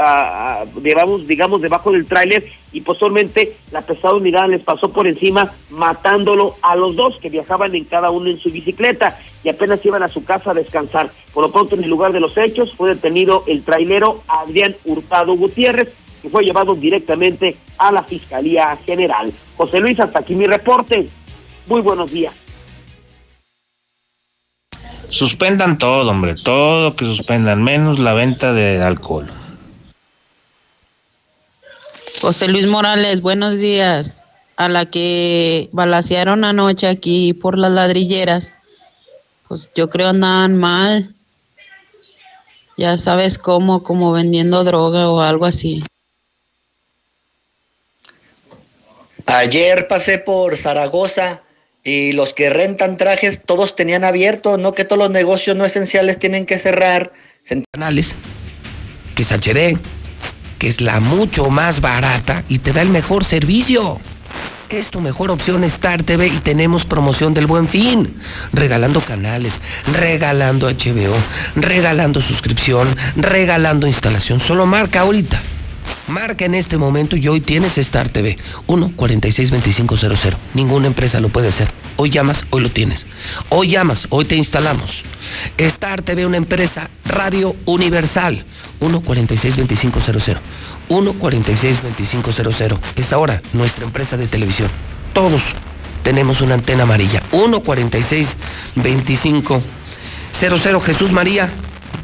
digamos, 0.83 1.27
digamos, 1.27 1.61
debajo 1.61 1.93
del 1.93 2.07
tráiler 2.07 2.45
y 2.73 2.83
posteriormente 2.83 3.57
la 3.73 3.83
pesada 3.83 4.15
unidad 4.15 4.49
les 4.49 4.63
pasó 4.63 4.93
por 4.93 5.07
encima 5.07 5.51
matándolo 5.71 6.57
a 6.63 6.77
los 6.77 6.97
dos 6.97 7.17
que 7.21 7.31
viajaban 7.31 7.75
en 7.75 7.85
cada 7.85 8.11
uno 8.11 8.29
en 8.29 8.39
su 8.39 8.51
bicicleta 8.51 9.19
y 9.43 9.49
apenas 9.49 9.85
iban 9.85 10.03
a 10.03 10.09
su 10.09 10.25
casa 10.25 10.51
a 10.51 10.55
descansar. 10.55 11.11
Por 11.33 11.45
lo 11.45 11.53
pronto 11.53 11.75
en 11.75 11.85
el 11.85 11.91
lugar 11.91 12.13
de 12.13 12.21
los 12.21 12.37
hechos 12.37 12.75
fue 12.75 12.91
detenido 12.91 13.45
el 13.47 13.63
trailero 13.63 14.23
Adrián 14.29 14.77
Hurtado 14.85 15.35
Gutiérrez, 15.35 15.95
que 16.21 16.29
fue 16.29 16.45
llevado 16.45 16.75
directamente 16.75 17.57
a 17.79 17.93
la 17.93 18.03
Fiscalía 18.03 18.77
General. 18.85 19.33
José 19.57 19.81
Luis, 19.81 20.01
hasta 20.01 20.19
aquí 20.19 20.35
mi 20.35 20.47
reporte. 20.47 21.07
Muy 21.69 21.83
buenos 21.83 22.11
días. 22.11 22.35
Suspendan 25.11 25.79
todo, 25.79 26.11
hombre, 26.11 26.35
todo 26.35 26.97
que 26.97 27.05
suspendan, 27.05 27.63
menos 27.63 27.99
la 27.99 28.15
venta 28.15 28.53
de 28.53 28.83
alcohol. 28.83 29.31
José 32.21 32.49
Luis 32.49 32.69
Morales, 32.69 33.21
buenos 33.21 33.59
días. 33.59 34.23
A 34.57 34.69
la 34.69 34.87
que 34.87 35.69
balasearon 35.73 36.45
anoche 36.45 36.89
aquí 36.89 37.33
por 37.33 37.57
las 37.57 37.71
ladrilleras, 37.71 38.53
pues 39.47 39.71
yo 39.75 39.89
creo 39.89 40.09
andaban 40.09 40.57
mal. 40.57 41.15
Ya 42.77 42.99
sabes 42.99 43.39
cómo, 43.39 43.83
como 43.83 44.13
vendiendo 44.13 44.65
droga 44.65 45.11
o 45.11 45.21
algo 45.21 45.45
así. 45.45 45.85
Ayer 49.27 49.87
pasé 49.87 50.19
por 50.19 50.57
Zaragoza 50.57 51.43
y 51.89 52.13
los 52.13 52.35
que 52.35 52.51
rentan 52.51 52.99
trajes 52.99 53.45
todos 53.47 53.75
tenían 53.75 54.05
abierto, 54.05 54.59
no 54.59 54.75
que 54.75 54.85
todos 54.85 54.99
los 54.99 55.11
negocios 55.11 55.57
no 55.57 55.65
esenciales 55.65 56.19
tienen 56.19 56.45
que 56.45 56.59
cerrar. 56.59 57.13
Canales, 57.73 58.15
que 59.15 59.23
es 59.23 59.33
HD, 59.33 59.79
que 60.59 60.69
es 60.69 60.83
la 60.83 61.01
mucho 61.01 61.49
más 61.49 61.81
barata 61.81 62.45
y 62.47 62.59
te 62.59 62.75
da 62.75 62.83
el 62.83 62.91
mejor 62.91 63.25
servicio. 63.25 63.99
Es 64.69 64.91
tu 64.91 65.01
mejor 65.01 65.31
opción 65.31 65.65
Star 65.65 66.03
TV 66.03 66.27
y 66.27 66.41
tenemos 66.41 66.85
promoción 66.85 67.33
del 67.33 67.47
buen 67.47 67.67
fin. 67.67 68.15
Regalando 68.53 69.01
canales, 69.01 69.55
regalando 69.91 70.69
HBO, 70.69 71.17
regalando 71.57 72.21
suscripción, 72.21 72.95
regalando 73.17 73.87
instalación. 73.87 74.41
Solo 74.41 74.67
marca 74.67 75.01
ahorita 75.01 75.41
Marca 76.09 76.47
en 76.47 76.55
este 76.55 76.79
momento 76.79 77.17
y 77.17 77.29
hoy 77.29 77.41
tienes 77.41 77.77
Star 77.77 78.09
TV 78.09 78.39
1 78.67 78.93
46 78.97 79.51
2500. 79.51 80.41
Ninguna 80.55 80.87
empresa 80.87 81.21
lo 81.21 81.29
puede 81.29 81.49
hacer. 81.49 81.71
Hoy 81.97 82.09
llamas, 82.09 82.45
hoy 82.51 82.63
lo 82.63 82.71
tienes. 82.71 83.07
Hoy 83.51 83.69
llamas, 83.69 84.07
hoy 84.09 84.25
te 84.25 84.35
instalamos. 84.35 85.03
Star 85.59 86.01
TV, 86.01 86.25
una 86.25 86.39
empresa 86.39 86.89
radio 87.05 87.55
universal. 87.67 88.43
1 88.81 89.01
46 89.03 89.57
2500. 89.57 90.37
1 90.89 91.13
46 91.13 91.83
2500. 91.83 92.79
Es 92.97 93.13
ahora 93.13 93.43
nuestra 93.53 93.85
empresa 93.85 94.17
de 94.17 94.27
televisión. 94.27 94.71
Todos 95.13 95.43
tenemos 96.03 96.41
una 96.41 96.55
antena 96.55 96.85
amarilla. 96.85 97.23
1 97.33 97.61
46 97.61 98.29
2500. 98.77 99.63
Jesús 100.85 101.13
María 101.13 101.53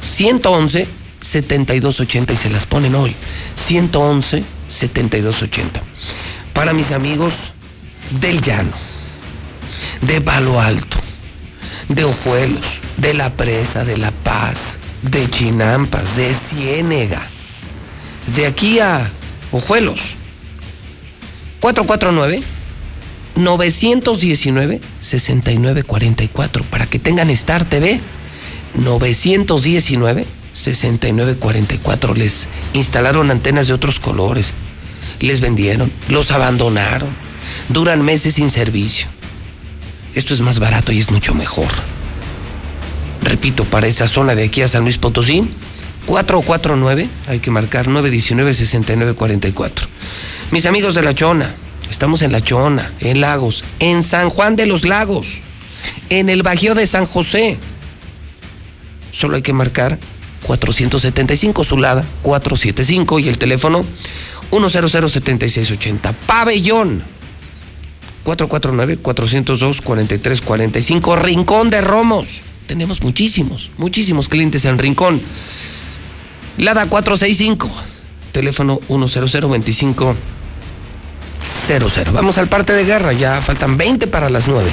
111 0.00 0.86
7280 1.26 2.32
y 2.32 2.36
se 2.36 2.50
las 2.50 2.66
ponen 2.66 2.94
hoy. 2.94 3.14
111 3.54 4.44
7280. 4.68 5.82
Para 6.52 6.72
mis 6.72 6.90
amigos 6.92 7.34
del 8.20 8.40
Llano, 8.40 8.72
de 10.02 10.20
Palo 10.20 10.60
Alto, 10.60 10.98
de 11.88 12.04
Ojuelos, 12.04 12.64
de 12.96 13.14
La 13.14 13.34
Presa, 13.34 13.84
de 13.84 13.98
La 13.98 14.10
Paz, 14.10 14.56
de 15.02 15.28
Chinampas, 15.30 16.16
de 16.16 16.34
Ciénega, 16.48 17.26
de 18.34 18.46
aquí 18.46 18.80
a 18.80 19.10
Ojuelos. 19.52 20.00
449 21.60 22.42
919 23.36 24.80
6944 25.00 26.64
para 26.64 26.86
que 26.86 26.98
tengan 26.98 27.30
Star 27.30 27.64
TV 27.64 28.00
919 28.74 30.26
6944 30.56 32.14
les 32.14 32.48
instalaron 32.72 33.30
antenas 33.30 33.68
de 33.68 33.74
otros 33.74 34.00
colores, 34.00 34.54
les 35.20 35.40
vendieron, 35.40 35.92
los 36.08 36.30
abandonaron, 36.30 37.10
duran 37.68 38.02
meses 38.02 38.36
sin 38.36 38.50
servicio. 38.50 39.06
Esto 40.14 40.32
es 40.32 40.40
más 40.40 40.58
barato 40.58 40.92
y 40.92 40.98
es 40.98 41.10
mucho 41.10 41.34
mejor. 41.34 41.68
Repito, 43.22 43.64
para 43.64 43.86
esa 43.86 44.08
zona 44.08 44.34
de 44.34 44.44
aquí 44.44 44.62
a 44.62 44.68
San 44.68 44.84
Luis 44.84 44.96
Potosí, 44.96 45.46
449, 46.06 47.06
hay 47.26 47.40
que 47.40 47.50
marcar 47.50 47.88
919-6944. 47.88 49.70
Mis 50.52 50.64
amigos 50.64 50.94
de 50.94 51.02
La 51.02 51.14
Chona, 51.14 51.54
estamos 51.90 52.22
en 52.22 52.32
La 52.32 52.40
Chona, 52.40 52.90
en 53.00 53.20
Lagos, 53.20 53.62
en 53.78 54.02
San 54.02 54.30
Juan 54.30 54.56
de 54.56 54.64
los 54.64 54.86
Lagos, 54.86 55.40
en 56.08 56.30
el 56.30 56.42
Bajío 56.42 56.74
de 56.74 56.86
San 56.86 57.04
José. 57.04 57.58
Solo 59.12 59.36
hay 59.36 59.42
que 59.42 59.52
marcar 59.52 59.98
475, 60.46 61.64
Zulada 61.64 62.04
475 62.22 63.18
y 63.18 63.28
el 63.28 63.38
teléfono 63.38 63.84
1007680. 64.50 66.14
Pabellón 66.26 67.02
449-402-4345. 68.24 71.18
Rincón 71.18 71.70
de 71.70 71.80
Romos. 71.80 72.42
Tenemos 72.66 73.00
muchísimos, 73.02 73.70
muchísimos 73.78 74.28
clientes 74.28 74.64
en 74.64 74.78
Rincón. 74.78 75.20
Lada 76.58 76.88
465. 76.88 77.70
Teléfono 78.32 78.80
1002500. 78.88 80.16
Vamos 82.12 82.38
al 82.38 82.48
parte 82.48 82.72
de 82.72 82.84
guerra. 82.84 83.12
Ya 83.12 83.40
faltan 83.42 83.76
20 83.76 84.08
para 84.08 84.28
las 84.28 84.48
9. 84.48 84.72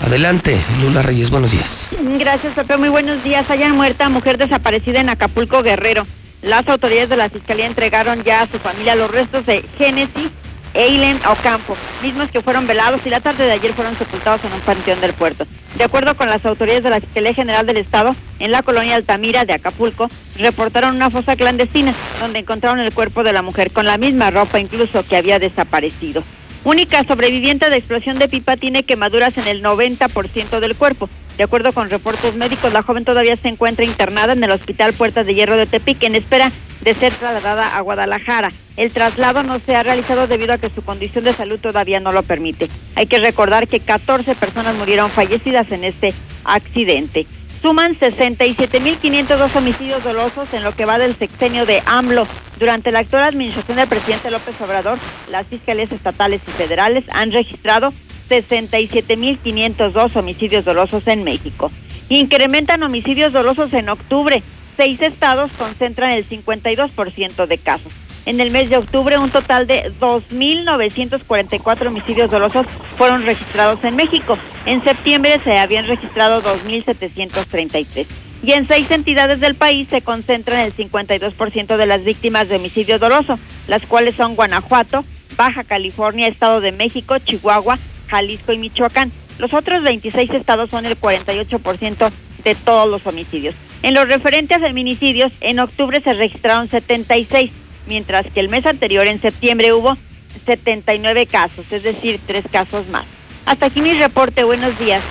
Adelante, 0.00 0.60
Lula 0.80 1.02
Reyes, 1.02 1.30
buenos 1.30 1.50
días. 1.50 1.88
Gracias, 2.18 2.54
Pepe, 2.54 2.76
muy 2.76 2.88
buenos 2.88 3.22
días. 3.24 3.50
Hayan 3.50 3.76
muerta 3.76 4.08
mujer 4.08 4.38
desaparecida 4.38 5.00
en 5.00 5.08
Acapulco, 5.08 5.62
Guerrero. 5.62 6.06
Las 6.42 6.68
autoridades 6.68 7.08
de 7.08 7.16
la 7.16 7.28
Fiscalía 7.28 7.66
entregaron 7.66 8.22
ya 8.22 8.42
a 8.42 8.46
su 8.46 8.58
familia 8.58 8.94
los 8.94 9.10
restos 9.10 9.44
de 9.44 9.64
Génesis 9.76 10.30
Eilen 10.74 11.18
Ocampo, 11.26 11.76
mismos 12.02 12.30
que 12.30 12.40
fueron 12.40 12.66
velados 12.66 13.00
y 13.04 13.10
la 13.10 13.20
tarde 13.20 13.44
de 13.44 13.52
ayer 13.52 13.72
fueron 13.72 13.96
sepultados 13.98 14.44
en 14.44 14.52
un 14.52 14.60
panteón 14.60 15.00
del 15.00 15.12
puerto. 15.14 15.46
De 15.76 15.84
acuerdo 15.84 16.14
con 16.16 16.28
las 16.28 16.44
autoridades 16.46 16.84
de 16.84 16.90
la 16.90 17.00
Fiscalía 17.00 17.34
General 17.34 17.66
del 17.66 17.78
Estado, 17.78 18.14
en 18.38 18.52
la 18.52 18.62
colonia 18.62 18.94
Altamira 18.94 19.44
de 19.44 19.54
Acapulco, 19.54 20.08
reportaron 20.38 20.94
una 20.94 21.10
fosa 21.10 21.34
clandestina 21.34 21.94
donde 22.20 22.38
encontraron 22.38 22.78
el 22.78 22.92
cuerpo 22.92 23.24
de 23.24 23.32
la 23.32 23.42
mujer 23.42 23.72
con 23.72 23.86
la 23.86 23.98
misma 23.98 24.30
ropa 24.30 24.60
incluso 24.60 25.04
que 25.04 25.16
había 25.16 25.38
desaparecido. 25.38 26.22
Única 26.68 27.02
sobreviviente 27.02 27.70
de 27.70 27.78
explosión 27.78 28.18
de 28.18 28.28
pipa 28.28 28.58
tiene 28.58 28.82
quemaduras 28.82 29.38
en 29.38 29.46
el 29.46 29.62
90% 29.62 30.60
del 30.60 30.76
cuerpo. 30.76 31.08
De 31.38 31.44
acuerdo 31.44 31.72
con 31.72 31.88
reportes 31.88 32.34
médicos, 32.34 32.74
la 32.74 32.82
joven 32.82 33.06
todavía 33.06 33.36
se 33.36 33.48
encuentra 33.48 33.86
internada 33.86 34.34
en 34.34 34.44
el 34.44 34.50
Hospital 34.50 34.92
Puertas 34.92 35.24
de 35.24 35.34
Hierro 35.34 35.56
de 35.56 35.64
Tepic 35.64 36.02
en 36.02 36.14
espera 36.14 36.52
de 36.82 36.92
ser 36.92 37.14
trasladada 37.14 37.74
a 37.74 37.80
Guadalajara. 37.80 38.48
El 38.76 38.92
traslado 38.92 39.42
no 39.44 39.60
se 39.60 39.76
ha 39.76 39.82
realizado 39.82 40.26
debido 40.26 40.52
a 40.52 40.58
que 40.58 40.68
su 40.68 40.82
condición 40.82 41.24
de 41.24 41.32
salud 41.32 41.58
todavía 41.58 42.00
no 42.00 42.12
lo 42.12 42.22
permite. 42.22 42.68
Hay 42.96 43.06
que 43.06 43.18
recordar 43.18 43.66
que 43.66 43.80
14 43.80 44.34
personas 44.34 44.76
murieron 44.76 45.10
fallecidas 45.10 45.72
en 45.72 45.84
este 45.84 46.12
accidente. 46.44 47.26
Suman 47.60 47.98
67.502 47.98 49.56
homicidios 49.56 50.04
dolosos 50.04 50.48
en 50.52 50.62
lo 50.62 50.76
que 50.76 50.84
va 50.84 50.98
del 50.98 51.16
sexenio 51.16 51.66
de 51.66 51.82
AMLO. 51.86 52.28
Durante 52.58 52.92
la 52.92 53.00
actual 53.00 53.24
administración 53.24 53.78
del 53.78 53.88
presidente 53.88 54.30
López 54.30 54.54
Obrador, 54.60 54.98
las 55.28 55.48
fiscalías 55.48 55.90
estatales 55.90 56.40
y 56.46 56.52
federales 56.52 57.04
han 57.10 57.32
registrado 57.32 57.92
67.502 58.30 60.16
homicidios 60.16 60.64
dolosos 60.64 61.08
en 61.08 61.24
México. 61.24 61.72
Incrementan 62.08 62.84
homicidios 62.84 63.32
dolosos 63.32 63.72
en 63.72 63.88
octubre. 63.88 64.42
Seis 64.76 65.02
estados 65.02 65.50
concentran 65.58 66.12
el 66.12 66.28
52% 66.28 67.46
de 67.46 67.58
casos. 67.58 67.92
En 68.28 68.40
el 68.42 68.50
mes 68.50 68.68
de 68.68 68.76
octubre, 68.76 69.16
un 69.16 69.30
total 69.30 69.66
de 69.66 69.90
2.944 70.00 71.86
homicidios 71.86 72.30
dolosos 72.30 72.66
fueron 72.98 73.24
registrados 73.24 73.82
en 73.84 73.96
México. 73.96 74.36
En 74.66 74.84
septiembre 74.84 75.40
se 75.42 75.56
habían 75.56 75.86
registrado 75.86 76.42
2.733. 76.42 78.06
Y 78.42 78.52
en 78.52 78.68
seis 78.68 78.90
entidades 78.90 79.40
del 79.40 79.54
país 79.54 79.88
se 79.88 80.02
concentran 80.02 80.60
el 80.60 80.76
52% 80.76 81.78
de 81.78 81.86
las 81.86 82.04
víctimas 82.04 82.50
de 82.50 82.56
homicidio 82.56 82.98
doloso, 82.98 83.38
las 83.66 83.86
cuales 83.86 84.16
son 84.16 84.36
Guanajuato, 84.36 85.06
Baja 85.38 85.64
California, 85.64 86.28
Estado 86.28 86.60
de 86.60 86.72
México, 86.72 87.18
Chihuahua, 87.18 87.78
Jalisco 88.08 88.52
y 88.52 88.58
Michoacán. 88.58 89.10
Los 89.38 89.54
otros 89.54 89.82
26 89.82 90.28
estados 90.32 90.68
son 90.68 90.84
el 90.84 91.00
48% 91.00 92.10
de 92.44 92.54
todos 92.56 92.90
los 92.90 93.06
homicidios. 93.06 93.54
En 93.82 93.94
lo 93.94 94.04
referente 94.04 94.52
a 94.52 94.58
feminicidios, 94.58 95.32
en 95.40 95.60
octubre 95.60 96.02
se 96.02 96.12
registraron 96.12 96.68
76, 96.68 97.52
mientras 97.88 98.26
que 98.26 98.40
el 98.40 98.48
mes 98.48 98.66
anterior, 98.66 99.06
en 99.06 99.20
septiembre, 99.20 99.72
hubo 99.72 99.96
79 100.44 101.26
casos, 101.26 101.66
es 101.72 101.82
decir, 101.82 102.20
tres 102.26 102.44
casos 102.50 102.86
más. 102.88 103.04
Hasta 103.46 103.66
aquí 103.66 103.80
mi 103.80 103.94
reporte. 103.94 104.44
Buenos 104.44 104.78
días. 104.78 105.02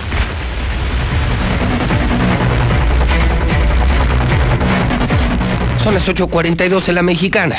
Son 5.82 5.94
las 5.94 6.08
8.42 6.08 6.88
en 6.88 6.94
la 6.94 7.02
mexicana. 7.02 7.56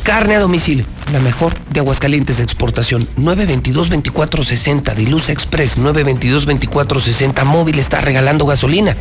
Carne 0.04 0.36
a 0.36 0.38
domicilio, 0.38 0.84
la 1.12 1.18
mejor 1.18 1.58
de 1.70 1.80
Aguascalientes 1.80 2.36
de 2.36 2.44
exportación. 2.44 3.08
922-2460, 3.16 4.94
Dilusa 4.94 5.32
Express, 5.32 5.78
922-2460. 5.78 7.42
Móvil 7.44 7.78
está 7.78 8.02
regalando 8.02 8.44
gasolina. 8.44 8.94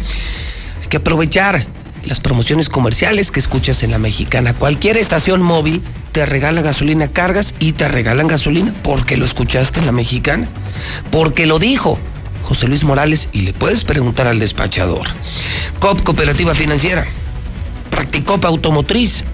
Hay 0.81 0.87
que 0.87 0.97
aprovechar 0.97 1.67
las 2.05 2.21
promociones 2.21 2.69
comerciales 2.69 3.31
que 3.31 3.41
escuchas 3.41 3.83
en 3.83 3.91
la 3.91 3.97
mexicana. 3.97 4.53
Cualquier 4.53 4.95
estación 4.95 5.41
móvil 5.41 5.83
te 6.13 6.25
regala 6.25 6.61
gasolina, 6.61 7.09
cargas 7.09 7.53
y 7.59 7.73
te 7.73 7.89
regalan 7.89 8.27
gasolina 8.27 8.73
porque 8.81 9.17
lo 9.17 9.25
escuchaste 9.25 9.81
en 9.81 9.85
la 9.85 9.91
mexicana. 9.91 10.47
Porque 11.11 11.45
lo 11.45 11.59
dijo 11.59 11.99
José 12.43 12.69
Luis 12.69 12.85
Morales 12.85 13.27
y 13.33 13.41
le 13.41 13.51
puedes 13.51 13.83
preguntar 13.83 14.27
al 14.27 14.39
despachador. 14.39 15.07
COP 15.79 16.01
Cooperativa 16.01 16.55
Financiera. 16.55 17.05
Practicop 17.89 18.45
Automotriz. 18.45 19.25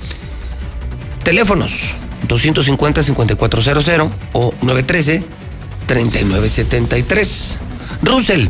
Teléfonos 1.30 1.94
250-5400 2.28 4.10
o 4.34 4.52
913-3973. 4.64 7.58
Russell 8.02 8.48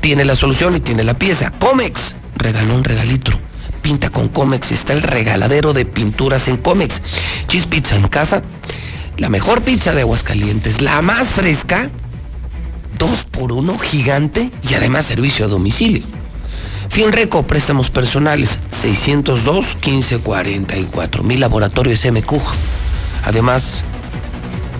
tiene 0.00 0.24
la 0.24 0.34
solución 0.34 0.74
y 0.74 0.80
tiene 0.80 1.04
la 1.04 1.18
pieza. 1.18 1.50
Comex 1.50 2.14
regaló 2.36 2.76
un 2.76 2.84
regalitro. 2.84 3.38
Pinta 3.82 4.08
con 4.08 4.28
Comex, 4.28 4.72
está 4.72 4.94
el 4.94 5.02
regaladero 5.02 5.74
de 5.74 5.84
pinturas 5.84 6.48
en 6.48 6.56
Comex. 6.56 7.02
Cheese 7.46 7.66
Pizza 7.66 7.94
en 7.94 8.08
casa, 8.08 8.42
la 9.18 9.28
mejor 9.28 9.60
pizza 9.60 9.92
de 9.92 10.00
Aguascalientes, 10.00 10.80
la 10.80 11.02
más 11.02 11.28
fresca, 11.28 11.90
dos 12.98 13.24
por 13.24 13.52
uno, 13.52 13.76
gigante 13.76 14.50
y 14.66 14.72
además 14.72 15.04
servicio 15.04 15.44
a 15.44 15.48
domicilio. 15.48 16.04
Fienreco, 16.92 17.44
préstamos 17.46 17.88
personales, 17.88 18.58
602-1544. 18.82 21.22
Mi 21.22 21.38
laboratorio 21.38 21.94
es 21.94 22.04
MQ. 22.04 22.34
Además, 23.24 23.82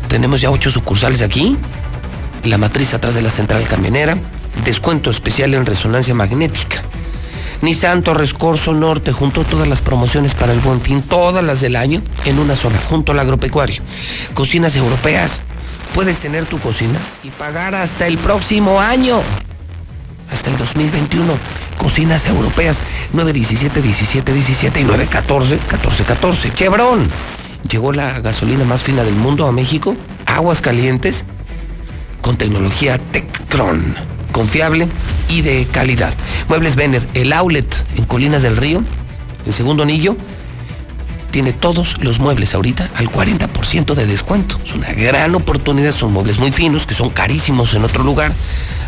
tenemos 0.08 0.42
ya 0.42 0.50
ocho 0.50 0.70
sucursales 0.70 1.22
aquí. 1.22 1.56
La 2.44 2.58
matriz 2.58 2.92
atrás 2.92 3.14
de 3.14 3.22
la 3.22 3.30
central 3.30 3.66
camionera. 3.66 4.18
Descuento 4.62 5.10
especial 5.10 5.54
en 5.54 5.64
resonancia 5.64 6.12
magnética. 6.12 6.82
Nissan 7.62 8.02
Torres 8.02 8.34
Corso 8.34 8.74
Norte, 8.74 9.12
junto 9.12 9.40
a 9.40 9.44
todas 9.44 9.66
las 9.66 9.80
promociones 9.80 10.34
para 10.34 10.52
el 10.52 10.60
buen 10.60 10.82
fin, 10.82 11.00
todas 11.00 11.42
las 11.42 11.62
del 11.62 11.76
año, 11.76 12.02
en 12.26 12.38
una 12.38 12.56
sola, 12.56 12.78
junto 12.90 13.12
al 13.12 13.20
agropecuario. 13.20 13.82
Cocinas 14.34 14.76
europeas. 14.76 15.40
Puedes 15.94 16.18
tener 16.18 16.44
tu 16.44 16.60
cocina 16.60 17.00
y 17.22 17.30
pagar 17.30 17.74
hasta 17.74 18.06
el 18.06 18.18
próximo 18.18 18.80
año 18.80 19.22
hasta 20.32 20.50
el 20.50 20.56
2021. 20.56 21.34
Cocinas 21.76 22.26
europeas 22.26 22.80
917, 23.12 23.82
17, 23.82 24.32
17 24.32 24.80
y 24.80 24.84
914, 24.84 25.58
14, 25.58 26.04
14. 26.04 26.54
Chevron. 26.54 27.10
Llegó 27.68 27.92
la 27.92 28.20
gasolina 28.20 28.64
más 28.64 28.82
fina 28.82 29.04
del 29.04 29.14
mundo 29.14 29.46
a 29.46 29.52
México, 29.52 29.96
aguas 30.26 30.60
calientes, 30.60 31.24
con 32.20 32.36
tecnología 32.36 32.98
Tectron, 32.98 33.94
confiable 34.32 34.88
y 35.28 35.42
de 35.42 35.66
calidad. 35.70 36.14
Muebles 36.48 36.74
Vener, 36.74 37.06
el 37.14 37.32
outlet 37.32 37.84
en 37.96 38.04
Colinas 38.04 38.42
del 38.42 38.56
Río, 38.56 38.82
el 39.46 39.52
segundo 39.52 39.84
anillo, 39.84 40.16
tiene 41.30 41.52
todos 41.52 42.00
los 42.02 42.20
muebles 42.20 42.54
ahorita 42.54 42.90
al 42.94 43.10
40% 43.10 43.94
de 43.94 44.06
descuento. 44.06 44.58
Es 44.66 44.74
una 44.74 44.92
gran 44.92 45.34
oportunidad, 45.34 45.92
son 45.92 46.12
muebles 46.12 46.38
muy 46.38 46.52
finos, 46.52 46.86
que 46.86 46.94
son 46.94 47.10
carísimos 47.10 47.72
en 47.74 47.82
otro 47.84 48.04
lugar. 48.04 48.32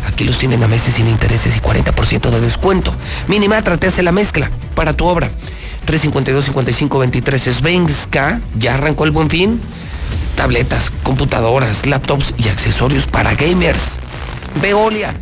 Aquí 0.05 0.23
los 0.23 0.37
tienen 0.37 0.63
a 0.63 0.67
meses 0.67 0.95
sin 0.95 1.07
intereses 1.07 1.55
y 1.57 1.59
40% 1.59 2.29
de 2.29 2.41
descuento. 2.41 2.93
Minimatra 3.27 3.77
te 3.77 3.87
hace 3.87 4.03
la 4.03 4.11
mezcla 4.11 4.49
para 4.75 4.93
tu 4.93 5.05
obra. 5.05 5.29
352-5523 5.85 7.37
Svenska, 7.53 8.39
ya 8.57 8.75
arrancó 8.75 9.05
el 9.05 9.11
buen 9.11 9.29
fin. 9.29 9.59
Tabletas, 10.35 10.91
computadoras, 11.03 11.85
laptops 11.85 12.33
y 12.37 12.49
accesorios 12.49 13.05
para 13.07 13.35
gamers. 13.35 13.81
Veolia. 14.61 15.13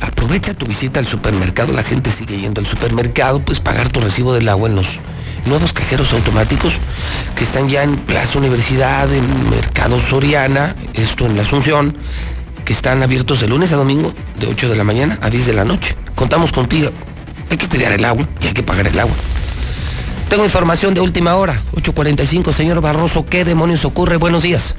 Aprovecha 0.00 0.54
tu 0.54 0.66
visita 0.66 0.98
al 0.98 1.06
supermercado, 1.06 1.72
la 1.72 1.82
gente 1.82 2.10
sigue 2.12 2.38
yendo 2.38 2.60
al 2.60 2.66
supermercado, 2.66 3.40
pues 3.40 3.60
pagar 3.60 3.90
tu 3.90 4.00
recibo 4.00 4.32
del 4.32 4.48
agua 4.48 4.68
en 4.68 4.76
los 4.76 4.98
nuevos 5.46 5.72
cajeros 5.72 6.12
automáticos 6.12 6.74
que 7.36 7.44
están 7.44 7.68
ya 7.68 7.82
en 7.82 7.96
Plaza 7.96 8.38
Universidad, 8.38 9.12
en 9.12 9.50
Mercado 9.50 10.00
Soriana, 10.08 10.74
esto 10.94 11.26
en 11.26 11.36
la 11.36 11.42
Asunción, 11.42 11.96
están 12.72 13.02
abiertos 13.02 13.40
de 13.40 13.48
lunes 13.48 13.72
a 13.72 13.76
domingo, 13.76 14.12
de 14.38 14.46
8 14.46 14.68
de 14.68 14.76
la 14.76 14.84
mañana 14.84 15.18
a 15.20 15.30
10 15.30 15.46
de 15.46 15.52
la 15.52 15.64
noche. 15.64 15.96
Contamos 16.14 16.52
contigo. 16.52 16.90
Hay 17.50 17.56
que 17.56 17.68
cuidar 17.68 17.92
el 17.92 18.04
agua 18.04 18.28
y 18.40 18.46
hay 18.46 18.52
que 18.52 18.62
pagar 18.62 18.86
el 18.86 18.98
agua. 18.98 19.14
Tengo 20.28 20.44
información 20.44 20.94
de 20.94 21.00
última 21.00 21.34
hora, 21.34 21.60
8.45, 21.72 22.54
señor 22.54 22.80
Barroso, 22.80 23.26
¿qué 23.26 23.44
demonios 23.44 23.84
ocurre? 23.84 24.16
Buenos 24.16 24.44
días. 24.44 24.76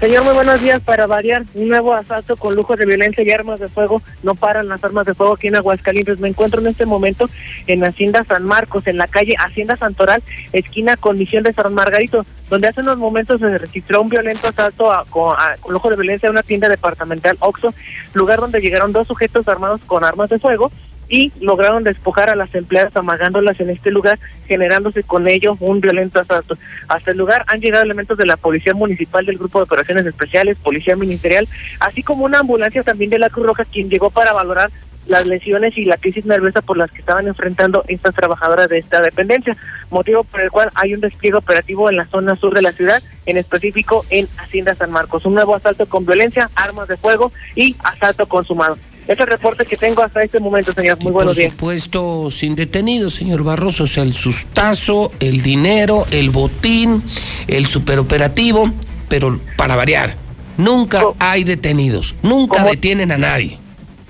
Señor, 0.00 0.24
muy 0.24 0.32
buenos 0.32 0.62
días. 0.62 0.80
Para 0.80 1.06
variar, 1.06 1.44
un 1.52 1.68
nuevo 1.68 1.92
asalto 1.92 2.38
con 2.38 2.54
lujo 2.54 2.74
de 2.74 2.86
violencia 2.86 3.22
y 3.22 3.30
armas 3.32 3.60
de 3.60 3.68
fuego. 3.68 4.00
No 4.22 4.34
paran 4.34 4.66
las 4.66 4.82
armas 4.82 5.04
de 5.04 5.12
fuego 5.12 5.34
aquí 5.34 5.48
en 5.48 5.56
Aguascalientes. 5.56 6.18
Me 6.20 6.28
encuentro 6.28 6.62
en 6.62 6.68
este 6.68 6.86
momento 6.86 7.28
en 7.66 7.84
Hacienda 7.84 8.24
San 8.24 8.44
Marcos, 8.44 8.86
en 8.86 8.96
la 8.96 9.06
calle 9.08 9.34
Hacienda 9.38 9.76
Santoral, 9.76 10.22
esquina 10.54 10.96
con 10.96 11.18
Misión 11.18 11.42
de 11.42 11.52
San 11.52 11.74
Margarito, 11.74 12.24
donde 12.48 12.68
hace 12.68 12.80
unos 12.80 12.96
momentos 12.96 13.40
se 13.40 13.58
registró 13.58 14.00
un 14.00 14.08
violento 14.08 14.48
asalto 14.48 14.90
con, 15.10 15.36
con 15.60 15.74
lujo 15.74 15.90
de 15.90 15.96
violencia 15.96 16.30
a 16.30 16.32
una 16.32 16.42
tienda 16.42 16.70
departamental 16.70 17.36
Oxxo, 17.40 17.74
lugar 18.14 18.40
donde 18.40 18.62
llegaron 18.62 18.92
dos 18.92 19.06
sujetos 19.06 19.46
armados 19.48 19.82
con 19.86 20.02
armas 20.02 20.30
de 20.30 20.38
fuego 20.38 20.72
y 21.10 21.32
lograron 21.40 21.84
despojar 21.84 22.30
a 22.30 22.36
las 22.36 22.54
empleadas 22.54 22.96
amagándolas 22.96 23.58
en 23.60 23.68
este 23.68 23.90
lugar, 23.90 24.18
generándose 24.46 25.02
con 25.02 25.26
ello 25.26 25.56
un 25.58 25.80
violento 25.80 26.20
asalto. 26.20 26.56
Hasta 26.88 27.10
el 27.10 27.18
lugar 27.18 27.44
han 27.48 27.60
llegado 27.60 27.84
elementos 27.84 28.16
de 28.16 28.26
la 28.26 28.36
Policía 28.36 28.72
Municipal 28.72 29.26
del 29.26 29.36
Grupo 29.36 29.58
de 29.58 29.64
Operaciones 29.64 30.06
Especiales, 30.06 30.56
Policía 30.62 30.94
Ministerial, 30.96 31.48
así 31.80 32.04
como 32.04 32.24
una 32.24 32.38
ambulancia 32.38 32.84
también 32.84 33.10
de 33.10 33.18
la 33.18 33.28
Cruz 33.28 33.44
Roja, 33.44 33.64
quien 33.64 33.90
llegó 33.90 34.10
para 34.10 34.32
valorar 34.32 34.70
las 35.06 35.26
lesiones 35.26 35.76
y 35.76 35.84
la 35.84 35.96
crisis 35.96 36.24
nerviosa 36.24 36.62
por 36.62 36.76
las 36.76 36.92
que 36.92 37.00
estaban 37.00 37.26
enfrentando 37.26 37.84
estas 37.88 38.14
trabajadoras 38.14 38.68
de 38.68 38.78
esta 38.78 39.00
dependencia, 39.00 39.56
motivo 39.90 40.22
por 40.22 40.40
el 40.40 40.50
cual 40.52 40.70
hay 40.76 40.94
un 40.94 41.00
despliegue 41.00 41.36
operativo 41.36 41.90
en 41.90 41.96
la 41.96 42.06
zona 42.06 42.36
sur 42.36 42.54
de 42.54 42.62
la 42.62 42.70
ciudad, 42.70 43.02
en 43.26 43.36
específico 43.36 44.04
en 44.10 44.28
Hacienda 44.36 44.76
San 44.76 44.92
Marcos. 44.92 45.26
Un 45.26 45.34
nuevo 45.34 45.56
asalto 45.56 45.86
con 45.86 46.06
violencia, 46.06 46.48
armas 46.54 46.86
de 46.86 46.96
fuego 46.96 47.32
y 47.56 47.74
asalto 47.82 48.28
consumado. 48.28 48.78
Es 49.10 49.18
el 49.18 49.26
reporte 49.26 49.66
que 49.66 49.76
tengo 49.76 50.04
hasta 50.04 50.22
este 50.22 50.38
momento, 50.38 50.72
señor. 50.72 50.96
Muy 51.02 51.10
buenos 51.10 51.32
Por 51.32 51.36
días. 51.36 51.50
supuesto, 51.50 52.30
sin 52.30 52.54
detenidos, 52.54 53.14
señor 53.14 53.42
Barroso, 53.42 53.82
o 53.82 53.86
sea, 53.88 54.04
el 54.04 54.14
sustazo, 54.14 55.10
el 55.18 55.42
dinero, 55.42 56.06
el 56.12 56.30
botín, 56.30 57.02
el 57.48 57.66
superoperativo, 57.66 58.70
pero 59.08 59.40
para 59.56 59.74
variar, 59.74 60.14
nunca 60.56 61.02
hay 61.18 61.42
detenidos, 61.42 62.14
nunca 62.22 62.62
detienen 62.62 63.10
a 63.10 63.18
nadie. 63.18 63.58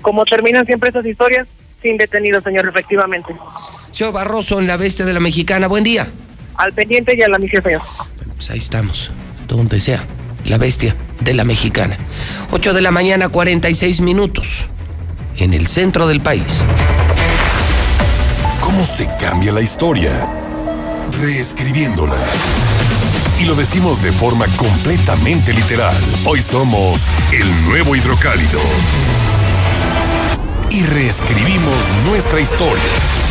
Como 0.03 0.23
terminan 0.23 0.67
siempre 0.67 0.89
estas 0.89 1.07
historias, 1.07 1.47
sin 1.81 1.97
detenidos, 1.97 2.43
señor, 2.43 2.67
efectivamente. 2.67 3.33
Señor 3.91 4.13
Barroso, 4.13 4.59
en 4.59 4.67
la 4.67 4.77
bestia 4.77 5.03
de 5.03 5.13
la 5.13 5.19
mexicana, 5.19 5.65
buen 5.65 5.83
día. 5.83 6.09
Al 6.57 6.73
pendiente 6.73 7.15
y 7.17 7.23
a 7.23 7.27
la 7.27 7.39
misión, 7.39 7.63
señor. 7.63 7.81
Pues 8.35 8.51
ahí 8.51 8.59
estamos, 8.59 9.11
donde 9.47 9.79
sea, 9.79 10.05
la 10.45 10.59
bestia 10.59 10.95
de 11.21 11.33
la 11.33 11.43
mexicana. 11.43 11.97
8 12.51 12.73
de 12.73 12.81
la 12.81 12.91
mañana, 12.91 13.29
46 13.29 14.01
minutos, 14.01 14.69
en 15.41 15.53
el 15.53 15.65
centro 15.67 16.07
del 16.07 16.21
país. 16.21 16.63
¿Cómo 18.61 18.85
se 18.85 19.07
cambia 19.19 19.51
la 19.51 19.61
historia? 19.61 20.11
Reescribiéndola. 21.19 22.15
Y 23.39 23.45
lo 23.45 23.55
decimos 23.55 24.03
de 24.03 24.11
forma 24.11 24.45
completamente 24.55 25.51
literal. 25.51 25.95
Hoy 26.25 26.41
somos 26.41 27.07
el 27.31 27.65
nuevo 27.65 27.95
hidrocálido. 27.95 28.59
Y 30.69 30.83
reescribimos 30.83 31.75
nuestra 32.05 32.39
historia. 32.39 33.30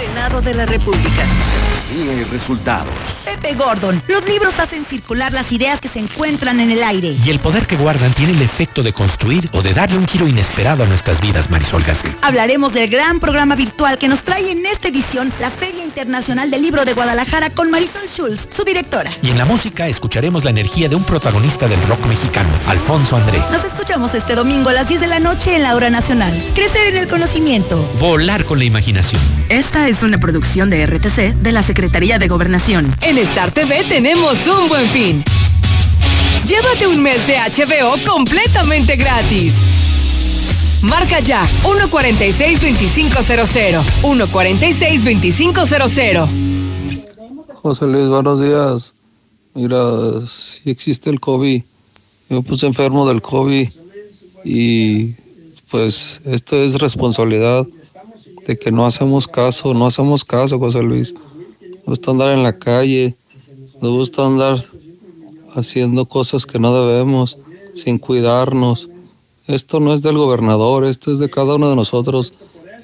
Senado 0.00 0.40
de 0.40 0.54
la 0.54 0.64
República. 0.64 1.26
Y 1.94 2.22
resultados. 2.24 2.94
Pepe 3.24 3.54
Gordon, 3.54 4.02
los 4.06 4.24
libros 4.26 4.58
hacen 4.58 4.86
circular 4.86 5.32
las 5.32 5.52
ideas 5.52 5.80
que 5.80 5.88
se 5.88 5.98
encuentran 5.98 6.60
en 6.60 6.70
el 6.70 6.82
aire. 6.82 7.16
Y 7.24 7.30
el 7.30 7.40
poder 7.40 7.66
que 7.66 7.76
guardan 7.76 8.14
tiene 8.14 8.32
el 8.32 8.40
efecto 8.40 8.82
de 8.82 8.92
construir 8.92 9.50
o 9.52 9.60
de 9.60 9.74
darle 9.74 9.98
un 9.98 10.06
giro 10.06 10.26
inesperado 10.26 10.84
a 10.84 10.86
nuestras 10.86 11.20
vidas, 11.20 11.50
Marisol 11.50 11.82
Gacé. 11.82 12.14
Hablaremos 12.22 12.72
del 12.72 12.88
gran 12.88 13.20
programa 13.20 13.56
virtual 13.56 13.98
que 13.98 14.08
nos 14.08 14.22
trae 14.22 14.52
en 14.52 14.64
esta 14.64 14.88
edición 14.88 15.32
la 15.40 15.50
Feria 15.50 15.84
Internacional 15.84 16.50
del 16.50 16.62
Libro 16.62 16.84
de 16.84 16.94
Guadalajara 16.94 17.50
con 17.50 17.70
Marisol 17.70 18.08
Schulz, 18.08 18.48
su 18.50 18.64
directora. 18.64 19.10
Y 19.20 19.30
en 19.30 19.38
la 19.38 19.44
música 19.44 19.88
escucharemos 19.88 20.44
la 20.44 20.50
energía 20.50 20.88
de 20.88 20.94
un 20.94 21.04
protagonista 21.04 21.66
del 21.68 21.82
rock 21.88 22.06
mexicano, 22.06 22.50
Alfonso 22.66 23.16
André. 23.16 23.40
Nos 23.50 23.64
escuchamos 23.64 24.14
este 24.14 24.34
domingo 24.34 24.70
a 24.70 24.74
las 24.74 24.88
10 24.88 25.00
de 25.00 25.06
la 25.08 25.18
noche 25.18 25.56
en 25.56 25.64
la 25.64 25.74
hora 25.74 25.90
nacional. 25.90 26.32
Crecer 26.54 26.86
en 26.86 26.96
el 26.96 27.08
conocimiento. 27.08 27.76
Volar 27.98 28.44
con 28.44 28.58
la 28.58 28.64
imaginación. 28.64 29.20
Esta 29.48 29.88
es 29.90 30.02
una 30.04 30.18
producción 30.18 30.70
de 30.70 30.86
RTC 30.86 31.34
de 31.42 31.52
la 31.52 31.62
Secretaría 31.62 32.18
de 32.18 32.28
Gobernación. 32.28 32.94
En 33.00 33.18
Star 33.18 33.52
TV 33.52 33.82
tenemos 33.88 34.36
un 34.46 34.68
buen 34.68 34.86
fin. 34.90 35.24
Llévate 36.46 36.86
un 36.86 37.02
mes 37.02 37.26
de 37.26 37.38
HBO 37.38 37.96
completamente 38.08 38.94
gratis. 38.96 39.52
Marca 40.82 41.18
ya 41.20 41.44
146-2500. 41.64 43.82
146-2500. 44.02 46.28
José 47.54 47.86
Luis, 47.86 48.08
buenos 48.08 48.40
días. 48.40 48.94
Mira, 49.54 49.78
si 50.26 50.70
existe 50.70 51.10
el 51.10 51.18
COVID. 51.18 51.62
Yo 52.28 52.36
me 52.36 52.42
puse 52.42 52.66
enfermo 52.66 53.08
del 53.08 53.20
COVID 53.20 53.68
y 54.44 55.14
pues 55.68 56.20
esto 56.24 56.62
es 56.62 56.78
responsabilidad 56.78 57.66
de 58.50 58.58
que 58.58 58.72
no 58.72 58.84
hacemos 58.84 59.28
caso, 59.28 59.74
no 59.74 59.86
hacemos 59.86 60.24
caso, 60.24 60.58
José 60.58 60.82
Luis. 60.82 61.14
Nos 61.86 61.98
gusta 61.98 62.10
andar 62.10 62.36
en 62.36 62.42
la 62.42 62.58
calle, 62.58 63.14
nos 63.80 63.92
gusta 63.92 64.26
andar 64.26 64.58
haciendo 65.54 66.04
cosas 66.06 66.46
que 66.46 66.58
no 66.58 66.74
debemos, 66.74 67.38
sin 67.74 67.98
cuidarnos. 67.98 68.90
Esto 69.46 69.78
no 69.78 69.94
es 69.94 70.02
del 70.02 70.16
gobernador, 70.16 70.84
esto 70.84 71.12
es 71.12 71.20
de 71.20 71.30
cada 71.30 71.54
uno 71.54 71.70
de 71.70 71.76
nosotros, 71.76 72.32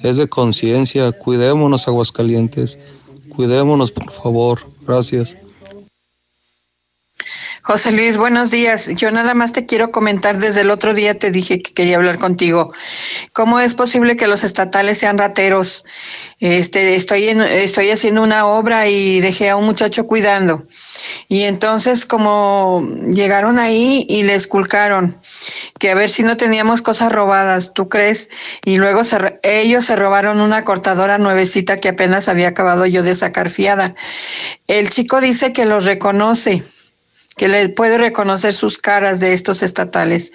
es 0.03 0.15
de 0.15 0.29
conciencia. 0.29 1.11
Cuidémonos, 1.11 1.85
Aguascalientes, 1.89 2.79
cuidémonos, 3.35 3.91
por 3.91 4.09
favor. 4.09 4.61
Gracias. 4.87 5.35
José 7.67 7.91
Luis, 7.91 8.15
buenos 8.15 8.49
días. 8.49 8.95
Yo 8.95 9.11
nada 9.11 9.33
más 9.33 9.51
te 9.51 9.65
quiero 9.65 9.91
comentar, 9.91 10.37
desde 10.37 10.61
el 10.61 10.69
otro 10.69 10.93
día 10.93 11.19
te 11.19 11.31
dije 11.31 11.61
que 11.61 11.73
quería 11.73 11.97
hablar 11.97 12.17
contigo. 12.17 12.71
¿Cómo 13.33 13.59
es 13.59 13.73
posible 13.73 14.15
que 14.15 14.27
los 14.27 14.45
estatales 14.45 14.99
sean 14.99 15.17
rateros? 15.17 15.83
Este, 16.39 16.95
estoy, 16.95 17.27
en, 17.27 17.41
estoy 17.41 17.89
haciendo 17.89 18.23
una 18.23 18.45
obra 18.45 18.87
y 18.87 19.19
dejé 19.19 19.49
a 19.49 19.57
un 19.57 19.65
muchacho 19.65 20.07
cuidando. 20.07 20.63
Y 21.27 21.41
entonces 21.41 22.05
como 22.05 22.87
llegaron 23.11 23.59
ahí 23.59 24.05
y 24.07 24.23
le 24.23 24.35
esculcaron 24.35 25.19
que 25.77 25.91
a 25.91 25.95
ver 25.95 26.09
si 26.09 26.23
no 26.23 26.37
teníamos 26.37 26.81
cosas 26.81 27.11
robadas, 27.11 27.73
¿tú 27.73 27.89
crees? 27.89 28.29
Y 28.63 28.77
luego 28.77 29.01
ellos 29.43 29.83
se 29.83 29.95
robaron 29.97 30.39
una 30.39 30.63
cortadora 30.63 31.17
nuevecita 31.17 31.81
que 31.81 31.89
apenas 31.89 32.29
había 32.29 32.47
acabado 32.47 32.85
yo 32.85 33.03
de 33.03 33.13
sacar 33.13 33.49
fiada. 33.49 33.93
El 34.67 34.89
chico 34.89 35.19
dice 35.19 35.51
que 35.51 35.65
los 35.65 35.83
reconoce 35.83 36.63
que 37.35 37.47
le 37.47 37.69
puede 37.69 37.97
reconocer 37.97 38.53
sus 38.53 38.77
caras 38.77 39.19
de 39.19 39.33
estos 39.33 39.63
estatales. 39.63 40.31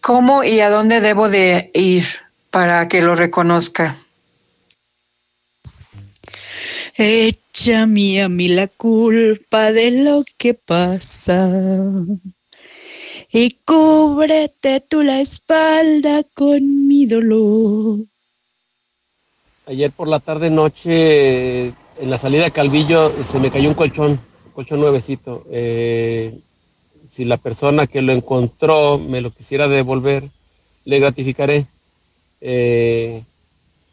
¿Cómo 0.00 0.44
y 0.44 0.60
a 0.60 0.70
dónde 0.70 1.00
debo 1.00 1.28
de 1.28 1.70
ir 1.74 2.04
para 2.50 2.88
que 2.88 3.02
lo 3.02 3.14
reconozca? 3.14 3.96
Échame 6.96 8.22
a 8.22 8.28
mí 8.28 8.48
la 8.48 8.68
culpa 8.68 9.72
de 9.72 10.04
lo 10.04 10.22
que 10.38 10.54
pasa 10.54 11.50
y 13.32 13.50
cúbrete 13.64 14.80
tú 14.80 15.02
la 15.02 15.20
espalda 15.20 16.22
con 16.34 16.86
mi 16.86 17.06
dolor. 17.06 18.06
Ayer 19.66 19.90
por 19.90 20.06
la 20.06 20.20
tarde 20.20 20.50
noche 20.50 21.66
en 21.66 22.10
la 22.10 22.18
salida 22.18 22.44
de 22.44 22.52
Calvillo 22.52 23.12
se 23.24 23.40
me 23.40 23.50
cayó 23.50 23.68
un 23.70 23.74
colchón 23.74 24.20
colchón 24.54 24.80
nuevecito. 24.80 25.44
Eh, 25.50 26.38
si 27.10 27.24
la 27.24 27.36
persona 27.36 27.86
que 27.86 28.00
lo 28.02 28.12
encontró 28.12 28.98
me 28.98 29.20
lo 29.20 29.30
quisiera 29.30 29.68
devolver, 29.68 30.24
le 30.84 30.98
gratificaré. 31.00 31.66
Eh, 32.40 33.22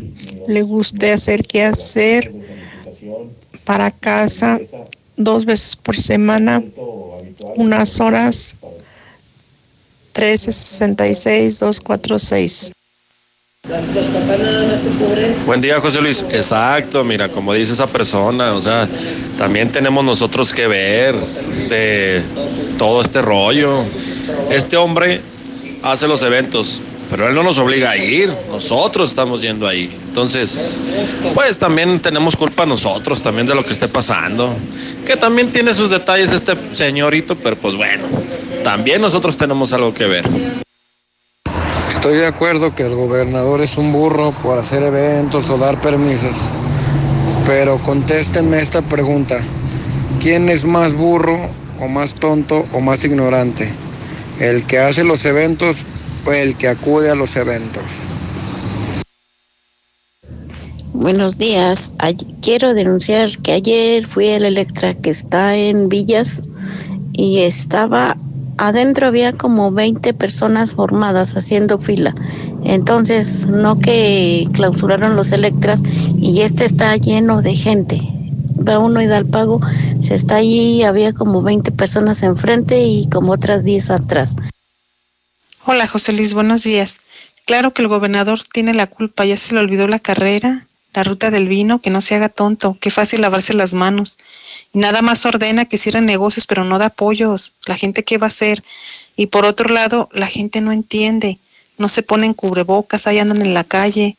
le 0.47 0.61
guste 0.63 1.11
hacer 1.11 1.45
qué 1.45 1.63
hacer 1.63 2.31
para 3.63 3.91
casa 3.91 4.59
dos 5.15 5.45
veces 5.45 5.75
por 5.75 5.95
semana, 5.95 6.63
unas 7.55 7.99
horas, 7.99 8.55
1366 13.69 14.69
246. 14.69 15.45
Buen 15.45 15.61
día, 15.61 15.79
José 15.79 16.01
Luis. 16.01 16.25
Exacto, 16.31 17.03
mira, 17.03 17.29
como 17.29 17.53
dice 17.53 17.73
esa 17.73 17.85
persona, 17.85 18.53
o 18.53 18.61
sea, 18.61 18.87
también 19.37 19.71
tenemos 19.71 20.03
nosotros 20.03 20.51
que 20.51 20.67
ver 20.67 21.15
de 21.15 22.23
todo 22.77 23.01
este 23.01 23.21
rollo. 23.21 23.83
Este 24.49 24.75
hombre 24.75 25.21
hace 25.83 26.07
los 26.07 26.23
eventos, 26.23 26.81
pero 27.11 27.27
él 27.27 27.35
no 27.35 27.43
nos 27.43 27.59
obliga 27.59 27.91
a 27.91 27.97
ir, 27.97 28.33
nosotros 28.49 29.11
estamos 29.11 29.41
yendo 29.41 29.67
ahí. 29.67 29.95
Entonces, 30.07 31.21
pues 31.35 31.59
también 31.59 31.99
tenemos 31.99 32.35
culpa 32.35 32.65
nosotros 32.65 33.21
también 33.21 33.45
de 33.45 33.53
lo 33.53 33.63
que 33.63 33.73
esté 33.73 33.87
pasando. 33.87 34.51
Que 35.05 35.15
también 35.15 35.51
tiene 35.51 35.75
sus 35.75 35.91
detalles 35.91 36.31
este 36.31 36.53
señorito, 36.73 37.35
pero 37.35 37.55
pues 37.55 37.75
bueno, 37.75 38.03
también 38.63 38.99
nosotros 38.99 39.37
tenemos 39.37 39.73
algo 39.73 39.93
que 39.93 40.07
ver. 40.07 40.25
Estoy 41.89 42.17
de 42.17 42.27
acuerdo 42.27 42.75
que 42.75 42.83
el 42.83 42.93
gobernador 42.93 43.61
es 43.61 43.77
un 43.77 43.91
burro 43.91 44.31
por 44.43 44.59
hacer 44.59 44.83
eventos 44.83 45.49
o 45.49 45.57
dar 45.57 45.81
permisos, 45.81 46.37
pero 47.47 47.79
contéstenme 47.79 48.59
esta 48.59 48.83
pregunta. 48.83 49.39
¿Quién 50.21 50.49
es 50.49 50.65
más 50.65 50.93
burro 50.93 51.49
o 51.79 51.87
más 51.87 52.13
tonto 52.13 52.67
o 52.73 52.79
más 52.79 53.03
ignorante? 53.03 53.73
¿El 54.39 54.65
que 54.65 54.77
hace 54.77 55.03
los 55.03 55.25
eventos 55.25 55.87
o 56.25 56.31
el 56.31 56.55
que 56.57 56.67
acude 56.67 57.09
a 57.09 57.15
los 57.15 57.35
eventos? 57.35 58.07
Buenos 60.93 61.39
días. 61.39 61.91
quiero 62.41 62.75
denunciar 62.75 63.29
que 63.39 63.53
ayer 63.53 64.05
fui 64.05 64.29
al 64.29 64.45
Electra 64.45 64.93
que 64.93 65.09
está 65.09 65.55
en 65.55 65.89
Villas 65.89 66.43
y 67.13 67.39
estaba 67.39 68.15
adentro 68.59 69.07
había 69.07 69.31
como 69.33 69.71
20 69.71 70.13
personas 70.13 70.73
formadas 70.73 71.35
haciendo 71.35 71.79
fila. 71.79 72.13
Entonces, 72.63 73.47
no 73.47 73.79
que 73.79 74.47
clausuraron 74.53 75.15
los 75.15 75.31
Electras 75.31 75.81
y 76.17 76.41
este 76.41 76.65
está 76.65 76.95
lleno 76.97 77.41
de 77.41 77.55
gente. 77.55 78.01
Va 78.67 78.77
uno 78.77 79.01
y 79.01 79.07
da 79.07 79.17
el 79.17 79.25
pago, 79.25 79.61
se 80.01 80.15
está 80.15 80.35
allí, 80.35 80.83
había 80.83 81.13
como 81.13 81.41
20 81.41 81.71
personas 81.71 82.21
enfrente 82.23 82.83
y 82.83 83.07
como 83.09 83.31
otras 83.31 83.63
10 83.63 83.91
atrás. 83.91 84.35
Hola 85.65 85.87
José 85.87 86.11
Luis, 86.11 86.33
buenos 86.33 86.63
días. 86.63 86.99
Claro 87.45 87.73
que 87.73 87.81
el 87.81 87.87
gobernador 87.87 88.41
tiene 88.51 88.73
la 88.73 88.87
culpa, 88.87 89.25
ya 89.25 89.37
se 89.37 89.53
le 89.53 89.61
olvidó 89.61 89.87
la 89.87 89.99
carrera, 89.99 90.67
la 90.93 91.03
ruta 91.03 91.31
del 91.31 91.47
vino, 91.47 91.79
que 91.79 91.89
no 91.89 92.01
se 92.01 92.15
haga 92.15 92.27
tonto, 92.27 92.77
qué 92.81 92.91
fácil 92.91 93.21
lavarse 93.21 93.53
las 93.53 93.73
manos. 93.73 94.17
Nada 94.73 95.01
más 95.01 95.25
ordena 95.25 95.65
que 95.65 95.77
cierren 95.77 96.05
negocios, 96.05 96.45
pero 96.45 96.63
no 96.63 96.77
da 96.77 96.87
apoyos. 96.87 97.53
La 97.65 97.75
gente 97.75 98.03
qué 98.03 98.17
va 98.17 98.27
a 98.27 98.29
hacer. 98.29 98.63
Y 99.15 99.27
por 99.27 99.45
otro 99.45 99.73
lado, 99.73 100.09
la 100.13 100.27
gente 100.27 100.61
no 100.61 100.71
entiende. 100.71 101.39
No 101.77 101.89
se 101.89 102.03
ponen 102.03 102.33
cubrebocas, 102.33 103.07
ahí 103.07 103.19
andan 103.19 103.41
en 103.41 103.53
la 103.53 103.63
calle. 103.63 104.17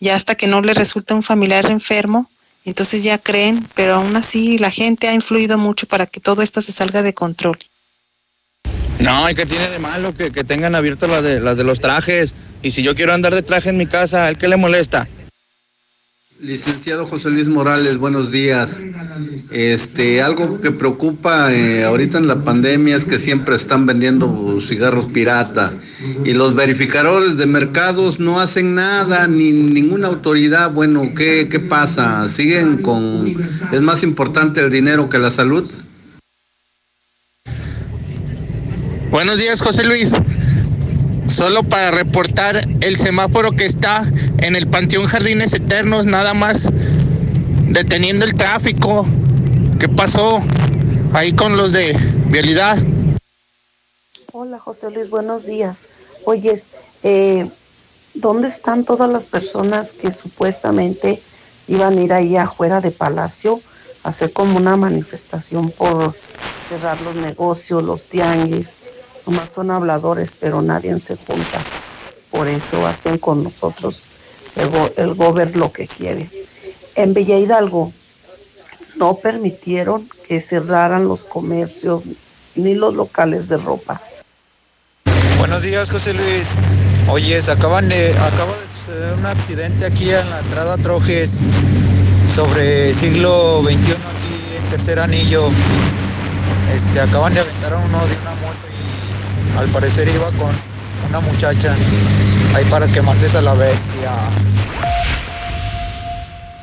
Ya 0.00 0.16
hasta 0.16 0.34
que 0.34 0.46
no 0.46 0.60
le 0.60 0.74
resulta 0.74 1.14
un 1.14 1.22
familiar 1.22 1.70
enfermo, 1.70 2.30
entonces 2.64 3.04
ya 3.04 3.18
creen, 3.18 3.68
pero 3.74 3.96
aún 3.96 4.16
así 4.16 4.58
la 4.58 4.70
gente 4.70 5.08
ha 5.08 5.14
influido 5.14 5.58
mucho 5.58 5.86
para 5.86 6.06
que 6.06 6.20
todo 6.20 6.42
esto 6.42 6.60
se 6.60 6.72
salga 6.72 7.02
de 7.02 7.14
control. 7.14 7.58
No, 8.98 9.30
¿y 9.30 9.34
qué 9.34 9.46
tiene 9.46 9.70
de 9.70 9.78
malo 9.78 10.14
que, 10.14 10.30
tengan 10.44 10.74
abiertas 10.74 11.08
las 11.08 11.22
de, 11.22 11.40
las 11.40 11.56
de 11.56 11.64
los 11.64 11.80
trajes? 11.80 12.34
Y 12.62 12.70
si 12.72 12.82
yo 12.82 12.94
quiero 12.94 13.14
andar 13.14 13.34
de 13.34 13.42
traje 13.42 13.70
en 13.70 13.78
mi 13.78 13.86
casa, 13.86 14.28
¿el 14.28 14.36
qué 14.36 14.48
le 14.48 14.56
molesta? 14.56 15.08
Licenciado 16.42 17.04
José 17.04 17.28
Luis 17.28 17.48
Morales, 17.48 17.98
buenos 17.98 18.32
días. 18.32 18.80
Este, 19.50 20.22
algo 20.22 20.58
que 20.62 20.70
preocupa 20.70 21.52
eh, 21.52 21.84
ahorita 21.84 22.16
en 22.16 22.28
la 22.28 22.44
pandemia 22.44 22.96
es 22.96 23.04
que 23.04 23.18
siempre 23.18 23.54
están 23.54 23.84
vendiendo 23.84 24.58
cigarros 24.60 25.06
pirata 25.06 25.70
y 26.24 26.32
los 26.32 26.54
verificadores 26.54 27.36
de 27.36 27.44
mercados 27.44 28.20
no 28.20 28.40
hacen 28.40 28.74
nada, 28.74 29.26
ni 29.26 29.52
ninguna 29.52 30.08
autoridad. 30.08 30.70
Bueno, 30.70 31.10
¿qué, 31.14 31.48
qué 31.50 31.60
pasa? 31.60 32.26
¿Siguen 32.30 32.78
con... 32.78 33.34
es 33.70 33.80
más 33.82 34.02
importante 34.02 34.60
el 34.60 34.70
dinero 34.70 35.10
que 35.10 35.18
la 35.18 35.30
salud? 35.30 35.70
Buenos 39.10 39.38
días, 39.38 39.60
José 39.60 39.84
Luis. 39.84 40.14
Solo 41.30 41.62
para 41.62 41.92
reportar 41.92 42.66
el 42.80 42.96
semáforo 42.96 43.52
que 43.52 43.64
está 43.64 44.02
en 44.38 44.56
el 44.56 44.66
Panteón 44.66 45.06
Jardines 45.06 45.54
Eternos, 45.54 46.06
nada 46.06 46.34
más 46.34 46.68
deteniendo 47.68 48.24
el 48.24 48.34
tráfico. 48.34 49.06
¿Qué 49.78 49.88
pasó 49.88 50.40
ahí 51.12 51.32
con 51.32 51.56
los 51.56 51.72
de 51.72 51.96
vialidad? 52.26 52.78
Hola 54.32 54.58
José 54.58 54.90
Luis, 54.90 55.08
buenos 55.08 55.46
días. 55.46 55.86
Oyes, 56.24 56.70
eh, 57.04 57.48
¿dónde 58.14 58.48
están 58.48 58.84
todas 58.84 59.08
las 59.08 59.26
personas 59.26 59.92
que 59.92 60.10
supuestamente 60.10 61.22
iban 61.68 61.96
a 61.96 62.00
ir 62.02 62.12
ahí 62.12 62.36
afuera 62.36 62.80
de 62.80 62.90
Palacio 62.90 63.60
a 64.02 64.08
hacer 64.08 64.32
como 64.32 64.56
una 64.56 64.76
manifestación 64.76 65.70
por 65.70 66.12
cerrar 66.68 67.00
los 67.02 67.14
negocios, 67.14 67.84
los 67.84 68.06
tianguis? 68.06 68.74
Nomás 69.26 69.50
son 69.54 69.70
habladores, 69.70 70.36
pero 70.40 70.62
nadie 70.62 70.98
se 71.00 71.16
junta. 71.16 71.62
Por 72.30 72.48
eso 72.48 72.86
hacen 72.86 73.18
con 73.18 73.42
nosotros 73.44 74.06
el, 74.56 74.68
go- 74.68 74.90
el 74.96 75.14
gober 75.14 75.56
lo 75.56 75.72
que 75.72 75.86
quiere. 75.86 76.28
En 76.94 77.14
Villa 77.14 77.38
Hidalgo 77.38 77.92
no 78.96 79.14
permitieron 79.16 80.08
que 80.26 80.40
cerraran 80.40 81.06
los 81.06 81.24
comercios 81.24 82.02
ni 82.54 82.74
los 82.74 82.94
locales 82.94 83.48
de 83.48 83.56
ropa. 83.56 84.00
Buenos 85.38 85.62
días, 85.62 85.90
José 85.90 86.12
Luis. 86.14 86.48
Oye, 87.08 87.40
se 87.40 87.50
acaban 87.52 87.88
de, 87.88 88.12
acaba 88.12 88.52
de 88.56 88.66
suceder 88.80 89.14
un 89.14 89.26
accidente 89.26 89.86
aquí 89.86 90.10
en 90.10 90.28
la 90.30 90.40
entrada 90.40 90.76
Trojes 90.78 91.44
sobre 92.26 92.92
siglo 92.92 93.62
XXI 93.64 93.74
aquí 93.92 94.56
en 94.56 94.70
Tercer 94.70 94.98
Anillo. 94.98 95.48
Este, 96.74 97.00
acaban 97.00 97.34
de 97.34 97.40
aventar 97.40 97.72
a 97.74 97.78
uno 97.78 98.06
de 98.06 98.16
una 98.16 98.29
al 99.60 99.68
parecer 99.68 100.08
iba 100.08 100.26
con 100.32 100.50
una 101.08 101.20
muchacha. 101.20 101.74
Ahí 102.54 102.64
para 102.70 102.86
que 102.86 103.02
mandes 103.02 103.34
a 103.34 103.42
la 103.42 103.52
bestia. 103.52 104.12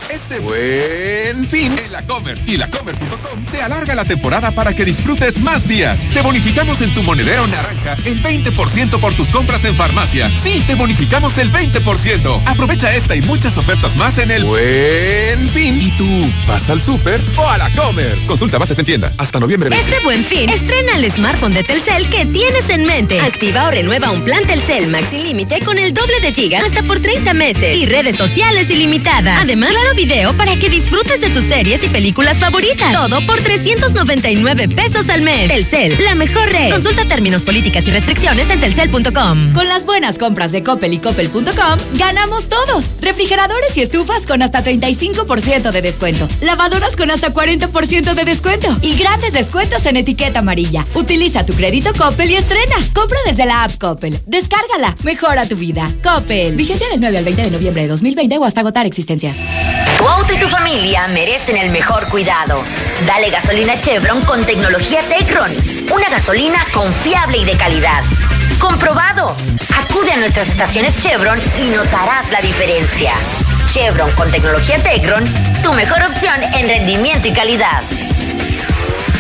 Este 0.10 0.40
buen 0.40 1.46
fin 1.48 1.78
en 1.78 1.92
la 1.92 2.02
Comer 2.04 2.40
y 2.46 2.56
lacomer.com 2.56 3.46
se 3.52 3.62
alarga 3.62 3.94
la 3.94 4.06
temporada 4.06 4.52
para 4.52 4.74
que 4.74 4.86
disfrutes 4.86 5.40
más 5.42 5.68
días. 5.68 6.08
Te 6.14 6.22
bonificamos 6.22 6.82
en 6.82 6.94
tu 6.94 7.04
monedero 7.04 7.46
naranja 7.46 7.98
el 8.06 8.22
20% 8.24 9.00
por 9.00 9.14
tus 9.14 9.30
compras 9.30 9.66
en 9.66 9.76
farmacia. 9.76 10.30
Sí, 10.30 10.64
te 10.66 10.76
bonificamos 10.76 11.38
el 11.38 11.52
20%. 11.52 12.42
Aprovecha 12.46 12.96
esta 12.96 13.16
y 13.16 13.22
muchas 13.22 13.58
ofertas 13.58 13.98
más 13.98 14.18
en 14.18 14.32
el 14.32 14.46
buen 14.46 15.50
fin. 15.50 15.78
¿Y 15.82 15.92
tú 15.98 16.08
vas 16.48 16.70
al 16.70 16.82
súper 16.82 17.22
o 17.36 17.50
a 17.50 17.58
la 17.58 17.70
Comer? 17.72 18.18
Consulta 18.28 18.58
bases 18.58 18.80
en 18.80 18.86
tienda 18.86 19.12
hasta 19.18 19.40
noviembre 19.40 19.70
20. 19.70 19.90
Este 19.90 20.04
buen 20.04 20.24
fin, 20.24 20.50
estrena 20.50 20.98
el 20.98 21.12
smartphone 21.12 21.54
de 21.54 21.64
Telcel 21.64 22.10
que 22.10 22.26
tienes 22.26 22.70
en 22.70 22.86
mente. 22.86 23.20
Activa 23.20 23.68
o 23.68 23.72
renueva 23.72 24.12
un 24.12 24.24
plan 24.24 24.44
Telcel 24.46 24.88
Max 24.88 25.08
sin 25.12 25.24
límite 25.24 25.60
con 25.66 25.78
el 25.78 25.94
doble 25.94 26.20
de 26.22 26.34
gigas 26.34 26.64
hasta 26.64 26.84
por 26.84 27.02
30 27.02 27.34
meses 27.34 27.76
y 27.76 27.86
redes 27.86 28.16
sociales 28.16 28.70
ilimitadas. 28.70 29.40
Además, 29.42 29.72
claro 29.72 29.96
video 29.96 30.07
para 30.38 30.56
que 30.56 30.70
disfrutes 30.70 31.20
de 31.20 31.30
tus 31.30 31.44
series 31.44 31.84
y 31.84 31.90
películas 31.90 32.38
favoritas. 32.40 32.94
Todo 32.94 33.20
por 33.28 33.42
399 33.42 34.70
pesos 34.70 35.10
al 35.10 35.22
mes. 35.22 35.50
Telcel, 35.50 35.98
la 36.02 36.16
mejor 36.16 36.50
red. 36.50 36.72
Consulta 36.72 37.04
términos, 37.04 37.44
políticas 37.44 37.86
y 37.86 37.92
restricciones 37.92 38.50
en 38.50 38.62
telcel.com. 38.62 39.54
Con 39.54 39.68
las 39.68 39.86
buenas 39.86 40.18
compras 40.18 40.54
de 40.54 40.64
Coppel 40.64 40.94
y 40.94 41.00
Coppel.com, 41.00 41.80
ganamos 41.96 42.48
todos. 42.48 42.86
Refrigeradores 43.02 43.76
y 43.76 43.82
estufas 43.82 44.26
con 44.26 44.42
hasta 44.42 44.64
35% 44.64 45.72
de 45.72 45.82
descuento. 45.82 46.26
Lavadoras 46.40 46.96
con 46.96 47.12
hasta 47.12 47.34
40% 47.34 48.14
de 48.14 48.24
descuento. 48.24 48.78
Y 48.82 48.96
grandes 48.96 49.34
descuentos 49.34 49.86
en 49.88 49.98
etiqueta 49.98 50.40
amarilla. 50.40 50.86
Utiliza 50.94 51.46
tu 51.46 51.52
crédito 51.52 51.92
Coppel 51.98 52.32
y 52.32 52.36
estrena. 52.36 52.78
Compra 52.94 53.20
desde 53.26 53.46
la 53.46 53.66
app 53.66 53.78
Coppel. 53.78 54.18
Descárgala. 54.26 54.96
Mejora 55.04 55.46
tu 55.46 55.58
vida. 55.58 55.86
Coppel. 56.02 56.56
Vigencia 56.56 56.88
del 56.88 57.02
9 57.02 57.18
al 57.18 57.26
20 57.26 57.42
de 57.42 57.52
noviembre 57.52 57.82
de 57.82 57.88
2020 57.90 58.38
o 58.38 58.46
hasta 58.46 58.62
agotar 58.62 58.86
existencias. 58.86 59.36
Tu 59.98 60.08
auto 60.08 60.32
y 60.32 60.38
tu 60.38 60.48
familia 60.48 61.08
merecen 61.08 61.58
el 61.58 61.72
mejor 61.72 62.08
cuidado. 62.10 62.64
Dale 63.08 63.32
gasolina 63.32 63.80
Chevron 63.82 64.22
con 64.22 64.46
tecnología 64.46 65.02
Tecron. 65.02 65.52
Una 65.92 66.08
gasolina 66.10 66.64
confiable 66.72 67.40
y 67.40 67.46
de 67.46 67.58
calidad. 67.58 68.04
Comprobado. 68.60 69.36
Acude 69.76 70.12
a 70.12 70.18
nuestras 70.18 70.50
estaciones 70.50 70.98
Chevron 71.02 71.40
y 71.58 71.70
notarás 71.70 72.30
la 72.32 72.42
diferencia. 72.42 73.14
Chevron 73.66 74.12
con 74.12 74.30
tecnología 74.30 74.78
Tecron, 74.78 75.26
tu 75.64 75.74
mejor 75.74 76.04
opción 76.04 76.44
en 76.54 76.68
rendimiento 76.68 77.28
y 77.28 77.34
calidad. 77.34 77.82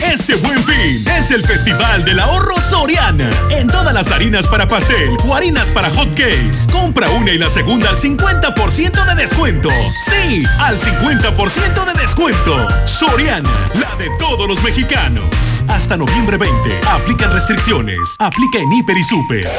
Este 0.01 0.35
buen 0.35 0.63
fin 0.63 1.03
es 1.17 1.31
el 1.31 1.43
Festival 1.45 2.05
del 2.05 2.19
Ahorro 2.19 2.55
Soriana. 2.61 3.29
En 3.49 3.67
todas 3.67 3.93
las 3.93 4.11
harinas 4.11 4.47
para 4.47 4.67
pastel 4.67 5.17
o 5.25 5.33
harinas 5.33 5.71
para 5.71 5.89
hot 5.89 6.09
cakes. 6.09 6.67
Compra 6.71 7.09
una 7.09 7.31
y 7.31 7.37
la 7.37 7.49
segunda 7.49 7.89
al 7.89 7.97
50% 7.97 9.05
de 9.05 9.15
descuento. 9.15 9.69
Sí, 10.05 10.43
al 10.59 10.79
50% 10.79 11.85
de 11.85 11.99
descuento. 11.99 12.67
Soriana, 12.85 13.49
la 13.73 13.95
de 13.95 14.09
todos 14.19 14.47
los 14.47 14.61
mexicanos. 14.63 15.25
Hasta 15.67 15.97
noviembre 15.97 16.37
20. 16.37 16.79
Aplican 16.87 17.31
restricciones. 17.31 17.97
Aplica 18.19 18.59
en 18.59 18.71
Hiper 18.71 18.97
y 18.97 19.03
Super. 19.03 19.51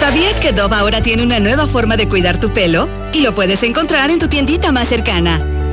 ¿Sabías 0.00 0.40
que 0.40 0.52
Dove 0.52 0.74
ahora 0.74 1.02
tiene 1.02 1.22
una 1.22 1.38
nueva 1.38 1.66
forma 1.66 1.96
de 1.96 2.08
cuidar 2.08 2.38
tu 2.40 2.50
pelo? 2.52 2.88
Y 3.12 3.20
lo 3.20 3.34
puedes 3.34 3.62
encontrar 3.62 4.10
en 4.10 4.18
tu 4.18 4.28
tiendita 4.28 4.72
más 4.72 4.88
cercana. 4.88 5.40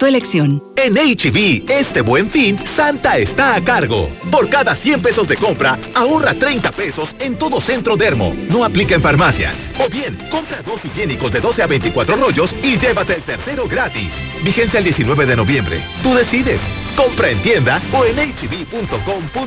tu 0.00 0.06
elección. 0.06 0.64
En 0.76 0.94
HB, 0.94 1.70
este 1.70 2.00
buen 2.00 2.30
fin, 2.30 2.58
Santa 2.66 3.18
está 3.18 3.54
a 3.54 3.60
cargo. 3.60 4.08
Por 4.30 4.48
cada 4.48 4.74
100 4.74 5.02
pesos 5.02 5.28
de 5.28 5.36
compra, 5.36 5.78
ahorra 5.94 6.32
30 6.32 6.72
pesos 6.72 7.10
en 7.18 7.36
todo 7.36 7.60
centro 7.60 7.98
Dermo. 7.98 8.34
No 8.48 8.64
aplica 8.64 8.94
en 8.94 9.02
farmacia. 9.02 9.52
O 9.78 9.90
bien, 9.90 10.16
compra 10.30 10.62
dos 10.62 10.82
higiénicos 10.82 11.30
de 11.32 11.40
12 11.40 11.62
a 11.62 11.66
24 11.66 12.16
rollos 12.16 12.54
y 12.62 12.78
llévate 12.78 13.16
el 13.16 13.22
tercero 13.22 13.68
gratis. 13.68 14.40
Vigencia 14.42 14.78
el 14.78 14.84
19 14.84 15.26
de 15.26 15.36
noviembre. 15.36 15.82
Tú 16.02 16.14
decides. 16.14 16.62
Compra 16.96 17.28
en 17.28 17.42
tienda 17.42 17.82
o 17.92 18.06
en 18.06 18.16
hb.com.mx. 18.32 19.40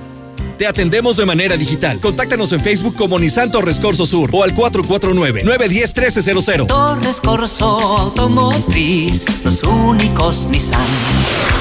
Te 0.57 0.65
atendemos 0.67 1.17
de 1.17 1.25
manera 1.25 1.57
digital. 1.57 1.99
Contáctanos 1.99 2.53
en 2.53 2.61
Facebook 2.61 2.95
como 2.95 3.19
Nissan 3.19 3.51
Torres 3.51 3.79
Corso 3.79 4.05
Sur 4.05 4.29
o 4.33 4.43
al 4.43 4.53
449-910-1300. 4.55 6.67
Torres 6.67 7.19
Corso 7.21 7.65
Automotriz, 7.65 9.25
los 9.43 9.63
únicos 9.63 10.45
Nissan 10.47 10.79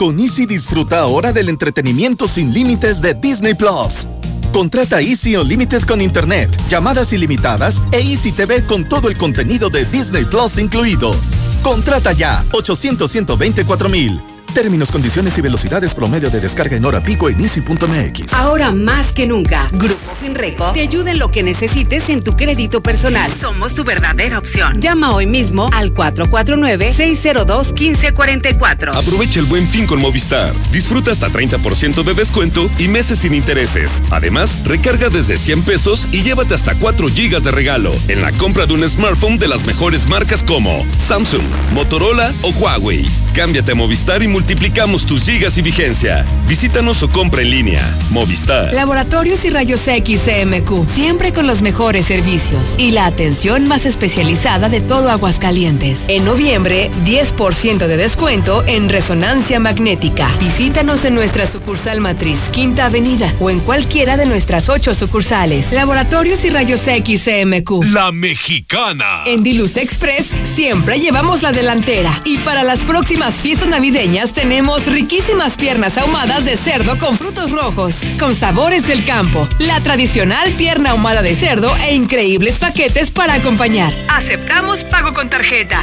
Con 0.00 0.18
Easy 0.18 0.46
disfruta 0.46 1.00
ahora 1.00 1.30
del 1.30 1.50
entretenimiento 1.50 2.26
sin 2.26 2.54
límites 2.54 3.02
de 3.02 3.12
Disney 3.12 3.52
Plus. 3.52 4.06
Contrata 4.50 5.02
Easy 5.02 5.36
Unlimited 5.36 5.82
con 5.82 6.00
Internet, 6.00 6.56
llamadas 6.70 7.12
ilimitadas 7.12 7.82
e 7.92 7.98
Easy 7.98 8.32
TV 8.32 8.64
con 8.64 8.88
todo 8.88 9.10
el 9.10 9.18
contenido 9.18 9.68
de 9.68 9.84
Disney 9.84 10.24
Plus 10.24 10.56
incluido. 10.56 11.14
Contrata 11.62 12.12
ya 12.12 12.46
800 12.52 13.10
124 13.10 13.90
mil. 13.90 14.29
Términos, 14.54 14.90
condiciones 14.90 15.38
y 15.38 15.40
velocidades 15.40 15.94
promedio 15.94 16.28
de 16.28 16.40
descarga 16.40 16.76
en 16.76 16.84
hora 16.84 17.00
pico 17.00 17.28
en 17.28 17.40
easy.mx. 17.40 18.34
Ahora 18.34 18.72
más 18.72 19.12
que 19.12 19.26
nunca, 19.26 19.68
Grupo 19.72 20.14
Finreco 20.20 20.72
te 20.72 20.80
ayuda 20.80 21.12
en 21.12 21.18
lo 21.18 21.30
que 21.30 21.42
necesites 21.42 22.08
en 22.08 22.22
tu 22.22 22.36
crédito 22.36 22.82
personal. 22.82 23.30
Somos 23.40 23.72
su 23.72 23.84
verdadera 23.84 24.38
opción. 24.38 24.80
Llama 24.80 25.14
hoy 25.14 25.26
mismo 25.26 25.70
al 25.72 25.94
449-602-1544. 25.94 28.94
Aprovecha 28.94 29.40
el 29.40 29.46
buen 29.46 29.66
fin 29.68 29.86
con 29.86 30.00
Movistar. 30.00 30.52
Disfruta 30.72 31.12
hasta 31.12 31.28
30% 31.28 32.02
de 32.02 32.14
descuento 32.14 32.68
y 32.78 32.88
meses 32.88 33.20
sin 33.20 33.34
intereses. 33.34 33.90
Además, 34.10 34.64
recarga 34.64 35.10
desde 35.10 35.38
100 35.38 35.62
pesos 35.62 36.08
y 36.12 36.22
llévate 36.22 36.54
hasta 36.54 36.74
4 36.74 37.08
gigas 37.08 37.44
de 37.44 37.52
regalo 37.52 37.92
en 38.08 38.20
la 38.20 38.32
compra 38.32 38.66
de 38.66 38.74
un 38.74 38.88
smartphone 38.88 39.38
de 39.38 39.48
las 39.48 39.64
mejores 39.64 40.08
marcas 40.08 40.42
como 40.42 40.84
Samsung, 40.98 41.44
Motorola 41.72 42.32
o 42.42 42.50
Huawei. 42.50 43.06
Cámbiate 43.34 43.72
a 43.72 43.74
Movistar 43.74 44.22
y 44.22 44.28
multiplicamos 44.40 45.04
tus 45.04 45.24
gigas 45.24 45.58
y 45.58 45.62
vigencia. 45.62 46.24
Visítanos 46.48 47.02
o 47.02 47.10
compra 47.10 47.42
en 47.42 47.50
línea. 47.50 47.96
Movistar. 48.10 48.72
Laboratorios 48.72 49.44
y 49.44 49.50
Rayos 49.50 49.86
X 49.86 50.22
CMQ, 50.24 50.88
siempre 50.88 51.34
con 51.34 51.46
los 51.46 51.60
mejores 51.60 52.06
servicios 52.06 52.74
y 52.78 52.92
la 52.92 53.04
atención 53.04 53.68
más 53.68 53.84
especializada 53.84 54.70
de 54.70 54.80
todo 54.80 55.10
Aguascalientes. 55.10 56.06
En 56.08 56.24
noviembre, 56.24 56.90
10% 57.04 57.86
de 57.86 57.96
descuento 57.98 58.64
en 58.66 58.88
resonancia 58.88 59.60
magnética. 59.60 60.26
Visítanos 60.40 61.04
en 61.04 61.16
nuestra 61.16 61.50
sucursal 61.52 62.00
matriz, 62.00 62.40
Quinta 62.50 62.86
Avenida, 62.86 63.30
o 63.40 63.50
en 63.50 63.60
cualquiera 63.60 64.16
de 64.16 64.24
nuestras 64.24 64.70
ocho 64.70 64.94
sucursales. 64.94 65.70
Laboratorios 65.70 66.46
y 66.46 66.50
Rayos 66.50 66.88
X 66.88 67.24
CMQ. 67.24 67.84
La 67.92 68.10
mexicana. 68.10 69.22
En 69.26 69.42
Diluz 69.42 69.76
Express 69.76 70.30
siempre 70.54 70.98
llevamos 70.98 71.42
la 71.42 71.52
delantera. 71.52 72.22
Y 72.24 72.38
para 72.38 72.62
las 72.62 72.78
próximas 72.80 73.34
fiestas 73.34 73.68
navideñas 73.68 74.29
tenemos 74.32 74.86
riquísimas 74.86 75.54
piernas 75.54 75.98
ahumadas 75.98 76.44
de 76.44 76.56
cerdo 76.56 76.98
con 76.98 77.16
frutos 77.16 77.50
rojos, 77.50 77.96
con 78.18 78.34
sabores 78.34 78.86
del 78.86 79.04
campo, 79.04 79.48
la 79.58 79.80
tradicional 79.80 80.50
pierna 80.52 80.90
ahumada 80.90 81.22
de 81.22 81.34
cerdo 81.34 81.74
e 81.86 81.94
increíbles 81.94 82.58
paquetes 82.58 83.10
para 83.10 83.34
acompañar. 83.34 83.92
Aceptamos 84.08 84.84
pago 84.84 85.12
con 85.14 85.30
tarjeta. 85.30 85.82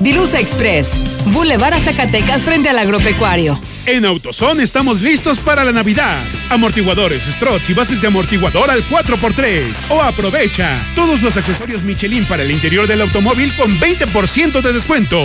Dilusa 0.00 0.38
Express, 0.38 1.00
Boulevard 1.32 1.74
a 1.74 1.80
Zacatecas 1.80 2.42
frente 2.42 2.68
al 2.68 2.78
agropecuario. 2.78 3.60
En 3.84 4.04
AutoZone 4.04 4.62
estamos 4.62 5.00
listos 5.00 5.38
para 5.38 5.64
la 5.64 5.72
Navidad. 5.72 6.22
Amortiguadores, 6.50 7.22
struts 7.24 7.70
y 7.70 7.74
bases 7.74 8.00
de 8.00 8.06
amortiguador 8.06 8.70
al 8.70 8.84
4x3. 8.84 9.74
O 9.88 10.00
aprovecha 10.02 10.78
todos 10.94 11.22
los 11.22 11.36
accesorios 11.36 11.82
Michelin 11.82 12.24
para 12.26 12.42
el 12.42 12.50
interior 12.50 12.86
del 12.86 13.00
automóvil 13.00 13.52
con 13.56 13.78
20% 13.80 14.60
de 14.60 14.72
descuento. 14.72 15.18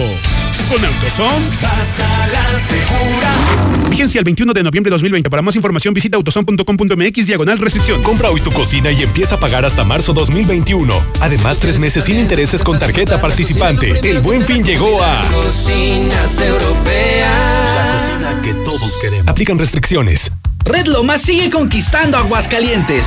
Con 0.70 0.84
AutoZone. 0.84 1.58
Pasa 1.62 2.28
la 2.32 2.60
segura. 2.60 3.74
Vigencia 3.90 4.18
el 4.18 4.26
21 4.26 4.54
de 4.54 4.64
noviembre 4.64 4.90
de 4.90 4.96
2020. 4.96 5.30
Para 5.30 5.44
más 5.44 5.56
información 5.56 5.94
visita 5.94 6.18
autozone.com.mx 6.18 7.28
diagonal 7.28 7.60
restricción. 7.60 8.02
Compra 8.02 8.32
hoy 8.32 8.40
tu 8.40 8.50
cocina 8.50 8.92
y 8.92 9.04
empieza 9.04 9.36
a 9.36 9.40
pagar 9.40 9.66
hasta 9.66 9.84
marzo 9.84 10.14
2021. 10.14 10.92
Además, 11.20 11.60
tres 11.60 11.78
meses 11.80 12.06
sin 12.06 12.18
intereses 12.18 12.64
con 12.64 12.80
tarjeta 12.80 13.22
participante. 13.22 14.00
El 14.10 14.22
buen 14.22 14.44
fin 14.46 14.63
llegó 14.64 15.02
a... 15.04 15.22
Cocinas 15.32 16.40
europeas. 16.40 17.30
La 17.76 17.94
cocina 18.00 18.42
que 18.44 18.54
todos 18.64 18.98
queremos. 19.02 19.28
Aplican 19.28 19.60
restricciones. 19.60 20.32
Red 20.64 20.88
Lomas 20.88 21.22
sigue 21.22 21.50
conquistando 21.50 22.18
Aguascalientes. 22.18 23.06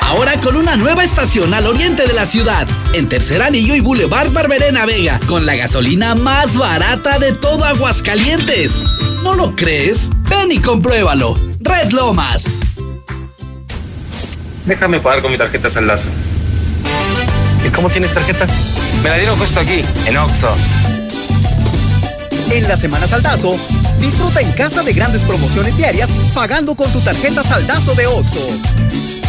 Ahora 0.00 0.40
con 0.40 0.56
una 0.56 0.76
nueva 0.76 1.04
estación 1.04 1.52
al 1.52 1.66
oriente 1.66 2.06
de 2.06 2.14
la 2.14 2.24
ciudad, 2.24 2.66
en 2.94 3.10
Tercer 3.10 3.42
Anillo 3.42 3.74
y 3.74 3.80
Boulevard 3.80 4.32
Barberena 4.32 4.86
Vega, 4.86 5.20
con 5.26 5.44
la 5.44 5.54
gasolina 5.54 6.14
más 6.14 6.56
barata 6.56 7.18
de 7.18 7.32
todo 7.32 7.64
Aguascalientes. 7.64 8.84
¿No 9.22 9.34
lo 9.34 9.54
crees? 9.54 10.08
Ven 10.30 10.52
y 10.52 10.58
compruébalo. 10.58 11.38
Red 11.60 11.90
Lomas. 11.90 12.44
Déjame 14.64 15.00
pagar 15.00 15.20
con 15.20 15.30
mi 15.30 15.36
tarjeta 15.36 15.68
Saldazo. 15.68 16.08
¿Y 17.64 17.70
cómo 17.70 17.88
tienes 17.90 18.12
tarjeta? 18.12 18.46
Me 19.02 19.10
la 19.10 19.16
dieron 19.16 19.38
justo 19.38 19.60
aquí, 19.60 19.84
en 20.06 20.16
Oxxo. 20.16 20.48
En 22.50 22.66
la 22.66 22.76
Semana 22.76 23.06
Saldazo, 23.06 23.56
disfruta 24.00 24.40
en 24.40 24.50
casa 24.52 24.82
de 24.82 24.92
grandes 24.92 25.22
promociones 25.22 25.76
diarias 25.76 26.08
pagando 26.34 26.74
con 26.74 26.90
tu 26.92 27.00
tarjeta 27.00 27.42
Saldazo 27.42 27.94
de 27.94 28.06
Oxxo. 28.06 29.27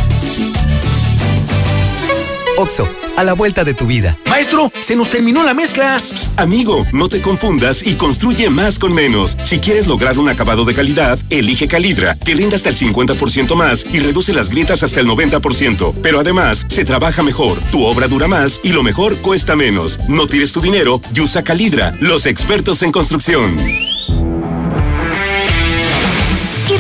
Oxo, 2.60 2.88
a 3.18 3.24
la 3.24 3.34
vuelta 3.34 3.64
de 3.64 3.74
tu 3.74 3.88
vida. 3.88 4.18
Maestro, 4.30 4.72
se 4.78 4.96
nos 4.96 5.10
terminó 5.10 5.44
la 5.44 5.54
mezcla. 5.54 5.98
Amigo, 6.36 6.86
no 6.92 7.08
te 7.08 7.22
confundas 7.22 7.86
y 7.86 7.96
construye 7.96 8.50
más 8.50 8.80
con 8.80 8.94
menos. 8.94 9.38
Si 9.44 9.60
quieres 9.60 9.88
lograr 9.88 10.20
un 10.20 10.28
acabado 10.28 10.66
de 10.66 10.74
calidad, 10.74 11.18
elige 11.30 11.68
Calidra, 11.68 12.16
que 12.16 12.36
rinde 12.36 12.58
hasta 12.58 12.70
el 12.70 12.76
50% 12.76 13.56
más 13.56 13.86
y 13.94 14.00
reduce 14.00 14.34
las 14.34 14.50
grietas 14.50 14.84
hasta 14.84 15.00
el 15.00 15.08
90%. 15.08 15.94
Pero 16.04 16.20
además, 16.20 16.66
se 16.70 16.84
trabaja 16.84 17.24
mejor, 17.24 17.60
tu 17.72 17.86
obra 17.86 18.08
dura 18.08 18.28
más 18.28 18.60
y 18.62 18.74
lo 18.74 18.84
mejor 18.84 19.16
cuesta 19.18 19.56
menos. 19.56 19.98
No 20.10 20.28
tires 20.28 20.52
tu 20.52 20.60
dinero 20.60 21.00
y 21.14 21.22
usa 21.22 21.44
Calidra, 21.44 21.94
los 22.02 22.26
expertos 22.26 22.84
en 22.84 22.92
construcción. 22.92 23.56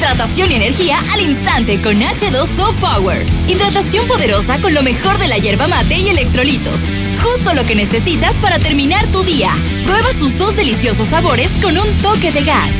Hidratación 0.10 0.52
y 0.52 0.56
energía 0.56 1.00
al 1.14 1.22
instante 1.22 1.80
con 1.84 2.02
H2O 2.02 2.74
Power. 2.78 3.24
Hidratación 3.48 4.08
poderosa 4.08 4.58
con 4.58 4.74
lo 4.74 4.82
mejor 4.82 5.20
de 5.20 5.28
la 5.28 5.38
hierba 5.38 5.68
mate 5.68 5.98
y 5.98 6.10
electrolitos. 6.10 6.80
Justo 7.22 7.54
lo 7.54 7.64
que 7.64 7.76
necesitas 7.76 8.36
para 8.38 8.58
terminar 8.58 9.06
tu 9.12 9.22
día. 9.22 9.52
Prueba 9.86 10.12
sus 10.12 10.36
dos 10.40 10.56
deliciosos 10.56 11.10
sabores 11.10 11.52
con 11.62 11.78
un 11.78 11.88
toque 12.02 12.32
de 12.32 12.42
gas. 12.42 12.72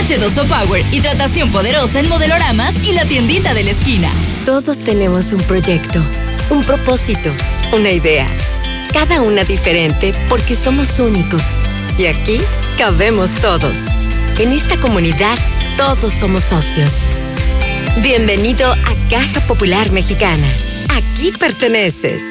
H2O 0.00 0.48
Power, 0.48 0.84
hidratación 0.92 1.52
poderosa 1.52 2.00
en 2.00 2.08
modeloramas 2.08 2.74
y 2.82 2.90
la 2.90 3.04
tiendita 3.04 3.54
de 3.54 3.62
la 3.62 3.70
esquina. 3.70 4.10
Todos 4.44 4.80
tenemos 4.80 5.32
un 5.32 5.42
proyecto, 5.42 6.04
un 6.50 6.64
propósito, 6.64 7.30
una 7.72 7.92
idea. 7.92 8.26
Cada 8.92 9.22
una 9.22 9.44
diferente 9.44 10.12
porque 10.28 10.56
somos 10.56 10.98
únicos. 10.98 11.44
Y 11.96 12.06
aquí 12.06 12.40
cabemos 12.76 13.30
todos. 13.40 13.78
En 14.40 14.50
esta 14.50 14.76
comunidad 14.78 15.38
todos 15.76 16.12
somos 16.12 16.44
socios. 16.44 17.06
Bienvenido 18.02 18.72
a 18.72 18.94
Caja 19.10 19.40
Popular 19.46 19.90
Mexicana. 19.92 20.46
Aquí 20.96 21.32
perteneces. 21.32 22.22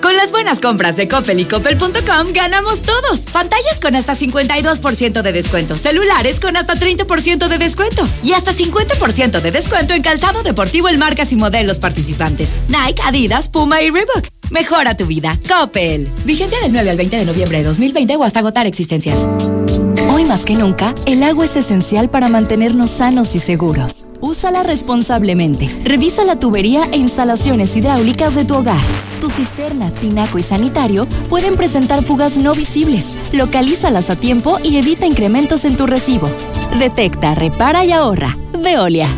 Con 0.00 0.16
las 0.16 0.32
buenas 0.32 0.60
compras 0.60 0.96
de 0.96 1.08
Coppel 1.08 1.40
y 1.40 1.44
Coppel.com 1.44 2.32
ganamos 2.32 2.82
todos. 2.82 3.20
Pantallas 3.32 3.80
con 3.80 3.96
hasta 3.96 4.14
52% 4.14 5.22
de 5.22 5.32
descuento, 5.32 5.74
celulares 5.74 6.40
con 6.40 6.56
hasta 6.56 6.74
30% 6.74 7.48
de 7.48 7.58
descuento 7.58 8.06
y 8.22 8.32
hasta 8.32 8.52
50% 8.52 9.40
de 9.40 9.50
descuento 9.50 9.94
en 9.94 10.02
calzado 10.02 10.42
deportivo 10.42 10.88
en 10.88 10.98
marcas 10.98 11.32
y 11.32 11.36
modelos 11.36 11.78
participantes. 11.78 12.48
Nike, 12.68 13.02
Adidas, 13.04 13.48
Puma 13.48 13.82
y 13.82 13.90
Reebok. 13.90 14.28
Mejora 14.50 14.96
tu 14.96 15.06
vida. 15.06 15.36
Coppel. 15.48 16.08
Vigencia 16.24 16.58
del 16.60 16.72
9 16.72 16.90
al 16.90 16.96
20 16.96 17.16
de 17.16 17.24
noviembre 17.24 17.58
de 17.58 17.64
2020 17.64 18.16
o 18.16 18.24
hasta 18.24 18.40
agotar 18.40 18.66
existencias. 18.66 19.16
Hoy 20.16 20.24
más 20.24 20.46
que 20.46 20.56
nunca, 20.56 20.94
el 21.04 21.22
agua 21.22 21.44
es 21.44 21.56
esencial 21.56 22.08
para 22.08 22.30
mantenernos 22.30 22.88
sanos 22.88 23.34
y 23.34 23.38
seguros. 23.38 24.06
Úsala 24.22 24.62
responsablemente. 24.62 25.68
Revisa 25.84 26.24
la 26.24 26.40
tubería 26.40 26.84
e 26.90 26.96
instalaciones 26.96 27.76
hidráulicas 27.76 28.34
de 28.34 28.46
tu 28.46 28.54
hogar. 28.54 28.80
Tu 29.20 29.28
cisterna, 29.28 29.94
tinaco 29.96 30.38
y 30.38 30.42
sanitario 30.42 31.06
pueden 31.28 31.54
presentar 31.54 32.02
fugas 32.02 32.38
no 32.38 32.54
visibles. 32.54 33.18
Localízalas 33.34 34.08
a 34.08 34.16
tiempo 34.16 34.58
y 34.64 34.78
evita 34.78 35.04
incrementos 35.04 35.66
en 35.66 35.76
tu 35.76 35.86
recibo. 35.86 36.30
Detecta, 36.78 37.34
repara 37.34 37.84
y 37.84 37.92
ahorra. 37.92 38.38
Veolia. 38.58 39.08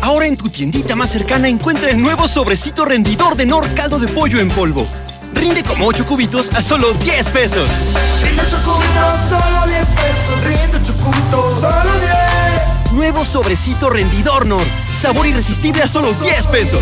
Ahora 0.00 0.26
en 0.26 0.36
tu 0.36 0.48
tiendita 0.48 0.94
más 0.94 1.10
cercana 1.10 1.48
encuentra 1.48 1.90
el 1.90 2.00
nuevo 2.00 2.28
sobrecito 2.28 2.84
rendidor 2.84 3.34
de 3.34 3.46
Nor 3.46 3.68
Caldo 3.74 3.98
de 3.98 4.06
Pollo 4.06 4.38
en 4.38 4.48
polvo. 4.48 4.86
Rinde 5.34 5.62
como 5.62 5.86
8 5.86 6.06
cubitos 6.06 6.50
a 6.54 6.62
solo 6.62 6.92
10 6.94 7.30
pesos. 7.30 7.68
Rinde 8.22 8.42
8 8.42 8.58
cubitos, 8.64 9.20
solo 9.28 9.66
10 9.66 9.86
pesos. 9.86 10.44
Rinde 10.44 10.78
8 10.78 10.94
cubitos, 11.02 11.60
solo 11.60 11.92
10. 12.00 12.92
Nuevo 12.92 13.24
sobrecito 13.24 13.90
rendidor 13.90 14.46
Nor. 14.46 14.64
Sabor 15.00 15.26
irresistible 15.26 15.82
a 15.82 15.88
solo 15.88 16.12
10 16.12 16.46
pesos. 16.46 16.80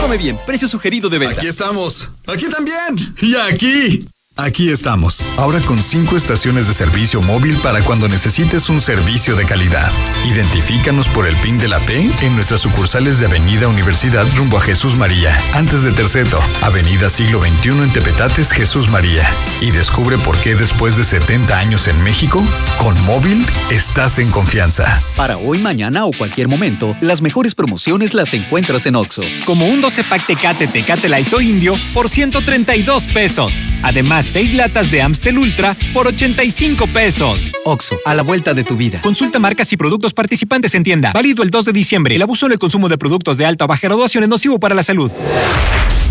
Come 0.00 0.16
bien, 0.16 0.38
precio 0.46 0.68
sugerido 0.68 1.08
de 1.08 1.18
venta. 1.18 1.38
Aquí 1.38 1.46
estamos. 1.46 2.10
Aquí 2.26 2.48
también. 2.48 3.14
Y 3.20 3.34
aquí. 3.36 4.06
Aquí 4.36 4.70
estamos, 4.70 5.22
ahora 5.38 5.60
con 5.60 5.80
cinco 5.80 6.16
estaciones 6.16 6.66
de 6.66 6.74
servicio 6.74 7.22
móvil 7.22 7.56
para 7.58 7.82
cuando 7.82 8.08
necesites 8.08 8.68
un 8.68 8.80
servicio 8.80 9.36
de 9.36 9.44
calidad. 9.44 9.92
Identifícanos 10.26 11.06
por 11.06 11.28
el 11.28 11.36
PIN 11.36 11.56
de 11.56 11.68
la 11.68 11.78
P 11.78 12.10
en 12.20 12.34
nuestras 12.34 12.60
sucursales 12.60 13.20
de 13.20 13.26
Avenida 13.26 13.68
Universidad 13.68 14.26
rumbo 14.34 14.58
a 14.58 14.60
Jesús 14.60 14.96
María, 14.96 15.38
antes 15.52 15.84
de 15.84 15.92
Terceto, 15.92 16.40
Avenida 16.62 17.10
Siglo 17.10 17.40
XXI 17.40 17.68
en 17.68 17.92
Tepetates, 17.92 18.50
Jesús 18.50 18.90
María. 18.90 19.24
Y 19.60 19.70
descubre 19.70 20.18
por 20.18 20.36
qué 20.38 20.56
después 20.56 20.96
de 20.96 21.04
70 21.04 21.56
años 21.56 21.86
en 21.86 22.02
México, 22.02 22.42
con 22.76 23.00
móvil 23.04 23.46
estás 23.70 24.18
en 24.18 24.32
confianza. 24.32 25.00
Para 25.14 25.36
hoy, 25.36 25.60
mañana 25.60 26.06
o 26.06 26.10
cualquier 26.10 26.48
momento, 26.48 26.96
las 27.00 27.22
mejores 27.22 27.54
promociones 27.54 28.14
las 28.14 28.34
encuentras 28.34 28.84
en 28.86 28.96
Oxo. 28.96 29.22
Como 29.44 29.68
un 29.68 29.80
12 29.80 30.02
pack 30.02 30.26
Tecate 30.26 30.66
Tecate 30.66 31.08
Light 31.08 31.32
o 31.32 31.40
Indio 31.40 31.74
por 31.92 32.10
132 32.10 33.06
pesos. 33.06 33.62
Además, 33.84 34.23
6 34.24 34.54
latas 34.54 34.90
de 34.90 35.02
Amstel 35.02 35.38
Ultra 35.38 35.76
por 35.92 36.06
85 36.06 36.86
pesos. 36.88 37.52
Oxo, 37.64 37.98
a 38.04 38.14
la 38.14 38.22
vuelta 38.22 38.54
de 38.54 38.64
tu 38.64 38.76
vida. 38.76 39.00
Consulta 39.02 39.38
marcas 39.38 39.72
y 39.72 39.76
productos 39.76 40.14
participantes 40.14 40.74
en 40.74 40.82
tienda. 40.82 41.12
Válido 41.12 41.42
el 41.42 41.50
2 41.50 41.66
de 41.66 41.72
diciembre. 41.72 42.16
El 42.16 42.22
abuso 42.22 42.46
en 42.46 42.52
el 42.52 42.58
consumo 42.58 42.88
de 42.88 42.98
productos 42.98 43.36
de 43.36 43.46
alta 43.46 43.64
o 43.66 43.68
baja 43.68 43.86
graduación 43.86 44.24
es 44.24 44.28
nocivo 44.28 44.58
para 44.58 44.74
la 44.74 44.82
salud. 44.82 45.12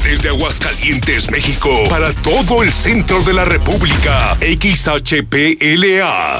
Desde 0.03 0.30
Aguascalientes, 0.30 1.31
México, 1.31 1.69
para 1.90 2.11
todo 2.11 2.61
el 2.61 2.73
centro 2.73 3.22
de 3.23 3.34
la 3.34 3.45
República, 3.45 4.35
XHPLA, 4.41 6.38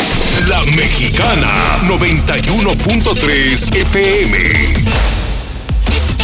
La 0.50 0.64
Mexicana, 0.76 1.80
91.3 1.88 3.76
FM. 3.76 4.83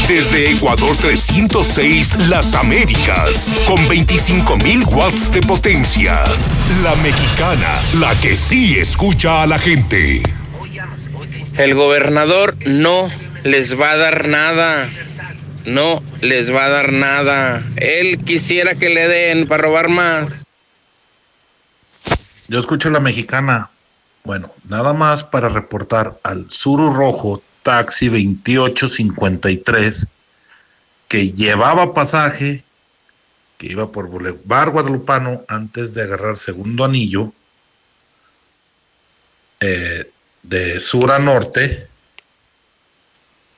Desde 0.09 0.49
Ecuador 0.49 0.97
306, 0.99 2.29
Las 2.29 2.55
Américas, 2.55 3.55
con 3.67 3.77
25.000 3.77 4.91
watts 4.91 5.31
de 5.31 5.39
potencia. 5.43 6.23
La 6.81 6.95
Mexicana, 7.03 7.67
la 7.99 8.19
que 8.19 8.35
sí 8.35 8.79
escucha 8.79 9.43
a 9.43 9.45
la 9.45 9.59
gente. 9.59 10.23
El 11.59 11.75
gobernador 11.75 12.55
no 12.65 13.07
les 13.43 13.79
va 13.79 13.91
a 13.91 13.97
dar 13.97 14.27
nada. 14.27 14.89
No 15.65 16.01
les 16.21 16.51
va 16.51 16.65
a 16.65 16.69
dar 16.69 16.91
nada. 16.91 17.61
Él 17.75 18.17
quisiera 18.17 18.73
que 18.73 18.89
le 18.89 19.07
den 19.07 19.47
para 19.47 19.61
robar 19.61 19.89
más. 19.89 20.43
Yo 22.47 22.57
escucho 22.57 22.89
la 22.89 22.99
mexicana. 22.99 23.69
Bueno, 24.23 24.51
nada 24.67 24.91
más 24.93 25.23
para 25.23 25.49
reportar 25.49 26.19
al 26.23 26.49
Suru 26.49 26.91
Rojo 26.91 27.43
taxi 27.63 28.07
2853 28.09 30.07
que 31.09 31.31
llevaba 31.31 31.93
pasaje, 31.93 32.63
que 33.57 33.67
iba 33.67 33.91
por 33.91 34.07
Boulevard 34.07 34.71
Guadalupano 34.71 35.43
antes 35.47 35.93
de 35.93 36.03
agarrar 36.03 36.37
segundo 36.37 36.85
anillo, 36.85 37.33
eh, 39.59 40.09
de 40.43 40.79
sur 40.79 41.11
a 41.11 41.19
norte, 41.19 41.87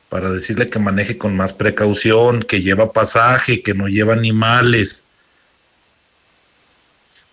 para 0.10 0.32
decirle 0.32 0.70
que 0.70 0.80
maneje 0.80 1.18
con 1.18 1.36
más 1.36 1.54
precaución, 1.54 2.42
que 2.42 2.62
lleva 2.62 2.94
pasaje, 2.94 3.62
que 3.62 3.74
no 3.74 3.88
lleva 3.88 4.14
animales, 4.14 5.04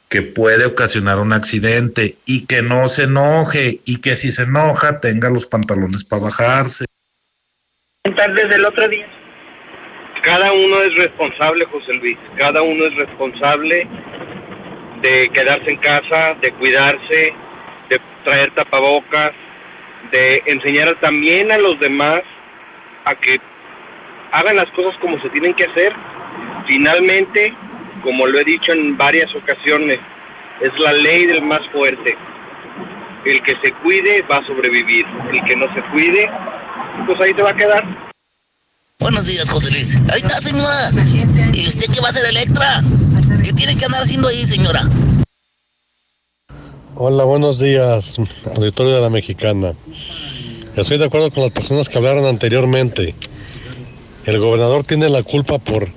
que 0.09 0.23
puede 0.23 0.65
ocasionar 0.65 1.19
un 1.19 1.33
accidente 1.33 2.17
y 2.25 2.47
que 2.47 2.63
no 2.63 2.89
se 2.89 3.05
enoje 3.05 3.81
y 3.85 4.01
que 4.01 4.17
si 4.17 4.31
se 4.31 4.45
enoja 4.45 5.01
tenga 5.01 5.29
los 5.29 5.47
pantalones 5.47 6.05
para 6.05 6.23
bajarse. 6.25 6.87
Desde 8.05 8.55
el 8.55 8.65
otro 8.65 8.89
día. 8.89 9.07
Cada 10.23 10.53
uno 10.53 10.83
es 10.83 10.95
responsable, 10.97 11.65
José 11.67 11.93
Luis. 11.95 12.17
Cada 12.37 12.63
uno 12.63 12.87
es 12.87 12.95
responsable 12.97 13.87
de 15.03 15.29
quedarse 15.33 15.71
en 15.71 15.77
casa, 15.77 16.35
de 16.41 16.53
cuidarse, 16.53 17.33
de 17.89 18.01
traer 18.25 18.51
tapabocas, 18.55 19.33
de 20.11 20.43
enseñar 20.47 20.99
también 21.01 21.53
a 21.53 21.59
los 21.59 21.79
demás 21.81 22.23
a 23.05 23.15
que 23.15 23.41
hagan 24.33 24.57
las 24.57 24.71
cosas 24.71 24.99
como 25.01 25.21
se 25.21 25.29
tienen 25.31 25.55
que 25.55 25.65
hacer. 25.65 25.93
Finalmente, 26.67 27.55
como 28.03 28.27
lo 28.27 28.39
he 28.39 28.45
dicho 28.45 28.73
en 28.73 28.97
varias 28.97 29.35
ocasiones, 29.35 29.99
es 30.61 30.73
la 30.79 30.93
ley 30.93 31.27
del 31.27 31.43
más 31.43 31.61
fuerte. 31.73 32.17
El 33.25 33.43
que 33.43 33.55
se 33.63 33.73
cuide 33.83 34.23
va 34.23 34.39
a 34.39 34.47
sobrevivir. 34.47 35.05
El 35.33 35.45
que 35.45 35.57
no 35.57 35.73
se 35.75 35.83
cuide, 35.93 36.31
pues 37.07 37.21
ahí 37.21 37.35
te 37.35 37.43
va 37.43 37.51
a 37.51 37.57
quedar. 37.57 37.85
Buenos 39.01 39.27
días, 39.27 39.49
José 39.49 39.71
Luis. 39.71 39.97
Ahí 40.13 40.21
está, 40.21 40.41
señora. 40.41 40.91
¿Y 41.53 41.69
usted 41.69 41.93
qué 41.93 42.01
va 42.01 42.09
a 42.09 42.11
hacer, 42.11 42.29
Electra? 42.31 42.81
¿Qué 43.45 43.53
tiene 43.53 43.77
que 43.77 43.85
andar 43.85 44.03
haciendo 44.03 44.29
ahí, 44.29 44.45
señora? 44.45 44.83
Hola, 46.97 47.23
buenos 47.23 47.61
días, 47.61 48.17
auditorio 48.57 48.97
de 48.97 49.01
la 49.01 49.09
Mexicana. 49.09 49.73
Estoy 50.75 50.99
de 50.99 51.05
acuerdo 51.05 51.31
con 51.31 51.45
las 51.45 51.53
personas 51.53 51.89
que 51.89 51.97
hablaron 51.97 52.25
anteriormente. 52.25 53.15
El 54.27 54.39
gobernador 54.41 54.83
tiene 54.83 55.09
la 55.09 55.23
culpa 55.23 55.59
por 55.59 55.89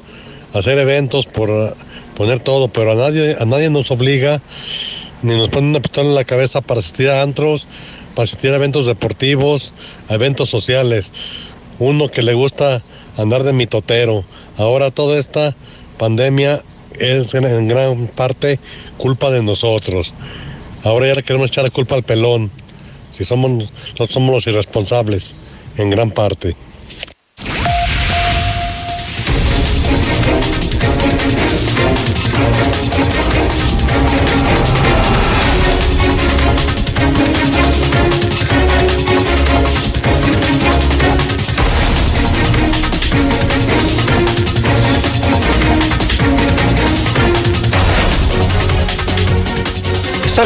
hacer 0.53 0.77
eventos, 0.77 1.25
por 1.25 1.75
poner 2.15 2.39
todo, 2.39 2.67
pero 2.67 2.91
a 2.91 2.95
nadie, 2.95 3.35
a 3.39 3.45
nadie 3.45 3.69
nos 3.69 3.91
obliga 3.91 4.41
ni 5.23 5.37
nos 5.37 5.49
pone 5.49 5.67
una 5.67 5.79
pistola 5.79 6.09
en 6.09 6.15
la 6.15 6.23
cabeza 6.23 6.61
para 6.61 6.79
asistir 6.79 7.09
a 7.09 7.21
antros, 7.21 7.67
para 8.15 8.23
asistir 8.23 8.51
a 8.53 8.55
eventos 8.55 8.87
deportivos, 8.87 9.73
a 10.09 10.15
eventos 10.15 10.49
sociales. 10.49 11.11
Uno 11.79 12.07
que 12.09 12.23
le 12.23 12.33
gusta 12.33 12.81
andar 13.17 13.43
de 13.43 13.53
mitotero. 13.53 14.23
Ahora 14.57 14.91
toda 14.91 15.19
esta 15.19 15.55
pandemia 15.97 16.61
es 16.99 17.33
en 17.33 17.67
gran 17.67 18.07
parte 18.07 18.59
culpa 18.97 19.29
de 19.29 19.43
nosotros. 19.43 20.13
Ahora 20.83 21.07
ya 21.07 21.13
le 21.13 21.23
queremos 21.23 21.49
echar 21.49 21.63
la 21.63 21.69
culpa 21.69 21.95
al 21.95 22.03
pelón. 22.03 22.49
Si 23.11 23.23
somos, 23.23 23.71
somos 24.09 24.31
los 24.31 24.47
irresponsables, 24.47 25.35
en 25.77 25.89
gran 25.89 26.09
parte. 26.11 26.55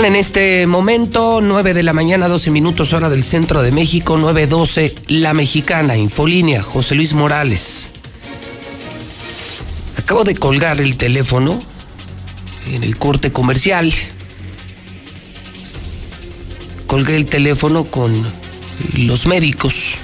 En 0.05 0.15
este 0.15 0.67
momento 0.67 1.41
9 1.41 1.73
de 1.73 1.81
la 1.81 1.91
mañana, 1.91 2.27
12 2.27 2.51
minutos 2.51 2.93
hora 2.93 3.09
del 3.09 3.23
centro 3.23 3.63
de 3.63 3.71
México, 3.71 4.19
9.12 4.19 4.93
La 5.07 5.33
Mexicana, 5.33 5.97
Infolínea, 5.97 6.61
José 6.61 6.93
Luis 6.93 7.15
Morales. 7.15 7.87
Acabo 9.97 10.23
de 10.23 10.35
colgar 10.35 10.79
el 10.79 10.95
teléfono 10.95 11.59
en 12.71 12.83
el 12.83 12.97
corte 12.97 13.31
comercial. 13.31 13.91
Colgué 16.85 17.15
el 17.15 17.25
teléfono 17.25 17.85
con 17.85 18.13
los 18.93 19.25
médicos 19.25 19.95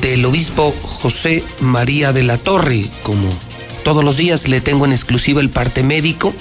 del 0.00 0.24
obispo 0.24 0.72
José 0.82 1.42
María 1.58 2.12
de 2.12 2.22
la 2.22 2.38
Torre. 2.38 2.84
Como 3.02 3.28
todos 3.82 4.04
los 4.04 4.18
días 4.18 4.46
le 4.46 4.60
tengo 4.60 4.86
en 4.86 4.92
exclusiva 4.92 5.40
el 5.40 5.50
parte 5.50 5.82
médico 5.82 6.32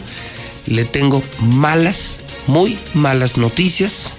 le 0.68 0.86
tengo 0.86 1.24
malas, 1.40 2.22
muy 2.48 2.78
malas 2.94 3.38
noticias. 3.38 4.12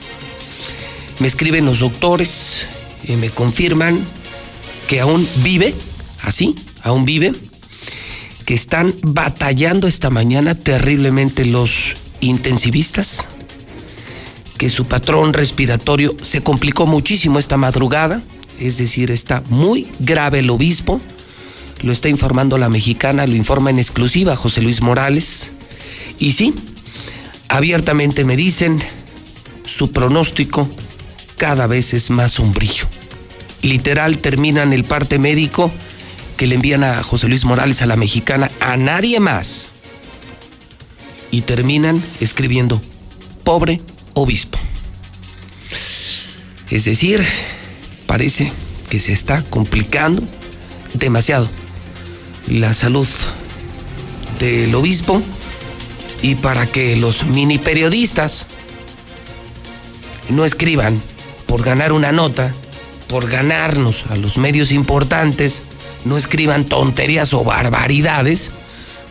Me 1.19 1.27
escriben 1.27 1.67
los 1.67 1.81
doctores 1.81 2.67
y 3.05 3.17
me 3.17 3.31
confirman 3.31 4.05
que 4.87 5.01
aún 5.01 5.27
vive, 5.43 5.75
así, 6.23 6.55
aún 6.83 7.05
vive, 7.05 7.33
que 8.45 8.55
están 8.55 8.95
batallando 9.03 9.89
esta 9.89 10.11
mañana 10.11 10.55
terriblemente 10.55 11.45
los 11.45 11.97
intensivistas, 12.21 13.29
que 14.57 14.71
su 14.71 14.87
patrón 14.87 15.35
respiratorio 15.35 16.17
se 16.23 16.43
complicó 16.43 16.87
muchísimo 16.87 17.39
esta 17.39 17.57
madrugada, 17.57 18.23
es 18.59 18.79
decir, 18.79 19.11
está 19.11 19.43
muy 19.51 19.87
grave 19.99 20.41
el 20.41 20.51
obispo, 20.51 21.01
lo 21.83 21.93
está 21.93 22.09
informando 22.09 22.59
la 22.59 22.69
mexicana, 22.69 23.27
lo 23.27 23.35
informa 23.35 23.71
en 23.71 23.79
exclusiva 23.79 24.35
José 24.35 24.63
Luis 24.63 24.81
Morales. 24.81 25.53
Y 26.19 26.33
sí, 26.33 26.55
abiertamente 27.49 28.25
me 28.25 28.37
dicen, 28.37 28.79
su 29.65 29.93
pronóstico 29.93 30.69
cada 31.37 31.67
vez 31.67 31.95
es 31.95 32.11
más 32.11 32.33
sombrío. 32.33 32.87
Literal 33.63 34.19
terminan 34.19 34.73
el 34.73 34.85
parte 34.85 35.19
médico 35.19 35.71
que 36.37 36.47
le 36.47 36.55
envían 36.55 36.85
a 36.85 37.03
José 37.03 37.29
Luis 37.29 37.45
Morales 37.45 37.83
a 37.83 37.87
la 37.87 37.97
mexicana, 37.97 38.51
a 38.61 38.77
nadie 38.77 39.21
más. 39.21 39.69
Y 41.31 41.43
terminan 41.43 42.03
escribiendo, 42.21 42.81
pobre 43.45 43.81
obispo. 44.15 44.59
Es 46.71 46.85
decir, 46.85 47.25
parece 48.07 48.53
que 48.89 49.01
se 49.01 49.13
está 49.13 49.43
complicando 49.43 50.23
demasiado 50.95 51.49
la 52.47 52.73
salud 52.75 53.07
del 54.39 54.75
obispo 54.75 55.23
y 56.23 56.35
para 56.37 56.67
que 56.67 56.97
los 56.97 57.27
mini 57.27 57.59
periodistas 57.59 58.47
no 60.29 60.45
escriban 60.45 61.01
por 61.47 61.63
ganar 61.63 61.93
una 61.93 62.13
nota, 62.13 62.53
por 63.09 63.29
ganarnos 63.31 64.05
a 64.11 64.17
los 64.17 64.37
medios 64.37 64.73
importantes, 64.73 65.63
no 66.05 66.17
escriban 66.17 66.65
tonterías 66.65 67.33
o 67.35 67.45
barbaridades, 67.45 68.51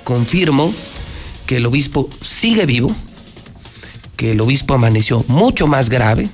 confirmo 0.03 0.73
que 1.45 1.57
el 1.57 1.65
obispo 1.65 2.09
sigue 2.21 2.65
vivo, 2.65 2.95
que 4.15 4.31
el 4.31 4.41
obispo 4.41 4.75
amaneció 4.75 5.23
mucho 5.27 5.67
más 5.67 5.89
grave, 5.89 6.29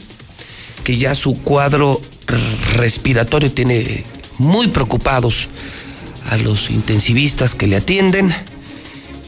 que 0.84 0.98
ya 0.98 1.16
su 1.16 1.42
cuadro 1.42 2.02
respiratorio 2.76 3.52
tiene 3.52 4.04
muy 4.38 4.68
preocupados 4.68 5.48
a 6.30 6.38
los 6.38 6.70
intensivistas 6.70 7.56
que 7.56 7.68
le 7.68 7.78
atienden 7.78 8.34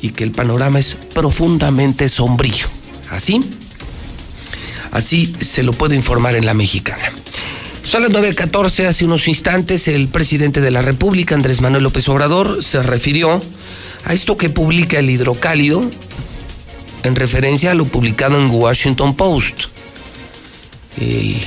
y 0.02 0.10
que 0.10 0.24
el 0.24 0.32
panorama 0.32 0.80
es 0.80 0.96
profundamente 1.14 2.10
sombrío. 2.10 2.68
¿Así? 3.10 3.42
Así 4.92 5.34
se 5.40 5.64
lo 5.64 5.74
puedo 5.74 5.94
informar 5.94 6.36
en 6.36 6.46
la 6.46 6.54
mexicana. 6.54 7.12
Son 7.84 8.02
las 8.02 8.12
9.14, 8.12 8.86
hace 8.88 9.06
unos 9.06 9.28
instantes 9.28 9.88
el 9.88 10.08
presidente 10.08 10.60
de 10.60 10.72
la 10.72 10.82
República, 10.82 11.36
Andrés 11.36 11.62
Manuel 11.62 11.84
López 11.84 12.10
Obrador, 12.10 12.64
se 12.64 12.82
refirió 12.82 13.42
a 14.06 14.14
esto 14.14 14.38
que 14.38 14.50
publica 14.50 15.00
el 15.00 15.10
hidrocálido 15.10 15.90
en 17.04 17.16
referencia 17.16 17.72
a 17.72 17.76
lo 17.76 17.86
publicado 17.86 18.40
en 18.42 18.50
Washington 18.50 19.16
Post. 19.16 19.66
El 20.98 21.38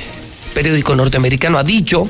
periódico 0.53 0.95
norteamericano 0.95 1.57
ha 1.57 1.63
dicho 1.63 2.07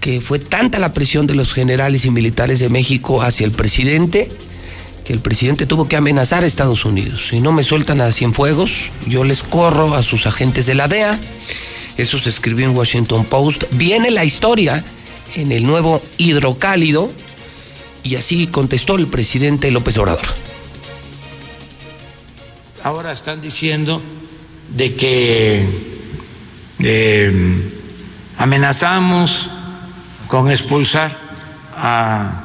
que 0.00 0.20
fue 0.20 0.38
tanta 0.38 0.78
la 0.78 0.92
presión 0.92 1.26
de 1.26 1.34
los 1.34 1.52
generales 1.52 2.04
y 2.04 2.10
militares 2.10 2.60
de 2.60 2.68
México 2.68 3.22
hacia 3.22 3.44
el 3.44 3.52
presidente 3.52 4.30
que 5.06 5.12
el 5.12 5.20
presidente 5.20 5.66
tuvo 5.66 5.86
que 5.86 5.94
amenazar 5.94 6.42
a 6.42 6.46
Estados 6.48 6.84
Unidos. 6.84 7.28
Si 7.30 7.38
no 7.38 7.52
me 7.52 7.62
sueltan 7.62 8.00
a 8.00 8.10
Cienfuegos, 8.10 8.90
yo 9.06 9.22
les 9.22 9.44
corro 9.44 9.94
a 9.94 10.02
sus 10.02 10.26
agentes 10.26 10.66
de 10.66 10.74
la 10.74 10.88
DEA. 10.88 11.20
Eso 11.96 12.18
se 12.18 12.28
escribió 12.28 12.66
en 12.66 12.76
Washington 12.76 13.24
Post. 13.24 13.64
Viene 13.70 14.10
la 14.10 14.24
historia 14.24 14.84
en 15.36 15.52
el 15.52 15.64
nuevo 15.64 16.02
hidrocálido 16.18 17.08
y 18.02 18.16
así 18.16 18.48
contestó 18.48 18.96
el 18.96 19.06
presidente 19.06 19.70
López 19.70 19.96
Obrador. 19.96 20.26
Ahora 22.82 23.12
están 23.12 23.40
diciendo 23.40 24.02
de 24.76 24.96
que 24.96 25.64
eh, 26.80 27.70
amenazamos 28.38 29.52
con 30.26 30.50
expulsar 30.50 31.16
a 31.76 32.42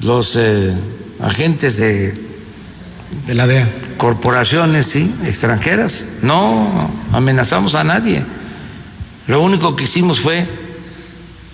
los 0.00 0.34
eh, 0.34 0.74
agentes 1.22 1.76
de, 1.76 2.14
de 3.26 3.34
la 3.34 3.46
DEA. 3.46 3.68
Corporaciones, 3.96 4.86
sí, 4.86 5.14
extranjeras. 5.24 6.18
No 6.22 6.90
amenazamos 7.12 7.74
a 7.74 7.84
nadie. 7.84 8.24
Lo 9.26 9.42
único 9.42 9.76
que 9.76 9.84
hicimos 9.84 10.20
fue, 10.20 10.46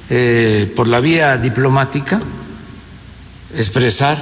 eh, 0.09 0.73
por 0.77 0.89
la 0.89 1.01
vía 1.01 1.37
diplomática, 1.37 2.21
expresar 3.55 4.17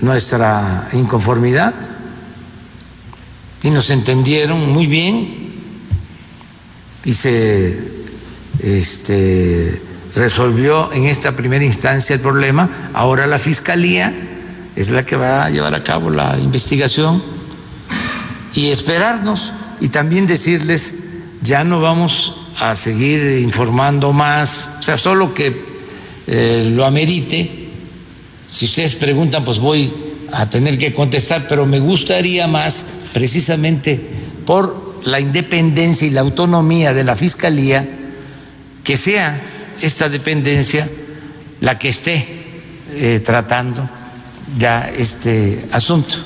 nuestra 0.00 0.88
inconformidad 0.92 1.74
y 3.62 3.70
nos 3.70 3.90
entendieron 3.90 4.70
muy 4.72 4.86
bien 4.86 5.52
y 7.04 7.12
se 7.12 7.98
este, 8.60 9.80
resolvió 10.14 10.92
en 10.92 11.04
esta 11.04 11.36
primera 11.36 11.64
instancia 11.64 12.14
el 12.14 12.20
problema. 12.20 12.90
Ahora 12.94 13.26
la 13.26 13.38
Fiscalía 13.38 14.14
es 14.76 14.90
la 14.90 15.04
que 15.04 15.16
va 15.16 15.44
a 15.44 15.50
llevar 15.50 15.74
a 15.74 15.82
cabo 15.82 16.10
la 16.10 16.38
investigación 16.38 17.22
y 18.54 18.68
esperarnos 18.68 19.52
y 19.80 19.88
también 19.88 20.26
decirles, 20.26 20.94
ya 21.42 21.64
no 21.64 21.80
vamos 21.80 22.34
a 22.58 22.74
seguir 22.76 23.40
informando 23.40 24.12
más, 24.12 24.70
o 24.80 24.82
sea, 24.82 24.96
solo 24.96 25.32
que 25.32 25.64
eh, 26.26 26.70
lo 26.74 26.84
amerite. 26.84 27.68
Si 28.50 28.64
ustedes 28.64 28.96
preguntan, 28.96 29.44
pues 29.44 29.58
voy 29.58 29.92
a 30.32 30.48
tener 30.48 30.78
que 30.78 30.92
contestar, 30.92 31.46
pero 31.48 31.66
me 31.66 31.78
gustaría 31.78 32.46
más, 32.46 32.86
precisamente 33.12 34.00
por 34.44 34.88
la 35.04 35.20
independencia 35.20 36.06
y 36.06 36.10
la 36.10 36.20
autonomía 36.22 36.92
de 36.92 37.04
la 37.04 37.14
Fiscalía, 37.14 37.88
que 38.82 38.96
sea 38.96 39.40
esta 39.80 40.08
dependencia 40.08 40.88
la 41.60 41.78
que 41.78 41.88
esté 41.88 42.26
eh, 42.94 43.20
tratando 43.24 43.88
ya 44.56 44.90
este 44.96 45.66
asunto. 45.72 46.16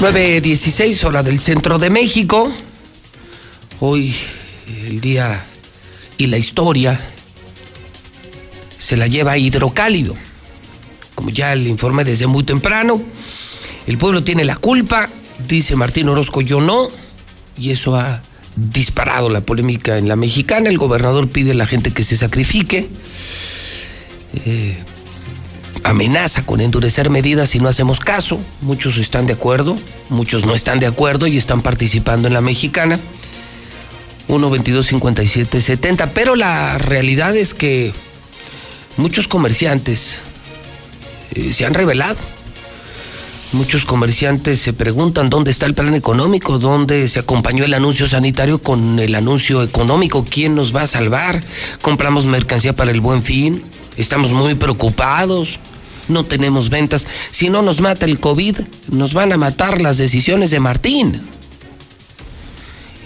...9.16 0.00 1.04
hora 1.04 1.22
del 1.22 1.38
centro 1.38 1.78
de 1.78 1.90
México. 1.90 2.50
Hoy 3.80 4.14
el 4.86 4.98
día 4.98 5.44
y 6.16 6.26
la 6.26 6.38
historia 6.38 6.98
se 8.80 8.96
la 8.96 9.06
lleva 9.06 9.36
hidrocálido. 9.36 10.14
Como 11.14 11.30
ya 11.30 11.54
le 11.54 11.68
informé 11.68 12.04
desde 12.04 12.26
muy 12.26 12.44
temprano, 12.44 13.00
el 13.86 13.98
pueblo 13.98 14.24
tiene 14.24 14.44
la 14.44 14.56
culpa, 14.56 15.08
dice 15.46 15.76
Martín 15.76 16.08
Orozco, 16.08 16.40
yo 16.40 16.60
no, 16.60 16.88
y 17.58 17.70
eso 17.70 17.94
ha 17.94 18.22
disparado 18.56 19.28
la 19.28 19.42
polémica 19.42 19.98
en 19.98 20.08
la 20.08 20.16
mexicana. 20.16 20.70
El 20.70 20.78
gobernador 20.78 21.28
pide 21.28 21.52
a 21.52 21.54
la 21.54 21.66
gente 21.66 21.90
que 21.90 22.04
se 22.04 22.16
sacrifique, 22.16 22.88
eh, 24.46 24.78
amenaza 25.84 26.44
con 26.44 26.60
endurecer 26.60 27.10
medidas 27.10 27.50
si 27.50 27.60
no 27.60 27.68
hacemos 27.68 28.00
caso. 28.00 28.40
Muchos 28.62 28.96
están 28.96 29.26
de 29.26 29.34
acuerdo, 29.34 29.78
muchos 30.08 30.46
no 30.46 30.54
están 30.54 30.80
de 30.80 30.86
acuerdo 30.86 31.26
y 31.26 31.36
están 31.36 31.60
participando 31.60 32.28
en 32.28 32.34
la 32.34 32.40
mexicana. 32.40 32.98
1 34.28 34.48
22 34.48 34.86
57 34.86 35.60
70, 35.60 36.14
pero 36.14 36.34
la 36.34 36.78
realidad 36.78 37.36
es 37.36 37.52
que 37.52 37.92
muchos 39.00 39.26
comerciantes 39.26 40.18
eh, 41.32 41.52
se 41.52 41.66
han 41.66 41.74
revelado. 41.74 42.18
Muchos 43.52 43.84
comerciantes 43.84 44.60
se 44.60 44.72
preguntan 44.72 45.28
dónde 45.28 45.50
está 45.50 45.66
el 45.66 45.74
plan 45.74 45.94
económico, 45.94 46.58
dónde 46.58 47.08
se 47.08 47.18
acompañó 47.18 47.64
el 47.64 47.74
anuncio 47.74 48.06
sanitario 48.06 48.62
con 48.62 49.00
el 49.00 49.16
anuncio 49.16 49.64
económico, 49.64 50.24
quién 50.28 50.54
nos 50.54 50.74
va 50.74 50.82
a 50.82 50.86
salvar. 50.86 51.42
Compramos 51.82 52.26
mercancía 52.26 52.76
para 52.76 52.92
el 52.92 53.00
buen 53.00 53.24
fin, 53.24 53.62
estamos 53.96 54.30
muy 54.32 54.54
preocupados, 54.54 55.58
no 56.06 56.24
tenemos 56.24 56.70
ventas. 56.70 57.08
Si 57.32 57.48
no 57.48 57.62
nos 57.62 57.80
mata 57.80 58.06
el 58.06 58.20
COVID, 58.20 58.56
nos 58.92 59.14
van 59.14 59.32
a 59.32 59.36
matar 59.36 59.80
las 59.80 59.98
decisiones 59.98 60.52
de 60.52 60.60
Martín. 60.60 61.20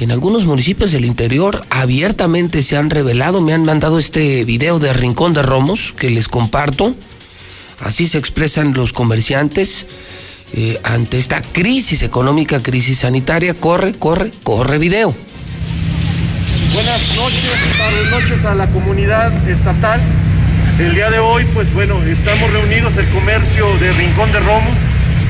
En 0.05 0.13
algunos 0.13 0.45
municipios 0.45 0.93
del 0.93 1.07
interior 1.07 1.65
abiertamente 1.71 2.63
se 2.63 2.77
han 2.77 2.91
revelado, 2.91 3.41
me 3.41 3.55
han 3.55 3.65
mandado 3.65 3.99
este 3.99 4.45
video 4.45 4.79
de 4.79 4.93
Rincón 4.93 5.33
de 5.33 5.41
Romos 5.41 5.95
que 5.99 6.11
les 6.11 6.29
comparto. 6.29 6.95
Así 7.81 8.07
se 8.07 8.19
expresan 8.19 8.75
los 8.75 8.93
comerciantes 8.93 9.87
eh, 10.53 10.79
ante 10.85 11.17
esta 11.17 11.41
crisis 11.41 12.03
económica, 12.03 12.63
crisis 12.63 12.99
sanitaria. 12.99 13.55
Corre, 13.55 13.95
corre, 13.95 14.31
corre 14.43 14.77
video. 14.77 15.17
Buenas 16.75 17.17
noches, 17.17 17.55
tardes 17.79 18.11
noches 18.11 18.45
a 18.45 18.55
la 18.55 18.69
comunidad 18.73 19.33
estatal. 19.49 20.03
El 20.79 20.95
día 20.95 21.09
de 21.09 21.19
hoy, 21.21 21.47
pues 21.55 21.73
bueno, 21.73 22.03
estamos 22.03 22.53
reunidos 22.53 22.95
el 22.99 23.09
comercio 23.09 23.75
de 23.79 23.91
Rincón 23.93 24.31
de 24.33 24.41
Romos 24.41 24.77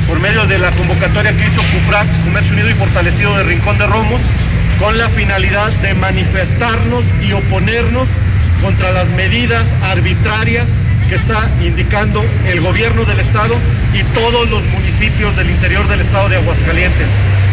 por 0.08 0.18
medio 0.18 0.44
de 0.46 0.58
la 0.58 0.72
convocatoria 0.72 1.30
que 1.36 1.46
hizo 1.46 1.62
CUFRAC, 1.62 2.24
Comercio 2.24 2.54
Unido 2.54 2.70
y 2.70 2.74
Fortalecido 2.74 3.36
de 3.36 3.44
Rincón 3.44 3.78
de 3.78 3.86
Romos, 3.86 4.20
con 4.78 4.98
la 4.98 5.08
finalidad 5.08 5.70
de 5.82 5.94
manifestarnos 5.94 7.04
y 7.22 7.32
oponernos 7.32 8.08
contra 8.62 8.92
las 8.92 9.08
medidas 9.10 9.66
arbitrarias 9.82 10.68
que 11.08 11.14
está 11.14 11.50
indicando 11.62 12.24
el 12.46 12.60
gobierno 12.60 13.04
del 13.04 13.20
estado 13.20 13.54
y 13.92 14.02
todos 14.14 14.48
los 14.48 14.64
municipios 14.64 15.36
del 15.36 15.50
interior 15.50 15.86
del 15.88 16.00
estado 16.00 16.28
de 16.28 16.36
Aguascalientes. 16.36 17.08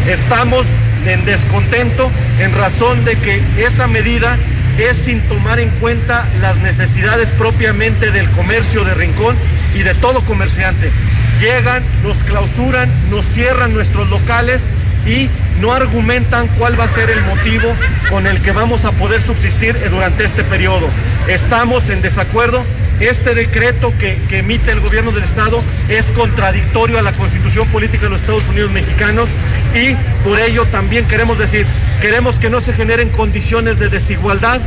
Estamos 0.07 0.65
en 1.05 1.25
descontento 1.25 2.09
en 2.39 2.53
razón 2.53 3.03
de 3.05 3.17
que 3.17 3.41
esa 3.57 3.87
medida 3.87 4.37
es 4.77 4.97
sin 4.97 5.21
tomar 5.21 5.59
en 5.59 5.69
cuenta 5.69 6.27
las 6.41 6.59
necesidades 6.59 7.29
propiamente 7.31 8.11
del 8.11 8.29
comercio 8.31 8.83
de 8.83 8.93
Rincón 8.93 9.35
y 9.75 9.83
de 9.83 9.93
todo 9.95 10.23
comerciante. 10.25 10.91
Llegan, 11.39 11.83
nos 12.03 12.23
clausuran, 12.23 12.89
nos 13.09 13.25
cierran 13.25 13.73
nuestros 13.73 14.09
locales 14.09 14.63
y 15.05 15.29
no 15.59 15.73
argumentan 15.73 16.47
cuál 16.59 16.79
va 16.79 16.85
a 16.85 16.87
ser 16.87 17.09
el 17.09 17.21
motivo 17.21 17.75
con 18.09 18.27
el 18.27 18.41
que 18.41 18.51
vamos 18.51 18.85
a 18.85 18.91
poder 18.91 19.21
subsistir 19.21 19.77
durante 19.89 20.23
este 20.23 20.43
periodo. 20.43 20.87
Estamos 21.27 21.89
en 21.89 22.01
desacuerdo. 22.01 22.63
Este 22.99 23.33
decreto 23.33 23.91
que, 23.97 24.19
que, 24.29 24.39
emite 24.39 24.71
el 24.71 24.79
gobierno 24.79 25.11
del 25.11 25.23
Estado 25.23 25.63
es 25.89 26.11
contradictorio 26.11 26.99
a 26.99 27.01
la 27.01 27.13
constitución 27.13 27.67
política 27.69 28.03
de 28.03 28.11
los 28.11 28.21
Estados 28.21 28.47
Unidos 28.47 28.69
mexicanos 28.69 29.29
y 29.73 29.95
por 30.23 30.39
ello 30.39 30.65
también 30.65 31.07
queremos 31.07 31.39
decir, 31.39 31.65
queremos 31.99 32.37
que 32.37 32.51
no 32.51 32.59
se 32.59 32.73
generen 32.73 33.09
condiciones 33.09 33.79
de 33.79 33.89
desigualdad. 33.89 34.61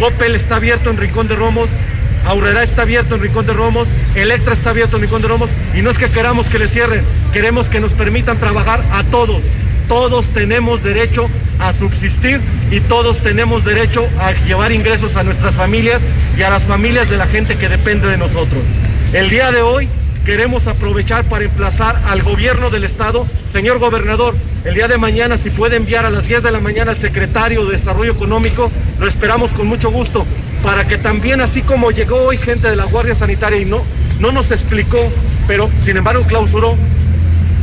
Coppel 0.00 0.34
está 0.34 0.56
abierto 0.56 0.90
en 0.90 0.96
Rincón 0.96 1.28
de 1.28 1.36
Romos, 1.36 1.70
Aurrera 2.26 2.62
está 2.62 2.82
abierto 2.82 3.14
en 3.14 3.22
Rincón 3.22 3.46
de 3.46 3.52
Romos, 3.52 3.90
Electra 4.14 4.52
está 4.52 4.70
abierto 4.70 4.96
en 4.96 5.02
Rincón 5.02 5.22
de 5.22 5.28
Romos 5.28 5.50
y 5.74 5.82
no 5.82 5.90
es 5.90 5.98
que 5.98 6.10
queramos 6.10 6.48
que 6.48 6.58
le 6.58 6.68
cierren, 6.68 7.04
queremos 7.32 7.68
que 7.68 7.80
nos 7.80 7.92
permitan 7.92 8.38
trabajar 8.38 8.82
a 8.92 9.04
todos. 9.04 9.44
Todos 9.88 10.28
tenemos 10.28 10.82
derecho 10.82 11.28
a 11.58 11.72
subsistir 11.72 12.40
y 12.70 12.80
todos 12.80 13.22
tenemos 13.22 13.64
derecho 13.64 14.08
a 14.18 14.32
llevar 14.46 14.72
ingresos 14.72 15.16
a 15.16 15.22
nuestras 15.22 15.56
familias 15.56 16.04
y 16.38 16.42
a 16.42 16.50
las 16.50 16.64
familias 16.64 17.10
de 17.10 17.18
la 17.18 17.26
gente 17.26 17.56
que 17.56 17.68
depende 17.68 18.08
de 18.08 18.16
nosotros. 18.16 18.64
El 19.12 19.28
día 19.28 19.52
de 19.52 19.60
hoy 19.60 19.88
queremos 20.24 20.66
aprovechar 20.66 21.24
para 21.24 21.44
emplazar 21.44 22.00
al 22.06 22.22
gobierno 22.22 22.70
del 22.70 22.84
estado, 22.84 23.26
señor 23.46 23.78
gobernador, 23.78 24.34
el 24.64 24.74
día 24.74 24.88
de 24.88 24.96
mañana 24.96 25.36
si 25.36 25.50
puede 25.50 25.76
enviar 25.76 26.06
a 26.06 26.10
las 26.10 26.26
10 26.26 26.42
de 26.42 26.50
la 26.50 26.60
mañana 26.60 26.92
al 26.92 26.98
secretario 26.98 27.64
de 27.66 27.72
Desarrollo 27.72 28.12
Económico, 28.12 28.70
lo 28.98 29.06
esperamos 29.06 29.52
con 29.52 29.66
mucho 29.66 29.90
gusto, 29.90 30.26
para 30.62 30.86
que 30.86 30.96
también 30.96 31.42
así 31.42 31.60
como 31.60 31.90
llegó 31.90 32.16
hoy 32.22 32.38
gente 32.38 32.70
de 32.70 32.76
la 32.76 32.84
Guardia 32.84 33.14
Sanitaria 33.14 33.60
y 33.60 33.66
no, 33.66 33.82
no 34.18 34.32
nos 34.32 34.50
explicó, 34.50 34.98
pero 35.46 35.68
sin 35.78 35.98
embargo 35.98 36.24
clausuró, 36.24 36.76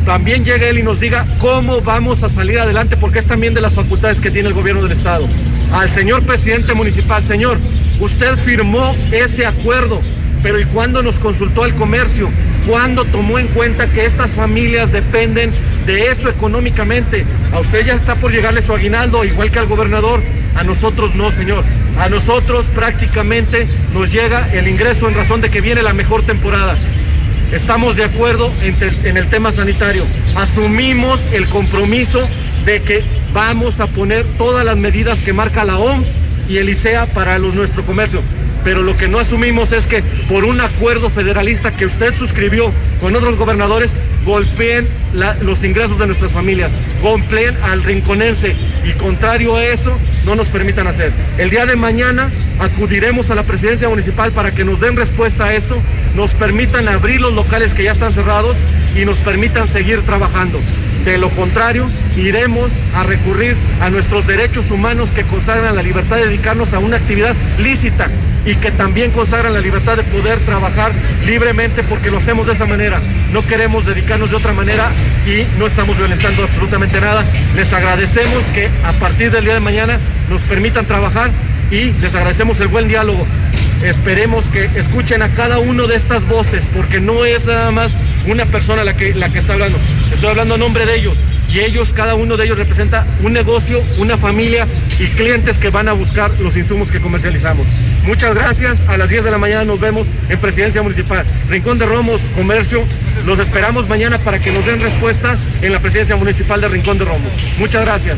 también 0.06 0.45
llegue 0.45 0.69
él 0.69 0.80
y 0.80 0.83
nos 0.83 0.99
diga 0.99 1.25
cómo 1.40 1.81
vamos 1.81 2.22
a 2.23 2.30
salir 2.30 2.59
adelante, 2.59 2.95
porque 2.95 3.19
es 3.19 3.25
también 3.25 3.53
de 3.56 3.61
las 3.61 3.73
facultades 3.73 4.19
que 4.19 4.30
tiene 4.30 4.49
el 4.49 4.53
gobierno 4.53 4.83
del 4.83 4.91
Estado. 4.91 5.27
Al 5.73 5.90
señor 5.90 6.23
presidente 6.23 6.73
municipal, 6.73 7.23
señor, 7.23 7.57
usted 7.99 8.35
firmó 8.38 8.95
ese 9.11 9.45
acuerdo, 9.45 10.01
pero 10.43 10.59
¿y 10.59 10.65
cuándo 10.65 11.03
nos 11.03 11.19
consultó 11.19 11.65
el 11.65 11.75
comercio? 11.75 12.29
¿Cuándo 12.67 13.05
tomó 13.05 13.39
en 13.39 13.47
cuenta 13.47 13.87
que 13.87 14.05
estas 14.05 14.31
familias 14.31 14.91
dependen 14.91 15.51
de 15.85 16.07
eso 16.07 16.29
económicamente? 16.29 17.25
A 17.51 17.59
usted 17.59 17.85
ya 17.85 17.93
está 17.93 18.15
por 18.15 18.31
llegarle 18.31 18.61
su 18.61 18.73
aguinaldo, 18.73 19.23
igual 19.25 19.51
que 19.51 19.59
al 19.59 19.67
gobernador. 19.67 20.21
A 20.55 20.63
nosotros 20.63 21.15
no, 21.15 21.31
señor. 21.31 21.63
A 21.97 22.09
nosotros 22.09 22.67
prácticamente 22.75 23.67
nos 23.93 24.11
llega 24.11 24.51
el 24.53 24.67
ingreso 24.67 25.07
en 25.07 25.15
razón 25.15 25.41
de 25.41 25.49
que 25.49 25.61
viene 25.61 25.81
la 25.81 25.93
mejor 25.93 26.23
temporada 26.23 26.77
estamos 27.51 27.95
de 27.95 28.05
acuerdo 28.05 28.51
en, 28.61 29.17
el 29.17 29.27
tema 29.27 29.51
sanitario. 29.51 30.05
Asumimos 30.35 31.27
el 31.31 31.49
compromiso 31.49 32.27
de 32.65 32.81
que 32.81 33.03
vamos 33.33 33.79
a 33.79 33.87
poner 33.87 34.25
todas 34.37 34.65
las 34.65 34.77
medidas 34.77 35.19
que 35.19 35.33
marca 35.33 35.65
la 35.65 35.77
OMS 35.77 36.07
y 36.47 36.57
el 36.57 36.69
ICEA 36.69 37.07
para 37.07 37.39
nuestro 37.39 37.85
comercio. 37.85 38.21
Pero 38.64 38.83
lo 38.83 38.95
que 38.98 39.07
no 39.07 39.19
asumimos 39.19 39.72
es 39.72 39.88
que 39.88 40.03
por 40.30 40.45
un 40.45 40.61
acuerdo 40.61 41.09
federalista 41.09 41.72
que 41.72 41.85
usted 41.85 42.14
suscribió 42.14 42.72
con 42.99 43.15
otros 43.15 43.35
gobernadores, 43.35 43.95
golpeen 44.25 44.88
los 45.41 45.64
ingresos 45.64 45.98
de 45.98 46.07
nuestras 46.07 46.31
familias, 46.31 46.72
golpeen 47.01 47.56
al 47.64 47.83
rinconense 47.83 48.56
y 48.85 48.91
contrario 48.93 49.56
a 49.56 49.65
eso, 49.65 49.98
no 50.25 50.35
nos 50.35 50.49
permitan 50.49 50.88
hacer. 50.88 51.11
El 51.38 51.49
día 51.49 51.65
de 51.65 51.75
mañana 51.75 52.31
acudiremos 52.61 53.31
a 53.31 53.35
la 53.35 53.43
presidencia 53.43 53.90
municipal 53.90 54.31
para 54.31 54.51
que 54.51 54.64
nos 54.64 54.80
den 54.80 54.95
respuesta 54.95 55.45
a 55.45 55.53
esto, 55.53 55.75
nos 56.15 56.33
permitan 56.33 56.88
abrir 56.88 57.19
los 57.19 57.33
locales 57.33 57.73
que 57.73 57.83
ya 57.83 57.91
están 57.91 58.11
cerrados 58.11 58.57
y 58.95 59.03
nos 59.03 59.17
permitan 59.19 59.67
seguir 59.67 60.01
trabajando. 60.03 60.59
De 61.03 61.17
lo 61.17 61.30
contrario, 61.30 61.90
iremos 62.15 62.72
a 62.95 63.01
recurrir 63.01 63.57
a 63.81 63.90
nuestros 63.90 64.27
derechos 64.27 64.69
humanos 64.69 65.09
que 65.09 65.23
consagran 65.23 65.75
la 65.75 65.81
libertad 65.81 66.17
de 66.17 66.27
dedicarnos 66.27 66.73
a 66.73 66.80
una 66.80 66.98
actividad 66.98 67.35
lícita 67.57 68.09
y 68.45 68.56
que 68.56 68.69
también 68.69 69.09
consagran 69.11 69.53
la 69.53 69.59
libertad 69.59 69.98
de 69.98 70.03
poder 70.03 70.40
trabajar 70.41 70.91
libremente 71.25 71.81
porque 71.81 72.11
lo 72.11 72.19
hacemos 72.19 72.45
de 72.45 72.53
esa 72.53 72.67
manera. 72.67 73.01
No 73.31 73.45
queremos 73.48 73.88
dedicarnos 73.88 74.30
de 74.30 74.35
otra 74.35 74.53
manera 74.53 74.91
y 75.25 75.48
no 75.57 75.65
estamos 75.65 75.98
violentando 75.98 76.43
absolutamente 76.43 77.01
nada. 77.01 77.25
Les 77.56 77.73
agradecemos 77.73 78.45
que 78.45 78.69
a 78.85 78.93
partir 78.93 79.31
del 79.31 79.45
día 79.45 79.56
de 79.56 79.59
mañana 79.59 79.99
nos 80.30 80.43
permitan 80.43 80.85
trabajar 80.85 81.31
y 81.72 81.93
les 81.93 82.14
agradecemos 82.14 82.59
el 82.59 82.67
buen 82.67 82.88
diálogo. 82.88 83.25
Esperemos 83.83 84.45
que 84.50 84.69
escuchen 84.75 85.24
a 85.24 85.30
cada 85.30 85.58
uno 85.58 85.88
de 85.88 85.95
estas 85.95 86.27
voces, 86.27 86.67
porque 86.67 87.00
no 87.00 87.25
es 87.25 87.45
nada 87.45 87.72
más 87.72 87.93
una 88.27 88.45
persona 88.45 88.83
la 88.83 88.95
que, 88.95 89.16
la 89.16 89.30
que 89.30 89.40
está 89.40 89.53
hablando. 89.53 89.80
Estoy 90.11 90.30
hablando 90.30 90.56
a 90.56 90.58
nombre 90.58 90.85
de 90.85 90.95
ellos. 90.95 91.19
Y 91.50 91.59
ellos, 91.59 91.91
cada 91.93 92.16
uno 92.16 92.38
de 92.38 92.45
ellos 92.45 92.58
representa 92.58 93.06
un 93.24 93.33
negocio, 93.33 93.83
una 93.98 94.17
familia 94.17 94.67
y 95.00 95.08
clientes 95.08 95.58
que 95.58 95.69
van 95.69 95.90
a 95.90 95.93
buscar 95.93 96.32
los 96.40 96.56
insumos 96.56 96.91
que 96.91 97.01
comercializamos. 97.01 97.67
Muchas 98.06 98.35
gracias. 98.35 98.83
A 98.88 98.98
las 98.98 99.09
10 99.09 99.25
de 99.25 99.32
la 99.32 99.38
mañana 99.38 99.66
nos 99.66 99.80
vemos 99.80 100.08
en 100.30 100.40
Presidencia 100.40 100.82
Municipal. 100.82 101.25
Rincón 101.50 101.77
de 101.77 101.88
Romos, 101.88 102.22
Comercio. 102.35 102.83
Los 103.25 103.40
esperamos 103.40 103.90
mañana 103.90 104.17
para 104.19 104.40
que 104.40 104.51
nos 104.51 104.66
den 104.66 104.80
respuesta 104.80 105.38
en 105.61 105.74
la 105.74 105.80
Presidencia 105.80 106.16
Municipal 106.16 106.61
de 106.61 106.69
Rincón 106.69 106.98
de 106.98 107.06
Romos. 107.06 107.33
Muchas 107.58 107.82
gracias. 107.83 108.17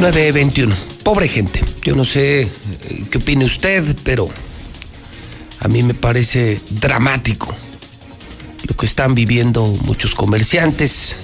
921. 0.00 0.74
Pobre 1.02 1.28
gente. 1.28 1.64
Yo 1.82 1.94
no 1.94 2.04
sé 2.04 2.42
eh, 2.42 3.04
qué 3.10 3.18
opine 3.18 3.44
usted, 3.44 3.96
pero 4.02 4.28
a 5.60 5.68
mí 5.68 5.82
me 5.82 5.94
parece 5.94 6.60
dramático 6.70 7.54
lo 8.64 8.76
que 8.76 8.86
están 8.86 9.14
viviendo 9.14 9.64
muchos 9.84 10.14
comerciantes. 10.14 11.16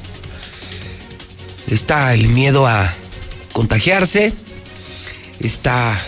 Está 1.71 2.15
el 2.15 2.29
miedo 2.29 2.67
a 2.67 2.93
contagiarse, 3.53 4.33
está 5.41 6.01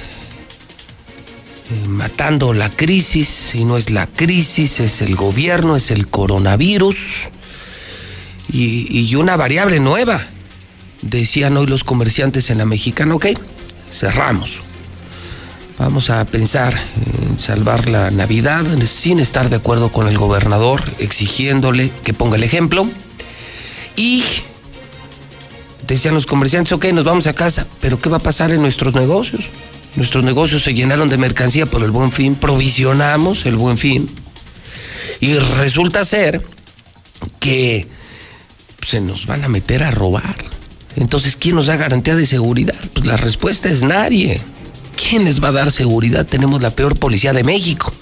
eh, 1.70 1.88
matando 1.88 2.52
la 2.52 2.70
crisis, 2.70 3.54
y 3.54 3.64
no 3.64 3.76
es 3.76 3.90
la 3.90 4.06
crisis, 4.06 4.80
es 4.80 5.02
el 5.02 5.16
gobierno, 5.16 5.76
es 5.76 5.90
el 5.90 6.08
coronavirus 6.08 7.28
y, 8.52 9.00
y 9.00 9.14
una 9.16 9.36
variable 9.36 9.80
nueva. 9.80 10.26
Decían 11.02 11.56
hoy 11.56 11.66
los 11.66 11.84
comerciantes 11.84 12.50
en 12.50 12.58
la 12.58 12.66
mexicana, 12.66 13.14
ok, 13.14 13.26
cerramos. 13.90 14.60
Vamos 15.78 16.10
a 16.10 16.22
pensar 16.26 16.78
en 17.22 17.38
salvar 17.38 17.88
la 17.88 18.10
Navidad 18.10 18.66
sin 18.84 19.18
estar 19.18 19.48
de 19.48 19.56
acuerdo 19.56 19.90
con 19.90 20.08
el 20.08 20.18
gobernador, 20.18 20.82
exigiéndole 20.98 21.90
que 22.04 22.12
ponga 22.12 22.36
el 22.36 22.42
ejemplo. 22.42 22.86
Y 23.96 24.22
decían 25.86 26.12
los 26.12 26.26
comerciantes, 26.26 26.72
ok, 26.72 26.84
nos 26.92 27.04
vamos 27.04 27.26
a 27.26 27.32
casa, 27.32 27.66
pero 27.80 27.98
¿qué 27.98 28.10
va 28.10 28.18
a 28.18 28.20
pasar 28.20 28.50
en 28.50 28.60
nuestros 28.60 28.94
negocios? 28.94 29.46
Nuestros 29.96 30.22
negocios 30.22 30.62
se 30.62 30.74
llenaron 30.74 31.08
de 31.08 31.16
mercancía 31.16 31.64
por 31.64 31.82
el 31.82 31.90
buen 31.90 32.12
fin, 32.12 32.34
provisionamos 32.34 33.46
el 33.46 33.56
buen 33.56 33.78
fin. 33.78 34.08
Y 35.20 35.34
resulta 35.34 36.04
ser 36.04 36.44
que 37.40 37.88
se 38.86 39.00
nos 39.00 39.26
van 39.26 39.44
a 39.44 39.48
meter 39.48 39.82
a 39.82 39.90
robar. 39.90 40.36
Entonces, 40.96 41.36
¿quién 41.36 41.56
nos 41.56 41.66
da 41.66 41.76
garantía 41.76 42.16
de 42.16 42.26
seguridad? 42.26 42.74
Pues 42.92 43.06
la 43.06 43.16
respuesta 43.16 43.68
es 43.68 43.82
nadie. 43.82 44.40
¿Quién 44.96 45.24
les 45.24 45.42
va 45.42 45.48
a 45.48 45.52
dar 45.52 45.72
seguridad? 45.72 46.26
Tenemos 46.26 46.60
la 46.60 46.70
peor 46.70 46.98
policía 46.98 47.32
de 47.32 47.44
México. 47.44 47.92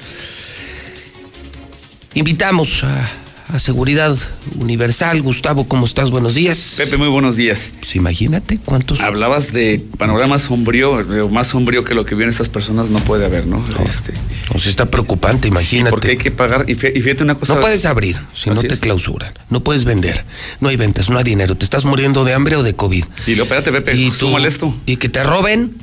Invitamos 2.14 2.82
a, 2.84 3.10
a 3.48 3.58
Seguridad 3.58 4.16
Universal. 4.58 5.22
Gustavo, 5.22 5.66
¿cómo 5.66 5.86
estás? 5.86 6.10
Buenos 6.10 6.34
días. 6.34 6.74
Pepe, 6.76 6.98
muy 6.98 7.08
buenos 7.08 7.36
días. 7.36 7.70
Pues 7.80 7.96
imagínate 7.96 8.58
cuántos. 8.62 9.00
Hablabas 9.00 9.52
de 9.54 9.82
panorama 9.96 10.38
sombrío, 10.38 11.00
eh, 11.00 11.28
más 11.30 11.46
sombrío 11.48 11.82
que 11.82 11.94
lo 11.94 12.04
que 12.04 12.14
viven 12.14 12.28
estas 12.28 12.50
personas 12.50 12.90
no 12.90 12.98
puede 13.00 13.24
haber, 13.24 13.46
¿no? 13.46 13.64
Este, 13.86 14.12
Pues 14.52 14.66
está 14.66 14.90
preocupante, 14.90 15.48
imagínate. 15.48 15.90
porque 15.90 16.10
hay 16.10 16.16
que 16.18 16.30
pagar. 16.30 16.66
Y 16.68 16.74
fí- 16.74 16.92
y 16.94 17.00
fíjate 17.00 17.22
una 17.24 17.36
cosa. 17.36 17.54
No 17.54 17.60
puedes 17.60 17.86
abrir 17.86 18.18
si 18.34 18.50
no 18.50 18.60
te 18.60 18.66
es. 18.74 18.80
clausuran. 18.80 19.32
No 19.48 19.60
puedes 19.64 19.84
vender. 19.84 20.24
No 20.60 20.68
hay 20.68 20.76
ventas, 20.76 21.08
no 21.08 21.16
hay 21.16 21.24
dinero. 21.24 21.56
Te 21.56 21.64
estás 21.64 21.86
muriendo 21.86 22.24
de 22.24 22.34
hambre 22.34 22.56
o 22.56 22.62
de 22.62 22.74
COVID. 22.74 23.04
Y 23.26 23.30
luego, 23.30 23.44
espérate, 23.44 23.72
Pepe, 23.72 23.96
Y 23.96 24.08
tú- 24.10 24.14
súmale 24.14 24.48
esto. 24.48 24.74
Y 24.84 24.96
que 24.96 25.08
te 25.08 25.24
roben. 25.24 25.74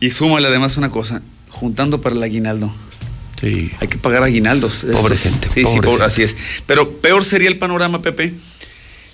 Y 0.00 0.08
súmale 0.10 0.48
además 0.48 0.78
una 0.78 0.90
cosa, 0.90 1.20
juntando 1.50 2.00
para 2.00 2.16
el 2.16 2.22
aguinaldo. 2.22 2.72
Sí. 3.40 3.70
Hay 3.80 3.88
que 3.88 3.96
pagar 3.98 4.22
aguinaldos. 4.22 4.84
Pobre 4.92 5.16
gente, 5.16 5.48
Sí, 5.48 5.60
sí, 5.60 5.64
pobre 5.64 5.80
pobre- 5.80 5.90
gente. 5.92 6.04
así 6.04 6.22
es. 6.22 6.36
Pero 6.66 6.90
peor 6.98 7.24
sería 7.24 7.48
el 7.48 7.58
panorama, 7.58 8.02
Pepe. 8.02 8.34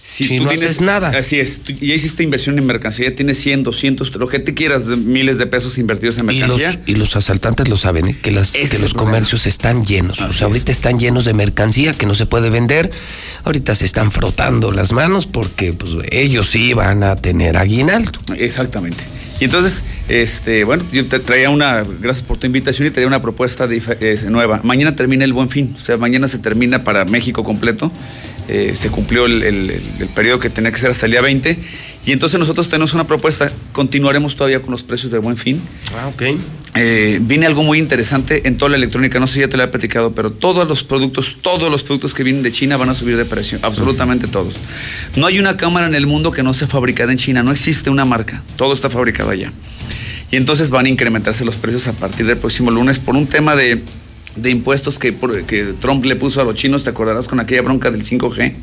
Si, 0.06 0.22
Si 0.22 0.38
tú 0.38 0.44
no 0.44 0.50
tienes 0.50 0.70
haces 0.70 0.80
nada. 0.82 1.08
Así 1.08 1.40
es. 1.40 1.58
Tú 1.58 1.72
ya 1.72 1.92
hiciste 1.92 2.22
inversión 2.22 2.56
en 2.60 2.64
mercancía, 2.64 3.08
ya 3.08 3.16
tienes 3.16 3.38
100, 3.38 3.64
200, 3.64 4.14
lo 4.14 4.28
que 4.28 4.38
te 4.38 4.54
quieras, 4.54 4.84
miles 4.86 5.36
de 5.36 5.48
pesos 5.48 5.78
invertidos 5.78 6.16
en 6.18 6.30
Y 6.30 6.38
los, 6.38 6.56
mercancía. 6.56 6.80
y 6.86 6.94
los 6.94 7.16
asaltantes 7.16 7.68
lo 7.68 7.76
saben, 7.76 8.06
¿eh? 8.06 8.18
que, 8.22 8.30
las, 8.30 8.52
que 8.52 8.60
los 8.60 8.70
problema. 8.70 8.98
comercios 8.98 9.46
están 9.46 9.84
llenos. 9.84 10.20
o 10.20 10.32
sea, 10.32 10.46
ahorita 10.46 10.70
están 10.70 11.00
llenos 11.00 11.24
de 11.24 11.34
mercancía 11.34 11.92
que 11.92 12.06
no 12.06 12.14
se 12.14 12.24
puede 12.24 12.50
vender. 12.50 12.92
Ahorita 13.42 13.74
se 13.74 13.84
están 13.84 14.12
frotando 14.12 14.70
las 14.70 14.92
manos 14.92 15.26
porque 15.26 15.72
pues, 15.72 15.90
ellos 16.12 16.50
sí 16.50 16.72
van 16.72 17.02
a 17.02 17.16
tener 17.16 17.56
aguinaldo. 17.56 18.12
Exactamente. 18.36 19.02
Y 19.40 19.46
entonces, 19.46 19.82
este, 20.08 20.62
bueno, 20.62 20.84
yo 20.92 21.08
te 21.08 21.18
traía 21.18 21.50
una, 21.50 21.82
gracias 21.82 22.24
por 22.24 22.38
tu 22.38 22.46
invitación 22.46 22.86
y 22.86 22.92
traía 22.92 23.08
una 23.08 23.20
propuesta 23.20 23.66
eh, 23.68 24.20
nueva. 24.28 24.60
Mañana 24.62 24.94
termina 24.94 25.24
el 25.24 25.32
buen 25.32 25.50
fin, 25.50 25.74
o 25.76 25.80
sea, 25.84 25.96
mañana 25.96 26.28
se 26.28 26.38
termina 26.38 26.84
para 26.84 27.04
México 27.06 27.42
completo. 27.42 27.90
Eh, 28.48 28.72
se 28.76 28.90
cumplió 28.90 29.26
el, 29.26 29.42
el- 29.42 29.70
el- 29.70 29.82
el 30.00 30.08
periodo 30.08 30.38
que 30.38 30.50
tenía 30.50 30.70
que 30.70 30.78
ser 30.78 30.90
hasta 30.90 31.06
el 31.06 31.12
día 31.12 31.20
20. 31.20 31.58
Y 32.06 32.12
entonces 32.12 32.38
nosotros 32.38 32.68
tenemos 32.68 32.94
una 32.94 33.04
propuesta, 33.06 33.50
continuaremos 33.72 34.36
todavía 34.36 34.62
con 34.62 34.70
los 34.70 34.84
precios 34.84 35.10
del 35.10 35.20
buen 35.20 35.36
fin. 35.36 35.60
Ah, 35.98 36.06
ok. 36.06 36.22
Eh, 36.76 37.18
viene 37.22 37.46
algo 37.46 37.64
muy 37.64 37.78
interesante 37.78 38.46
en 38.46 38.58
toda 38.58 38.68
la 38.70 38.76
electrónica, 38.76 39.18
no 39.18 39.26
sé 39.26 39.34
si 39.34 39.40
ya 39.40 39.48
te 39.48 39.56
lo 39.56 39.64
he 39.64 39.68
platicado, 39.68 40.12
pero 40.12 40.30
todos 40.30 40.68
los 40.68 40.84
productos, 40.84 41.38
todos 41.42 41.70
los 41.70 41.82
productos 41.82 42.14
que 42.14 42.22
vienen 42.22 42.42
de 42.42 42.52
China 42.52 42.76
van 42.76 42.90
a 42.90 42.94
subir 42.94 43.16
de 43.16 43.24
precio, 43.24 43.58
absolutamente 43.62 44.28
todos. 44.28 44.54
No 45.16 45.26
hay 45.26 45.38
una 45.40 45.56
cámara 45.56 45.86
en 45.88 45.94
el 45.96 46.06
mundo 46.06 46.30
que 46.30 46.42
no 46.44 46.54
sea 46.54 46.68
fabricada 46.68 47.10
en 47.10 47.18
China, 47.18 47.42
no 47.42 47.50
existe 47.50 47.90
una 47.90 48.04
marca, 48.04 48.42
todo 48.56 48.72
está 48.74 48.88
fabricado 48.90 49.30
allá. 49.30 49.50
Y 50.30 50.36
entonces 50.36 50.70
van 50.70 50.86
a 50.86 50.88
incrementarse 50.90 51.44
los 51.44 51.56
precios 51.56 51.88
a 51.88 51.92
partir 51.92 52.26
del 52.26 52.36
próximo 52.36 52.70
lunes 52.70 52.98
por 53.00 53.16
un 53.16 53.26
tema 53.26 53.56
de, 53.56 53.82
de 54.36 54.50
impuestos 54.50 54.98
que, 54.98 55.14
que 55.46 55.74
Trump 55.80 56.04
le 56.04 56.16
puso 56.16 56.40
a 56.40 56.44
los 56.44 56.54
chinos, 56.54 56.84
te 56.84 56.90
acordarás 56.90 57.28
con 57.28 57.40
aquella 57.40 57.62
bronca 57.62 57.90
del 57.90 58.02
5G 58.04 58.54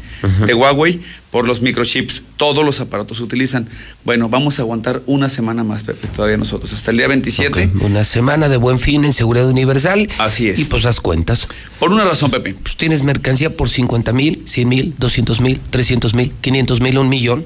de 0.46 0.54
Huawei 0.54 1.00
por 1.32 1.48
los 1.48 1.62
microchips. 1.62 2.22
Todos 2.38 2.64
los 2.64 2.80
aparatos 2.80 3.18
se 3.18 3.24
utilizan. 3.24 3.68
Bueno, 4.06 4.30
vamos 4.30 4.60
a 4.60 4.62
aguantar 4.62 5.02
una 5.06 5.30
semana 5.30 5.64
más, 5.64 5.84
Pepe, 5.84 6.08
todavía 6.08 6.38
nosotros, 6.38 6.74
hasta 6.74 6.92
el 6.92 6.98
día 6.98 7.08
27. 7.08 7.70
Ok, 7.74 7.84
Una 7.84 8.04
semana 8.04 8.50
de 8.50 8.58
buen 8.58 8.80
fin 8.80 9.04
en 9.06 9.14
seguridad 9.14 9.48
universal. 9.48 10.08
Así 10.20 10.48
es. 10.48 10.60
Y 10.60 10.66
pues 10.66 10.86
haz 10.86 11.00
cuentas. 11.00 11.48
Por 11.80 11.92
una 11.92 12.04
razón, 12.04 12.32
Pepe. 12.32 12.54
Pues 12.54 12.78
tienes 12.78 13.04
mercancía 13.04 13.56
por 13.56 13.70
50 13.70 14.14
mil, 14.14 14.44
100 14.46 14.70
mil, 14.70 14.96
200 14.98 15.42
mil, 15.42 15.60
300 15.70 16.14
mil, 16.14 16.32
500 16.42 16.82
mil, 16.82 16.98
un 16.98 17.10
millón. 17.10 17.46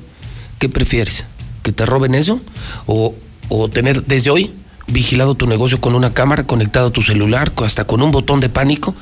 ¿Qué 0.60 0.70
prefieres? 0.70 1.26
¿Que 1.64 1.72
te 1.72 1.86
roben 1.86 2.16
eso? 2.16 2.42
¿O, 2.86 3.16
o 3.50 3.70
tener 3.70 4.04
desde 4.06 4.32
hoy 4.32 4.52
vigilado 4.88 5.36
tu 5.36 5.48
negocio 5.48 5.80
con 5.82 5.96
una 5.96 6.14
cámara, 6.14 6.46
conectado 6.46 6.88
a 6.88 6.92
tu 6.92 7.02
celular, 7.02 7.52
hasta 7.66 7.86
con 7.86 8.02
un 8.02 8.12
botón 8.12 8.40
de 8.40 8.50
pánico 8.50 8.96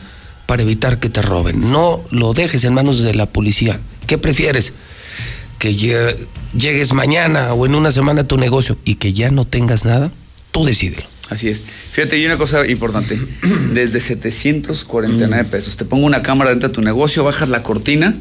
para 0.46 0.62
evitar 0.64 1.00
que 1.00 1.10
te 1.10 1.22
roben? 1.22 1.72
No 1.72 2.02
lo 2.12 2.34
dejes 2.34 2.64
en 2.64 2.74
manos 2.74 3.02
de 3.02 3.14
la 3.14 3.26
policía. 3.28 3.80
¿Qué 4.08 4.18
prefieres? 4.18 4.74
Que 5.60 5.72
lle- 5.72 6.16
llegues 6.58 6.94
mañana 6.94 7.54
o 7.54 7.66
en 7.66 7.76
una 7.76 7.92
semana 7.92 8.22
a 8.22 8.28
tu 8.28 8.38
negocio 8.38 8.78
y 8.86 8.96
que 8.96 9.14
ya 9.14 9.32
no 9.32 9.46
tengas 9.46 9.86
nada. 9.86 10.12
Tú 10.52 10.66
decídelo. 10.66 11.04
Así 11.30 11.50
es. 11.50 11.64
Fíjate, 11.92 12.20
y 12.20 12.26
una 12.26 12.38
cosa 12.38 12.68
importante. 12.68 13.18
Desde 13.74 14.00
749 14.00 15.44
pesos. 15.50 15.76
Te 15.76 15.84
pongo 15.86 16.06
una 16.06 16.22
cámara 16.22 16.52
dentro 16.52 16.70
de 16.70 16.76
tu 16.76 16.82
negocio, 16.82 17.24
bajas 17.24 17.50
la 17.50 17.64
cortina. 17.64 18.14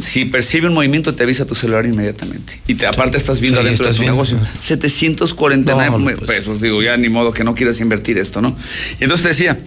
Si 0.00 0.24
percibe 0.24 0.68
un 0.68 0.74
movimiento, 0.74 1.14
te 1.14 1.24
avisa 1.24 1.44
tu 1.44 1.54
celular 1.54 1.84
inmediatamente. 1.84 2.60
Y 2.66 2.74
te- 2.76 2.86
aparte 2.86 3.18
estás 3.18 3.40
viendo 3.40 3.60
Sí, 3.60 3.66
adentro 3.66 3.84
estás 3.84 3.96
de 3.96 4.06
tu 4.06 4.14
viendo. 4.14 4.14
negocio. 4.38 4.38
749 4.60 5.90
No, 5.90 5.98
no, 5.98 6.16
pesos. 6.26 6.60
Digo, 6.60 6.82
ya 6.82 6.96
ni 6.96 7.08
modo 7.08 7.32
que 7.32 7.44
no 7.44 7.54
quieras 7.54 7.80
invertir 7.80 8.18
esto, 8.18 8.40
¿no? 8.40 8.56
Y 9.00 9.04
entonces 9.04 9.22
te 9.24 9.28
decía. 9.30 9.58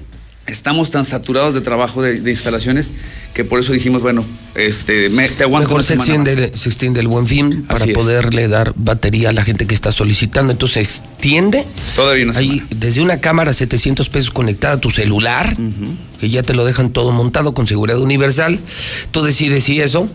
Estamos 0.50 0.90
tan 0.90 1.06
saturados 1.06 1.54
de 1.54 1.62
trabajo 1.62 2.02
de, 2.02 2.20
de 2.22 2.32
instalaciones 2.32 2.92
que 3.34 3.46
por 3.46 3.60
eso 3.60 3.72
dijimos, 3.72 4.02
bueno, 4.02 4.26
este, 4.56 5.10
me- 5.10 5.30
te 5.30 5.44
aguanto 5.44 5.70
Mejor 5.70 5.84
se 5.84 5.94
extiende, 5.94 6.52
se 6.56 6.70
extiende 6.70 7.00
el 7.00 7.08
buen 7.08 7.28
fin 7.28 7.64
para 7.64 7.82
Así 7.82 7.92
es. 7.92 7.96
poderle 7.98 8.48
dar 8.48 8.74
batería 8.76 9.30
a 9.30 9.34
la 9.34 9.44
gente 9.46 9.66
que 9.68 9.76
está 9.76 9.92
solicitando. 9.92 10.52
Entonces 10.52 10.74
se 10.74 10.82
extiende. 10.82 11.66
Todavía 11.96 12.26
una 12.26 12.38
Ahí, 12.38 12.64
desde 12.70 13.02
una 13.02 13.22
cámara 13.22 13.54
700 13.54 14.10
pesos 14.10 14.32
conectada 14.32 14.76
a 14.76 14.82
tu 14.82 14.90
celular, 14.92 15.56
que 16.20 16.30
ya 16.30 16.44
te 16.44 16.54
lo 16.54 16.66
dejan 16.66 16.92
todo 16.92 17.12
montado 17.12 17.54
con 17.54 17.68
seguridad 17.68 18.00
universal. 18.02 18.60
Tú 19.12 19.22
decides 19.24 19.64
si 19.64 19.80
eso 19.80 20.10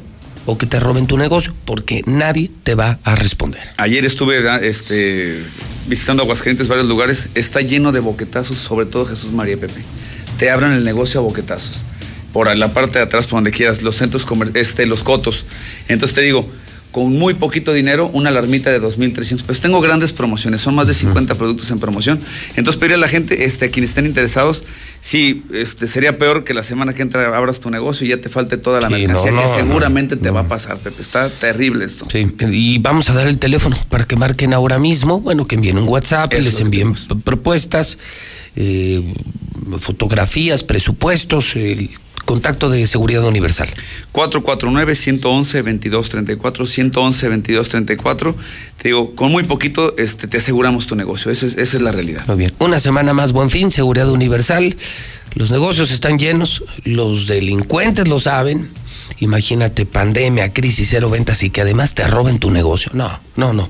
o 0.47 0.59
que 0.59 0.67
te 0.67 0.79
roben 0.79 1.07
tu 1.07 1.17
negocio, 1.17 1.55
porque 1.65 2.03
nadie 2.05 2.51
te 2.65 2.75
va 2.75 2.99
a 3.05 3.15
responder. 3.15 3.63
Ayer 3.79 4.05
estuve 4.05 4.43
este, 4.69 5.39
visitando 5.89 6.23
Aguascalientes, 6.23 6.69
varios 6.69 6.87
lugares. 6.87 7.29
Está 7.35 7.61
lleno 7.63 7.93
de 7.93 8.01
boquetazos, 8.01 8.59
sobre 8.59 8.85
todo 8.85 9.07
Jesús 9.07 9.33
María 9.33 9.57
Pepe. 9.57 9.81
Te 10.37 10.51
abran 10.51 10.73
el 10.73 10.85
negocio 10.85 11.21
a 11.21 11.23
boquetazos. 11.23 11.83
Por 12.33 12.55
la 12.57 12.73
parte 12.73 12.99
de 12.99 13.05
atrás, 13.05 13.27
por 13.27 13.37
donde 13.37 13.53
quieras, 13.53 13.83
los 13.83 13.97
centros, 13.97 14.27
este, 14.55 14.87
los 14.87 15.03
cotos. 15.05 15.47
Entonces 15.89 16.17
te 16.17 16.21
digo, 16.23 16.51
con 16.95 17.13
muy 17.13 17.35
poquito 17.35 17.73
dinero, 17.73 18.09
una 18.13 18.29
alarmita 18.29 18.71
de 18.71 18.81
2.300 18.81 19.43
pesos. 19.43 19.61
Tengo 19.61 19.81
grandes 19.81 20.13
promociones, 20.13 20.61
son 20.61 20.77
más 20.77 20.87
de 20.87 20.95
50 20.95 21.35
productos 21.35 21.73
en 21.73 21.81
promoción. 21.81 22.21
Entonces 22.55 22.79
pedirle 22.79 22.95
a 22.95 22.99
la 22.99 23.09
gente, 23.09 23.45
este, 23.45 23.65
a 23.65 23.71
quienes 23.73 23.91
estén 23.91 24.07
interesados, 24.07 24.63
sí, 25.01 25.43
este, 25.53 25.89
sería 25.89 26.19
peor 26.19 26.45
que 26.45 26.55
la 26.55 26.63
semana 26.63 26.95
que 26.95 27.03
entra 27.03 27.37
abras 27.37 27.59
tu 27.59 27.69
negocio 27.69 28.07
y 28.07 28.11
ya 28.11 28.19
te 28.19 28.29
falte 28.29 28.59
toda 28.59 28.81
la 28.81 28.87
Sí, 28.87 28.95
mercancía, 28.95 29.33
no, 29.33 29.41
que 29.41 29.47
no, 29.49 29.55
seguramente 29.57 30.15
te 30.15 30.31
va 30.31 30.43
a 30.43 30.49
pasar, 30.49 30.79
Pepe. 30.79 31.03
Está 31.03 31.31
terrible 31.31 31.85
esto. 31.85 32.07
Sí, 32.09 32.33
y 32.53 32.79
vamos 32.79 33.11
a 33.11 33.15
dar 33.15 33.27
el 33.27 33.41
teléfono 33.41 33.77
para 33.89 34.05
que 34.05 34.15
marquen 34.15 34.55
ahora 34.55 34.79
mismo, 34.79 35.21
bueno, 35.21 35.47
que 35.47 35.57
envíen 35.57 35.79
un 35.79 35.89
WhatsApp, 35.89 36.33
Eso 36.33 36.45
les 36.45 36.61
envíen 36.61 36.95
propuestas, 37.25 37.99
eh, 38.57 39.15
fotografías, 39.79 40.65
presupuestos, 40.65 41.57
el 41.57 41.91
contacto 42.25 42.71
de 42.71 42.87
seguridad 42.87 43.25
universal. 43.25 43.69
449-111-2234, 44.13 46.41
111-2234. 46.41 48.35
Te 48.79 48.89
digo, 48.89 49.15
con 49.15 49.31
muy 49.31 49.45
poquito 49.45 49.95
este, 49.99 50.27
te 50.27 50.39
aseguramos 50.39 50.87
tu 50.87 50.97
negocio. 50.97 51.31
Esa 51.31 51.45
es, 51.47 51.57
esa 51.57 51.77
es 51.77 51.83
la 51.83 51.93
realidad. 51.93 52.27
Muy 52.27 52.37
bien. 52.37 52.53
Una 52.59 52.81
semana 52.81 53.13
más, 53.13 53.33
buen 53.33 53.51
fin, 53.51 53.71
seguridad 53.71 54.11
universal. 54.11 54.75
Los 55.35 55.51
negocios 55.51 55.91
están 55.91 56.19
llenos, 56.19 56.65
los 56.85 57.27
delincuentes 57.27 58.09
lo 58.09 58.21
saben. 58.21 58.71
Imagínate 59.21 59.87
pandemia, 59.87 60.53
crisis, 60.53 60.89
cero 60.91 61.09
ventas 61.11 61.43
y 61.43 61.51
que 61.51 61.61
además 61.61 61.95
te 61.95 62.07
roben 62.07 62.39
tu 62.39 62.51
negocio. 62.51 62.91
No, 62.95 63.21
no, 63.37 63.53
no. 63.53 63.69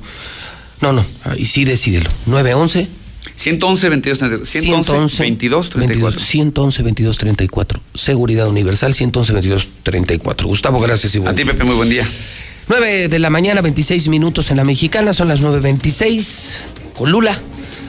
No, 0.80 0.92
no. 0.92 1.04
Y 1.36 1.46
sí, 1.46 1.64
decídelo. 1.64 2.10
911 2.26 2.88
111 3.36 3.88
22 3.88 4.18
34. 4.18 4.44
111 4.46 5.22
22 5.22 5.70
34. 5.70 6.20
111 6.20 6.82
22 6.82 7.18
34. 7.18 7.80
Seguridad 7.94 8.48
Universal 8.48 8.94
111 8.94 9.32
22 9.32 9.68
34. 9.82 10.48
Gustavo, 10.48 10.78
gracias 10.78 11.14
y 11.14 11.18
buen 11.18 11.32
A 11.32 11.34
ti, 11.34 11.42
día. 11.42 11.52
Pepe, 11.52 11.64
muy 11.64 11.74
buen 11.74 11.88
día. 11.88 12.06
9 12.68 13.08
de 13.08 13.18
la 13.18 13.28
mañana, 13.30 13.60
26 13.60 14.08
minutos 14.08 14.50
en 14.50 14.56
la 14.56 14.64
mexicana, 14.64 15.12
son 15.12 15.28
las 15.28 15.42
9.26 15.42 16.58
con 16.94 17.10
Lula. 17.10 17.38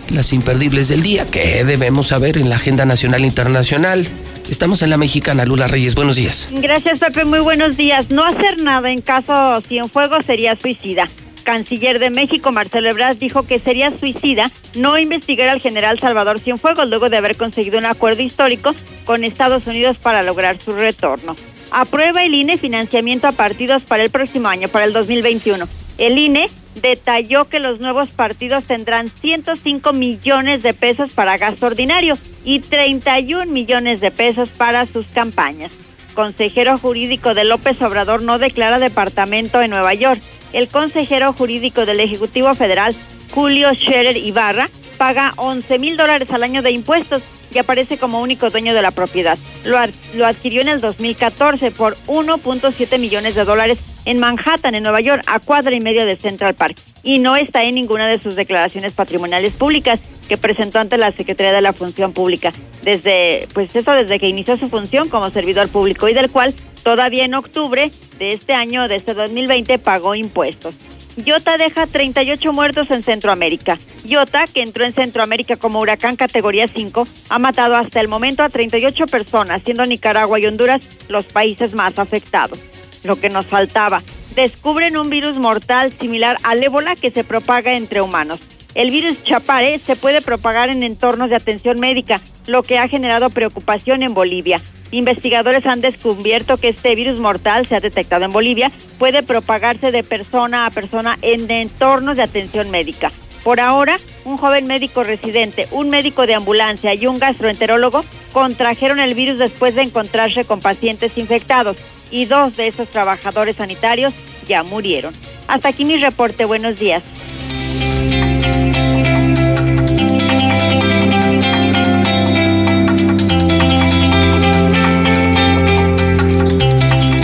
Las 0.09 0.33
imperdibles 0.33 0.88
del 0.88 1.01
día 1.01 1.25
que 1.25 1.64
debemos 1.64 2.07
saber 2.07 2.38
en 2.38 2.49
la 2.49 2.57
agenda 2.57 2.85
nacional 2.85 3.24
e 3.24 3.27
internacional. 3.27 4.06
Estamos 4.49 4.82
en 4.83 4.91
la 4.91 4.98
mexicana, 4.98 5.45
Lula 5.45 5.67
Reyes, 5.67 5.95
buenos 5.95 6.15
días. 6.15 6.49
Gracias, 6.51 6.99
Pepe. 6.99 7.25
Muy 7.25 7.40
buenos 7.40 7.77
días. 7.77 8.11
No 8.11 8.24
hacer 8.24 8.59
nada 8.59 8.91
en 8.91 9.01
caso 9.01 9.61
Cienfuegos 9.61 10.25
sería 10.25 10.56
suicida. 10.56 11.09
Canciller 11.45 11.99
de 11.99 12.09
México, 12.09 12.51
Marcelo 12.51 12.90
Ebrard, 12.90 13.15
dijo 13.17 13.48
que 13.48 13.59
sería 13.59 13.98
suicida 13.98 14.51
no 14.75 14.99
investigar 14.99 15.48
al 15.48 15.61
general 15.61 15.99
Salvador 15.99 16.40
Cienfuegos 16.40 16.90
luego 16.90 17.09
de 17.09 17.15
haber 17.15 17.38
conseguido 17.38 17.80
un 17.80 17.85
acuerdo 17.85 18.22
histórico 18.22 18.75
con 19.06 19.24
Estados 19.24 19.65
Unidos 19.67 19.98
para 19.98 20.24
lograr 20.24 20.57
su 20.59 20.74
retorno. 20.74 21.38
Aprueba 21.72 22.25
el 22.25 22.33
INE 22.33 22.57
financiamiento 22.57 23.27
a 23.27 23.32
partidos 23.32 23.83
para 23.83 24.03
el 24.03 24.09
próximo 24.09 24.49
año, 24.49 24.67
para 24.67 24.85
el 24.85 24.93
2021. 24.93 25.65
El 25.98 26.17
INE 26.17 26.49
detalló 26.82 27.45
que 27.45 27.59
los 27.59 27.80
nuevos 27.80 28.09
partidos 28.09 28.65
tendrán 28.65 29.09
105 29.09 29.93
millones 29.93 30.64
de 30.64 30.74
pesos 30.74 31.14
para 31.14 31.38
gasto 31.38 31.67
ordinario 31.67 32.17
y 32.43 32.59
31 32.59 33.45
millones 33.45 34.01
de 34.01 34.11
pesos 34.11 34.49
para 34.49 34.85
sus 34.85 35.06
campañas. 35.07 35.72
Consejero 36.15 36.77
jurídico 36.77 37.33
de 37.33 37.43
López 37.43 37.82
Obrador 37.82 38.24
no 38.24 38.40
declara 38.40 38.80
departamento 38.80 39.61
en 39.61 39.72
Nueva 39.72 39.93
York. 39.93 40.22
El 40.56 40.69
consejero 40.69 41.34
jurídico 41.34 41.85
del 41.85 42.00
Ejecutivo 42.00 42.53
Federal, 42.53 42.95
Julio 43.34 43.74
Scherer 43.74 44.16
Ibarra, 44.16 44.69
paga 44.98 45.34
11 45.35 45.80
mil 45.80 45.98
dólares 45.98 46.32
al 46.32 46.43
año 46.43 46.61
de 46.61 46.72
impuestos 46.72 47.22
y 47.56 47.59
aparece 47.59 47.98
como 47.98 48.22
único 48.22 48.50
dueño 48.50 48.74
de 48.74 48.82
la 48.82 48.92
propiedad. 48.92 49.38
Lo, 49.64 49.77
lo 50.16 50.27
adquirió 50.27 50.61
en 50.61 50.67
el 50.67 50.82
2014 50.82 51.72
por 51.72 51.95
1.7 52.08 53.00
millones 53.00 53.35
de 53.35 53.45
dólares 53.45 53.80
en 54.06 54.19
Manhattan, 54.19 54.75
en 54.75 54.84
Nueva 54.84 55.01
York, 55.01 55.24
a 55.25 55.40
cuadra 55.40 55.74
y 55.74 55.80
media 55.80 56.06
de 56.06 56.16
Central 56.16 56.53
Park. 56.53 56.77
Y 57.03 57.19
no 57.19 57.35
está 57.35 57.64
en 57.64 57.75
ninguna 57.75 58.08
de 58.08 58.19
sus 58.19 58.35
declaraciones 58.35 58.93
patrimoniales 58.93 59.53
públicas 59.53 60.00
que 60.27 60.38
presentó 60.38 60.80
ante 60.80 60.98
la 60.98 61.11
Secretaría 61.11 61.53
de 61.53 61.61
la 61.61 61.74
Función 61.74 62.14
Pública. 62.14 62.51
Desde, 62.84 63.48
pues 63.53 63.75
eso 63.75 63.93
desde 63.93 64.19
que 64.19 64.27
inició 64.27 64.58
su 64.58 64.67
función 64.67 65.09
como 65.09 65.30
servidor 65.30 65.69
público 65.69 66.08
y 66.09 66.14
del 66.14 66.30
cual 66.30 66.53
todavía 66.84 67.25
en 67.25 67.34
octubre 67.35 67.92
de 68.19 68.34
este 68.34 68.53
año, 68.53 68.88
de 68.88 68.95
este 68.95 69.14
2020, 69.14 69.77
pagó 69.80 70.16
impuestos. 70.16 70.75
Iota 71.23 71.55
deja 71.55 71.87
38 71.87 72.51
muertos 72.51 72.91
en 72.91 73.01
Centroamérica. 73.01 73.77
Iota, 74.05 74.45
que 74.47 74.61
entró 74.61 74.83
en 74.83 74.93
Centroamérica 74.93 75.55
como 75.55 75.79
huracán 75.79 76.17
categoría 76.17 76.67
5, 76.67 77.07
ha 77.29 77.39
matado 77.39 77.75
hasta 77.75 78.01
el 78.01 78.09
momento 78.09 78.43
a 78.43 78.49
38 78.49 79.07
personas, 79.07 79.61
siendo 79.63 79.85
Nicaragua 79.85 80.39
y 80.39 80.45
Honduras 80.45 80.85
los 81.07 81.25
países 81.25 81.73
más 81.73 81.97
afectados. 81.99 82.59
Lo 83.03 83.17
que 83.17 83.29
nos 83.29 83.45
faltaba, 83.45 84.03
descubren 84.35 84.97
un 84.97 85.09
virus 85.09 85.37
mortal 85.37 85.93
similar 85.93 86.37
al 86.43 86.61
ébola 86.61 86.95
que 86.95 87.11
se 87.11 87.23
propaga 87.23 87.75
entre 87.75 88.01
humanos. 88.01 88.41
El 88.73 88.91
virus 88.91 89.23
Chapare 89.23 89.79
se 89.79 89.95
puede 89.95 90.21
propagar 90.21 90.69
en 90.69 90.83
entornos 90.83 91.29
de 91.29 91.37
atención 91.37 91.79
médica, 91.79 92.19
lo 92.48 92.64
que 92.64 92.77
ha 92.77 92.88
generado 92.88 93.30
preocupación 93.30 94.03
en 94.03 94.14
Bolivia. 94.14 94.61
Investigadores 94.91 95.65
han 95.65 95.82
descubierto 95.82 96.57
que 96.57 96.69
este 96.69 96.95
virus 96.95 97.19
mortal 97.19 97.65
se 97.65 97.75
ha 97.75 97.80
detectado 97.80 98.25
en 98.25 98.32
Bolivia, 98.32 98.72
puede 98.98 99.24
propagarse 99.24 99.91
de 99.91 100.03
persona 100.03 100.65
a 100.65 100.72
persona 100.72 101.17
en 101.22 101.49
entornos 101.49 102.17
de 102.17 102.24
atención 102.24 102.72
médica. 102.72 103.11
Por 103.43 103.59
ahora, 103.59 103.99
un 104.24 104.38
joven 104.38 104.65
médico 104.65 105.03
residente, 105.03 105.67
un 105.72 105.90
médico 105.90 106.25
de 106.25 106.33
ambulancia 106.33 106.95
y 106.95 107.06
un 107.06 107.19
gastroenterólogo 107.19 108.03
contrajeron 108.33 108.99
el 108.99 109.14
virus 109.14 109.38
después 109.38 109.75
de 109.75 109.83
encontrarse 109.83 110.45
con 110.45 110.61
pacientes 110.61 111.17
infectados 111.17 111.77
y 112.09 112.25
dos 112.25 112.57
de 112.57 112.67
esos 112.67 112.88
trabajadores 112.88 113.57
sanitarios 113.57 114.14
ya 114.48 114.64
murieron. 114.64 115.14
Hasta 115.48 115.69
aquí 115.69 115.85
mi 115.85 115.98
reporte. 115.98 116.45
Buenos 116.45 116.80
días. 116.80 117.03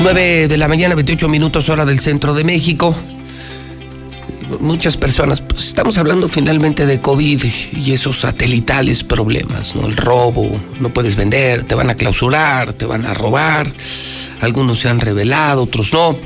9 0.03 0.47
de 0.47 0.57
la 0.57 0.67
mañana, 0.67 0.95
28 0.95 1.29
minutos 1.29 1.69
hora 1.69 1.85
del 1.85 1.99
centro 1.99 2.33
de 2.33 2.43
México. 2.43 2.95
Muchas 4.59 4.97
personas, 4.97 5.41
pues 5.41 5.67
estamos 5.67 5.99
hablando 5.99 6.27
finalmente 6.27 6.87
de 6.87 6.99
COVID 6.99 7.43
y 7.77 7.91
esos 7.91 8.19
satelitales 8.19 9.03
problemas, 9.03 9.75
¿no? 9.75 9.87
El 9.87 9.95
robo, 9.95 10.49
no 10.79 10.89
puedes 10.89 11.15
vender, 11.15 11.63
te 11.65 11.75
van 11.75 11.91
a 11.91 11.95
clausurar, 11.95 12.73
te 12.73 12.85
van 12.85 13.05
a 13.05 13.13
robar. 13.13 13.71
Algunos 14.41 14.79
se 14.79 14.89
han 14.89 14.99
revelado, 14.99 15.63
otros 15.63 15.93
no. 15.93 16.17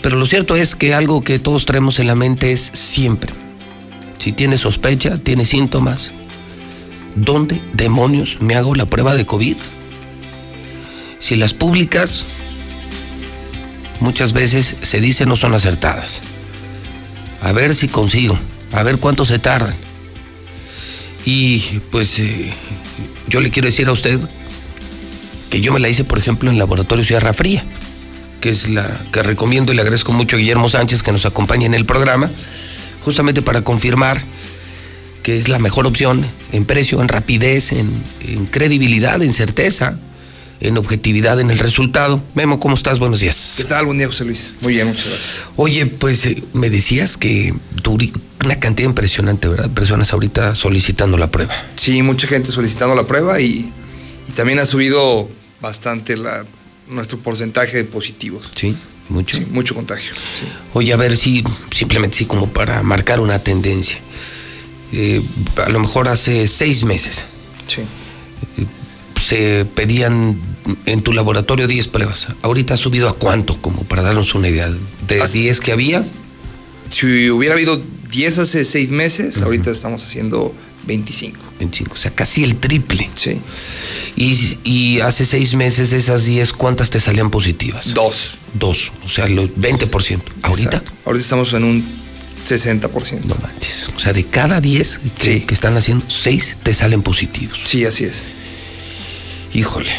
Pero 0.00 0.16
lo 0.16 0.26
cierto 0.26 0.54
es 0.54 0.76
que 0.76 0.94
algo 0.94 1.24
que 1.24 1.40
todos 1.40 1.66
traemos 1.66 1.98
en 1.98 2.06
la 2.06 2.14
mente 2.14 2.52
es 2.52 2.70
siempre. 2.74 3.32
Si 4.18 4.32
tienes 4.32 4.60
sospecha, 4.60 5.18
tienes 5.18 5.48
síntomas, 5.48 6.12
¿dónde 7.16 7.60
demonios 7.72 8.38
me 8.40 8.54
hago 8.54 8.76
la 8.76 8.86
prueba 8.86 9.14
de 9.14 9.26
COVID? 9.26 9.56
Si 11.18 11.34
las 11.34 11.54
públicas 11.54 12.43
muchas 14.00 14.32
veces 14.32 14.74
se 14.82 15.00
dice 15.00 15.26
no 15.26 15.36
son 15.36 15.54
acertadas. 15.54 16.20
A 17.40 17.52
ver 17.52 17.74
si 17.74 17.88
consigo, 17.88 18.38
a 18.72 18.82
ver 18.82 18.98
cuánto 18.98 19.24
se 19.24 19.38
tardan. 19.38 19.74
Y 21.26 21.58
pues 21.90 22.18
eh, 22.18 22.52
yo 23.28 23.40
le 23.40 23.50
quiero 23.50 23.66
decir 23.66 23.88
a 23.88 23.92
usted 23.92 24.18
que 25.50 25.60
yo 25.60 25.72
me 25.72 25.80
la 25.80 25.88
hice, 25.88 26.04
por 26.04 26.18
ejemplo, 26.18 26.50
en 26.50 26.58
Laboratorio 26.58 27.04
Sierra 27.04 27.32
Fría, 27.32 27.62
que 28.40 28.50
es 28.50 28.68
la 28.68 29.00
que 29.12 29.22
recomiendo 29.22 29.72
y 29.72 29.76
le 29.76 29.82
agradezco 29.82 30.12
mucho 30.12 30.36
a 30.36 30.38
Guillermo 30.38 30.68
Sánchez 30.68 31.02
que 31.02 31.12
nos 31.12 31.26
acompañe 31.26 31.66
en 31.66 31.74
el 31.74 31.86
programa, 31.86 32.30
justamente 33.04 33.42
para 33.42 33.62
confirmar 33.62 34.20
que 35.22 35.38
es 35.38 35.48
la 35.48 35.58
mejor 35.58 35.86
opción 35.86 36.26
en 36.52 36.66
precio, 36.66 37.00
en 37.00 37.08
rapidez, 37.08 37.72
en, 37.72 37.90
en 38.20 38.44
credibilidad, 38.46 39.22
en 39.22 39.32
certeza, 39.32 39.98
en 40.64 40.78
objetividad 40.78 41.38
en 41.40 41.50
el 41.50 41.58
resultado. 41.58 42.22
Memo, 42.34 42.58
¿cómo 42.58 42.74
estás? 42.74 42.98
Buenos 42.98 43.20
días. 43.20 43.54
¿Qué 43.58 43.64
tal? 43.64 43.84
Buen 43.84 43.98
día, 43.98 44.06
José 44.06 44.24
Luis. 44.24 44.54
Muy 44.62 44.72
bien, 44.72 44.88
muchas 44.88 45.04
gracias. 45.06 45.44
Oye, 45.56 45.86
pues 45.86 46.24
eh, 46.24 46.42
me 46.54 46.70
decías 46.70 47.16
que 47.18 47.54
una 48.44 48.56
cantidad 48.60 48.88
impresionante, 48.88 49.46
¿verdad? 49.48 49.70
Personas 49.70 50.12
ahorita 50.14 50.54
solicitando 50.54 51.18
la 51.18 51.30
prueba. 51.30 51.54
Sí, 51.76 52.02
mucha 52.02 52.26
gente 52.26 52.50
solicitando 52.50 52.94
la 52.94 53.04
prueba 53.06 53.40
y, 53.40 53.70
Y 54.28 54.32
también 54.34 54.58
ha 54.58 54.64
subido 54.64 55.28
bastante 55.60 56.16
la, 56.16 56.44
nuestro 56.88 57.18
porcentaje 57.18 57.76
de 57.76 57.84
positivos. 57.84 58.48
Sí, 58.54 58.74
mucho. 59.10 59.36
Sí, 59.36 59.46
mucho 59.50 59.74
contagio. 59.74 60.14
sí. 60.14 60.46
Oye, 60.72 60.94
a 60.94 60.96
ver 60.96 61.18
si, 61.18 61.44
simplemente 61.70 62.16
sí, 62.16 62.24
como 62.24 62.48
para 62.48 62.82
marcar 62.82 63.20
una 63.20 63.38
tendencia. 63.38 63.98
Eh, 64.92 65.20
a 65.62 65.68
lo 65.68 65.78
mejor 65.80 66.08
hace 66.08 66.46
seis 66.46 66.84
meses 66.84 67.24
Sí. 67.66 67.82
Se 69.24 69.64
pedían 69.64 70.38
en 70.86 71.02
tu 71.02 71.12
laboratorio 71.12 71.66
10 71.66 71.88
pruebas. 71.88 72.28
Ahorita 72.42 72.74
ha 72.74 72.76
subido 72.76 73.08
a 73.08 73.14
cuánto, 73.14 73.60
como 73.60 73.84
para 73.84 74.02
darnos 74.02 74.34
una 74.34 74.48
idea. 74.48 74.70
De 75.08 75.26
10 75.26 75.60
que 75.60 75.72
había, 75.72 76.04
Si 76.90 77.30
hubiera 77.30 77.54
habido 77.54 77.80
10 78.10 78.38
hace 78.38 78.64
6 78.64 78.90
meses, 78.90 79.42
ahorita 79.42 79.70
estamos 79.70 80.04
haciendo 80.04 80.54
25. 80.86 81.38
25, 81.58 81.94
o 81.94 81.96
sea, 81.96 82.10
casi 82.10 82.44
el 82.44 82.56
triple. 82.56 83.08
Sí. 83.14 83.38
Y, 84.16 84.58
y 84.64 85.00
hace 85.00 85.24
seis 85.24 85.54
meses 85.54 85.92
esas 85.92 86.24
10, 86.26 86.52
¿cuántas 86.52 86.90
te 86.90 87.00
salían 87.00 87.30
positivas? 87.30 87.94
Dos. 87.94 88.32
Dos, 88.54 88.92
o 89.04 89.08
sea, 89.08 89.26
los 89.28 89.50
20%. 89.50 90.20
¿Ahorita? 90.42 90.68
Exacto. 90.68 90.92
Ahorita 91.06 91.22
estamos 91.22 91.52
en 91.52 91.64
un 91.64 91.84
60%. 92.46 93.24
No 93.24 93.36
manches. 93.40 93.88
O 93.96 94.00
sea, 94.00 94.12
de 94.12 94.24
cada 94.24 94.60
10 94.60 95.00
que, 95.18 95.44
que 95.44 95.54
están 95.54 95.76
haciendo, 95.76 96.04
6 96.08 96.58
te 96.62 96.74
salen 96.74 97.02
positivos. 97.02 97.58
Sí, 97.64 97.84
así 97.84 98.04
es. 98.04 98.24
Híjole. 99.54 99.92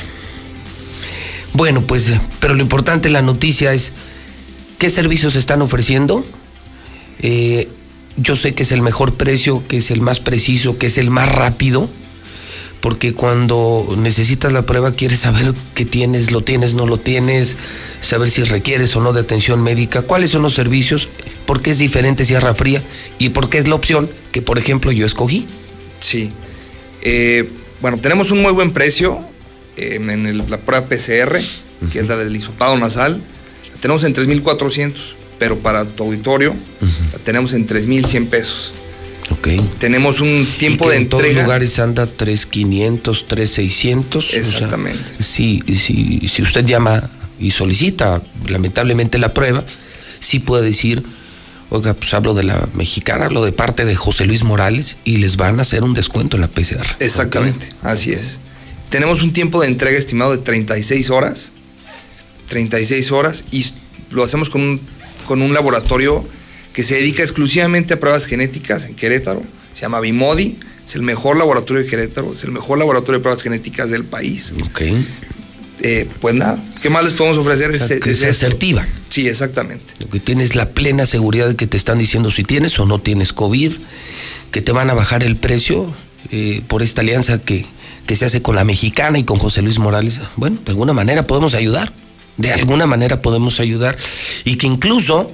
Bueno, 1.54 1.82
pues, 1.82 2.10
eh, 2.10 2.20
pero 2.42 2.54
lo 2.54 2.62
importante 2.62 3.08
en 3.08 3.14
la 3.14 3.22
noticia 3.22 3.74
es 3.74 3.94
qué 4.78 4.90
servicios 4.90 5.36
están 5.38 5.62
ofreciendo. 5.62 6.26
Eh, 7.20 7.70
yo 8.18 8.36
sé 8.36 8.54
que 8.54 8.64
es 8.64 8.72
el 8.74 8.82
mejor 8.82 9.14
precio, 9.14 9.64
que 9.68 9.78
es 9.78 9.90
el 9.90 10.02
más 10.02 10.20
preciso, 10.20 10.78
que 10.78 10.88
es 10.88 10.98
el 10.98 11.10
más 11.10 11.30
rápido, 11.30 11.90
porque 12.82 13.14
cuando 13.14 13.88
necesitas 13.98 14.52
la 14.52 14.66
prueba 14.66 14.92
quieres 14.92 15.22
saber 15.22 15.54
qué 15.74 15.86
tienes, 15.86 16.32
lo 16.32 16.42
tienes, 16.42 16.74
no 16.74 16.86
lo 16.86 16.98
tienes, 16.98 17.56
saber 18.02 18.30
si 18.30 18.44
requieres 18.44 18.96
o 18.98 19.02
no 19.02 19.14
de 19.14 19.22
atención 19.22 19.64
médica, 19.64 20.02
cuáles 20.02 20.32
son 20.32 20.42
los 20.42 20.54
servicios, 20.54 21.08
por 21.46 21.62
qué 21.62 21.72
es 21.72 21.78
diferente 21.78 22.26
Sierra 22.26 22.54
Fría 22.54 22.84
y 23.18 23.30
por 23.30 23.50
qué 23.50 23.60
es 23.60 23.68
la 23.68 23.76
opción 23.76 24.10
que, 24.34 24.42
por 24.42 24.60
ejemplo, 24.60 24.92
yo 24.92 25.06
escogí. 25.06 25.48
Sí. 26.00 26.32
Eh, 27.02 27.50
bueno, 27.82 27.98
tenemos 27.98 28.32
un 28.32 28.42
muy 28.42 28.52
buen 28.52 28.72
precio 28.72 29.20
eh, 29.78 29.96
en 30.02 30.26
el- 30.26 30.38
la 30.50 30.58
prueba 30.58 30.86
PCR, 30.88 31.42
que 31.92 32.00
es 32.00 32.08
la 32.08 32.16
del 32.18 32.36
hisopado 32.36 32.78
nasal. 32.78 33.22
La 33.74 33.82
tenemos 33.82 34.04
en 34.04 34.14
3,400, 34.14 35.16
pero 35.40 35.58
para 35.60 35.86
tu 35.86 36.04
auditorio 36.06 36.56
la 37.12 37.20
tenemos 37.20 37.54
en 37.54 37.66
3,100 37.66 38.28
pesos. 38.28 38.74
Ok. 39.32 39.48
Tenemos 39.80 40.20
un 40.22 40.48
tiempo 40.58 40.86
Y 40.86 40.88
que 40.88 40.94
de 40.94 41.02
en 41.02 41.10
todos 41.10 41.24
entrega. 41.24 41.44
lugares 41.44 41.80
anda 41.80 42.06
3500, 42.06 43.28
3600. 43.28 44.26
o 44.26 44.30
sea, 44.30 44.40
Exactamente. 44.40 45.04
si, 45.24 45.62
si, 45.76 46.28
si 46.28 46.42
usted 46.42 46.66
llama 46.66 47.10
y 47.40 47.52
solicita 47.52 48.22
lamentablemente 48.48 49.18
la 49.18 49.34
prueba, 49.34 49.64
sí 50.20 50.40
puede 50.40 50.64
decir, 50.64 51.04
oiga, 51.70 51.94
pues 51.96 52.14
hablo 52.14 52.34
de 52.34 52.44
la 52.44 52.68
mexicana, 52.76 53.26
hablo 53.26 53.44
de 53.44 53.52
parte 53.52 53.84
de 53.86 53.96
José 53.96 54.26
Luis 54.26 54.44
Morales 54.44 54.96
y 55.04 55.18
les 55.18 55.38
van 55.38 55.60
a 55.60 55.64
hacer 55.64 55.84
un 55.84 55.94
descuento 55.94 56.38
en 56.38 56.42
la 56.42 56.48
PCR. 56.48 56.86
Exactamente, 57.00 57.70
así 57.82 58.14
es. 58.14 58.38
Tenemos 58.96 59.22
un 59.24 59.34
tiempo 59.34 59.60
de 59.62 59.68
entrega 59.68 59.98
estimado 59.98 60.32
de 60.32 60.38
36 60.38 61.10
horas. 61.10 61.52
36 62.48 63.12
horas 63.12 63.44
y 63.52 63.66
lo 64.10 64.24
hacemos 64.24 64.50
con 64.50 64.62
un, 64.62 64.80
con 65.28 65.42
un 65.42 65.54
laboratorio 65.54 66.26
que 66.72 66.82
se 66.82 66.96
dedica 66.96 67.22
exclusivamente 67.22 67.96
a 67.96 68.00
pruebas 68.00 68.26
genéticas 68.26 68.86
en 68.86 68.96
Querétaro. 68.96 69.44
Se 69.74 69.82
llama 69.82 70.00
Bimodi. 70.00 70.56
Es 70.88 70.96
el 70.96 71.02
mejor 71.02 71.36
laboratorio 71.36 71.84
de 71.84 71.90
Querétaro. 71.90 72.34
Es 72.36 72.46
el 72.46 72.54
mejor 72.54 72.78
laboratorio 72.78 73.20
de 73.20 73.24
pruebas 73.24 73.44
genéticas 73.44 73.90
del 73.90 74.06
país. 74.06 74.54
Ok. 74.64 74.82
Eh, 75.82 76.08
pues 76.22 76.34
nada, 76.34 76.64
¿qué 76.82 76.90
más 76.90 77.04
les 77.04 77.12
podemos 77.12 77.38
ofrecer? 77.38 77.72
O 77.72 77.78
sea, 77.78 77.98
Es- 77.98 78.02
que 78.02 78.12
es 78.12 78.24
asertiva. 78.24 78.88
Sí, 79.10 79.28
exactamente. 79.28 79.94
Lo 80.00 80.10
que 80.10 80.22
tienes 80.22 80.56
la 80.56 80.70
plena 80.70 81.06
seguridad 81.06 81.50
de 81.50 81.58
que 81.58 81.68
te 81.68 81.76
están 81.76 81.98
diciendo 81.98 82.32
si 82.32 82.44
tienes 82.46 82.80
o 82.80 82.86
no 82.86 83.00
tienes 83.02 83.34
COVID, 83.34 83.74
que 84.52 84.62
te 84.62 84.72
van 84.72 84.90
a 84.90 84.94
bajar 84.94 85.22
el 85.22 85.36
precio 85.36 85.94
eh, 86.32 86.62
por 86.70 86.82
esta 86.82 87.02
alianza 87.02 87.42
que, 87.42 87.66
que 88.06 88.16
se 88.16 88.26
hace 88.26 88.42
con 88.42 88.56
la 88.56 88.64
mexicana 88.64 89.18
y 89.20 89.24
con 89.24 89.38
José 89.40 89.62
Luis 89.62 89.80
Morales. 89.80 90.22
Bueno, 90.36 90.58
de 90.64 90.72
alguna 90.72 90.94
manera 90.94 91.28
podemos 91.28 91.54
ayudar. 91.54 91.92
De 92.38 92.52
alguna 92.52 92.86
manera 92.86 93.22
podemos 93.22 93.60
ayudar. 93.60 93.98
Y 94.44 94.56
que 94.56 94.68
incluso 94.68 95.32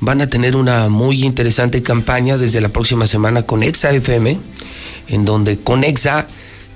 van 0.00 0.20
a 0.20 0.28
tener 0.28 0.56
una 0.56 0.88
muy 0.88 1.24
interesante 1.24 1.82
campaña 1.82 2.36
desde 2.36 2.60
la 2.60 2.68
próxima 2.68 3.06
semana 3.06 3.42
con 3.42 3.62
Exa 3.62 3.92
FM, 3.92 4.38
en 5.08 5.24
donde 5.24 5.58
con 5.58 5.84
Exa 5.84 6.26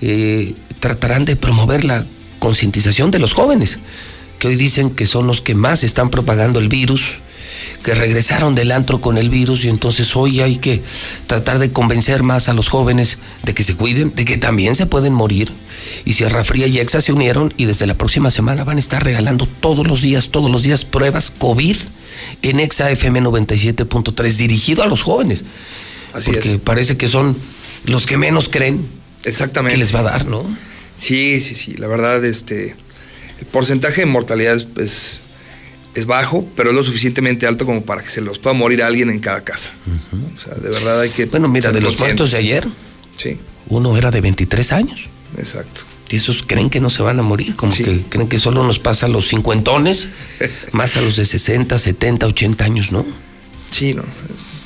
eh, 0.00 0.55
tratarán 0.81 1.25
de 1.25 1.36
promover 1.36 1.84
la 1.84 2.05
concientización 2.39 3.10
de 3.10 3.18
los 3.18 3.33
jóvenes, 3.33 3.78
que 4.39 4.49
hoy 4.49 4.57
dicen 4.57 4.91
que 4.91 5.07
son 5.07 5.26
los 5.26 5.41
que 5.41 5.55
más 5.55 5.83
están 5.84 6.10
propagando 6.10 6.58
el 6.58 6.68
virus, 6.68 7.15
que 7.83 7.95
regresaron 7.95 8.55
del 8.55 8.73
antro 8.73 9.01
con 9.01 9.19
el 9.19 9.31
virus 9.31 9.65
y 9.65 9.69
entonces 9.69 10.15
hoy 10.17 10.41
hay 10.41 10.57
que 10.57 10.83
tratar 11.27 11.59
de 11.59 11.70
convencer 11.70 12.23
más 12.23 12.49
a 12.49 12.53
los 12.53 12.69
jóvenes 12.69 13.19
de 13.45 13.55
que 13.55 13.65
se 13.65 13.75
cuiden, 13.75 14.15
de 14.15 14.25
que 14.25 14.36
también 14.39 14.75
se 14.77 14.86
pueden 14.86 15.12
morir. 15.12 15.53
Y 16.05 16.15
Sierra 16.15 16.45
Fría 16.45 16.67
y 16.67 16.78
Exa 16.78 17.01
se 17.01 17.12
unieron 17.12 17.53
y 17.57 17.65
desde 17.67 17.86
la 17.86 17.95
próxima 17.95 18.31
semana 18.31 18.65
van 18.65 18.77
a 18.77 18.81
estar 18.81 19.05
regalando 19.05 19.47
todos 19.47 19.86
los 19.86 20.03
días, 20.03 20.31
todos 20.31 20.51
los 20.51 20.62
días 20.62 20.85
pruebas 20.85 21.31
COVID 21.31 21.77
en 22.43 22.61
Exa 22.61 22.91
FM 22.91 23.23
97.3 23.23 24.36
dirigido 24.36 24.83
a 24.83 24.86
los 24.86 25.03
jóvenes. 25.03 25.45
Así 26.12 26.33
Porque 26.33 26.53
es. 26.55 26.59
parece 26.59 26.97
que 26.97 27.09
son 27.09 27.36
los 27.85 28.07
que 28.07 28.17
menos 28.17 28.49
creen 28.49 28.85
Exactamente. 29.25 29.75
que 29.75 29.78
les 29.78 29.95
va 29.95 30.01
a 30.01 30.05
dar, 30.05 30.27
¿no? 30.27 30.45
Sí, 30.97 31.41
sí, 31.41 31.55
sí. 31.55 31.75
La 31.77 31.86
verdad, 31.86 32.25
este, 32.25 32.75
el 33.39 33.47
porcentaje 33.47 34.01
de 34.03 34.07
mortalidad 34.07 34.57
es, 34.57 34.67
es, 34.78 35.20
es 35.97 36.07
bajo, 36.07 36.47
pero 36.55 36.70
es 36.70 36.76
lo 36.76 36.83
suficientemente 36.84 37.47
alto 37.47 37.66
como 37.66 37.83
para 37.83 38.02
que 38.02 38.10
se 38.10 38.20
los 38.20 38.39
pueda 38.39 38.55
morir 38.55 38.83
a 38.83 38.86
alguien 38.86 39.10
en 39.10 39.18
cada 39.18 39.42
casa. 39.42 39.73
O 40.36 40.41
sea, 40.41 40.55
de 40.55 40.68
verdad 40.68 41.00
hay 41.00 41.10
que. 41.10 41.25
Bueno, 41.25 41.49
mira, 41.49 41.73
de 41.73 41.81
los 41.81 41.99
muertos 41.99 42.31
de 42.31 42.39
ayer, 42.39 42.68
Sí, 43.16 43.39
uno 43.68 43.97
era 43.97 44.10
de 44.10 44.20
23 44.20 44.73
años. 44.73 45.00
exacto. 45.39 45.81
Y 46.08 46.16
esos 46.16 46.44
creen 46.47 46.70
que 46.70 46.78
no 46.81 46.89
se 46.89 47.02
van 47.02 47.18
a 47.18 47.23
morir, 47.25 47.57
como 47.57 47.75
que 47.75 48.02
creen 48.08 48.28
que 48.28 48.39
solo 48.39 48.65
nos 48.65 48.78
pasa 48.78 49.07
a 49.07 49.08
los 49.08 49.26
cincuentones, 49.26 50.08
más 50.73 50.97
a 50.97 51.00
los 51.00 51.16
de 51.16 51.25
60, 51.25 51.76
70, 51.78 52.26
80 52.28 52.65
años, 52.65 52.92
¿no? 52.92 53.05
Sí, 53.73 53.92
no. 53.92 54.05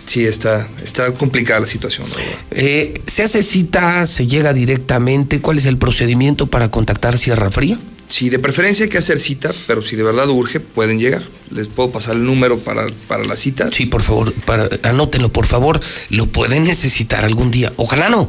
Sí, 0.05 0.27
está, 0.27 0.69
está 0.85 1.13
complicada 1.15 1.61
la 1.61 1.67
situación. 1.69 2.09
Eh, 2.51 3.01
¿Se 3.07 3.23
hace 3.23 3.43
cita? 3.45 4.05
¿Se 4.07 4.27
llega 4.27 4.53
directamente? 4.53 5.41
¿Cuál 5.41 5.59
es 5.59 5.67
el 5.67 5.79
procedimiento 5.79 6.49
para 6.49 6.71
contactar 6.71 7.17
Sierra 7.17 7.51
Fría? 7.53 7.79
Sí, 8.11 8.29
de 8.29 8.41
preferencia 8.41 8.83
hay 8.85 8.91
que 8.91 8.99
hacer 8.99 9.21
cita, 9.21 9.53
pero 9.69 9.83
si 9.83 9.95
de 9.95 10.03
verdad 10.03 10.29
urge, 10.29 10.59
pueden 10.59 10.99
llegar. 10.99 11.23
Les 11.51 11.69
puedo 11.69 11.93
pasar 11.93 12.17
el 12.17 12.25
número 12.25 12.59
para, 12.59 12.87
para 13.07 13.25
la 13.25 13.37
cita. 13.37 13.71
Sí, 13.73 13.87
por 13.87 14.03
favor, 14.03 14.33
para, 14.33 14.69
anótenlo, 14.83 15.29
por 15.33 15.47
favor. 15.47 15.81
Lo 16.09 16.27
pueden 16.27 16.65
necesitar 16.65 17.25
algún 17.25 17.53
día. 17.53 17.73
Ojalá 17.77 18.09
no, 18.11 18.29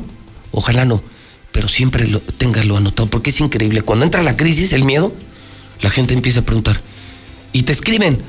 ojalá 0.51 0.85
no, 0.85 1.01
pero 1.51 1.67
siempre 1.67 2.07
lo, 2.07 2.19
téngalo 2.19 2.77
anotado, 2.77 3.09
porque 3.09 3.31
es 3.31 3.41
increíble. 3.41 3.81
Cuando 3.81 4.05
entra 4.05 4.21
la 4.21 4.37
crisis, 4.37 4.71
el 4.73 4.83
miedo, 4.83 5.13
la 5.81 5.89
gente 5.89 6.13
empieza 6.13 6.41
a 6.41 6.43
preguntar. 6.43 6.79
Y 7.51 7.63
te 7.63 7.73
escriben, 7.73 8.19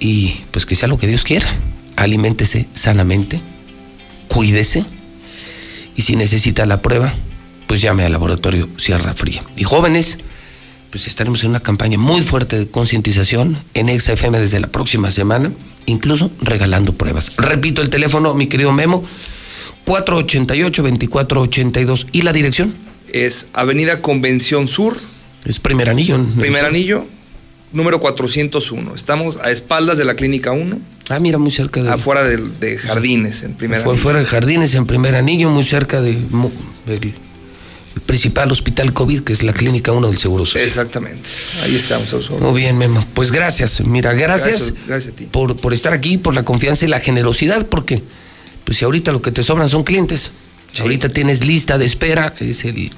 y 0.00 0.40
pues 0.50 0.66
que 0.66 0.74
sea 0.74 0.88
lo 0.88 0.98
que 0.98 1.06
Dios 1.06 1.24
quiera. 1.24 1.48
Aliméntese 1.96 2.66
sanamente, 2.74 3.40
cuídese 4.28 4.84
y 5.96 6.02
si 6.02 6.14
necesita 6.14 6.64
la 6.64 6.80
prueba, 6.80 7.12
pues 7.66 7.80
llame 7.80 8.04
al 8.04 8.12
laboratorio 8.12 8.68
Sierra 8.76 9.14
Fría. 9.14 9.42
Y 9.56 9.64
jóvenes, 9.64 10.18
pues 10.90 11.08
estaremos 11.08 11.42
en 11.42 11.50
una 11.50 11.58
campaña 11.60 11.98
muy 11.98 12.22
fuerte 12.22 12.56
de 12.56 12.68
concientización 12.68 13.58
en 13.74 14.00
XFM 14.00 14.38
desde 14.38 14.60
la 14.60 14.68
próxima 14.68 15.10
semana, 15.10 15.50
incluso 15.86 16.30
regalando 16.40 16.92
pruebas. 16.92 17.32
Repito 17.36 17.82
el 17.82 17.90
teléfono, 17.90 18.32
mi 18.34 18.46
querido 18.46 18.72
Memo, 18.72 19.04
488-2482 19.86 22.06
y 22.12 22.22
la 22.22 22.32
dirección, 22.32 22.72
Es 23.12 23.46
Avenida 23.52 24.00
Convención 24.00 24.68
Sur. 24.68 24.98
Es 25.44 25.58
primer 25.60 25.90
anillo. 25.90 26.18
¿no? 26.18 26.40
Primer 26.40 26.64
anillo, 26.64 27.06
número 27.72 28.00
401. 28.00 28.94
Estamos 28.94 29.38
a 29.38 29.50
espaldas 29.50 29.98
de 29.98 30.04
la 30.04 30.14
Clínica 30.14 30.52
1. 30.52 30.78
Ah, 31.08 31.18
mira, 31.20 31.38
muy 31.38 31.50
cerca 31.50 31.82
de... 31.82 31.90
Afuera 31.90 32.22
de, 32.22 32.36
de 32.36 32.76
Jardines, 32.76 33.42
en 33.42 33.54
primer 33.54 33.80
anillo. 33.80 33.96
fuera 33.96 34.18
de 34.18 34.26
Jardines, 34.26 34.74
en 34.74 34.84
primer 34.86 35.14
anillo, 35.14 35.48
muy 35.50 35.64
cerca 35.64 36.02
de, 36.02 36.18
del 36.84 37.14
principal 38.04 38.52
hospital 38.52 38.92
COVID, 38.92 39.20
que 39.20 39.32
es 39.32 39.42
la 39.42 39.54
Clínica 39.54 39.92
1 39.92 40.06
del 40.08 40.18
Seguro 40.18 40.44
Social. 40.44 40.64
Exactamente. 40.64 41.26
Ahí 41.62 41.74
estamos. 41.76 42.30
Muy 42.40 42.60
bien, 42.60 42.76
Memo. 42.76 43.02
Pues 43.14 43.32
gracias. 43.32 43.80
Mira, 43.80 44.12
gracias, 44.12 44.72
Gracias, 44.74 44.86
gracias 44.86 45.14
a 45.14 45.16
ti. 45.16 45.24
por, 45.30 45.56
por 45.56 45.72
estar 45.72 45.94
aquí, 45.94 46.18
por 46.18 46.34
la 46.34 46.44
confianza 46.44 46.84
y 46.84 46.88
la 46.88 47.00
generosidad, 47.00 47.66
porque 47.66 48.02
pues 48.64 48.76
si 48.78 48.84
ahorita 48.84 49.12
lo 49.12 49.22
que 49.22 49.32
te 49.32 49.42
sobran 49.42 49.70
son 49.70 49.82
clientes, 49.84 50.30
si 50.72 50.82
ahorita 50.82 51.08
tienes 51.08 51.44
lista 51.44 51.78
de 51.78 51.86
espera, 51.86 52.34
es 52.40 52.64
el, 52.64 52.90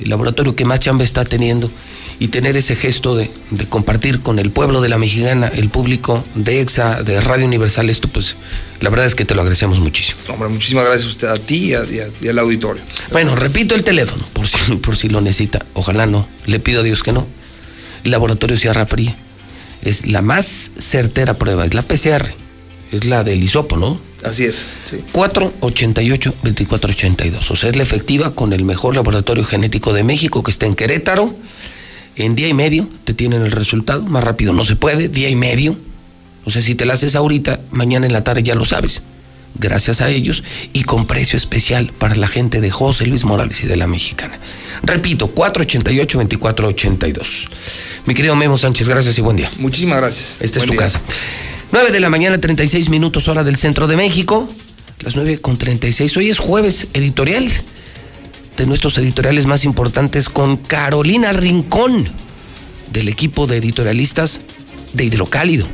el 0.00 0.08
laboratorio 0.10 0.54
que 0.56 0.64
más 0.64 0.80
chamba 0.80 1.04
está 1.04 1.24
teniendo, 1.24 1.70
y 2.20 2.28
tener 2.28 2.56
ese 2.56 2.76
gesto 2.76 3.16
de, 3.16 3.28
de 3.50 3.66
compartir 3.66 4.20
con 4.20 4.38
el 4.38 4.50
pueblo 4.52 4.80
de 4.80 4.88
la 4.88 4.98
mexicana, 4.98 5.48
el 5.52 5.68
público 5.68 6.22
de 6.36 6.60
EXA, 6.60 7.02
de 7.02 7.20
Radio 7.20 7.44
Universal, 7.44 7.90
esto 7.90 8.06
pues 8.06 8.36
la 8.80 8.88
verdad 8.88 9.06
es 9.06 9.16
que 9.16 9.24
te 9.24 9.34
lo 9.34 9.40
agradecemos 9.40 9.80
muchísimo. 9.80 10.20
Hombre, 10.28 10.48
muchísimas 10.48 10.84
gracias 10.84 11.06
a 11.06 11.10
usted, 11.10 11.28
a 11.28 11.38
ti 11.40 11.70
y, 11.70 11.74
a- 11.74 11.84
y 11.84 11.98
a- 11.98 12.08
y 12.20 12.28
al 12.28 12.38
auditorio. 12.38 12.82
Bueno, 13.10 13.34
repito 13.34 13.74
el 13.74 13.82
teléfono, 13.82 14.24
por 14.32 14.46
si, 14.46 14.58
por 14.82 14.96
si 14.96 15.08
lo 15.08 15.20
necesita. 15.20 15.66
Ojalá 15.74 16.06
no. 16.06 16.28
Le 16.46 16.60
pido 16.60 16.80
a 16.80 16.82
Dios 16.84 17.02
que 17.02 17.10
no. 17.12 17.26
El 18.04 18.12
laboratorio 18.12 18.56
Sierra 18.58 18.86
Fría 18.86 19.16
es 19.82 20.06
la 20.06 20.22
más 20.22 20.70
certera 20.78 21.34
prueba, 21.34 21.66
es 21.66 21.74
la 21.74 21.82
PCR, 21.82 22.32
es 22.92 23.04
la 23.06 23.24
del 23.24 23.42
hisopo, 23.42 23.76
¿no? 23.76 23.98
Así 24.24 24.44
es. 24.44 24.64
Sí. 24.88 24.96
488-2482. 25.12 27.50
O 27.50 27.56
sea, 27.56 27.70
es 27.70 27.76
la 27.76 27.82
efectiva 27.82 28.34
con 28.34 28.52
el 28.52 28.64
mejor 28.64 28.96
laboratorio 28.96 29.44
genético 29.44 29.92
de 29.92 30.02
México 30.02 30.42
que 30.42 30.50
está 30.50 30.66
en 30.66 30.74
Querétaro. 30.74 31.34
En 32.16 32.34
día 32.34 32.48
y 32.48 32.54
medio 32.54 32.88
te 33.04 33.14
tienen 33.14 33.42
el 33.42 33.52
resultado. 33.52 34.02
Más 34.02 34.24
rápido 34.24 34.52
no 34.52 34.64
se 34.64 34.76
puede, 34.76 35.08
día 35.08 35.28
y 35.28 35.36
medio. 35.36 35.76
O 36.44 36.50
sea, 36.50 36.62
si 36.62 36.74
te 36.74 36.84
la 36.84 36.94
haces 36.94 37.16
ahorita, 37.16 37.60
mañana 37.70 38.06
en 38.06 38.12
la 38.12 38.24
tarde 38.24 38.42
ya 38.42 38.54
lo 38.54 38.64
sabes. 38.64 39.02
Gracias 39.56 40.00
a 40.00 40.10
ellos 40.10 40.42
y 40.72 40.82
con 40.82 41.06
precio 41.06 41.36
especial 41.36 41.92
para 41.98 42.16
la 42.16 42.26
gente 42.26 42.60
de 42.60 42.70
José 42.70 43.06
Luis 43.06 43.24
Morales 43.24 43.62
y 43.62 43.66
de 43.66 43.76
la 43.76 43.86
Mexicana. 43.86 44.38
Repito, 44.82 45.32
488-2482. 45.34 47.26
Mi 48.06 48.14
querido 48.14 48.34
Memo 48.34 48.58
Sánchez, 48.58 48.88
gracias 48.88 49.16
y 49.18 49.20
buen 49.20 49.36
día. 49.36 49.50
Muchísimas 49.58 49.98
gracias. 49.98 50.38
Esta 50.40 50.58
es 50.58 50.64
tu 50.64 50.72
día. 50.72 50.80
casa. 50.80 51.00
9 51.74 51.90
de 51.90 51.98
la 51.98 52.08
mañana, 52.08 52.38
36 52.38 52.88
minutos, 52.88 53.26
hora 53.26 53.42
del 53.42 53.56
centro 53.56 53.88
de 53.88 53.96
México. 53.96 54.48
Las 55.00 55.16
9 55.16 55.38
con 55.38 55.58
36. 55.58 56.16
Hoy 56.16 56.30
es 56.30 56.38
jueves 56.38 56.86
editorial. 56.92 57.48
De 58.56 58.64
nuestros 58.64 58.96
editoriales 58.96 59.46
más 59.46 59.64
importantes 59.64 60.28
con 60.28 60.56
Carolina 60.56 61.32
Rincón, 61.32 62.08
del 62.92 63.08
equipo 63.08 63.48
de 63.48 63.56
editorialistas 63.56 64.40
de 64.92 65.02
Hidrocálido, 65.02 65.66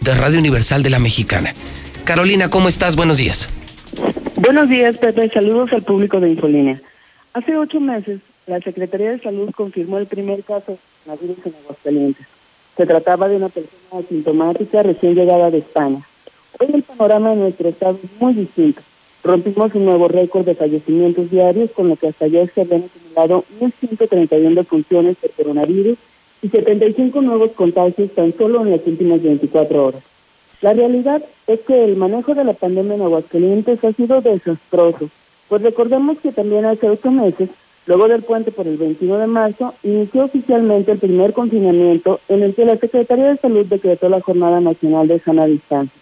de 0.00 0.16
Radio 0.16 0.40
Universal 0.40 0.82
de 0.82 0.90
la 0.90 0.98
Mexicana. 0.98 1.54
Carolina, 2.02 2.48
¿cómo 2.48 2.68
estás? 2.68 2.96
Buenos 2.96 3.18
días. 3.18 3.48
Buenos 4.34 4.68
días, 4.68 4.96
Pepe. 4.96 5.28
Saludos 5.28 5.72
al 5.72 5.84
público 5.84 6.18
de 6.18 6.30
Infolínea. 6.30 6.80
Hace 7.32 7.56
ocho 7.56 7.78
meses, 7.78 8.18
la 8.48 8.58
Secretaría 8.58 9.12
de 9.12 9.20
Salud 9.20 9.50
confirmó 9.54 9.98
el 9.98 10.06
primer 10.08 10.42
caso 10.42 10.72
de 10.72 10.78
coronavirus 11.04 11.46
en 11.46 11.54
Aguascalientes. 11.62 12.33
Se 12.76 12.86
trataba 12.86 13.28
de 13.28 13.36
una 13.36 13.48
persona 13.48 14.04
asintomática 14.04 14.82
recién 14.82 15.14
llegada 15.14 15.50
de 15.50 15.58
España. 15.58 16.02
Hoy 16.58 16.68
el 16.72 16.82
panorama 16.82 17.30
de 17.30 17.36
nuestro 17.36 17.68
estado 17.68 17.98
es 18.02 18.10
muy 18.20 18.34
distinto. 18.34 18.80
Rompimos 19.22 19.74
un 19.74 19.84
nuevo 19.86 20.08
récord 20.08 20.44
de 20.44 20.54
fallecimientos 20.54 21.30
diarios, 21.30 21.70
con 21.70 21.88
lo 21.88 21.96
que 21.96 22.08
hasta 22.08 22.26
ayer 22.26 22.50
se 22.54 22.62
habían 22.62 22.84
acumulado 22.84 23.44
1.131 23.60 24.54
defunciones 24.54 25.16
por 25.16 25.30
coronavirus 25.30 25.96
y 26.42 26.48
75 26.48 27.22
nuevos 27.22 27.52
contagios 27.52 28.10
tan 28.12 28.36
solo 28.36 28.62
en 28.62 28.72
las 28.72 28.86
últimas 28.86 29.22
24 29.22 29.86
horas. 29.86 30.02
La 30.60 30.74
realidad 30.74 31.22
es 31.46 31.60
que 31.60 31.84
el 31.84 31.96
manejo 31.96 32.34
de 32.34 32.44
la 32.44 32.52
pandemia 32.52 32.94
en 32.94 33.02
Aguascalientes 33.02 33.82
ha 33.82 33.92
sido 33.92 34.20
desastroso, 34.20 35.08
pues 35.48 35.62
recordemos 35.62 36.18
que 36.18 36.32
también 36.32 36.64
hace 36.64 36.88
ocho 36.88 37.10
meses, 37.10 37.48
luego 37.86 38.08
del 38.08 38.22
puente 38.22 38.50
por 38.50 38.66
el 38.66 38.76
21 38.76 39.18
de 39.18 39.26
marzo, 39.26 39.74
inició 39.82 40.24
oficialmente 40.24 40.92
el 40.92 40.98
primer 40.98 41.32
confinamiento 41.32 42.20
en 42.28 42.42
el 42.42 42.54
que 42.54 42.64
la 42.64 42.76
Secretaría 42.76 43.26
de 43.26 43.36
Salud 43.36 43.66
decretó 43.66 44.08
la 44.08 44.20
Jornada 44.20 44.60
Nacional 44.60 45.08
de 45.08 45.20
Sana 45.20 45.46
Distancia. 45.46 46.00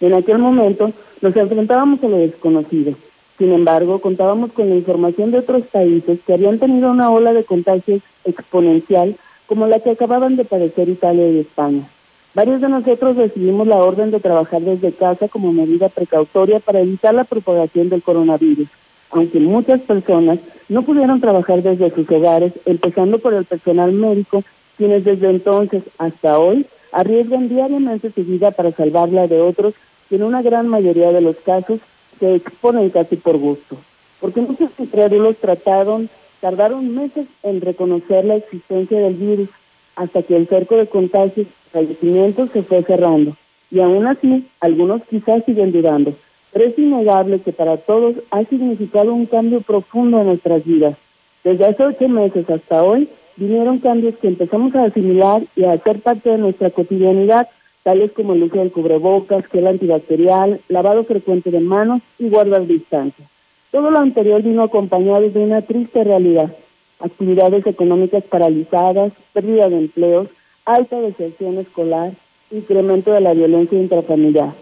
En 0.00 0.14
aquel 0.14 0.38
momento 0.38 0.92
nos 1.20 1.36
enfrentábamos 1.36 2.02
a 2.02 2.08
lo 2.08 2.18
desconocido. 2.18 2.94
Sin 3.38 3.52
embargo, 3.52 4.00
contábamos 4.00 4.52
con 4.52 4.68
la 4.68 4.76
información 4.76 5.30
de 5.30 5.38
otros 5.38 5.64
países 5.64 6.20
que 6.24 6.34
habían 6.34 6.58
tenido 6.58 6.90
una 6.90 7.10
ola 7.10 7.32
de 7.32 7.44
contagios 7.44 8.02
exponencial 8.24 9.16
como 9.46 9.66
la 9.66 9.80
que 9.80 9.90
acababan 9.90 10.36
de 10.36 10.44
padecer 10.44 10.88
Italia 10.88 11.28
y 11.28 11.40
España. 11.40 11.88
Varios 12.34 12.60
de 12.60 12.68
nosotros 12.68 13.16
recibimos 13.16 13.66
la 13.66 13.76
orden 13.76 14.10
de 14.10 14.20
trabajar 14.20 14.60
desde 14.60 14.92
casa 14.92 15.28
como 15.28 15.52
medida 15.52 15.88
precautoria 15.88 16.60
para 16.60 16.80
evitar 16.80 17.14
la 17.14 17.24
propagación 17.24 17.88
del 17.88 18.02
coronavirus, 18.02 18.68
aunque 19.10 19.40
muchas 19.40 19.80
personas 19.82 20.38
no 20.68 20.82
pudieron 20.82 21.20
trabajar 21.20 21.62
desde 21.62 21.90
sus 21.90 22.10
hogares, 22.10 22.52
empezando 22.64 23.18
por 23.18 23.34
el 23.34 23.44
personal 23.44 23.92
médico, 23.92 24.42
quienes 24.76 25.04
desde 25.04 25.30
entonces 25.30 25.82
hasta 25.98 26.38
hoy 26.38 26.66
arriesgan 26.92 27.48
diariamente 27.48 28.10
su 28.10 28.24
vida 28.24 28.50
para 28.50 28.72
salvarla 28.72 29.26
de 29.26 29.40
otros 29.40 29.74
que 30.08 30.16
en 30.16 30.22
una 30.22 30.42
gran 30.42 30.68
mayoría 30.68 31.12
de 31.12 31.20
los 31.20 31.36
casos 31.36 31.80
se 32.18 32.34
exponen 32.34 32.90
casi 32.90 33.16
por 33.16 33.36
gusto. 33.36 33.76
Porque 34.20 34.40
muchos 34.40 34.70
incrédulos 34.78 35.36
trataron, 35.36 36.08
tardaron 36.40 36.94
meses 36.94 37.26
en 37.42 37.60
reconocer 37.60 38.24
la 38.24 38.36
existencia 38.36 38.98
del 38.98 39.14
virus 39.14 39.48
hasta 39.96 40.22
que 40.22 40.36
el 40.36 40.48
cerco 40.48 40.76
de 40.76 40.86
contagios 40.86 41.46
y 41.46 41.70
fallecimientos 41.70 42.50
se 42.50 42.62
fue 42.62 42.82
cerrando. 42.82 43.36
Y 43.70 43.80
aún 43.80 44.06
así, 44.06 44.46
algunos 44.60 45.02
quizás 45.08 45.44
siguen 45.44 45.72
dudando. 45.72 46.14
Pero 46.54 46.66
es 46.66 46.78
innegable 46.78 47.40
que 47.40 47.52
para 47.52 47.76
todos 47.78 48.14
ha 48.30 48.44
significado 48.44 49.12
un 49.12 49.26
cambio 49.26 49.60
profundo 49.60 50.20
en 50.20 50.28
nuestras 50.28 50.64
vidas. 50.64 50.96
Desde 51.42 51.66
hace 51.66 51.84
ocho 51.84 52.08
meses 52.08 52.48
hasta 52.48 52.84
hoy, 52.84 53.08
vinieron 53.34 53.80
cambios 53.80 54.14
que 54.16 54.28
empezamos 54.28 54.72
a 54.76 54.84
asimilar 54.84 55.42
y 55.56 55.64
a 55.64 55.72
hacer 55.72 55.98
parte 55.98 56.30
de 56.30 56.38
nuestra 56.38 56.70
cotidianidad, 56.70 57.48
tales 57.82 58.12
como 58.12 58.34
el 58.34 58.44
uso 58.44 58.58
del 58.58 58.70
cubrebocas, 58.70 59.44
gel 59.46 59.66
antibacterial, 59.66 60.60
lavado 60.68 61.02
frecuente 61.02 61.50
de 61.50 61.58
manos 61.58 62.02
y 62.20 62.28
guardar 62.28 62.68
distancia. 62.68 63.26
Todo 63.72 63.90
lo 63.90 63.98
anterior 63.98 64.40
vino 64.40 64.62
acompañado 64.62 65.28
de 65.28 65.40
una 65.40 65.62
triste 65.62 66.04
realidad. 66.04 66.54
Actividades 67.00 67.66
económicas 67.66 68.22
paralizadas, 68.22 69.12
pérdida 69.32 69.68
de 69.68 69.78
empleos, 69.78 70.28
alta 70.64 71.00
deserción 71.00 71.58
escolar, 71.58 72.12
incremento 72.52 73.10
de 73.12 73.22
la 73.22 73.34
violencia 73.34 73.76
intrafamiliar. 73.76 74.54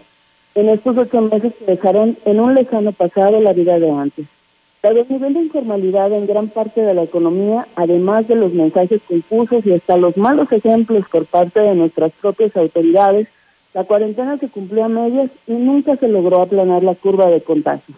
En 0.55 0.69
estos 0.69 0.95
ocho 0.97 1.21
meses 1.21 1.51
se 1.57 1.65
dejaron 1.65 2.15
en 2.25 2.39
un 2.39 2.53
lejano 2.53 2.91
pasado 2.91 3.41
la 3.41 3.53
vida 3.53 3.79
de 3.79 3.89
antes. 3.89 4.27
Dado 4.83 4.99
el 4.99 5.09
nivel 5.09 5.33
de 5.33 5.39
informalidad 5.41 6.11
en 6.11 6.27
gran 6.27 6.49
parte 6.49 6.81
de 6.81 6.93
la 6.93 7.03
economía, 7.03 7.67
además 7.75 8.27
de 8.27 8.35
los 8.35 8.53
mensajes 8.53 9.01
confusos 9.07 9.65
y 9.65 9.73
hasta 9.73 9.97
los 9.97 10.15
malos 10.15 10.51
ejemplos 10.51 11.05
por 11.09 11.25
parte 11.25 11.59
de 11.59 11.73
nuestras 11.73 12.11
propias 12.21 12.55
autoridades, 12.55 13.27
la 13.73 13.85
cuarentena 13.85 14.37
se 14.37 14.49
cumplió 14.49 14.83
a 14.85 14.89
medias 14.89 15.31
y 15.47 15.53
nunca 15.53 15.95
se 15.95 16.07
logró 16.07 16.41
aplanar 16.41 16.83
la 16.83 16.93
curva 16.93 17.27
de 17.31 17.41
contagios. 17.41 17.97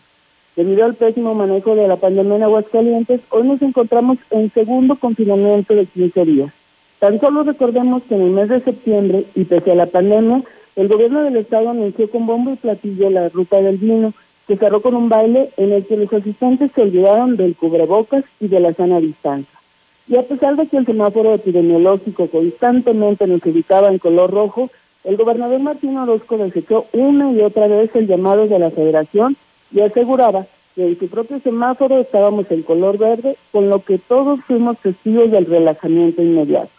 Debido 0.56 0.86
al 0.86 0.96
pésimo 0.96 1.36
manejo 1.36 1.76
de 1.76 1.90
la 1.90 1.98
pandemia 1.98 2.38
en 2.38 2.44
Aguascalientes, 2.44 3.20
hoy 3.32 3.44
nos 3.46 3.62
encontramos 3.62 4.18
en 4.30 4.50
segundo 4.52 4.96
confinamiento 4.96 5.76
de 5.76 5.86
15 5.88 6.24
días. 6.24 6.54
Tan 7.00 7.20
solo 7.20 7.44
recordemos 7.44 8.04
que 8.04 8.16
en 8.16 8.22
el 8.22 8.30
mes 8.30 8.48
de 8.48 8.62
septiembre, 8.62 9.26
y 9.36 9.44
pese 9.44 9.74
a 9.74 9.76
la 9.76 9.88
pandemia, 9.88 10.44
el 10.76 10.88
gobierno 10.88 11.24
del 11.24 11.38
estado 11.38 11.70
anunció 11.70 12.10
con 12.10 12.26
bombo 12.26 12.52
y 12.52 12.58
platillo 12.58 13.10
la 13.10 13.30
ruta 13.30 13.62
del 13.62 13.78
vino, 13.78 14.14
que 14.48 14.58
cerró 14.58 14.82
con 14.82 14.94
un 14.96 15.10
baile 15.10 15.50
en 15.58 15.72
el 15.72 15.86
que 15.86 15.98
los 15.98 16.12
asistentes 16.12 16.72
se 16.74 16.82
olvidaron 16.82 17.38
del 17.38 17.56
cubrebocas 17.56 18.24
y 18.40 18.48
de 18.48 18.60
la 18.60 18.74
sana 18.74 19.00
distancia. 19.00 19.58
Y 20.08 20.18
a 20.18 20.24
pesar 20.24 20.56
de 20.56 20.68
que 20.68 20.78
el 20.78 20.86
semáforo 20.86 21.34
epidemiológico 21.34 22.28
constantemente 22.28 23.26
nos 23.26 23.44
ubicaba 23.44 23.90
en 23.90 23.98
color 23.98 24.32
rojo, 24.32 24.70
el 25.04 25.18
gobernador 25.18 25.60
Martín 25.60 25.98
Orozco 25.98 26.38
desechó 26.38 26.86
una 26.94 27.32
y 27.32 27.42
otra 27.42 27.68
vez 27.68 27.90
el 27.96 28.08
llamado 28.08 28.48
de 28.48 28.60
la 28.60 28.70
federación 28.70 29.36
y 29.72 29.80
aseguraba 29.80 30.46
que 30.76 30.88
en 30.88 31.00
su 31.00 31.08
propio 31.08 31.40
semáforo 31.40 32.00
estábamos 32.00 32.52
en 32.52 32.64
color 32.64 32.98
verde, 32.98 33.38
con 33.52 33.70
lo 33.70 33.84
que 33.84 33.98
todos 33.98 34.42
fuimos 34.42 34.78
testigos 34.80 35.32
del 35.32 35.46
relajamiento 35.46 36.22
inmediato. 36.22 36.70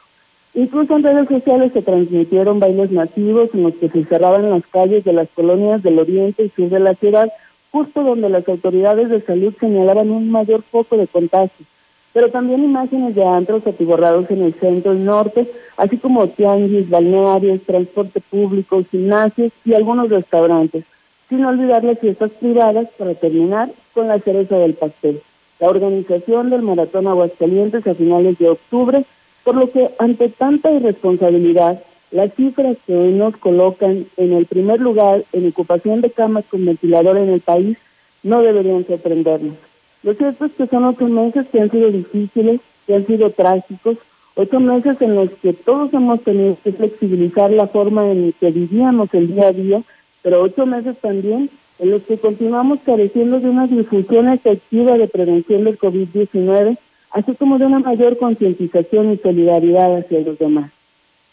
Incluso 0.56 0.96
en 0.96 1.02
redes 1.02 1.28
sociales 1.28 1.70
se 1.74 1.82
transmitieron 1.82 2.60
bailes 2.60 2.90
masivos 2.90 3.50
en 3.52 3.64
los 3.64 3.74
que 3.74 3.90
se 3.90 4.06
cerraban 4.06 4.48
las 4.48 4.66
calles 4.66 5.04
de 5.04 5.12
las 5.12 5.28
colonias 5.28 5.82
del 5.82 5.98
oriente 5.98 6.44
y 6.44 6.48
sur 6.48 6.70
de 6.70 6.80
la 6.80 6.94
ciudad, 6.94 7.30
justo 7.70 8.02
donde 8.02 8.30
las 8.30 8.48
autoridades 8.48 9.10
de 9.10 9.20
salud 9.20 9.52
señalaban 9.60 10.10
un 10.10 10.30
mayor 10.30 10.62
foco 10.62 10.96
de 10.96 11.06
contagio, 11.08 11.66
pero 12.14 12.30
también 12.30 12.64
imágenes 12.64 13.14
de 13.14 13.22
antros 13.22 13.66
atiborrados 13.66 14.30
en 14.30 14.44
el 14.44 14.54
centro 14.54 14.94
y 14.94 14.98
norte, 14.98 15.46
así 15.76 15.98
como 15.98 16.26
tianguis, 16.28 16.88
balnearios, 16.88 17.60
transporte 17.60 18.22
público, 18.22 18.82
gimnasios 18.90 19.52
y 19.62 19.74
algunos 19.74 20.08
restaurantes, 20.08 20.86
sin 21.28 21.44
olvidar 21.44 21.84
las 21.84 21.98
fiestas 21.98 22.30
privadas 22.30 22.88
para 22.96 23.12
terminar 23.12 23.68
con 23.92 24.08
la 24.08 24.18
cereza 24.20 24.56
del 24.56 24.72
pastel. 24.72 25.20
la 25.60 25.68
organización 25.68 26.48
del 26.48 26.62
Maratón 26.62 27.06
Aguascalientes 27.08 27.86
a 27.86 27.94
finales 27.94 28.38
de 28.38 28.48
octubre, 28.48 29.04
por 29.46 29.54
lo 29.54 29.70
que 29.70 29.90
ante 30.00 30.28
tanta 30.28 30.72
irresponsabilidad, 30.72 31.80
las 32.10 32.34
cifras 32.34 32.76
que 32.84 32.96
hoy 32.96 33.12
nos 33.12 33.36
colocan 33.36 34.04
en 34.16 34.32
el 34.32 34.44
primer 34.44 34.80
lugar 34.80 35.22
en 35.32 35.46
ocupación 35.46 36.00
de 36.00 36.10
camas 36.10 36.44
con 36.50 36.66
ventilador 36.66 37.16
en 37.16 37.28
el 37.28 37.40
país 37.40 37.78
no 38.24 38.42
deberían 38.42 38.84
sorprendernos. 38.84 39.54
Lo 40.02 40.14
cierto 40.14 40.46
es 40.46 40.52
que 40.52 40.66
son 40.66 40.84
ocho 40.84 41.06
meses 41.06 41.46
que 41.52 41.60
han 41.60 41.70
sido 41.70 41.92
difíciles, 41.92 42.60
que 42.88 42.96
han 42.96 43.06
sido 43.06 43.30
trágicos, 43.30 43.98
ocho 44.34 44.58
meses 44.58 45.00
en 45.00 45.14
los 45.14 45.30
que 45.30 45.52
todos 45.52 45.94
hemos 45.94 46.22
tenido 46.22 46.58
que 46.64 46.72
flexibilizar 46.72 47.52
la 47.52 47.68
forma 47.68 48.10
en 48.10 48.34
que 48.40 48.50
vivíamos 48.50 49.14
el 49.14 49.32
día 49.32 49.46
a 49.46 49.52
día, 49.52 49.82
pero 50.22 50.42
ocho 50.42 50.66
meses 50.66 50.96
también 51.00 51.50
en 51.78 51.90
los 51.92 52.02
que 52.02 52.18
continuamos 52.18 52.80
careciendo 52.84 53.38
de 53.38 53.48
una 53.48 53.68
difusión 53.68 54.28
efectiva 54.28 54.98
de 54.98 55.06
prevención 55.06 55.62
del 55.62 55.78
COVID-19, 55.78 56.78
así 57.10 57.34
como 57.34 57.58
de 57.58 57.66
una 57.66 57.80
mayor 57.80 58.18
concientización 58.18 59.12
y 59.12 59.16
solidaridad 59.18 59.98
hacia 59.98 60.20
los 60.20 60.38
demás. 60.38 60.70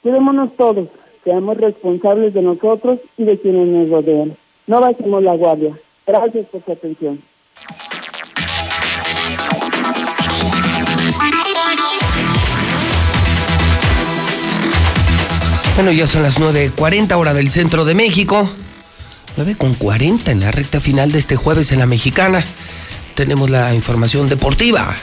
Cuidémonos 0.01 0.55
todos, 0.55 0.89
seamos 1.23 1.57
responsables 1.57 2.33
de 2.33 2.41
nosotros 2.41 2.99
y 3.17 3.23
de 3.23 3.37
quienes 3.39 3.67
nos 3.67 3.89
rodean. 3.89 4.35
No 4.67 4.81
bajemos 4.81 5.23
la 5.23 5.35
guardia. 5.35 5.77
Gracias 6.05 6.45
por 6.47 6.63
su 6.63 6.71
atención. 6.71 7.19
Bueno, 15.75 15.91
ya 15.91 16.05
son 16.05 16.21
las 16.21 16.39
9.40 16.39 17.17
hora 17.17 17.33
del 17.33 17.49
centro 17.49 17.83
de 17.83 17.95
México. 17.95 18.47
9.40 19.37 20.29
en 20.29 20.41
la 20.41 20.51
recta 20.51 20.79
final 20.79 21.11
de 21.11 21.19
este 21.19 21.35
jueves 21.35 21.71
en 21.71 21.79
la 21.79 21.87
mexicana. 21.87 22.43
Tenemos 23.15 23.49
la 23.49 23.73
información 23.73 24.29
deportiva. 24.29 24.93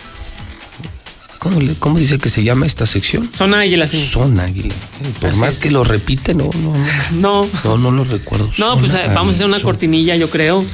¿Cómo, 1.40 1.58
le- 1.58 1.74
cómo 1.74 1.98
dice 1.98 2.18
que 2.18 2.28
se 2.28 2.44
llama 2.44 2.66
esta 2.66 2.84
sección? 2.86 3.28
Son 3.32 3.54
águilas, 3.54 3.90
señor. 3.90 4.06
Son 4.06 4.38
águila. 4.38 4.74
Por 5.20 5.30
Así 5.30 5.38
más 5.40 5.54
es. 5.54 5.58
que 5.60 5.70
lo 5.70 5.82
repite, 5.82 6.34
no, 6.34 6.50
no, 6.62 6.74
no. 7.12 7.48
No. 7.64 7.76
No, 7.78 7.90
lo 7.90 8.04
recuerdo. 8.04 8.46
No, 8.58 8.72
Son 8.72 8.80
pues 8.80 8.92
eh, 8.94 9.00
vamos 9.14 9.32
a 9.32 9.34
hacer 9.36 9.46
una 9.46 9.60
cortinilla, 9.60 10.14
yo 10.16 10.28
creo. 10.30 10.64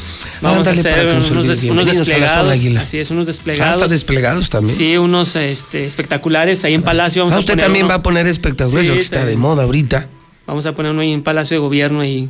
Vamos 0.42 0.60
a 0.60 0.64
para 0.64 0.80
hacer 0.80 1.08
que 1.08 1.14
nos 1.14 1.30
unos, 1.30 1.46
des- 1.46 1.62
unos 1.64 1.86
desplegados. 1.86 2.52
Así 2.78 2.98
es, 2.98 3.10
unos 3.10 3.22
Ah, 3.22 3.26
desplegados. 3.26 3.74
¿está 3.82 3.88
desplegados 3.88 4.50
también? 4.50 4.76
Sí, 4.76 4.96
unos 4.98 5.34
este, 5.36 5.86
espectaculares 5.86 6.62
ahí 6.64 6.74
en 6.74 6.82
Palacio. 6.82 7.22
Vamos 7.22 7.34
Ah, 7.34 7.36
a 7.36 7.40
usted 7.40 7.52
poner 7.54 7.64
también 7.64 7.84
uno. 7.86 7.90
va 7.90 7.94
a 8.00 8.02
poner 8.02 8.26
espectaculares, 8.26 8.88
Sí, 8.90 8.92
que 8.94 9.00
está 9.04 9.24
de 9.24 9.36
moda 9.36 9.62
ahorita. 9.62 10.08
Vamos 10.46 10.66
a 10.66 10.74
poner 10.74 10.92
uno 10.92 11.00
ahí 11.00 11.12
en 11.12 11.22
Palacio 11.22 11.54
de 11.54 11.60
Gobierno 11.60 12.00
ahí. 12.00 12.28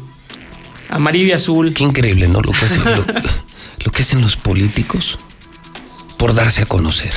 Amarillo 0.88 1.26
y 1.26 1.32
azul. 1.32 1.72
Qué 1.74 1.82
increíble, 1.84 2.28
¿no? 2.28 2.40
Lo 2.42 2.52
que 2.52 2.64
hacen, 2.66 2.84
lo, 2.84 3.04
lo 3.86 3.92
que 3.92 4.02
hacen 4.02 4.20
los 4.20 4.36
políticos 4.36 5.18
por 6.16 6.32
darse 6.34 6.62
a 6.62 6.66
conocer. 6.66 7.12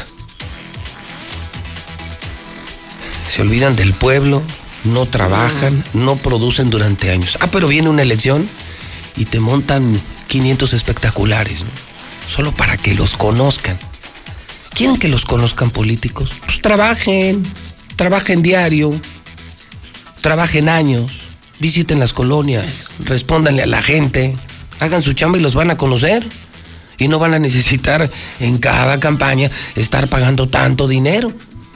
Se 3.29 3.41
olvidan 3.41 3.75
del 3.75 3.93
pueblo, 3.93 4.41
no 4.83 5.05
trabajan, 5.05 5.83
no 5.93 6.15
producen 6.15 6.69
durante 6.69 7.11
años. 7.11 7.37
Ah, 7.41 7.47
pero 7.51 7.67
viene 7.67 7.89
una 7.89 8.01
elección 8.01 8.47
y 9.15 9.25
te 9.25 9.39
montan 9.39 9.83
500 10.27 10.73
espectaculares, 10.73 11.61
¿no? 11.61 11.69
Solo 12.27 12.51
para 12.51 12.77
que 12.77 12.95
los 12.95 13.15
conozcan. 13.15 13.77
¿Quieren 14.73 14.97
que 14.97 15.09
los 15.09 15.25
conozcan 15.25 15.71
políticos? 15.71 16.31
Pues 16.45 16.61
trabajen, 16.61 17.43
trabajen 17.95 18.41
diario, 18.41 18.91
trabajen 20.21 20.69
años, 20.69 21.11
visiten 21.59 21.99
las 21.99 22.13
colonias, 22.13 22.91
respóndanle 23.03 23.63
a 23.63 23.67
la 23.67 23.81
gente, 23.81 24.37
hagan 24.79 25.01
su 25.01 25.13
chamba 25.13 25.37
y 25.37 25.41
los 25.41 25.53
van 25.55 25.71
a 25.71 25.77
conocer. 25.77 26.25
Y 26.97 27.07
no 27.07 27.17
van 27.17 27.33
a 27.33 27.39
necesitar 27.39 28.09
en 28.41 28.57
cada 28.57 28.99
campaña 28.99 29.49
estar 29.77 30.09
pagando 30.09 30.47
tanto 30.47 30.85
dinero. 30.85 31.31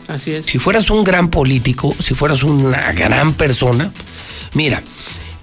Así 0.08 0.32
es. 0.32 0.46
Si 0.46 0.60
fueras 0.60 0.90
un 0.90 1.04
gran 1.04 1.30
político, 1.30 1.96
si 2.00 2.14
fueras 2.14 2.44
una 2.44 2.92
gran 2.92 3.34
persona, 3.34 3.92
mira, 4.54 4.84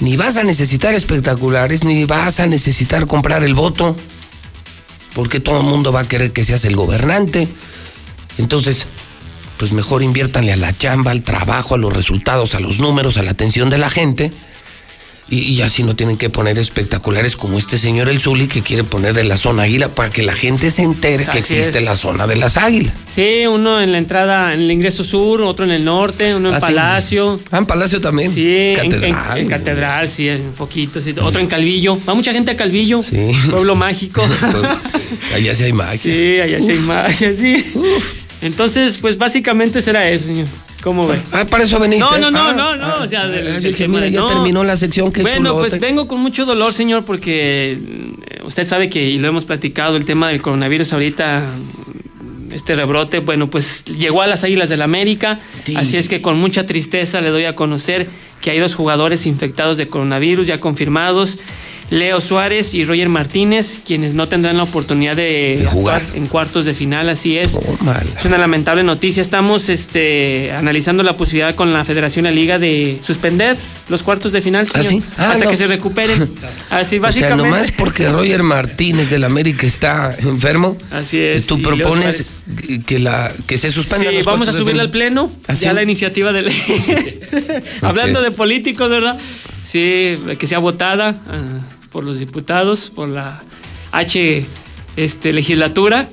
ni 0.01 0.17
vas 0.17 0.37
a 0.37 0.45
necesitar 0.45 0.95
espectaculares, 0.95 1.85
ni 1.85 2.05
vas 2.05 2.41
a 2.41 2.47
necesitar 2.47 3.07
comprar 3.07 3.43
el 3.45 3.55
voto, 3.55 3.97
porque 5.15 5.41
todo 5.41 5.61
el 5.61 5.67
mundo 5.67 5.93
va 5.93 6.01
a 6.01 6.09
querer 6.09 6.33
que 6.33 6.45
seas 6.45 6.65
el 6.65 6.77
gobernante. 6.77 7.49
Entonces, 8.39 8.87
pues 9.59 9.73
mejor 9.73 10.03
inviértanle 10.03 10.53
a 10.53 10.57
la 10.57 10.73
chamba, 10.73 11.11
al 11.11 11.23
trabajo, 11.23 11.75
a 11.75 11.79
los 11.79 11.93
resultados, 11.93 12.55
a 12.55 12.61
los 12.61 12.81
números, 12.81 13.19
a 13.19 13.23
la 13.23 13.33
atención 13.33 13.69
de 13.69 13.79
la 13.79 13.91
gente. 13.91 14.33
Y, 15.33 15.39
y 15.53 15.63
así 15.63 15.85
no 15.85 15.95
tienen 15.95 16.17
que 16.17 16.29
poner 16.29 16.59
espectaculares 16.59 17.37
como 17.37 17.57
este 17.57 17.79
señor 17.79 18.09
El 18.09 18.21
Zuli 18.21 18.49
que 18.49 18.63
quiere 18.63 18.83
poner 18.83 19.15
de 19.15 19.23
la 19.23 19.37
zona 19.37 19.63
águila 19.63 19.89
para 19.89 20.11
que 20.11 20.25
la 20.25 20.35
gente 20.35 20.73
se 20.73 20.83
entere 20.83 21.25
que 21.25 21.39
existe 21.39 21.79
es. 21.79 21.85
la 21.85 21.97
zona 21.97 22.27
de 22.27 22.35
las 22.35 22.57
águilas. 22.57 22.93
Sí, 23.07 23.45
uno 23.49 23.81
en 23.81 23.93
la 23.93 23.99
entrada, 23.99 24.53
en 24.55 24.63
el 24.63 24.71
ingreso 24.73 25.05
sur, 25.05 25.41
otro 25.43 25.65
en 25.65 25.71
el 25.71 25.85
norte, 25.85 26.35
uno 26.35 26.49
en 26.49 26.55
Ah, 26.57 26.59
sí. 26.59 26.67
Palacio. 26.67 27.41
Ah, 27.53 27.59
en 27.59 27.67
Palacio 27.67 28.01
también. 28.01 28.29
Sí, 28.33 28.45
en- 28.53 28.81
en, 28.81 28.91
Catedral. 28.91 29.39
en 29.39 29.47
Catedral, 29.49 30.09
sí, 30.09 30.29
en 30.29 30.53
Foquitos. 30.53 31.05
sí. 31.05 31.15
Otro 31.21 31.39
en 31.41 31.47
Calvillo. 31.47 31.97
Va 32.09 32.15
mucha 32.15 32.33
gente 32.33 32.51
a 32.51 32.57
Calvillo. 32.57 33.01
Sí. 33.01 33.31
Pueblo 33.51 33.77
mágico. 33.77 34.23
Allá 35.35 35.55
sí 35.55 35.63
hay 35.65 35.73
magia. 35.73 36.01
Sí, 36.13 36.41
allá 36.41 36.61
sí 36.61 36.73
hay 36.73 36.79
Uf. 36.79 36.87
magia, 36.87 37.35
sí. 37.35 37.73
Entonces, 38.43 38.99
pues 38.99 39.17
básicamente 39.19 39.81
será 39.81 40.09
eso, 40.11 40.27
señor. 40.27 40.47
¿Cómo 40.83 41.07
ve? 41.07 41.21
Ah, 41.33 41.45
para 41.45 41.65
eso 41.65 41.79
veniste. 41.79 42.05
No, 42.05 42.19
no, 42.19 42.31
no, 42.31 42.39
Ah, 42.41 42.53
no, 42.55 42.77
no. 42.77 43.05
o 43.05 43.07
sea, 43.07 43.27
del, 43.27 43.47
ah, 43.47 43.51
yo 43.51 43.55
del 43.55 43.63
dije, 43.73 43.85
tema 43.85 43.99
mira, 43.99 44.09
ya 44.09 44.21
no. 44.21 44.27
terminó 44.29 44.65
la 44.65 44.77
sección, 44.77 45.13
qué 45.13 45.23
Bueno, 45.23 45.51
chulote. 45.51 45.69
pues 45.71 45.81
vengo 45.81 46.09
con 46.09 46.21
mucho 46.21 46.47
dolor, 46.47 46.73
señor, 46.73 47.05
porque 47.05 47.73
eh, 47.73 48.41
usted 48.45 48.67
sabe 48.67 48.89
que, 48.89 49.05
y 49.09 49.19
lo 49.19 49.29
hemos 49.29 49.45
platicado, 49.45 49.97
el 49.97 50.05
tema 50.07 50.29
del 50.29 50.41
coronavirus 50.41 50.93
ahorita, 50.95 51.51
este 52.53 52.75
rebrote, 52.75 53.19
bueno, 53.21 53.49
pues 53.49 53.85
llegó 53.85 54.23
a 54.23 54.27
las 54.27 54.43
Águilas 54.43 54.69
del 54.71 54.83
América, 54.83 55.39
así 55.77 55.97
es 55.99 56.09
que 56.09 56.21
con 56.23 56.39
mucha 56.41 56.67
tristeza 56.67 57.21
le 57.21 57.29
doy 57.29 57.45
a 57.45 57.55
conocer 57.55 58.09
que 58.41 58.51
hay 58.51 58.59
dos 58.59 58.75
jugadores 58.75 59.27
infectados 59.27 59.77
de 59.77 59.87
coronavirus 59.87 60.47
ya 60.47 60.59
confirmados. 60.59 61.39
Leo 61.91 62.21
Suárez 62.21 62.73
y 62.75 62.85
Roger 62.85 63.09
Martínez, 63.09 63.81
quienes 63.85 64.15
no 64.15 64.29
tendrán 64.29 64.57
la 64.57 64.63
oportunidad 64.63 65.17
de, 65.17 65.67
jugar. 65.69 66.01
en 66.15 66.29
cuartos 66.29 66.65
de 66.65 66.75
final, 66.75 67.09
así 67.09 67.37
es. 67.37 67.59
Es 68.17 68.25
una 68.25 68.39
lamentable 68.39 68.85
noticia. 68.85 69.21
Estamos 69.21 69.69
este, 69.69 70.53
analizando 70.53 71.03
la 71.03 71.17
posibilidad 71.17 71.55
con 71.57 71.73
la 71.73 71.85
Federación 71.85 72.25
la 72.25 72.31
Liga 72.31 72.59
de 72.61 73.01
suspender 73.03 73.57
los 73.89 74.05
cuartos 74.05 74.31
de 74.31 74.41
final, 74.41 74.69
señor, 74.69 74.87
sí? 74.87 75.03
Ah, 75.17 75.33
hasta 75.33 75.47
no. 75.47 75.51
que 75.51 75.57
se 75.57 75.67
recuperen. 75.67 76.23
Así 76.71 76.97
O 76.97 77.01
sea, 77.01 77.01
básicamente. 77.01 77.51
nomás 77.51 77.73
porque 77.73 78.09
Roger 78.09 78.45
Martínez 78.45 79.11
del 79.11 79.25
América 79.25 79.67
está 79.67 80.15
enfermo. 80.17 80.79
Así 80.93 81.19
es, 81.19 81.47
Tú 81.47 81.61
propones 81.61 82.37
que, 82.87 83.01
la, 83.01 83.33
que 83.47 83.59
se 83.59 83.73
suspenda. 83.73 84.11
Sí, 84.11 84.19
vamos 84.25 84.47
a 84.47 84.53
subirla 84.53 84.83
al 84.83 84.91
pleno. 84.91 85.31
¿Ah, 85.49 85.55
Ya 85.55 85.73
la 85.73 85.83
iniciativa 85.83 86.33
de 86.33 86.43
ley. 86.43 87.21
Hablando 87.83 88.23
de 88.23 88.31
políticos, 88.31 88.89
¿verdad? 88.89 89.19
Sí, 89.65 90.19
que 90.39 90.47
sea 90.47 90.59
votada 90.59 91.21
ah, 91.29 91.41
por 91.91 92.05
los 92.05 92.19
diputados, 92.19 92.91
por 92.95 93.09
la 93.09 93.41
H 93.93 94.45
este, 94.97 95.33
legislatura. 95.33 96.09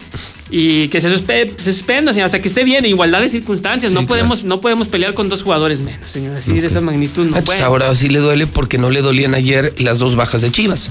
Y 0.49 0.87
que 0.87 1.01
se, 1.01 1.09
suspe- 1.13 1.57
se 1.57 1.73
suspenda, 1.73 2.13
señor, 2.13 2.27
hasta 2.27 2.39
que 2.41 2.47
esté 2.47 2.63
bien, 2.63 2.85
igualdad 2.85 3.19
de 3.19 3.27
circunstancias. 3.27 3.91
no, 3.91 4.05
podemos, 4.05 4.45
no 4.45 4.61
podemos 4.61 4.87
pelear 4.87 5.13
con 5.13 5.27
dos 5.27 5.43
jugadores 5.43 5.81
menos, 5.81 6.09
señor. 6.09 6.37
Así 6.37 6.57
de 6.61 6.67
esa 6.67 6.79
magnitud 6.79 7.25
no 7.29 7.35
Ah, 7.35 7.41
puede. 7.41 7.61
ahora 7.61 7.93
sí 7.97 8.07
le 8.07 8.19
duele 8.19 8.47
porque 8.47 8.77
no 8.77 8.89
le 8.89 9.01
dolían 9.01 9.35
ayer 9.35 9.75
las 9.79 9.99
dos 9.99 10.15
bajas 10.15 10.41
de 10.41 10.49
Chivas. 10.49 10.89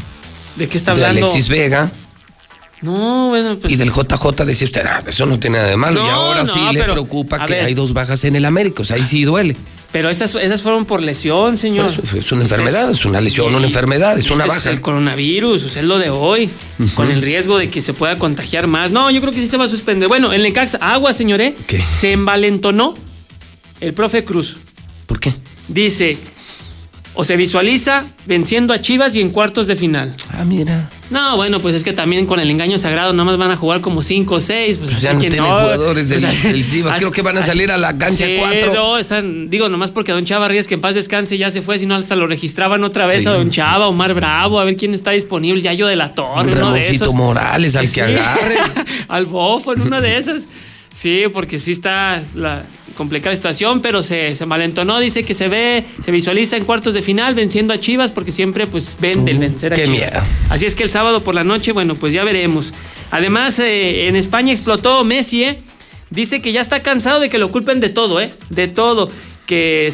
¿De 0.57 0.69
qué 0.69 0.77
está 0.77 0.95
de 0.95 1.07
hablando? 1.07 1.27
Alexis 1.27 1.49
Vega 1.49 1.91
No, 2.83 3.29
bueno, 3.29 3.57
pues. 3.59 3.73
y 3.73 3.77
del 3.77 3.91
JJ 3.91 4.45
decía 4.45 4.67
usted, 4.67 4.85
ah, 4.87 5.03
eso 5.07 5.25
no 5.25 5.39
tiene 5.39 5.57
nada 5.57 5.71
de 5.71 5.77
malo. 5.79 6.05
y 6.05 6.09
ahora 6.09 6.45
no, 6.45 6.53
sí 6.53 6.61
le 6.73 6.85
preocupa 6.85 7.47
que 7.47 7.55
ver. 7.55 7.65
hay 7.65 7.73
dos 7.75 7.95
bajas 7.95 8.25
en 8.25 8.37
el 8.37 8.45
América. 8.45 8.83
O 8.83 8.85
sea, 8.85 8.97
ahí 8.97 9.05
sí 9.05 9.25
duele. 9.25 9.57
Pero 9.93 10.11
esas, 10.11 10.35
esas 10.35 10.63
fueron 10.63 10.85
por 10.85 11.03
lesión, 11.03 11.57
señor. 11.57 11.91
Es 12.17 12.33
una 12.33 12.43
enfermedad, 12.43 12.91
es 12.91 13.05
una 13.05 13.21
lesión, 13.21 13.55
una 13.55 13.67
enfermedad, 13.67 14.19
es 14.19 14.31
una 14.31 14.45
baja. 14.45 14.71
el 14.71 14.81
coronavirus, 14.81 15.65
o 15.65 15.69
sea, 15.69 15.81
es 15.83 15.89
lo 15.89 15.99
de 15.99 16.11
hoy, 16.11 16.51
con 16.95 17.11
el 17.11 17.23
riesgo 17.23 17.57
de 17.57 17.71
que 17.71 17.81
se 17.81 17.95
pueda 17.95 18.19
contagiar 18.19 18.67
más. 18.67 18.91
No, 18.91 19.11
yo 19.11 19.21
creo 19.21 19.33
que 19.33 19.41
sí 19.41 19.47
se 19.47 19.57
va 19.57 19.65
a 19.65 19.69
suspender. 19.69 20.09
Bueno, 20.09 20.33
en 20.33 20.43
Necaxa, 20.43 20.79
agua, 20.79 21.13
señoré. 21.15 21.55
Se 21.99 22.13
envalentonó 22.13 22.95
el 23.81 23.95
profe 23.95 24.25
Cruz. 24.25 24.59
¿Por 25.07 25.21
qué? 25.21 25.33
Dice, 25.69 26.19
o 27.15 27.25
se 27.25 27.37
visualiza 27.37 28.05
venciendo 28.27 28.73
a 28.75 28.81
Chivas 28.81 29.15
y 29.15 29.21
en 29.21 29.31
cuartos 29.31 29.67
de 29.67 29.77
final. 29.77 30.15
Ah, 30.33 30.45
mira. 30.45 30.91
No, 31.09 31.37
bueno, 31.37 31.61
pues 31.61 31.75
es 31.77 31.85
que 31.85 31.93
también 31.93 32.27
con 32.27 32.41
el 32.41 32.51
engaño 32.51 32.79
sagrado 32.79 33.13
nada 33.13 33.25
más 33.25 33.37
van 33.37 33.51
a 33.53 33.57
jugar 33.57 33.81
como 33.81 34.03
cinco 34.03 34.37
o 34.37 34.41
seis. 34.41 34.79
Pues, 34.79 34.91
Pues 34.91 35.03
ya 35.03 35.15
no 35.15 35.21
que 35.21 35.31
tiene 35.31 35.47
jugadores 35.47 36.09
del- 36.09 36.21
del 36.43 36.69
Chivas. 36.69 36.93
así- 36.95 37.01
Creo 37.01 37.13
que 37.13 37.23
van 37.23 37.39
a 37.39 37.47
salir 37.47 37.71
a 37.71 37.77
la 37.77 37.97
cancha 37.97 38.27
Sí, 38.27 38.37
cuatro. 38.39 38.75
no, 38.75 38.99
están, 38.99 39.49
digo, 39.49 39.69
nomás 39.69 39.91
porque 39.93 40.11
Don 40.13 40.25
Chava 40.25 40.49
Ríos, 40.49 40.67
que 40.67 40.75
en 40.75 40.81
paz 40.81 40.95
descanse, 40.97 41.39
ya 41.39 41.51
se 41.51 41.63
fue, 41.63 41.79
si 41.79 41.87
no 41.87 41.95
hasta 41.95 42.17
lo 42.17 42.27
registraban 42.27 42.83
otra 42.83 43.07
vez 43.07 43.23
Sí. 43.23 43.29
a 43.29 43.33
Don 43.33 43.51
Chava, 43.51 43.87
Omar 43.87 44.15
Bravo, 44.15 44.59
a 44.59 44.65
ver 44.65 44.77
quién 44.77 44.95
está 44.95 45.13
disponible, 45.13 45.63
Yayo 45.63 45.87
de 45.87 45.97
la 45.97 46.13
Torre, 46.13 46.53
Un 46.53 46.59
uno 46.59 46.73
de 46.73 46.89
esos. 46.89 47.15
Morales, 47.15 47.77
al 47.77 47.91
que 47.91 48.03
agarre. 48.03 48.57
al 49.09 49.27
bofo, 49.27 49.73
en 49.75 49.83
una 49.83 50.01
de 50.01 50.17
esas. 50.19 50.49
Sí, 50.93 51.25
porque 51.33 51.59
sí 51.59 51.73
está 51.73 52.23
la, 52.35 52.63
complicada 52.97 53.37
situación, 53.37 53.81
pero 53.81 54.03
se, 54.03 54.35
se 54.35 54.47
malentonó, 54.47 54.99
dice 54.99 55.23
que 55.23 55.35
se 55.35 55.49
ve, 55.49 55.85
se 56.05 56.11
visualiza 56.11 56.57
en 56.57 56.65
cuartos 56.65 56.95
de 56.95 57.03
final 57.03 57.35
venciendo 57.35 57.73
a 57.73 57.79
Chivas 57.79 58.11
porque 58.11 58.33
siempre 58.33 58.67
pues 58.67 58.97
vende 59.01 59.31
el 59.31 59.39
vencer 59.39 59.73
a 59.73 59.77
qué 59.77 59.85
Chivas. 59.85 60.13
miedo. 60.13 60.21
Así 60.49 60.67
es 60.67 60.75
que 60.75 60.83
el 60.83 60.89
sábado 60.91 61.23
por 61.23 61.35
la 61.35 61.45
noche, 61.45 61.73
bueno, 61.73 61.95
pues 61.95 62.13
ya 62.13 62.25
veremos. 62.25 62.73
Además, 63.11 63.59
eh, 63.61 64.09
en 64.09 64.17
España 64.17 64.53
explotó 64.53 65.05
Messi, 65.05 65.45
¿eh? 65.45 65.59
Dice 66.11 66.41
que 66.41 66.53
ya 66.53 66.61
está 66.61 66.83
cansado 66.83 67.21
de 67.21 67.29
que 67.29 67.39
lo 67.39 67.51
culpen 67.51 67.81
de 67.81 67.89
todo, 67.89 68.21
¿eh? 68.21 68.33
De 68.49 68.69
todo. 68.69 69.09
Que 69.47 69.93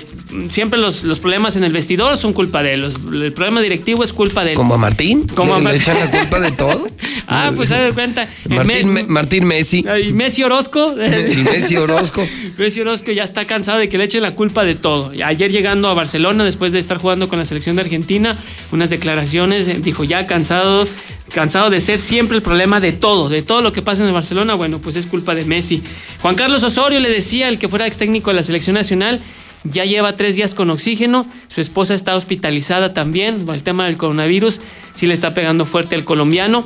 siempre 0.48 0.78
los, 0.80 1.02
los 1.04 1.18
problemas 1.20 1.56
en 1.56 1.64
el 1.64 1.72
vestidor 1.72 2.16
son 2.16 2.32
culpa 2.32 2.62
de 2.62 2.72
él. 2.74 2.80
los- 2.82 2.94
el 3.12 3.32
problema 3.34 3.60
directivo 3.60 4.02
es 4.02 4.12
culpa 4.14 4.44
de 4.44 4.52
él. 4.52 4.56
¿Como 4.56 4.74
a 4.74 4.78
Martín? 4.78 5.26
Como 5.28 5.54
a 5.54 5.58
¿Le, 5.60 5.72
le 5.72 5.76
echan 5.76 5.98
la 6.00 6.10
culpa 6.10 6.40
de 6.40 6.52
todo? 6.52 6.86
Ah, 7.34 7.52
pues 7.54 7.68
se 7.68 7.76
da 7.76 7.92
cuenta. 7.92 8.28
Martín, 8.48 8.88
Me- 8.92 9.02
Me- 9.04 9.08
Martín 9.08 9.44
Messi. 9.46 9.84
y 10.08 10.12
Messi 10.12 10.42
Orozco. 10.42 10.92
El 11.00 11.44
Messi 11.44 11.76
Orozco. 11.76 12.26
Messi 12.58 12.80
Orozco 12.80 13.10
ya 13.12 13.22
está 13.24 13.46
cansado 13.46 13.78
de 13.78 13.88
que 13.88 13.96
le 13.96 14.04
echen 14.04 14.22
la 14.22 14.34
culpa 14.34 14.64
de 14.64 14.74
todo. 14.74 15.12
Ayer 15.24 15.50
llegando 15.50 15.88
a 15.88 15.94
Barcelona, 15.94 16.44
después 16.44 16.72
de 16.72 16.78
estar 16.78 16.98
jugando 16.98 17.28
con 17.28 17.38
la 17.38 17.46
selección 17.46 17.76
de 17.76 17.82
Argentina, 17.82 18.36
unas 18.72 18.90
declaraciones, 18.90 19.68
eh, 19.68 19.78
dijo 19.82 20.04
ya 20.04 20.26
cansado, 20.26 20.86
cansado 21.32 21.70
de 21.70 21.80
ser 21.80 22.00
siempre 22.00 22.36
el 22.36 22.42
problema 22.42 22.80
de 22.80 22.92
todo, 22.92 23.28
de 23.30 23.40
todo 23.42 23.62
lo 23.62 23.72
que 23.72 23.80
pasa 23.82 24.02
en 24.02 24.08
el 24.08 24.14
Barcelona, 24.14 24.54
bueno, 24.54 24.78
pues 24.80 24.96
es 24.96 25.06
culpa 25.06 25.34
de 25.34 25.44
Messi. 25.46 25.80
Juan 26.20 26.34
Carlos 26.34 26.62
Osorio 26.64 27.00
le 27.00 27.08
decía, 27.08 27.48
el 27.48 27.58
que 27.58 27.68
fuera 27.68 27.86
ex 27.86 27.96
técnico 27.96 28.30
de 28.30 28.36
la 28.36 28.42
selección 28.42 28.74
nacional, 28.74 29.20
ya 29.64 29.84
lleva 29.84 30.16
tres 30.16 30.36
días 30.36 30.54
con 30.54 30.70
oxígeno, 30.70 31.26
su 31.48 31.60
esposa 31.60 31.94
está 31.94 32.16
hospitalizada 32.16 32.94
también, 32.94 33.46
el 33.48 33.62
tema 33.62 33.86
del 33.86 33.96
coronavirus 33.96 34.60
sí 34.94 35.06
le 35.06 35.14
está 35.14 35.34
pegando 35.34 35.66
fuerte 35.66 35.94
al 35.94 36.04
colombiano. 36.04 36.64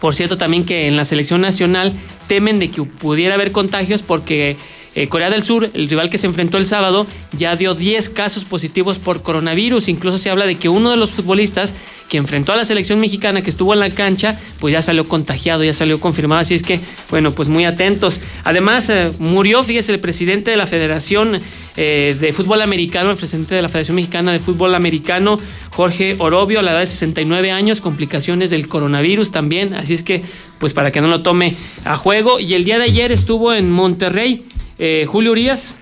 Por 0.00 0.14
cierto, 0.14 0.36
también 0.36 0.64
que 0.64 0.88
en 0.88 0.96
la 0.96 1.04
selección 1.04 1.40
nacional 1.40 1.92
temen 2.26 2.58
de 2.58 2.70
que 2.70 2.82
pudiera 2.82 3.34
haber 3.34 3.52
contagios 3.52 4.02
porque 4.02 4.56
eh, 4.94 5.08
Corea 5.08 5.30
del 5.30 5.42
Sur, 5.42 5.70
el 5.72 5.88
rival 5.88 6.10
que 6.10 6.18
se 6.18 6.26
enfrentó 6.26 6.58
el 6.58 6.66
sábado, 6.66 7.06
ya 7.36 7.56
dio 7.56 7.74
10 7.74 8.10
casos 8.10 8.44
positivos 8.44 8.98
por 8.98 9.22
coronavirus. 9.22 9.88
Incluso 9.88 10.18
se 10.18 10.28
habla 10.28 10.46
de 10.46 10.56
que 10.56 10.68
uno 10.68 10.90
de 10.90 10.96
los 10.96 11.10
futbolistas 11.10 11.74
que 12.10 12.18
enfrentó 12.18 12.52
a 12.52 12.56
la 12.56 12.66
selección 12.66 13.00
mexicana, 13.00 13.40
que 13.40 13.48
estuvo 13.48 13.72
en 13.72 13.80
la 13.80 13.88
cancha, 13.88 14.38
pues 14.60 14.72
ya 14.72 14.82
salió 14.82 15.04
contagiado, 15.04 15.64
ya 15.64 15.72
salió 15.72 15.98
confirmado. 15.98 16.42
Así 16.42 16.52
es 16.52 16.62
que, 16.62 16.78
bueno, 17.08 17.32
pues 17.32 17.48
muy 17.48 17.64
atentos. 17.64 18.20
Además, 18.44 18.90
eh, 18.90 19.12
murió, 19.18 19.64
fíjese, 19.64 19.92
el 19.92 20.00
presidente 20.00 20.50
de 20.50 20.58
la 20.58 20.66
Federación 20.66 21.40
eh, 21.78 22.14
de 22.20 22.32
Fútbol 22.34 22.60
Americano, 22.60 23.12
el 23.12 23.16
presidente 23.16 23.54
de 23.54 23.62
la 23.62 23.70
Federación 23.70 23.94
Mexicana 23.94 24.30
de 24.30 24.40
Fútbol 24.40 24.74
Americano, 24.74 25.40
Jorge 25.70 26.16
Orobio, 26.18 26.60
a 26.60 26.62
la 26.62 26.72
edad 26.72 26.80
de 26.80 26.86
69 26.86 27.50
años, 27.50 27.80
complicaciones 27.80 28.50
del 28.50 28.68
coronavirus 28.68 29.32
también. 29.32 29.72
Así 29.72 29.94
es 29.94 30.02
que, 30.02 30.22
pues 30.58 30.74
para 30.74 30.90
que 30.90 31.00
no 31.00 31.08
lo 31.08 31.22
tome 31.22 31.56
a 31.86 31.96
juego. 31.96 32.38
Y 32.40 32.52
el 32.52 32.64
día 32.64 32.76
de 32.76 32.84
ayer 32.84 33.10
estuvo 33.10 33.54
en 33.54 33.70
Monterrey 33.70 34.44
eh, 34.82 35.06
Julio 35.06 35.30
Urias. 35.30 35.76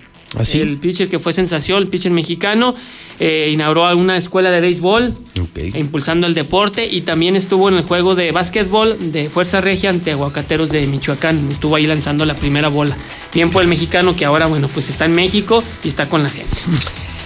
El 0.53 0.77
pitcher 0.77 1.09
que 1.09 1.19
fue 1.19 1.33
sensación, 1.33 1.81
el 1.81 1.89
pitcher 1.89 2.11
mexicano, 2.11 2.73
eh, 3.19 3.49
inauguró 3.51 3.97
una 3.97 4.15
escuela 4.15 4.49
de 4.49 4.61
béisbol, 4.61 5.13
impulsando 5.73 6.25
el 6.25 6.33
deporte 6.33 6.87
y 6.87 7.01
también 7.01 7.35
estuvo 7.35 7.67
en 7.67 7.75
el 7.75 7.83
juego 7.83 8.15
de 8.15 8.31
básquetbol 8.31 9.11
de 9.11 9.27
Fuerza 9.27 9.59
Regia 9.59 9.89
ante 9.89 10.11
Aguacateros 10.11 10.69
de 10.69 10.87
Michoacán. 10.87 11.49
Estuvo 11.51 11.75
ahí 11.75 11.85
lanzando 11.85 12.25
la 12.25 12.35
primera 12.35 12.69
bola. 12.69 12.95
Bien 13.33 13.49
por 13.49 13.61
el 13.61 13.67
mexicano 13.67 14.15
que 14.15 14.23
ahora, 14.23 14.45
bueno, 14.45 14.69
pues 14.69 14.87
está 14.87 15.03
en 15.03 15.15
México 15.15 15.61
y 15.83 15.89
está 15.89 16.07
con 16.07 16.23
la 16.23 16.29
gente. 16.29 16.55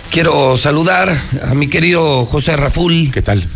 Quiero 0.10 0.58
saludar 0.58 1.16
a 1.44 1.54
mi 1.54 1.68
querido 1.68 2.24
José 2.26 2.58
Raful. 2.58 3.12
¿Qué 3.12 3.22
tal? 3.22 3.48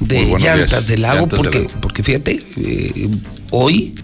De 0.00 0.24
Llantas 0.38 0.70
días. 0.70 0.86
del 0.88 1.02
Lago, 1.02 1.20
Llantas 1.20 1.38
porque, 1.38 1.66
porque 1.80 2.02
fíjate, 2.02 2.40
eh, 2.56 3.08
hoy 3.52 3.94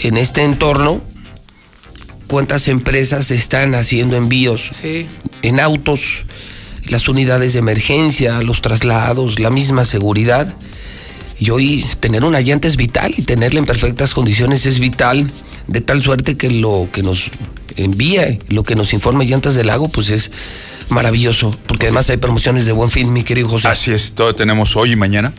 en 0.00 0.18
este 0.18 0.42
entorno, 0.42 1.02
cuántas 2.26 2.68
empresas 2.68 3.30
están 3.30 3.74
haciendo 3.74 4.16
envíos 4.16 4.68
Sí. 4.72 5.06
en 5.42 5.60
autos, 5.60 6.24
las 6.88 7.08
unidades 7.08 7.52
de 7.54 7.58
emergencia, 7.60 8.42
los 8.42 8.60
traslados, 8.62 9.38
la 9.40 9.50
misma 9.50 9.84
seguridad. 9.84 10.54
Y 11.38 11.50
hoy 11.50 11.84
tener 12.00 12.24
una 12.24 12.40
llanta 12.40 12.68
es 12.68 12.76
vital 12.76 13.12
y 13.16 13.22
tenerla 13.22 13.58
en 13.60 13.66
perfectas 13.66 14.14
condiciones 14.14 14.66
es 14.66 14.78
vital, 14.78 15.26
de 15.66 15.80
tal 15.80 16.02
suerte 16.02 16.36
que 16.36 16.50
lo 16.50 16.88
que 16.92 17.02
nos 17.02 17.30
envía, 17.76 18.38
lo 18.48 18.62
que 18.62 18.76
nos 18.76 18.92
informa 18.92 19.24
Llantas 19.24 19.54
del 19.54 19.66
Lago, 19.66 19.88
pues 19.88 20.10
es 20.10 20.30
maravilloso, 20.90 21.50
porque 21.66 21.86
además 21.86 22.08
hay 22.10 22.18
promociones 22.18 22.66
de 22.66 22.72
buen 22.72 22.90
fin, 22.90 23.12
mi 23.12 23.24
querido 23.24 23.48
José. 23.48 23.68
Así 23.68 23.90
es, 23.90 24.12
todo 24.12 24.34
tenemos 24.34 24.76
hoy 24.76 24.92
y 24.92 24.96
mañana 24.96 25.32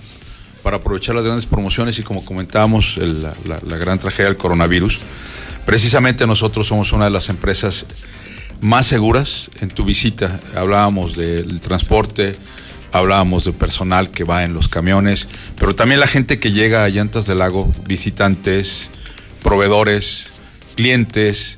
para 0.64 0.78
aprovechar 0.78 1.14
las 1.16 1.24
grandes 1.24 1.46
promociones 1.46 1.98
y 2.00 2.02
como 2.02 2.26
comentábamos, 2.26 2.98
el- 2.98 3.22
la, 3.22 3.34
la- 3.46 3.62
la 3.66 3.78
gran 3.78 4.00
tragedia 4.00 4.26
del 4.26 4.38
coronavirus. 4.38 5.00
Precisamente 5.66 6.28
nosotros 6.28 6.68
somos 6.68 6.92
una 6.94 7.06
de 7.06 7.10
las 7.12 7.30
empresas 7.30 7.86
más 8.62 8.86
seguras 8.88 9.50
en 9.62 9.70
tu 9.70 9.84
visita. 9.84 10.40
Hablábamos 10.56 11.16
del 11.16 11.60
transporte, 11.60 12.36
hablábamos 12.92 13.46
del 13.46 13.54
personal 13.56 14.12
que 14.12 14.24
va 14.24 14.44
en 14.44 14.54
los 14.54 14.68
camiones, 14.68 15.28
pero 15.60 15.76
también 15.76 16.00
la 16.00 16.08
gente 16.08 16.40
que 16.40 16.52
llega 16.52 16.84
a 16.84 16.90
Llantas 16.90 17.26
del 17.26 17.40
Lago, 17.40 17.72
visitantes, 17.88 18.90
proveedores, 19.42 20.28
clientes, 20.76 21.58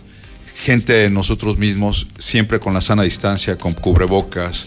gente 0.64 0.94
de 0.94 1.10
nosotros 1.10 1.58
mismos, 1.58 2.08
siempre 2.18 2.60
con 2.60 2.74
la 2.74 2.82
sana 2.82 3.04
distancia, 3.04 3.58
con 3.58 3.74
cubrebocas, 3.74 4.66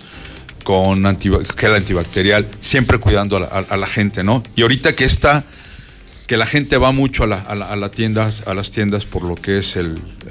con 0.63 1.05
antiba- 1.07 1.43
gel 1.57 1.75
antibacterial, 1.75 2.47
siempre 2.61 2.99
cuidando 2.99 3.39
a 3.39 3.41
la, 3.41 3.47
a 3.47 3.77
la 3.77 3.87
gente, 3.87 4.23
¿no? 4.23 4.43
Y 4.55 4.63
ahorita 4.63 4.95
que 4.95 5.05
está, 5.05 5.45
que 6.31 6.37
la 6.37 6.47
gente 6.47 6.79
va 6.79 6.93
mucho 6.93 7.25
a, 7.25 7.27
la, 7.27 7.73
a, 7.73 7.91
tiendas, 7.91 8.45
a 8.47 8.55
las 8.55 8.71
tiendas 8.71 9.05
por 9.05 9.25
lo 9.25 9.35
que 9.35 9.59
es 9.59 9.77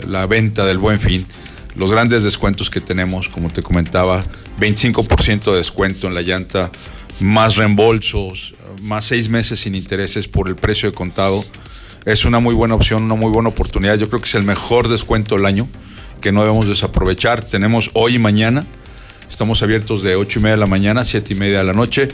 la 0.07 0.27
venta 0.27 0.65
del 0.65 0.77
buen 0.77 0.97
fin, 0.97 1.27
los 1.75 1.91
grandes 1.91 2.23
descuentos 2.23 2.69
que 2.69 2.79
tenemos, 2.79 3.27
como 3.27 3.49
te 3.49 3.61
comentaba, 3.61 4.23
25% 4.61 5.51
de 5.51 5.57
descuento 5.57 6.07
en 6.07 6.13
la 6.13 6.21
llanta, 6.21 6.71
más 7.19 7.57
reembolsos, 7.57 8.53
más 8.81 9.03
seis 9.03 9.27
meses 9.27 9.59
sin 9.59 9.75
intereses 9.75 10.29
por 10.29 10.47
el 10.47 10.55
precio 10.55 10.89
de 10.89 10.95
contado. 10.95 11.43
Es 12.05 12.23
una 12.23 12.39
muy 12.39 12.55
buena 12.55 12.75
opción, 12.75 13.03
una 13.03 13.15
muy 13.15 13.29
buena 13.29 13.49
oportunidad. 13.49 13.97
Yo 13.97 14.07
creo 14.07 14.21
que 14.21 14.29
es 14.29 14.35
el 14.35 14.43
mejor 14.43 14.87
descuento 14.87 15.35
del 15.35 15.45
año 15.45 15.67
que 16.21 16.31
no 16.31 16.43
debemos 16.43 16.65
desaprovechar. 16.65 17.43
Tenemos 17.43 17.91
hoy 17.93 18.15
y 18.15 18.19
mañana. 18.19 18.65
Estamos 19.29 19.61
abiertos 19.63 20.01
de 20.01 20.15
8 20.15 20.39
y 20.39 20.41
media 20.43 20.55
de 20.55 20.61
la 20.61 20.65
mañana 20.65 21.01
a 21.01 21.05
7 21.05 21.33
y 21.33 21.35
media 21.35 21.57
de 21.57 21.65
la 21.65 21.73
noche 21.73 22.07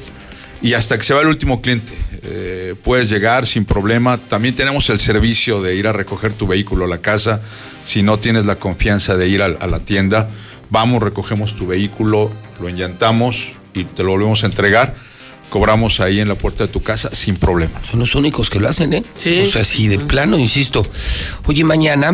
y 0.66 0.74
hasta 0.74 0.98
que 0.98 1.04
se 1.04 1.14
va 1.14 1.22
el 1.22 1.28
último 1.28 1.62
cliente. 1.62 1.94
Eh, 2.28 2.76
puedes 2.84 3.10
llegar 3.10 3.46
sin 3.46 3.66
problema. 3.66 4.18
También 4.18 4.56
tenemos 4.56 4.90
el 4.90 5.00
servicio 5.00 5.62
de 5.62 5.76
ir 5.76 5.88
a 5.88 5.94
recoger 5.94 6.34
tu 6.34 6.48
vehículo 6.48 6.86
a 6.86 6.88
la 6.88 7.00
casa. 7.00 7.42
Si 7.86 8.02
no 8.02 8.20
tienes 8.20 8.46
la 8.46 8.56
confianza 8.56 9.16
de 9.16 9.28
ir 9.28 9.42
a, 9.42 9.46
a 9.46 9.68
la 9.68 9.80
tienda, 9.80 10.30
vamos, 10.70 11.04
recogemos 11.04 11.56
tu 11.56 11.68
vehículo, 11.68 12.32
lo 12.60 12.70
enllantamos 12.70 13.50
y 13.74 13.84
te 13.84 14.04
lo 14.04 14.12
volvemos 14.12 14.44
a 14.44 14.48
entregar. 14.48 14.96
Cobramos 15.50 16.00
ahí 16.00 16.20
en 16.20 16.28
la 16.28 16.36
puerta 16.36 16.66
de 16.66 16.74
tu 16.74 16.82
casa 16.82 17.10
sin 17.14 17.36
problema. 17.36 17.80
Son 17.90 18.00
los 18.00 18.16
únicos 18.16 18.50
que 18.50 18.60
lo 18.60 18.68
hacen, 18.68 18.94
¿eh? 18.94 19.04
Sí. 19.16 19.44
O 19.48 19.52
sea, 19.52 19.64
si 19.64 19.88
de 19.88 20.00
plano, 20.00 20.40
insisto. 20.40 20.86
Oye, 21.46 21.64
mañana 21.64 22.14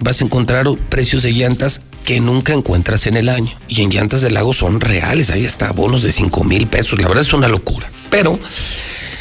vas 0.00 0.20
a 0.20 0.24
encontrar 0.24 0.66
precios 0.88 1.22
de 1.22 1.32
llantas 1.32 1.82
que 2.04 2.20
nunca 2.20 2.52
encuentras 2.52 3.06
en 3.06 3.16
el 3.16 3.28
año. 3.28 3.56
Y 3.68 3.82
en 3.82 3.90
llantas 3.90 4.20
del 4.22 4.34
lago 4.34 4.52
son 4.52 4.80
reales. 4.80 5.30
Ahí 5.30 5.44
está, 5.44 5.70
bonos 5.70 6.02
de 6.02 6.10
5 6.10 6.44
mil 6.44 6.66
pesos. 6.66 7.00
La 7.00 7.08
verdad 7.08 7.22
es 7.22 7.32
una 7.32 7.48
locura. 7.48 7.88
Pero 8.10 8.38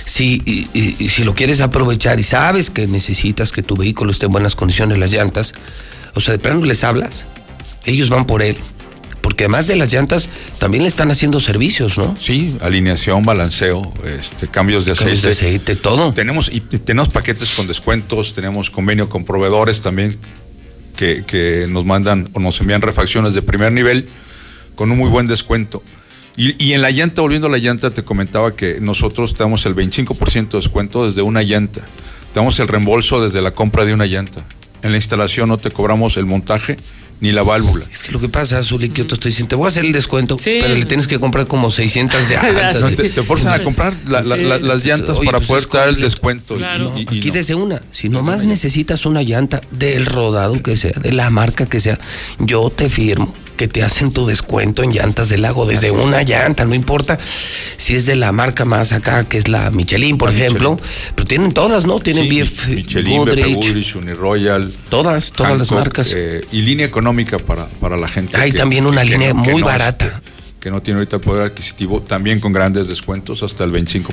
si, 0.06 0.42
y- 0.46 0.68
y- 0.74 0.96
y 1.00 1.10
si 1.10 1.24
lo 1.24 1.34
quieres 1.36 1.62
aprovechar 1.62 2.20
y 2.20 2.24
sabes 2.24 2.70
que 2.70 2.88
necesitas 2.88 3.52
que 3.52 3.62
tu 3.64 3.76
vehículo 3.76 4.12
esté 4.12 4.26
en 4.28 4.32
buenas 4.32 4.56
condiciones, 4.56 4.98
las 4.98 5.12
llantas, 5.12 5.54
o 6.14 6.20
sea, 6.22 6.34
de 6.34 6.40
plano 6.40 6.64
les 6.66 6.84
hablas, 6.84 7.28
ellos 7.86 8.10
van 8.10 8.26
por 8.26 8.42
él. 8.44 8.58
Porque 9.22 9.44
además 9.44 9.68
de 9.68 9.76
las 9.76 9.94
llantas, 9.94 10.30
también 10.58 10.82
le 10.82 10.90
están 10.90 11.12
haciendo 11.12 11.40
servicios, 11.40 11.96
¿no? 11.96 12.16
Sí, 12.20 12.58
alineación, 12.60 13.24
balanceo, 13.24 13.94
este, 14.20 14.48
cambios 14.48 14.84
de 14.86 14.96
Cambios 14.96 15.20
aceite. 15.20 15.28
de 15.28 15.34
aceite, 15.34 15.76
todo. 15.76 16.12
Tenemos, 16.12 16.50
y 16.50 16.56
y 16.56 16.80
tenemos 16.80 17.10
paquetes 17.10 17.52
con 17.52 17.68
descuentos, 17.68 18.34
tenemos 18.34 18.72
convenio 18.72 19.10
con 19.10 19.24
proveedores 19.24 19.82
también 19.82 20.18
que, 20.98 21.24
que 21.28 21.68
nos 21.70 21.86
mandan 21.86 22.30
o 22.34 22.40
nos 22.40 22.60
envían 22.62 22.82
refacciones 22.82 23.36
de 23.36 23.44
primer 23.44 23.72
nivel 23.74 24.08
con 24.74 24.92
un 24.92 24.98
muy 24.98 25.10
buen 25.10 25.28
descuento. 25.28 25.84
Y, 26.38 26.64
y 26.64 26.74
en 26.74 26.82
la 26.82 26.92
llanta, 26.92 27.22
volviendo 27.22 27.48
a 27.48 27.52
la 27.52 27.58
llanta, 27.58 27.92
te 27.92 28.04
comentaba 28.04 28.56
que 28.56 28.78
nosotros 28.80 29.34
te 29.34 29.40
damos 29.44 29.66
el 29.66 29.76
25% 29.76 30.50
de 30.52 30.58
descuento 30.58 31.06
desde 31.06 31.22
una 31.22 31.44
llanta. 31.44 31.82
Te 31.82 32.40
damos 32.40 32.60
el 32.60 32.68
reembolso 32.68 33.22
desde 33.24 33.42
la 33.42 33.52
compra 33.52 33.84
de 33.86 33.94
una 33.94 34.06
llanta. 34.06 34.46
En 34.82 34.92
la 34.92 34.98
instalación 34.98 35.50
no 35.50 35.58
te 35.58 35.70
cobramos 35.72 36.18
el 36.18 36.26
montaje 36.26 36.78
ni 37.20 37.32
la 37.32 37.44
válvula. 37.44 37.86
Es 37.94 38.02
que 38.02 38.12
lo 38.14 38.20
que 38.20 38.30
pasa, 38.30 38.64
Zuli, 38.64 38.90
que 38.90 39.02
yo 39.04 39.08
te 39.08 39.14
estoy 39.14 39.30
diciendo, 39.30 39.50
te 39.50 39.56
voy 39.56 39.66
a 39.66 39.68
hacer 39.68 39.86
el 39.86 39.92
descuento, 39.92 40.38
pero 40.44 40.74
le 40.74 40.86
tienes 40.86 41.08
que 41.08 41.20
comprar 41.20 41.46
como 41.46 41.70
600 41.70 42.28
de 42.30 42.38
altas. 42.38 42.82
No, 42.82 42.90
te, 42.90 43.10
te 43.10 43.22
forzan 43.22 43.54
a 43.54 43.64
comprar 43.64 43.94
la- 44.08 44.24
la- 44.24 44.38
la- 44.38 44.58
las 44.58 44.84
llantas 44.84 45.20
Oye, 45.20 45.26
para 45.28 45.40
pues 45.40 45.68
poder 45.68 45.86
dar 45.86 45.90
el 45.90 46.02
descuento. 46.02 46.58
y- 46.58 46.62
y- 46.64 47.00
y 47.14 47.18
aquí 47.20 47.28
no. 47.28 47.34
desde 47.36 47.54
una. 47.54 47.80
Si 47.92 48.10
nomás 48.10 48.44
necesitas 48.44 49.06
una 49.06 49.22
llanta 49.22 49.62
del 49.70 50.08
rodado 50.08 50.60
que 50.64 50.76
sea, 50.76 50.94
de 51.00 51.12
la 51.12 51.30
marca 51.30 51.68
que 51.68 51.80
sea, 51.80 52.00
yo 52.40 52.72
te 52.76 52.90
firmo 52.90 53.32
que 53.58 53.68
te 53.68 53.84
hacen 53.84 54.12
tu 54.12 54.26
descuento 54.26 54.82
en 54.84 54.92
llantas 54.92 55.30
del 55.30 55.44
lago 55.44 55.66
desde 55.66 55.92
una 55.92 56.24
llanta, 56.24 56.66
no 56.66 56.74
importa 56.76 57.18
si 57.78 57.96
es 57.96 58.06
de 58.06 58.16
la 58.16 58.32
marca 58.32 58.66
más 58.66 58.92
acá, 58.94 59.24
que 59.26 59.38
es 59.38 59.48
la 59.48 59.70
Michelin, 59.72 60.18
por 60.18 60.32
ejemplo, 60.34 60.78
pero 61.16 61.28
tienen 61.28 61.54
todas, 61.54 61.86
¿no? 61.86 62.00
Tienen 62.00 62.24
Sí, 62.30 62.42
BF, 62.42 62.68
Michelin, 62.70 63.18
Goodrich, 63.18 63.56
Goodrich, 63.56 63.96
Uniroyal. 63.96 64.72
Todas, 64.90 65.32
todas 65.32 65.58
las 65.58 65.72
marcas. 65.72 66.12
eh, 66.16 66.46
y 66.52 66.62
línea 66.62 66.86
económica 66.86 67.38
para, 67.40 67.68
para 67.68 67.98
la 67.98 68.08
gente. 68.08 68.36
Hay 68.38 68.52
también 68.52 68.86
una 68.86 69.04
línea 69.04 69.34
muy 69.34 69.62
barata. 69.62 70.22
que 70.60 70.70
no 70.70 70.82
tiene 70.82 71.00
ahorita 71.00 71.16
el 71.16 71.22
poder 71.24 71.44
adquisitivo, 71.48 72.02
también 72.02 72.40
con 72.40 72.54
grandes 72.54 72.88
descuentos 72.88 73.42
hasta 73.44 73.64
el 73.64 73.72
25%. 73.72 74.04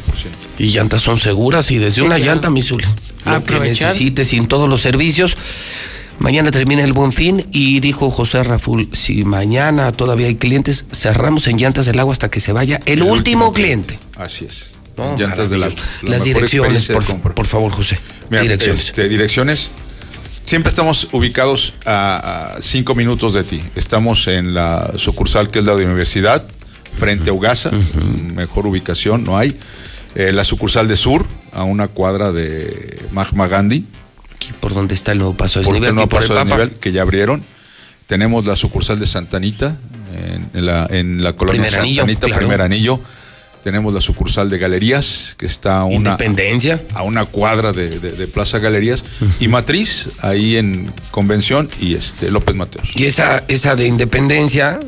Y 0.58 0.66
llantas 0.70 1.02
son 1.02 1.18
seguras 1.18 1.70
y 1.70 1.76
desde 1.78 1.96
Sí, 1.96 2.00
una 2.00 2.16
claro. 2.16 2.32
llanta, 2.32 2.50
mi 2.50 2.62
Zuli. 2.62 2.86
Lo 3.26 3.44
que 3.44 3.60
necesites 3.60 4.28
sin 4.28 4.46
todos 4.48 4.68
los 4.68 4.80
servicios. 4.80 5.36
Mañana 6.18 6.50
termina 6.50 6.82
el 6.82 6.92
buen 6.92 7.12
fin 7.12 7.46
y 7.52 7.80
dijo 7.80 8.10
José 8.10 8.42
Raful, 8.42 8.88
si 8.92 9.24
mañana 9.24 9.92
todavía 9.92 10.26
hay 10.26 10.34
clientes, 10.34 10.84
cerramos 10.92 11.46
en 11.46 11.58
llantas 11.58 11.86
del 11.86 11.98
agua 11.98 12.12
hasta 12.12 12.28
que 12.28 12.40
se 12.40 12.52
vaya 12.52 12.80
el, 12.86 13.02
último, 13.02 13.52
cliente. 13.52 13.98
Así 14.16 14.44
es. 14.44 14.70
No, 14.96 15.16
Llantas 15.16 15.48
del 15.48 15.60
la 15.60 15.70
Las 16.02 16.24
direcciones, 16.24 16.88
por, 16.88 17.46
favor, 17.46 17.70
José. 17.70 18.00
Mira, 18.30 18.42
direcciones. 18.42 18.86
este, 18.86 19.08
direcciones. 19.08 19.70
Siempre 20.44 20.70
estamos 20.70 21.08
ubicados 21.12 21.74
a, 21.84 22.54
a 22.56 22.62
cinco 22.62 22.96
minutos 22.96 23.34
de 23.34 23.44
ti. 23.44 23.62
Estamos 23.76 24.26
en 24.26 24.54
la 24.54 24.94
sucursal 24.96 25.50
que 25.50 25.60
es 25.60 25.64
la 25.64 25.76
de 25.76 25.84
Universidad, 25.84 26.44
frente 26.98 27.30
a 27.30 27.32
Ugasa, 27.32 27.70
mejor 28.34 28.66
ubicación, 28.66 29.24
no 29.24 29.38
hay. 29.38 29.56
Eh, 30.14 30.32
la 30.32 30.44
sucursal 30.44 30.88
de 30.88 30.96
Sur, 30.96 31.26
a 31.52 31.62
una 31.62 31.88
cuadra 31.88 32.32
de 32.32 32.98
Mahatma 33.12 33.46
Gandhi. 33.46 33.84
Aquí 34.38 34.52
por 34.60 34.72
donde 34.72 34.94
está 34.94 35.10
el 35.12 35.18
nuevo 35.18 35.34
paso 35.36 35.58
de 35.58 35.64
por 35.66 35.74
este 35.74 35.88
nuevo 35.92 36.02
aquí 36.02 36.10
por 36.10 36.22
el 36.22 36.28
paso 36.28 36.34
de 36.38 36.44
Papa. 36.44 36.62
nivel 36.62 36.78
que 36.78 36.92
ya 36.92 37.02
abrieron. 37.02 37.42
Tenemos 38.06 38.46
la 38.46 38.54
sucursal 38.56 38.98
de 38.98 39.06
Santanita, 39.06 39.76
en, 40.14 40.48
en 40.54 40.64
la, 40.66 40.86
en 40.90 41.22
la 41.22 41.34
colonia 41.34 41.60
Primer 41.62 41.80
anillo, 41.80 41.96
Santanita, 42.02 42.26
claro. 42.28 42.40
primer 42.40 42.60
anillo. 42.62 43.00
Tenemos 43.64 43.92
la 43.92 44.00
sucursal 44.00 44.48
de 44.48 44.56
Galerías, 44.58 45.34
que 45.36 45.44
está 45.44 45.80
a 45.80 45.84
una, 45.84 46.12
Independencia. 46.12 46.80
a 46.94 47.02
una 47.02 47.24
cuadra 47.26 47.72
de, 47.72 47.98
de- 47.98 48.12
de 48.12 48.28
Plaza 48.28 48.60
Galerías. 48.60 49.02
Y 49.40 49.48
Matriz, 49.48 50.08
ahí 50.22 50.56
en 50.56 50.90
Convención 51.10 51.68
y 51.80 51.94
este 51.94 52.30
López 52.30 52.54
Mateos. 52.54 52.88
Y 52.94 53.04
esa, 53.06 53.44
esa 53.48 53.74
de 53.74 53.86
Independencia, 53.88 54.78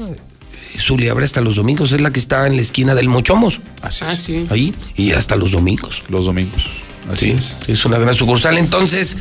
Zuli 0.79 1.09
abre 1.09 1.25
hasta 1.25 1.41
los 1.43 1.57
domingos, 1.57 1.91
es 1.93 2.01
la 2.01 2.11
que 2.13 2.21
está 2.21 2.47
en 2.47 2.55
la 2.57 2.63
esquina 2.63 2.95
del 2.95 3.09
Mochomos. 3.09 3.61
Así 3.83 4.05
Ah, 4.07 4.17
sí. 4.17 4.47
Ahí, 4.49 4.73
y 4.97 5.11
hasta 5.11 5.35
los 5.37 5.51
domingos. 5.51 6.03
Los 6.09 6.25
domingos. 6.25 6.65
Así 7.09 7.37
sí, 7.67 7.73
es. 7.73 7.85
una 7.85 7.99
gran 7.99 8.15
sucursal. 8.15 8.57
Entonces, 8.59 9.17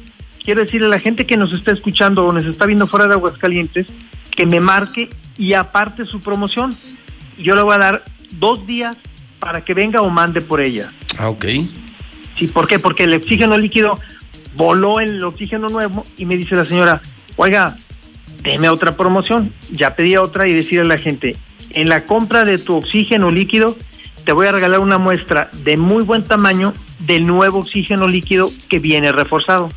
quiero 0.42 0.62
decirle 0.62 0.86
a 0.86 0.90
la 0.90 0.98
gente 0.98 1.26
que 1.26 1.36
nos 1.36 1.52
está 1.52 1.72
escuchando 1.72 2.24
o 2.24 2.32
nos 2.32 2.44
está 2.44 2.66
viendo 2.66 2.86
fuera 2.86 3.06
de 3.06 3.14
Aguascalientes, 3.14 3.86
que 4.30 4.46
me 4.46 4.60
marque 4.60 5.10
y 5.36 5.54
aparte 5.54 6.06
su 6.06 6.20
promoción. 6.20 6.74
Yo 7.38 7.54
le 7.54 7.62
voy 7.62 7.74
a 7.74 7.78
dar 7.78 8.04
dos 8.36 8.66
días 8.66 8.96
para 9.38 9.64
que 9.64 9.74
venga 9.74 10.00
o 10.00 10.10
mande 10.10 10.40
por 10.40 10.60
ella. 10.60 10.92
Ah, 11.18 11.28
ok. 11.28 11.44
Sí, 12.34 12.48
¿por 12.48 12.66
qué? 12.66 12.78
Porque 12.78 13.04
el 13.04 13.14
oxígeno 13.14 13.56
líquido 13.56 13.98
voló 14.56 15.00
el 15.00 15.22
oxígeno 15.22 15.68
nuevo 15.68 16.04
y 16.16 16.24
me 16.24 16.36
dice 16.36 16.56
la 16.56 16.64
señora, 16.64 17.00
oiga, 17.36 17.76
deme 18.42 18.68
otra 18.68 18.96
promoción. 18.96 19.52
Ya 19.70 19.94
pedí 19.96 20.16
otra 20.16 20.48
y 20.48 20.52
decirle 20.52 20.82
a 20.82 20.96
la 20.96 20.98
gente, 20.98 21.36
en 21.70 21.88
la 21.88 22.04
compra 22.04 22.44
de 22.44 22.58
tu 22.58 22.76
oxígeno 22.76 23.30
líquido 23.30 23.76
te 24.24 24.32
voy 24.32 24.46
a 24.46 24.52
regalar 24.52 24.80
una 24.80 24.98
muestra 24.98 25.50
de 25.52 25.76
muy 25.76 26.02
buen 26.02 26.24
tamaño 26.24 26.72
del 27.00 27.26
nuevo 27.26 27.58
oxígeno 27.58 28.08
líquido 28.08 28.50
que 28.68 28.78
viene 28.78 29.12
reforzado. 29.12 29.68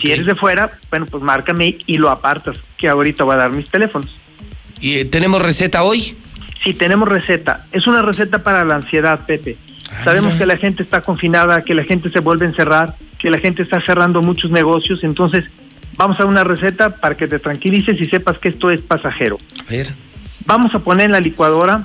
Si 0.00 0.10
eres 0.10 0.26
de 0.26 0.34
fuera, 0.34 0.78
bueno, 0.90 1.06
pues 1.06 1.22
márcame 1.22 1.78
y 1.86 1.98
lo 1.98 2.10
apartas, 2.10 2.58
que 2.76 2.88
ahorita 2.88 3.22
voy 3.22 3.34
a 3.34 3.38
dar 3.38 3.50
mis 3.50 3.68
teléfonos. 3.68 4.12
¿Y 4.80 4.98
eh, 4.98 5.04
tenemos 5.04 5.42
receta 5.42 5.82
hoy? 5.82 6.16
Sí, 6.64 6.74
tenemos 6.74 7.08
receta. 7.08 7.66
Es 7.72 7.86
una 7.86 8.02
receta 8.02 8.42
para 8.42 8.64
la 8.64 8.76
ansiedad, 8.76 9.20
Pepe. 9.26 9.56
Sabemos 10.04 10.34
que 10.34 10.46
la 10.46 10.56
gente 10.56 10.82
está 10.82 11.00
confinada, 11.00 11.62
que 11.62 11.74
la 11.74 11.84
gente 11.84 12.10
se 12.10 12.20
vuelve 12.20 12.44
a 12.44 12.48
encerrar, 12.48 12.96
que 13.18 13.30
la 13.30 13.38
gente 13.38 13.62
está 13.62 13.80
cerrando 13.80 14.20
muchos 14.20 14.50
negocios. 14.50 15.04
Entonces, 15.04 15.44
vamos 15.96 16.18
a 16.20 16.24
una 16.24 16.44
receta 16.44 16.96
para 16.96 17.16
que 17.16 17.28
te 17.28 17.38
tranquilices 17.38 18.00
y 18.00 18.06
sepas 18.06 18.38
que 18.38 18.48
esto 18.48 18.70
es 18.70 18.80
pasajero. 18.80 19.38
A 19.66 19.70
ver. 19.70 19.94
Vamos 20.44 20.74
a 20.74 20.80
poner 20.80 21.06
en 21.06 21.12
la 21.12 21.20
licuadora 21.20 21.84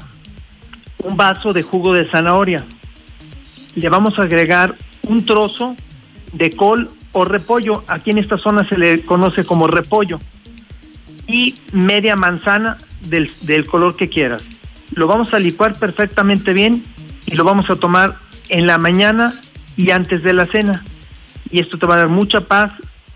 un 1.03 1.15
vaso 1.15 1.53
de 1.53 1.63
jugo 1.63 1.93
de 1.93 2.09
zanahoria. 2.09 2.65
Le 3.75 3.89
vamos 3.89 4.19
a 4.19 4.23
agregar 4.23 4.75
un 5.07 5.25
trozo 5.25 5.75
de 6.33 6.51
col 6.51 6.89
o 7.11 7.25
repollo. 7.25 7.83
Aquí 7.87 8.11
en 8.11 8.17
esta 8.17 8.37
zona 8.37 8.67
se 8.67 8.77
le 8.77 9.03
conoce 9.03 9.45
como 9.45 9.67
repollo. 9.67 10.19
Y 11.31 11.55
media 11.71 12.15
manzana 12.15 12.77
del, 13.07 13.31
del 13.41 13.65
color 13.65 13.95
que 13.95 14.09
quieras. 14.09 14.43
Lo 14.93 15.07
vamos 15.07 15.33
a 15.33 15.39
licuar 15.39 15.77
perfectamente 15.79 16.53
bien 16.53 16.83
y 17.25 17.35
lo 17.35 17.43
vamos 17.43 17.69
a 17.69 17.75
tomar 17.77 18.17
en 18.49 18.67
la 18.67 18.77
mañana 18.77 19.33
y 19.77 19.91
antes 19.91 20.23
de 20.23 20.33
la 20.33 20.45
cena. 20.45 20.83
Y 21.49 21.59
esto 21.59 21.77
te 21.77 21.85
va 21.85 21.95
a 21.95 21.97
dar 21.99 22.09
mucha 22.09 22.41
paz, 22.41 22.73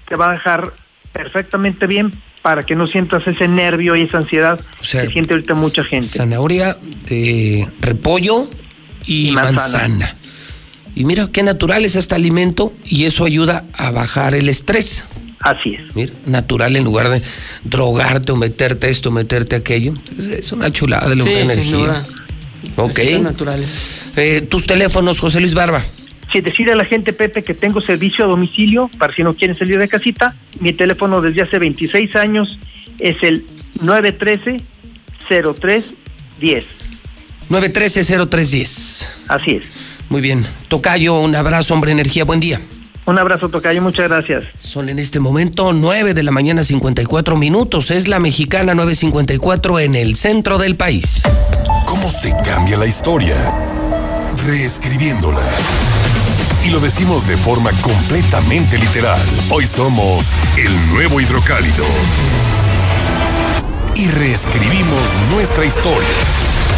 te 0.08 0.16
va 0.16 0.30
a 0.30 0.34
dejar 0.34 0.74
perfectamente 1.12 1.88
bien 1.88 2.14
para 2.42 2.64
que 2.64 2.76
no 2.76 2.86
sientas 2.88 3.26
ese 3.28 3.48
nervio 3.48 3.96
y 3.96 4.04
esa 4.04 4.20
ansiedad 4.20 4.60
sea, 4.82 5.02
que 5.06 5.12
siente 5.12 5.34
ahorita 5.34 5.56
mucha 5.56 5.84
gente. 5.84 6.08
Zanahoria, 6.08 6.78
de 7.10 7.68
repollo 7.82 8.50
y, 9.06 9.30
Y 9.30 9.32
manzana. 9.32 9.88
manzana. 9.88 10.16
Y 10.96 11.04
mira 11.06 11.28
qué 11.32 11.44
natural 11.44 11.84
es 11.84 11.96
este 11.96 12.16
alimento 12.16 12.72
y 12.86 13.06
eso 13.06 13.26
ayuda 13.26 13.66
a 13.74 13.92
bajar 13.92 14.36
el 14.36 14.48
estrés. 14.48 15.06
Así 15.46 15.76
es. 15.76 15.96
Mira, 15.96 16.12
natural 16.26 16.76
en 16.76 16.84
lugar 16.84 17.10
de 17.10 17.22
drogarte 17.64 18.32
o 18.32 18.36
meterte 18.36 18.90
esto, 18.90 19.12
meterte 19.12 19.56
aquello. 19.56 19.94
Es, 20.32 20.52
una 20.52 20.72
chulada 20.72 21.08
de 21.08 21.16
la 21.18 21.24
Sí, 21.24 21.30
sin 21.30 21.40
energía. 21.52 21.78
duda. 21.78 22.04
Ok. 22.78 23.00
Naturales. 23.22 24.12
Eh, 24.16 24.42
tus 24.42 24.66
teléfonos, 24.66 25.20
José 25.20 25.40
Luis 25.40 25.54
Barba. 25.54 25.84
Si 26.34 26.42
decide 26.42 26.76
la 26.76 26.84
gente, 26.84 27.14
Pepe, 27.14 27.44
que 27.44 27.54
tengo 27.54 27.80
servicio 27.80 28.26
a 28.26 28.28
domicilio, 28.28 28.90
para 28.98 29.14
si 29.14 29.22
no 29.22 29.36
quieren 29.36 29.56
salir 29.56 29.78
de 29.78 29.88
casita, 29.88 30.36
mi 30.60 30.74
teléfono 30.74 31.22
desde 31.22 31.44
hace 31.44 31.60
26 31.60 32.16
años 32.16 32.58
es 32.98 33.18
el 33.22 33.46
913-0310. 33.84 34.64
913-0310. 37.50 39.06
Así 39.28 39.52
es. 39.52 39.64
Muy 40.10 40.22
bien. 40.22 40.48
Tocayo, 40.68 41.20
un 41.20 41.36
abrazo, 41.36 41.76
hombre 41.76 41.92
energía, 41.92 42.26
buen 42.26 42.40
día. 42.40 42.60
Un 43.08 43.20
abrazo, 43.20 43.50
Tocayo, 43.50 43.84
muchas 43.84 44.10
gracias. 44.10 44.46
Son 44.58 44.90
en 44.90 44.98
este 44.98 45.20
momento 45.20 45.74
9 45.74 46.16
de 46.16 46.24
la 46.24 46.32
mañana 46.32 46.64
54 46.64 47.36
minutos. 47.36 47.92
Es 47.92 48.08
la 48.08 48.20
mexicana 48.20 48.74
954 48.74 49.80
en 49.80 49.96
el 49.96 50.16
centro 50.16 50.58
del 50.58 50.76
país. 50.76 51.22
¿Cómo 51.86 52.10
se 52.10 52.32
cambia 52.44 52.78
la 52.78 52.88
historia? 52.88 53.36
Reescribiéndola. 54.48 55.40
Y 56.66 56.72
lo 56.72 56.80
decimos 56.80 57.28
de 57.28 57.38
forma 57.38 57.70
completamente 57.82 58.80
literal. 58.80 59.22
Hoy 59.52 59.68
somos 59.68 60.32
el 60.58 60.94
nuevo 60.94 61.22
hidrocálido. 61.22 61.86
Y 63.96 64.08
reescribimos 64.08 65.04
nuestra 65.32 65.64
historia. 65.64 66.55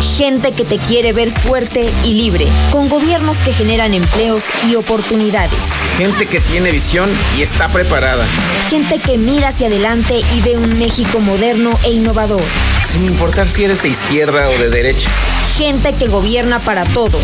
Gente 0.00 0.52
que 0.52 0.64
te 0.64 0.78
quiere 0.78 1.12
ver 1.12 1.30
fuerte 1.30 1.90
y 2.04 2.14
libre, 2.14 2.46
con 2.70 2.88
gobiernos 2.88 3.36
que 3.38 3.52
generan 3.52 3.94
empleos 3.94 4.42
y 4.70 4.76
oportunidades. 4.76 5.58
Gente 5.96 6.26
que 6.26 6.40
tiene 6.40 6.70
visión 6.72 7.08
y 7.36 7.42
está 7.42 7.68
preparada. 7.68 8.26
Gente 8.70 8.98
que 8.98 9.18
mira 9.18 9.48
hacia 9.48 9.68
adelante 9.68 10.22
y 10.36 10.40
ve 10.40 10.56
un 10.56 10.78
México 10.78 11.20
moderno 11.20 11.78
e 11.84 11.92
innovador. 11.92 12.42
Sin 12.88 13.04
importar 13.04 13.48
si 13.48 13.64
eres 13.64 13.82
de 13.82 13.88
izquierda 13.88 14.48
o 14.48 14.58
de 14.58 14.70
derecha. 14.70 15.08
Gente 15.56 15.92
que 15.92 16.08
gobierna 16.08 16.58
para 16.58 16.84
todos. 16.84 17.22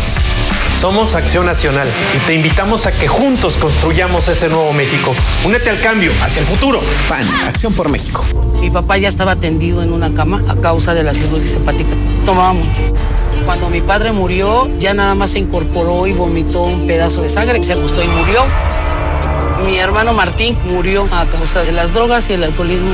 Somos 0.81 1.13
Acción 1.13 1.45
Nacional 1.45 1.87
y 2.15 2.17
te 2.25 2.33
invitamos 2.33 2.87
a 2.87 2.91
que 2.91 3.07
juntos 3.07 3.55
construyamos 3.57 4.27
ese 4.29 4.49
nuevo 4.49 4.73
México. 4.73 5.13
Únete 5.45 5.69
al 5.69 5.79
cambio, 5.79 6.11
hacia 6.23 6.39
el 6.39 6.47
futuro. 6.47 6.81
PAN, 7.07 7.23
Acción 7.45 7.71
por 7.73 7.87
México. 7.87 8.25
Mi 8.59 8.71
papá 8.71 8.97
ya 8.97 9.07
estaba 9.07 9.35
tendido 9.35 9.83
en 9.83 9.93
una 9.93 10.11
cama 10.15 10.43
a 10.47 10.55
causa 10.55 10.95
de 10.95 11.03
la 11.03 11.13
cirrosis 11.13 11.57
hepática. 11.57 11.91
Tomaba 12.25 12.53
mucho. 12.53 12.81
Cuando 13.45 13.69
mi 13.69 13.81
padre 13.81 14.11
murió, 14.11 14.67
ya 14.79 14.95
nada 14.95 15.13
más 15.13 15.29
se 15.29 15.37
incorporó 15.37 16.07
y 16.07 16.13
vomitó 16.13 16.63
un 16.63 16.87
pedazo 16.87 17.21
de 17.21 17.29
sangre, 17.29 17.61
se 17.61 17.73
ajustó 17.73 18.01
y 18.01 18.07
murió. 18.07 18.43
Mi 19.63 19.77
hermano 19.77 20.13
Martín 20.13 20.57
murió 20.65 21.07
a 21.11 21.27
causa 21.27 21.61
de 21.61 21.73
las 21.73 21.93
drogas 21.93 22.27
y 22.31 22.33
el 22.33 22.43
alcoholismo. 22.43 22.89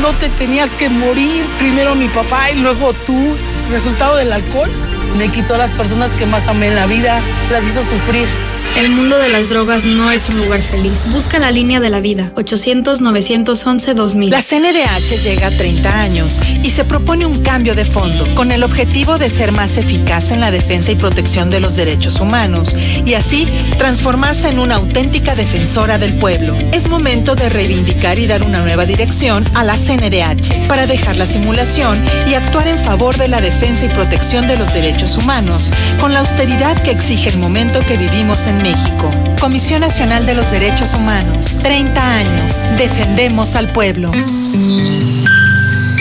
No 0.00 0.12
te 0.14 0.28
tenías 0.28 0.74
que 0.74 0.90
morir, 0.90 1.48
primero 1.56 1.94
mi 1.94 2.08
papá 2.08 2.50
y 2.50 2.56
luego 2.56 2.92
tú. 2.94 3.36
Resultado 3.70 4.16
del 4.16 4.32
alcohol 4.32 4.68
me 5.16 5.30
quitó 5.30 5.54
a 5.54 5.58
las 5.58 5.70
personas 5.72 6.10
que 6.12 6.26
más 6.26 6.46
amé 6.48 6.68
en 6.68 6.74
la 6.74 6.86
vida, 6.86 7.20
las 7.50 7.64
hizo 7.64 7.82
sufrir. 7.82 8.28
El 8.76 8.90
mundo 8.90 9.18
de 9.18 9.28
las 9.28 9.50
drogas 9.50 9.84
no 9.84 10.10
es 10.10 10.28
un 10.30 10.38
lugar 10.38 10.60
feliz. 10.60 11.10
Busca 11.12 11.38
la 11.38 11.50
línea 11.50 11.78
de 11.78 11.90
la 11.90 12.00
vida. 12.00 12.32
800-911-2000. 12.36 14.30
La 14.30 14.42
CNDH 14.42 15.22
llega 15.22 15.48
a 15.48 15.50
30 15.50 16.00
años 16.00 16.40
y 16.64 16.70
se 16.70 16.84
propone 16.84 17.26
un 17.26 17.42
cambio 17.42 17.74
de 17.74 17.84
fondo 17.84 18.34
con 18.34 18.50
el 18.50 18.62
objetivo 18.62 19.18
de 19.18 19.28
ser 19.28 19.52
más 19.52 19.76
eficaz 19.76 20.30
en 20.30 20.40
la 20.40 20.50
defensa 20.50 20.90
y 20.90 20.96
protección 20.96 21.50
de 21.50 21.60
los 21.60 21.76
derechos 21.76 22.18
humanos 22.20 22.74
y 23.04 23.12
así 23.14 23.46
transformarse 23.78 24.48
en 24.48 24.58
una 24.58 24.76
auténtica 24.76 25.34
defensora 25.34 25.98
del 25.98 26.16
pueblo. 26.16 26.56
Es 26.72 26.88
momento 26.88 27.34
de 27.34 27.50
reivindicar 27.50 28.18
y 28.18 28.26
dar 28.26 28.42
una 28.42 28.62
nueva 28.62 28.86
dirección 28.86 29.44
a 29.54 29.64
la 29.64 29.76
CNDH 29.76 30.66
para 30.66 30.86
dejar 30.86 31.18
la 31.18 31.26
simulación 31.26 32.02
y 32.26 32.34
actuar 32.34 32.68
en 32.68 32.78
favor 32.78 33.16
de 33.18 33.28
la 33.28 33.42
defensa 33.42 33.84
y 33.84 33.88
protección 33.90 34.46
de 34.48 34.56
los 34.56 34.72
derechos 34.72 35.18
humanos 35.18 35.70
con 36.00 36.14
la 36.14 36.20
austeridad 36.20 36.82
que 36.82 36.90
exige 36.90 37.28
el 37.28 37.38
momento 37.38 37.80
que 37.80 37.98
vivimos 37.98 38.46
en 38.46 38.61
México. 38.62 39.10
Comisión 39.40 39.80
Nacional 39.80 40.24
de 40.24 40.34
los 40.34 40.50
Derechos 40.50 40.94
Humanos. 40.94 41.58
30 41.62 42.16
años. 42.16 42.54
Defendemos 42.78 43.56
al 43.56 43.72
pueblo. 43.72 44.10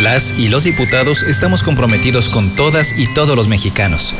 Las 0.02 0.38
y 0.38 0.48
los 0.48 0.64
diputados 0.64 1.24
estamos 1.24 1.64
comprometidos 1.64 2.30
con 2.30 2.56
todas 2.56 2.98
y 2.98 3.12
todos 3.14 3.36
los 3.36 3.48
mexicanos. 3.48 4.14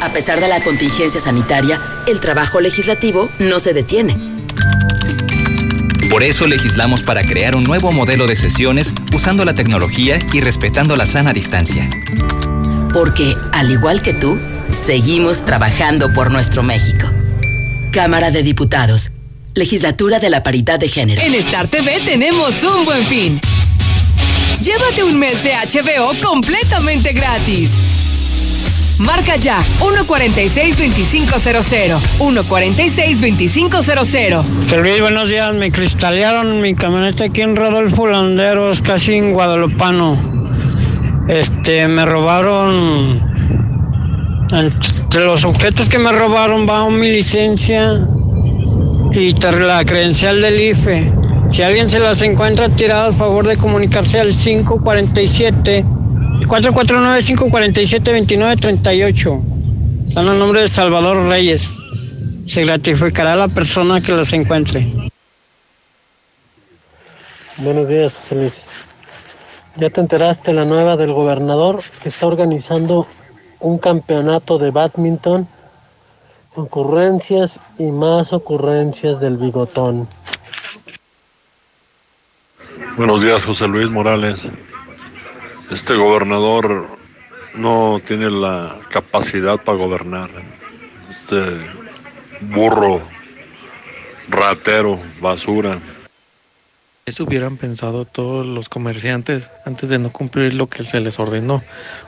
A 0.00 0.12
pesar 0.12 0.40
de 0.40 0.48
la 0.48 0.62
contingencia 0.62 1.20
sanitaria, 1.20 1.80
el 2.06 2.20
trabajo 2.20 2.60
legislativo 2.60 3.28
no 3.38 3.60
se 3.60 3.72
detiene. 3.72 4.16
Por 6.10 6.22
eso 6.22 6.46
legislamos 6.46 7.02
para 7.02 7.22
crear 7.22 7.56
un 7.56 7.64
nuevo 7.64 7.90
modelo 7.92 8.26
de 8.26 8.36
sesiones 8.36 8.94
usando 9.14 9.44
la 9.44 9.54
tecnología 9.54 10.18
y 10.32 10.40
respetando 10.40 10.96
la 10.96 11.06
sana 11.06 11.32
distancia. 11.32 11.90
Porque, 12.92 13.36
al 13.52 13.70
igual 13.70 14.00
que 14.02 14.14
tú, 14.14 14.38
seguimos 14.74 15.44
trabajando 15.44 16.12
por 16.12 16.30
nuestro 16.30 16.62
México. 16.62 17.10
Cámara 17.92 18.30
de 18.30 18.42
Diputados. 18.42 19.10
Legislatura 19.54 20.18
de 20.18 20.30
la 20.30 20.42
Paridad 20.42 20.78
de 20.78 20.88
Género. 20.88 21.20
En 21.22 21.34
Star 21.34 21.68
TV 21.68 22.00
tenemos 22.04 22.50
un 22.62 22.84
buen 22.84 23.02
fin. 23.04 23.40
Llévate 24.60 25.04
un 25.04 25.18
mes 25.18 25.42
de 25.44 25.52
HBO 25.52 26.12
completamente 26.22 27.12
gratis. 27.12 27.70
Marca 28.98 29.36
ya 29.36 29.58
146-2500. 29.80 31.98
146-2500. 32.18 34.62
Serví, 34.62 35.00
buenos 35.00 35.28
días. 35.28 35.52
Me 35.54 35.70
cristalearon 35.70 36.60
mi 36.60 36.74
camioneta 36.74 37.24
aquí 37.24 37.42
en 37.42 37.56
Rodolfo 37.56 38.06
Landeros, 38.06 38.82
casi 38.82 39.14
en 39.14 39.32
Guadalupano. 39.32 40.18
Este, 41.28 41.88
me 41.88 42.04
robaron. 42.04 43.33
Entre 44.54 45.24
los 45.24 45.44
objetos 45.44 45.88
que 45.88 45.98
me 45.98 46.12
robaron 46.12 46.68
va 46.68 46.88
mi 46.88 47.10
licencia 47.10 47.98
y 49.12 49.32
la 49.32 49.84
credencial 49.84 50.40
del 50.40 50.60
IFE. 50.60 51.12
Si 51.50 51.62
alguien 51.62 51.90
se 51.90 51.98
las 51.98 52.22
encuentra 52.22 52.68
tiradas, 52.68 53.16
favor 53.16 53.46
de 53.46 53.56
comunicarse 53.56 54.20
al 54.20 54.34
547 54.34 55.84
449-547-2938. 56.46 59.42
Están 60.04 60.28
a 60.28 60.34
nombre 60.34 60.60
de 60.62 60.68
Salvador 60.68 61.28
Reyes. 61.28 61.72
Se 62.46 62.64
gratificará 62.64 63.34
la 63.34 63.48
persona 63.48 64.00
que 64.00 64.12
las 64.12 64.32
encuentre. 64.32 64.86
Buenos 67.56 67.88
días, 67.88 68.14
José 68.16 68.34
Luis. 68.34 68.62
¿Ya 69.76 69.90
te 69.90 70.00
enteraste 70.00 70.52
la 70.52 70.64
nueva 70.64 70.96
del 70.96 71.12
gobernador 71.12 71.82
que 72.02 72.08
está 72.08 72.26
organizando 72.26 73.06
un 73.60 73.78
campeonato 73.78 74.58
de 74.58 74.70
badminton? 74.70 75.48
Ocurrencias 76.54 77.58
y 77.78 77.84
más 77.84 78.32
ocurrencias 78.32 79.20
del 79.20 79.36
bigotón. 79.36 80.06
Buenos 82.96 83.22
días, 83.22 83.42
José 83.44 83.66
Luis 83.66 83.90
Morales. 83.90 84.40
Este 85.70 85.96
gobernador 85.96 86.86
no 87.54 88.00
tiene 88.06 88.30
la 88.30 88.76
capacidad 88.90 89.56
para 89.56 89.78
gobernar. 89.78 90.30
Este 91.10 91.66
burro, 92.40 93.00
ratero, 94.28 95.00
basura. 95.20 95.80
Eso 97.06 97.24
hubieran 97.24 97.58
pensado 97.58 98.06
todos 98.06 98.46
los 98.46 98.70
comerciantes 98.70 99.50
antes 99.66 99.90
de 99.90 99.98
no 99.98 100.10
cumplir 100.10 100.54
lo 100.54 100.70
que 100.70 100.84
se 100.84 101.00
les 101.00 101.18
ordenó. 101.18 101.62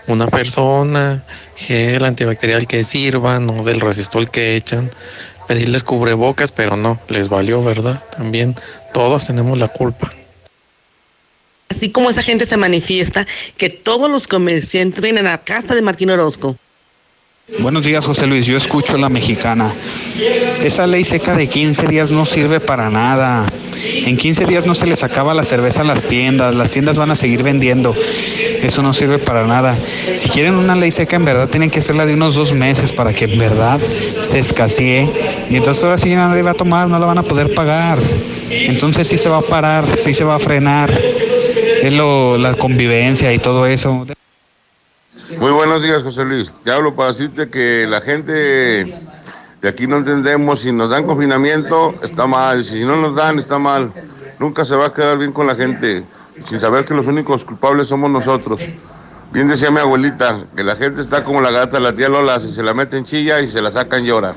Una 0.06 0.26
persona, 0.26 1.22
gel 1.54 2.02
antibacterial 2.02 2.66
que 2.66 2.82
sirvan 2.82 3.50
o 3.50 3.62
del 3.62 3.82
resistol 3.82 4.30
que 4.30 4.56
echan, 4.56 4.90
pedirles 5.46 5.84
cubrebocas, 5.84 6.50
pero 6.50 6.78
no, 6.78 6.98
les 7.10 7.28
valió, 7.28 7.62
¿verdad? 7.62 8.02
También 8.16 8.56
todos 8.94 9.26
tenemos 9.26 9.58
la 9.58 9.68
culpa. 9.68 10.10
Así 11.68 11.90
como 11.90 12.08
esa 12.08 12.22
gente 12.22 12.46
se 12.46 12.56
manifiesta, 12.56 13.26
que 13.58 13.68
todos 13.68 14.10
los 14.10 14.26
comerciantes 14.26 15.02
vienen 15.02 15.26
a 15.26 15.32
la 15.32 15.38
casa 15.38 15.74
de 15.74 15.82
Martín 15.82 16.08
Orozco. 16.08 16.56
Buenos 17.60 17.86
días, 17.86 18.04
José 18.04 18.26
Luis. 18.26 18.44
Yo 18.46 18.56
escucho 18.56 18.98
la 18.98 19.08
mexicana. 19.08 19.72
Esa 20.64 20.84
ley 20.84 21.04
seca 21.04 21.36
de 21.36 21.48
15 21.48 21.86
días 21.86 22.10
no 22.10 22.26
sirve 22.26 22.58
para 22.58 22.90
nada. 22.90 23.46
En 23.84 24.16
15 24.16 24.46
días 24.46 24.66
no 24.66 24.74
se 24.74 24.88
les 24.88 25.04
acaba 25.04 25.32
la 25.32 25.44
cerveza 25.44 25.82
a 25.82 25.84
las 25.84 26.06
tiendas. 26.06 26.56
Las 26.56 26.72
tiendas 26.72 26.98
van 26.98 27.12
a 27.12 27.14
seguir 27.14 27.44
vendiendo. 27.44 27.94
Eso 28.62 28.82
no 28.82 28.92
sirve 28.92 29.18
para 29.18 29.46
nada. 29.46 29.78
Si 30.16 30.28
quieren 30.28 30.56
una 30.56 30.74
ley 30.74 30.90
seca, 30.90 31.14
en 31.14 31.24
verdad 31.24 31.48
tienen 31.48 31.70
que 31.70 31.78
hacerla 31.78 32.04
de 32.04 32.14
unos 32.14 32.34
dos 32.34 32.52
meses 32.52 32.92
para 32.92 33.14
que 33.14 33.26
en 33.26 33.38
verdad 33.38 33.78
se 34.22 34.40
escasee. 34.40 35.08
Y 35.48 35.56
entonces 35.56 35.84
ahora 35.84 35.98
sí 35.98 36.12
nadie 36.16 36.42
va 36.42 36.50
a 36.50 36.54
tomar, 36.54 36.88
no 36.88 36.98
la 36.98 37.06
van 37.06 37.18
a 37.18 37.22
poder 37.22 37.54
pagar. 37.54 38.00
Entonces 38.50 39.06
sí 39.06 39.16
se 39.16 39.28
va 39.28 39.38
a 39.38 39.42
parar, 39.42 39.86
sí 39.96 40.14
se 40.14 40.24
va 40.24 40.34
a 40.34 40.40
frenar. 40.40 40.90
Es 41.80 41.92
lo, 41.92 42.38
la 42.38 42.54
convivencia 42.54 43.32
y 43.32 43.38
todo 43.38 43.66
eso. 43.66 44.04
Muy 45.30 45.50
buenos 45.50 45.82
días, 45.82 46.04
José 46.04 46.24
Luis. 46.24 46.54
Te 46.62 46.70
hablo 46.70 46.94
para 46.94 47.08
decirte 47.08 47.50
que 47.50 47.84
la 47.88 48.00
gente 48.00 48.32
de 49.60 49.68
aquí 49.68 49.86
no 49.88 49.96
entendemos 49.96 50.60
si 50.60 50.70
nos 50.70 50.90
dan 50.90 51.04
confinamiento, 51.04 51.96
está 52.02 52.26
mal. 52.26 52.64
Si 52.64 52.80
no 52.80 52.96
nos 52.96 53.16
dan, 53.16 53.38
está 53.38 53.58
mal. 53.58 53.90
Nunca 54.38 54.64
se 54.64 54.76
va 54.76 54.86
a 54.86 54.92
quedar 54.92 55.18
bien 55.18 55.32
con 55.32 55.48
la 55.48 55.56
gente, 55.56 56.04
sin 56.44 56.60
saber 56.60 56.84
que 56.84 56.94
los 56.94 57.08
únicos 57.08 57.44
culpables 57.44 57.88
somos 57.88 58.10
nosotros. 58.10 58.60
Bien 59.32 59.48
decía 59.48 59.70
mi 59.70 59.80
abuelita, 59.80 60.46
que 60.56 60.62
la 60.62 60.76
gente 60.76 61.00
está 61.00 61.24
como 61.24 61.40
la 61.40 61.50
gata 61.50 61.80
la 61.80 61.92
tía 61.92 62.08
Lola, 62.08 62.38
si 62.38 62.52
se 62.52 62.62
la 62.62 62.72
meten 62.72 63.04
chilla 63.04 63.40
y 63.40 63.48
se 63.48 63.60
la 63.60 63.72
sacan 63.72 64.04
llora. 64.04 64.34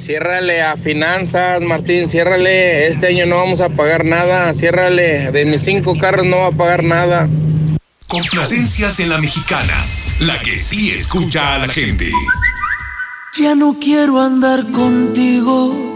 Ciérrale 0.00 0.62
a 0.62 0.76
finanzas, 0.76 1.60
Martín, 1.60 2.08
ciérrale. 2.08 2.88
Este 2.88 3.08
año 3.08 3.26
no 3.26 3.36
vamos 3.36 3.60
a 3.60 3.68
pagar 3.68 4.06
nada. 4.06 4.54
Ciérrale. 4.54 5.30
De 5.30 5.44
mis 5.44 5.60
cinco 5.62 5.94
carros 5.98 6.24
no 6.24 6.38
va 6.38 6.46
a 6.46 6.52
pagar 6.52 6.82
nada. 6.82 7.28
Complacencias 8.08 9.00
en 9.00 9.10
la 9.10 9.18
mexicana, 9.18 9.84
la 10.20 10.40
que 10.40 10.58
sí 10.58 10.90
escucha 10.90 11.54
a 11.54 11.58
la 11.58 11.68
gente. 11.68 12.10
Ya 13.38 13.54
no 13.54 13.76
quiero 13.78 14.18
andar 14.18 14.70
contigo 14.72 15.88